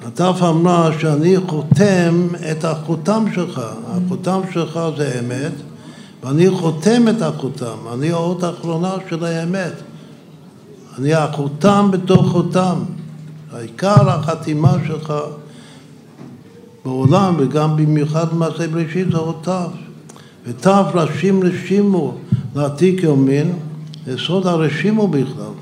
התף 0.05 0.39
אמרה 0.41 0.99
שאני 0.99 1.37
חותם 1.47 2.27
את 2.51 2.65
החותם 2.65 3.25
שלך, 3.35 3.61
החותם 3.87 4.41
שלך 4.53 4.79
זה 4.97 5.19
אמת, 5.19 5.51
ואני 6.23 6.49
חותם 6.49 7.07
את 7.07 7.21
החותם, 7.21 7.77
אני 7.93 8.11
האות 8.11 8.43
האחרונה 8.43 8.95
של 9.09 9.25
האמת. 9.25 9.73
אני 10.97 11.13
החותם 11.13 11.89
בתוך 11.91 12.31
חותם. 12.31 12.75
העיקר 13.53 14.09
החתימה 14.09 14.73
שלך 14.87 15.13
בעולם, 16.85 17.35
וגם 17.39 17.77
במיוחד 17.77 18.29
במעשה 18.29 18.67
בראשית, 18.67 19.07
זה 19.11 19.17
תו. 19.41 19.82
ותו 20.45 20.72
ראשים 20.93 21.43
לשימו 21.43 22.17
לעתיק 22.55 23.03
יומין, 23.03 23.53
יסוד 24.07 24.47
הרשימו 24.47 25.07
בכלל, 25.07 25.53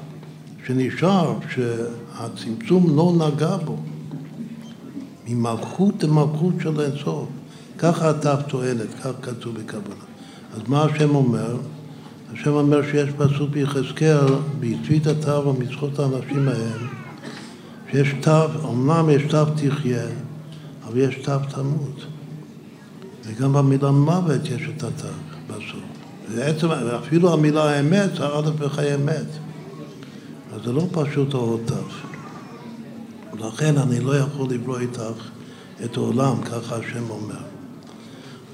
שנשאר, 0.67 1.33
שהצמצום 1.53 2.97
לא 2.97 3.13
נגע 3.17 3.57
בו. 3.57 3.77
ממלכות 5.27 6.03
למלכות 6.03 6.53
של 6.63 6.81
אינסוף. 6.81 7.27
ככה 7.77 8.09
התו 8.09 8.35
טוענת, 8.47 8.93
כך 9.03 9.09
כתוב 9.21 9.55
בקבלה. 9.55 9.95
אז 10.53 10.61
מה 10.67 10.83
השם 10.83 11.15
אומר? 11.15 11.57
השם 12.33 12.51
אומר 12.51 12.91
שיש 12.91 13.09
פסוק 13.17 13.49
ביחזקאל, 13.49 14.25
בעצבית 14.59 15.07
התו 15.07 15.47
ומצוות 15.47 15.99
האנשים 15.99 16.47
ההם, 16.47 16.87
שיש 17.91 18.15
תו, 18.21 18.69
אמנם 18.69 19.09
יש 19.09 19.23
תו 19.23 19.45
תחיה, 19.45 20.03
אבל 20.87 20.97
יש 20.97 21.15
תו 21.15 21.31
תמות. 21.49 22.05
וגם 23.31 23.53
במילה 23.53 23.91
מוות 23.91 24.45
יש 24.45 24.61
את 24.77 24.83
התו 24.83 25.07
בסוף. 25.47 26.01
בעצם, 26.35 26.71
אפילו 26.71 27.33
המילה 27.33 27.79
אמת 27.79 28.15
זה 28.15 28.25
א' 28.25 28.49
בחיי 28.59 28.95
אמת. 28.95 29.25
אז 30.53 30.61
זה 30.65 30.71
לא 30.71 30.87
פשוט 30.91 31.33
האות 31.33 31.61
תו. 31.65 31.75
ולכן 33.33 33.77
אני 33.77 33.99
לא 33.99 34.17
יכול 34.17 34.49
לברוא 34.49 34.79
איתך 34.79 35.29
את 35.85 35.97
העולם, 35.97 36.41
ככה 36.41 36.75
השם 36.75 37.09
אומר. 37.09 37.41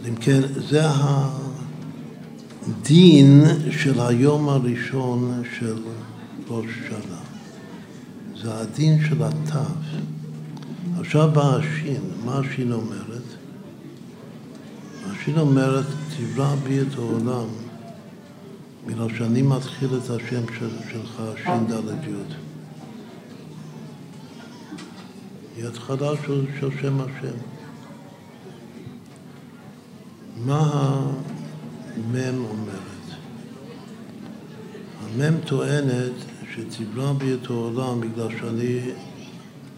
אם 0.10 0.16
כן, 0.16 0.42
זה 0.70 0.82
הדין 2.68 3.44
של 3.72 4.00
היום 4.00 4.50
הראשון 4.50 5.44
של 5.60 5.76
ראש 6.50 6.66
השנה. 6.66 7.18
זה 8.42 8.56
הדין 8.56 9.00
של 9.10 9.24
התו. 9.24 9.60
עכשיו 11.00 11.30
בא 11.34 11.56
השין, 11.56 12.02
מה 12.26 12.40
השין 12.40 12.72
אומרת? 12.72 13.07
השין 15.12 15.38
אומרת, 15.38 15.86
תברא 16.18 16.56
בי 16.56 16.82
את 16.82 16.96
העולם, 16.96 17.48
בגלל 18.86 19.18
שאני 19.18 19.42
מתחיל 19.42 19.90
את 19.98 20.10
השם 20.10 20.54
של, 20.60 20.70
שלך, 20.92 21.22
דלת 21.68 22.04
יוד. 22.04 22.34
היא 25.56 25.68
התחלה 25.68 26.12
של, 26.26 26.46
של 26.60 26.70
שם 26.82 27.02
השם. 27.02 27.38
מה 30.46 30.62
המם 31.96 32.46
אומרת? 32.46 32.88
המם 35.04 35.38
טוענת 35.46 36.14
שתברא 36.54 37.14
בי 37.14 37.34
את 37.34 37.50
העולם 37.50 38.02
בגלל 38.02 38.30
שאני 38.40 38.80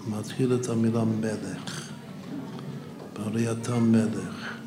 מתחיל 0.07 0.55
את 0.55 0.69
המילה 0.69 1.03
מלך. 1.03 1.89
הרי 3.15 3.51
אתה 3.51 3.79
מלך. 3.79 4.58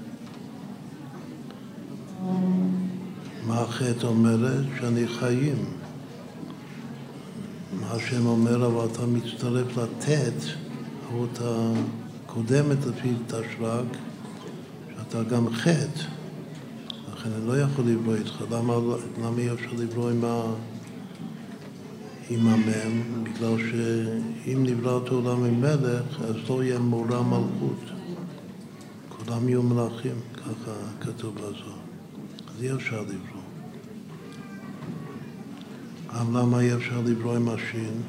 מה 3.47 3.61
החטא 3.61 4.07
אומרת? 4.07 4.65
שאני 4.81 5.09
חיים. 5.09 5.65
מה 7.81 7.91
השם 7.91 8.27
אומר, 8.27 8.67
אבל 8.67 8.87
אתה 8.93 9.07
מצטרף 9.07 9.77
לתת, 9.77 10.35
האות 11.11 11.39
הקודמת 11.43 12.87
לפי 12.87 13.13
תשר"ג, 13.27 13.85
שאתה 14.97 15.23
גם 15.23 15.51
חטא. 15.51 16.03
לכן 17.13 17.31
אני 17.33 17.47
לא 17.47 17.61
יכול 17.61 17.85
לברוא 17.85 18.15
איתך. 18.15 18.45
למה, 18.51 18.75
למה 19.23 19.39
אי 19.39 19.53
אפשר 19.53 19.73
לברוא 19.79 20.11
עם 20.11 20.25
ה... 20.25 20.43
עם 22.31 22.47
המם, 22.47 23.25
בגלל 23.25 23.57
שאם 23.59 24.65
נברא 24.67 25.01
את 25.05 25.09
העולם 25.09 25.45
עם 25.45 25.61
מלך, 25.61 26.21
אז 26.21 26.37
לא 26.49 26.63
יהיה 26.63 26.79
מורא 26.79 27.23
מלכות. 27.23 27.81
כולם 29.09 29.49
יהיו 29.49 29.63
מלאכים, 29.63 30.17
ככה 30.37 30.73
כתוב 31.01 31.35
בזו. 31.35 31.82
אז 32.57 32.63
אי 32.63 32.73
אפשר 32.73 33.01
לברוא. 33.01 33.43
אבל 36.11 36.41
למה 36.41 36.61
אי 36.61 36.75
אפשר 36.75 37.01
לברוא 37.05 37.37
עם 37.37 37.49
השין? 37.49 38.03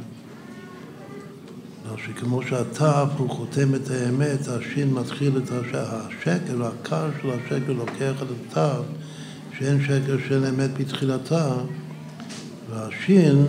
שכמו 2.05 2.41
שהתו 2.43 3.05
הוא 3.17 3.29
חותם 3.29 3.75
את 3.75 3.89
האמת, 3.89 4.47
השין 4.47 4.93
מתחיל 4.93 5.37
את 5.37 5.51
השקר, 5.51 6.65
הקר 6.65 7.09
של 7.21 7.29
השקר 7.29 7.73
לוקח 7.73 8.13
את 8.21 8.27
התו, 8.51 8.83
שאין 9.57 9.81
שקר 9.83 10.17
שאין 10.27 10.43
אמת 10.45 10.77
בתחילתה, 10.77 11.55
והשין 12.69 13.45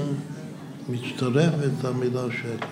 מצטרפת 0.88 1.84
המילה 1.84 2.26
שקר. 2.30 2.66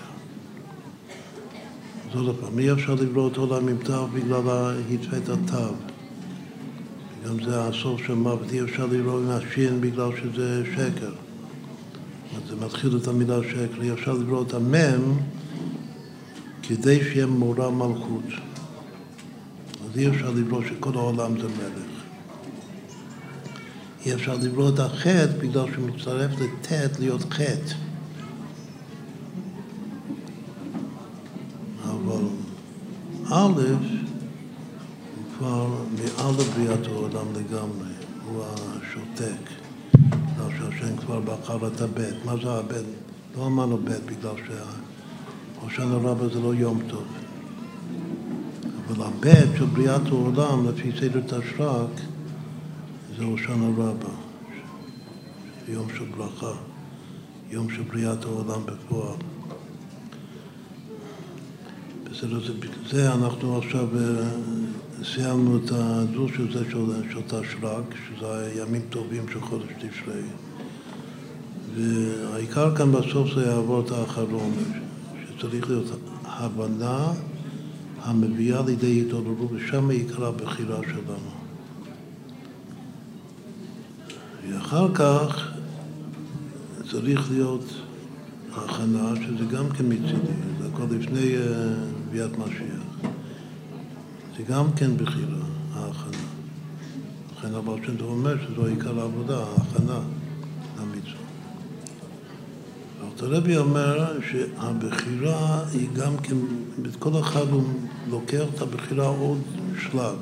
אז 2.11 2.19
עוד 2.19 2.35
אי 2.59 2.71
אפשר 2.71 2.95
לברוא 2.95 3.29
את 3.31 3.37
העולם 3.37 3.67
עם 3.67 3.77
תו 3.83 4.07
בגלל 4.07 4.41
התווית 4.89 5.29
התו. 5.29 5.92
גם 7.27 7.43
זה 7.43 7.63
הסוף 7.63 8.01
של 8.07 8.13
מוות, 8.13 8.51
אי 8.51 8.61
אפשר 8.61 8.85
לברוא 8.85 9.19
עם 9.19 9.29
השין 9.29 9.81
בגלל 9.81 10.09
שזה 10.21 10.63
שקר. 10.75 11.11
זה 12.49 12.55
מתחיל 12.65 12.97
את 12.97 13.07
המילה 13.07 13.37
שקר, 13.43 13.81
אי 13.81 13.91
אפשר 13.91 14.13
לברוא 14.13 14.43
את 14.43 14.53
המם 14.53 15.17
כדי 16.63 17.03
שיהיה 17.03 17.25
מורא 17.25 17.69
מלכות. 17.69 18.23
אז 19.85 19.97
אי 19.97 20.09
אפשר 20.09 20.31
לברוא 20.31 20.61
שכל 20.63 20.95
העולם 20.95 21.39
זה 21.39 21.47
מלך. 21.47 21.93
אי 24.05 24.13
אפשר 24.13 24.37
לברוא 24.41 24.69
את 24.69 24.79
החטא 24.79 25.37
בגלל 25.39 25.65
שהוא 25.73 25.89
מצטרף 25.89 26.31
לט' 26.39 26.99
להיות 26.99 27.33
חטא. 27.33 27.75
אבל 31.83 32.23
א' 33.31 34.02
כבר 35.43 35.67
מעל 35.67 36.33
לבריאת 36.33 36.87
העולם 36.87 37.25
לגמרי, 37.35 37.89
הוא 38.25 38.43
השותק. 38.45 39.49
בגלל 39.93 40.49
שהשם 40.57 40.97
כבר 40.97 41.19
בחר 41.19 41.67
את 41.67 41.81
הבית. 41.81 42.25
מה 42.25 42.33
זה 42.43 42.51
הבית? 42.51 42.85
לא 43.37 43.45
אמרנו 43.45 43.77
בית 43.77 44.05
בגלל 44.05 44.35
שהראשון 44.47 45.91
רבה 45.91 46.27
זה 46.27 46.39
לא 46.39 46.53
יום 46.53 46.81
טוב. 46.87 47.03
אבל 48.87 49.05
הבית 49.05 49.49
של 49.57 49.65
בריאת 49.65 50.07
העולם, 50.07 50.69
לפי 50.69 50.91
סדר 50.99 51.21
תשר"ק, 51.21 52.01
זה 53.17 53.25
ראשון 53.25 53.75
רבה. 53.77 54.13
יום 55.67 55.87
של 55.97 56.05
ברכה, 56.17 56.53
יום 57.49 57.69
של 57.69 57.81
בריאת 57.81 58.23
העולם 58.25 58.61
בפועל. 58.65 59.17
בסדר, 62.11 62.39
זה, 62.45 62.53
זה 62.89 63.13
אנחנו 63.13 63.57
עכשיו 63.57 63.87
אה, 63.97 64.29
סיימנו 65.03 65.57
את 65.57 65.71
הדו 65.71 66.27
של 66.29 66.53
זה 66.53 66.71
של, 66.71 66.85
של 67.13 67.21
תשר"ג, 67.27 67.83
שזה 68.07 68.37
הימים 68.37 68.81
טובים 68.89 69.27
של 69.33 69.41
חודש 69.41 69.65
תשרי. 69.77 70.21
והעיקר 71.75 72.75
כאן 72.75 72.91
בסוף 72.91 73.33
זה 73.35 73.45
יעבור 73.45 73.81
את 73.85 73.91
האחרון, 73.91 74.51
שצריך 75.27 75.69
להיות 75.69 75.85
הבנה 76.25 77.13
המביאה 78.01 78.61
לידי 78.65 79.01
התעוררות, 79.01 79.51
ושם 79.51 79.89
עיקר 79.89 80.25
הבחירה 80.25 80.79
שלנו. 80.83 81.31
ואחר 84.49 84.93
כך 84.93 85.51
צריך 86.91 87.31
להיות 87.31 87.65
הכנה, 88.51 89.13
שזה 89.15 89.45
גם 89.45 89.69
כן 89.69 89.85
מצידי, 89.85 90.33
זה 90.61 90.67
הכל 90.73 90.95
לפני 90.95 91.35
ביאת 92.11 92.37
משיח. 92.37 92.82
זה 94.37 94.43
גם 94.43 94.73
כן 94.75 94.97
בחירה, 94.97 95.45
ההכנה. 95.73 96.17
לכן 97.37 97.55
הבעל 97.55 97.77
שם 97.85 97.97
טוב 97.97 98.09
אומר 98.09 98.35
שזו 98.37 98.65
עיקר 98.65 98.99
העבודה, 98.99 99.37
ההכנה 99.37 99.99
למצווה. 100.79 101.23
הרבי 103.23 103.57
אומר 103.57 104.19
שהבחירה 104.31 105.63
היא 105.71 105.87
גם 105.95 106.17
כן, 106.17 106.35
כל 106.99 107.19
אחד 107.19 107.49
הוא 107.51 107.63
לוקח 108.09 108.43
את 108.55 108.61
הבחירה 108.61 109.07
עוד 109.07 109.41
שלב. 109.79 110.15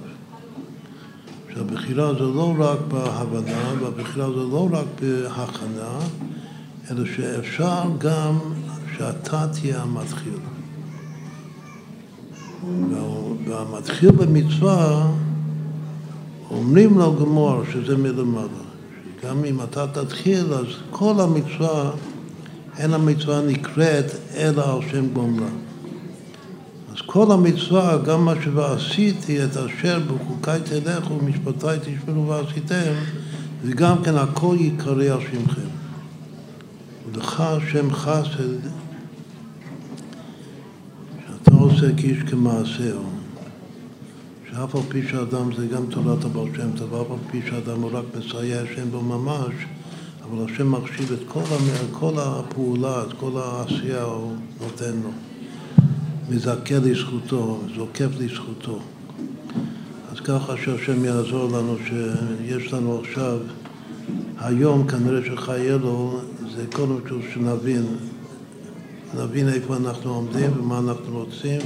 שהבחירה 1.54 2.14
זה 2.14 2.20
לא 2.20 2.56
רק 2.60 2.80
בהבנה, 2.88 3.74
והבחירה 3.82 4.28
זה 4.28 4.36
לא 4.52 4.70
רק 4.72 4.86
בהכנה, 5.02 6.00
אלא 6.92 7.06
שאפשר 7.16 7.84
גם 7.98 8.40
שאתה 8.98 9.48
תהיה 9.48 9.82
המתחיל. 9.82 10.40
והמתחיל 13.48 14.12
במצווה, 14.12 15.12
אומרים 16.50 16.98
לו 16.98 17.16
גמור 17.16 17.62
שזה 17.72 17.98
מלמעלה. 17.98 18.48
גם 19.24 19.46
אם 19.46 19.62
אתה 19.62 19.88
תתחיל, 19.88 20.54
אז 20.54 20.66
כל 20.92 21.14
המצווה 21.20 21.92
אין 22.78 22.94
המצווה 22.94 23.42
נקראת 23.42 24.06
אלא 24.36 24.74
על 24.74 24.90
שם 24.92 25.08
גומרה. 25.14 25.50
אז 26.92 26.98
כל 27.06 27.32
המצווה, 27.32 27.98
גם 27.98 28.26
מה 28.26 28.34
שעשיתי 28.44 29.44
את 29.44 29.58
אשר 29.58 30.00
בחוקי 30.00 30.52
תלכו 30.64 31.14
ומשפטי 31.14 31.68
תשמעו 31.82 32.28
ועשיתם, 32.28 32.92
זה 33.64 33.74
כן 34.04 34.16
הכל 34.16 34.56
יקרא 34.60 34.94
על 34.94 35.20
שמכם. 35.32 35.62
ולך 37.14 37.44
שם 37.72 37.94
חסד, 37.94 38.68
שאתה 41.46 41.56
עושה 41.58 41.96
כאיש 41.98 42.20
כמעשהו, 42.24 43.04
שאף 44.52 44.76
על 44.76 44.82
פי 44.90 45.08
שאדם 45.08 45.56
זה 45.58 45.68
גם 45.68 45.86
תורת 45.90 46.26
הבעל 46.26 46.56
שם 46.56 46.78
טוב, 46.78 46.94
אף 46.94 47.12
על 47.12 47.32
פי 47.32 47.42
שאדם 47.50 47.82
הוא 47.82 47.92
רק 47.94 48.04
מסייע 48.18 48.62
השם 48.62 48.92
בו 48.92 49.02
ממש, 49.02 49.54
אבל 50.24 50.46
השם 50.46 50.72
מחשיב 50.72 51.12
את 51.12 51.20
כל, 51.28 51.40
כל 51.92 52.14
הפעולה, 52.18 53.04
את 53.04 53.14
כל 53.20 53.32
העשייה 53.36 54.04
הוא 54.04 54.34
נותן 54.62 54.94
לו. 55.04 55.10
מזכה 56.30 56.76
לזכותו, 56.84 57.60
זוקף 57.76 58.10
לזכותו. 58.20 58.80
אז 60.12 60.20
ככה 60.20 60.54
שהשם 60.58 61.06
יעזור 61.06 61.58
לנו 61.58 61.76
שיש 61.88 62.74
לנו 62.74 63.00
עכשיו, 63.00 63.38
היום 64.40 64.88
כנראה 64.88 65.20
שחיינו 65.26 66.20
זה 66.56 66.66
קודם 66.74 66.98
כל 67.10 67.20
שנבין, 67.34 67.86
נבין 69.18 69.50
איפה 69.50 69.76
אנחנו 69.78 70.14
עומדים 70.14 70.52
ומה 70.60 70.80
אנחנו 70.80 71.20
רוצים 71.20 71.62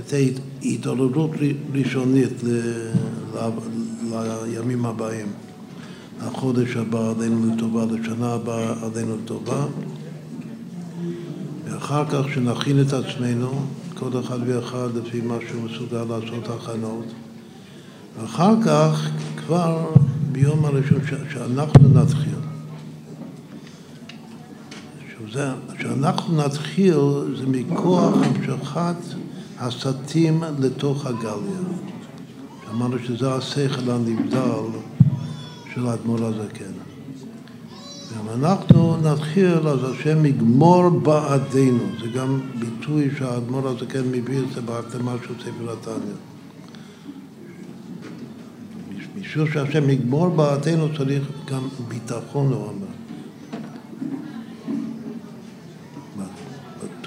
ושתהיה 0.00 0.32
התעוררות 0.62 1.30
ראשונית 1.74 2.42
לימים 4.46 4.86
הבאים. 4.86 5.26
החודש 6.20 6.76
הבא 6.76 7.10
עלינו 7.10 7.54
לטובה, 7.54 7.84
לשנה 7.84 8.32
הבאה 8.32 8.74
עלינו 8.82 9.16
לטובה. 9.16 9.66
ואחר 11.64 12.04
כך 12.04 12.32
שנכין 12.34 12.80
את 12.80 12.92
עצמנו, 12.92 13.50
כל 13.94 14.20
אחד 14.20 14.38
ואחד 14.46 14.88
לפי 14.94 15.20
מה 15.20 15.36
שהוא 15.48 15.62
מסוגל 15.62 16.04
לעשות 16.04 16.48
הכנות. 16.48 17.04
ואחר 18.20 18.54
כך, 18.64 19.10
כבר 19.36 19.90
ביום 20.32 20.64
הראשון 20.64 21.00
שאנחנו 21.32 21.88
נתחיל, 21.88 22.35
שזה, 25.36 25.50
שאנחנו 25.80 26.36
נתחיל 26.36 26.98
זה 27.38 27.46
מכוח 27.46 28.14
המשכת 28.22 28.96
הסטים 29.58 30.42
לתוך 30.58 31.06
הגליה. 31.06 31.60
אמרנו 32.70 32.96
שזה 32.98 33.34
השכל 33.34 33.90
הנבדל 33.90 34.78
של 35.74 35.86
האדמו"ר 35.86 36.24
הזקן. 36.24 36.72
אם 38.12 38.44
אנחנו 38.44 38.96
נתחיל, 38.96 39.68
אז 39.68 39.78
השם 39.84 40.26
יגמור 40.26 40.88
בעדינו. 40.88 41.84
זה 42.00 42.06
גם 42.08 42.40
ביטוי 42.58 43.10
שהאדמו"ר 43.18 43.68
הזקן 43.68 44.08
מביא 44.12 44.38
את 44.38 44.54
זה 44.54 44.60
בהקדמה 44.60 45.14
של 45.26 45.34
ספר 45.40 45.72
התניא. 45.72 46.16
בשביל 49.20 49.52
שהשם 49.52 49.90
יגמור 49.90 50.28
בעדינו 50.28 50.88
צריך 50.96 51.22
גם 51.46 51.68
ביטחון, 51.88 52.52
הוא 52.52 52.68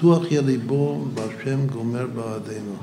בטוח 0.00 0.30
יהיה 0.30 0.42
ליבו 0.42 1.04
בהשם 1.14 1.66
גומר 1.66 2.06
בעדינו. 2.06 2.74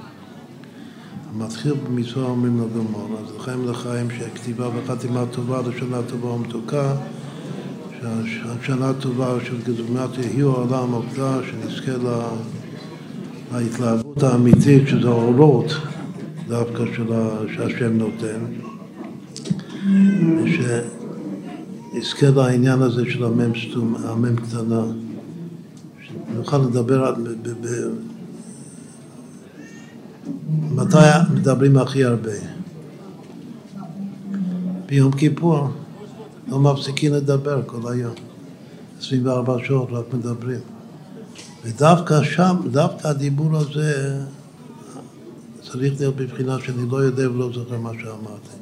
מתחיל 1.38 1.74
במצווה 1.74 2.26
אומרים 2.26 2.58
לו 2.58 2.68
גמור, 2.70 3.10
אז 3.20 3.36
לחיים 3.36 3.68
לחיים 3.68 4.08
שכתיבה 4.10 4.70
וחתימה 4.76 5.24
טובה 5.32 5.62
לשנה 5.62 5.98
טובה 6.10 6.28
ומתוקה 6.28 6.96
שהשנה 8.02 8.94
טובה 8.94 9.38
של 9.46 9.56
גזומת 9.64 10.10
יהיו 10.18 10.52
העולם 10.52 10.92
עובדה, 10.92 11.40
שנזכה 11.50 11.98
לה, 12.04 12.30
להתלהבות 13.54 14.24
האמיתית 14.24 14.88
שזה 14.88 15.08
האורות 15.08 15.72
דווקא 16.48 16.84
של 16.96 17.14
שהשם 17.56 17.98
נותן, 17.98 18.40
שנזכה 21.94 22.30
לעניין 22.30 22.82
הזה 22.82 23.04
של 23.10 23.24
המם 23.24 24.36
קטנה, 24.36 24.84
שנוכל 26.38 26.57
לדבר 26.57 27.06
על... 27.06 27.14
ב, 27.16 27.48
ב, 27.48 27.67
ב, 27.67 27.90
מתי 30.72 30.98
מדברים 31.33 31.77
הכי 31.77 32.03
הרבה? 32.03 32.32
ביום 34.85 35.11
כיפור. 35.11 35.67
לא 36.48 36.59
מפסיקים 36.59 37.14
לדבר 37.14 37.61
כל 37.66 37.91
היום. 37.91 38.14
24 38.99 39.57
שעות 39.64 39.90
רק 39.91 40.14
מדברים. 40.14 40.59
ודווקא 41.66 42.24
שם, 42.24 42.56
דווקא 42.72 43.07
הדיבור 43.07 43.57
הזה 43.57 44.19
צריך 45.61 45.75
להיות 45.75 46.16
בבחינה 46.16 46.57
שאני 46.66 46.90
לא 46.91 46.98
יודע 46.98 47.32
ולא 47.32 47.49
זוכר 47.53 47.80
מה 47.80 47.91
שאמרתי. 47.93 48.57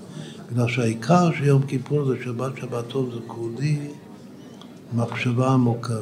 בגלל 0.51 0.67
שהעיקר 0.67 1.29
של 1.37 1.43
יום 1.43 1.61
כיפור 1.61 2.05
זה 2.05 2.15
שבת 2.23 2.57
שבת 2.57 2.87
טוב 2.87 3.09
זה 3.13 3.19
כולי 3.27 3.79
מחשבה 4.93 5.53
עמוקה. 5.53 5.99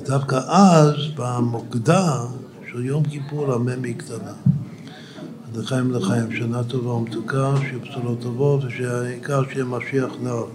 ודווקא 0.00 0.40
אז, 0.48 0.94
במוקדה 1.16 2.24
של 2.72 2.84
יום 2.84 3.04
כיפור, 3.04 3.52
המם 3.52 3.84
היא 3.84 3.94
קטנה. 3.96 4.32
לחיים 5.54 5.92
לחיים, 5.92 6.36
שנה 6.36 6.64
טובה 6.64 6.90
ומתוקה, 6.90 7.54
שיהיו 7.60 7.80
בשורות 7.80 8.20
טובות 8.20 8.64
ושהעיקר 8.64 9.42
שיהיה 9.50 9.64
משיח 9.64 10.12
נאור. 10.22 10.48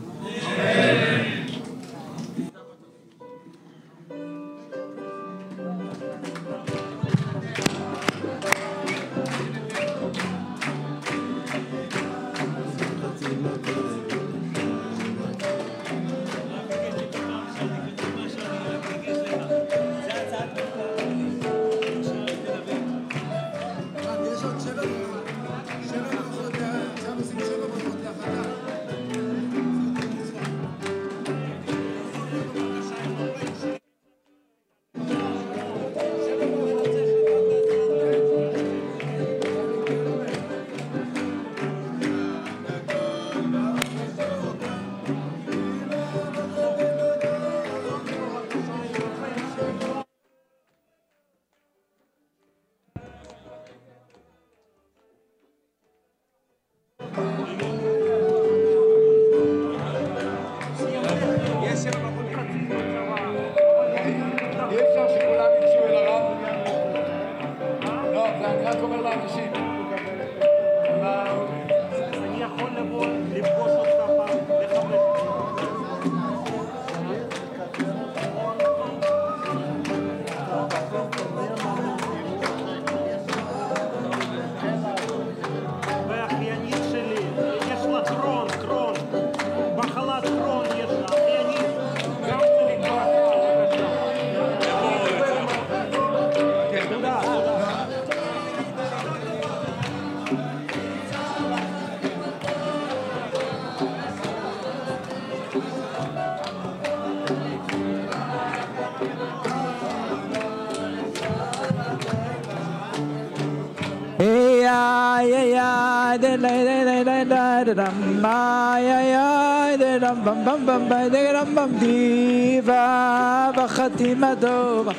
דם 120.65 120.89
בם 120.89 120.89
בם 120.89 121.55
בם 121.55 121.79
בי 121.79 122.61
די 122.61 124.15
דם 124.39 124.89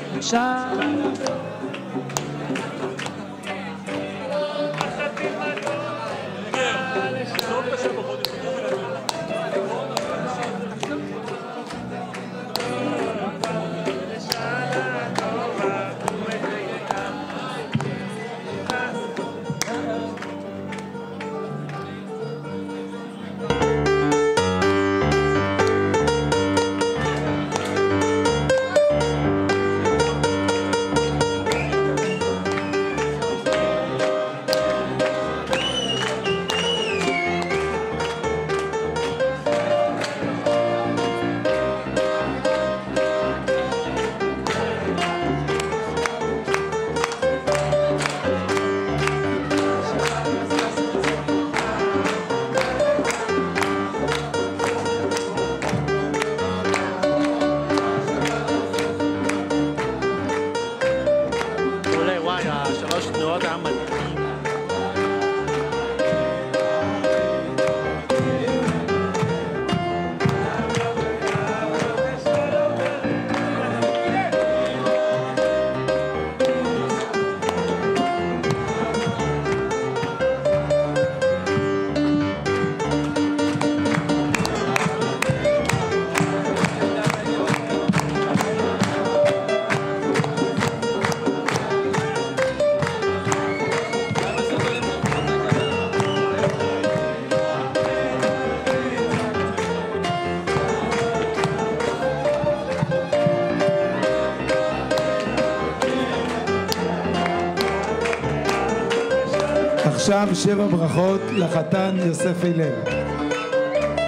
עכשיו 110.25 110.37
שבע 110.37 110.67
ברכות 110.67 111.21
לחתן 111.33 111.97
יוסף 112.07 112.45
הלל. 112.45 112.97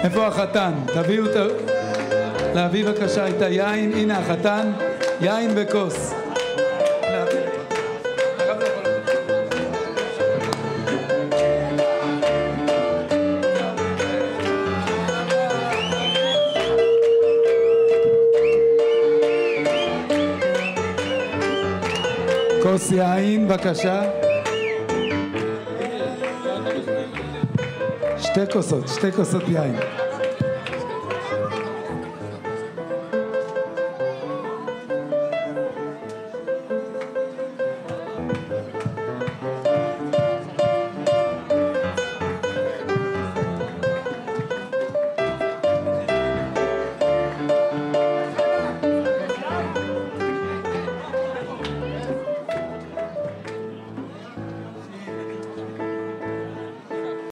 איפה 0.03 0.27
החתן? 0.27 0.71
תביאו 0.85 1.25
את 1.25 1.35
ה... 1.35 1.43
להביא 2.53 2.85
בבקשה 2.85 3.29
את 3.29 3.41
היין, 3.41 3.93
הנה 3.93 4.19
החתן, 4.19 4.71
יין 5.21 5.51
וכוס. 5.55 6.13
כוס 22.63 22.91
יין 22.91 23.47
בבקשה. 23.47 24.26
שתי 28.37 28.53
כוסות, 28.53 28.87
שתי 28.87 29.11
כוסות 29.11 29.43
יין. 29.47 30.06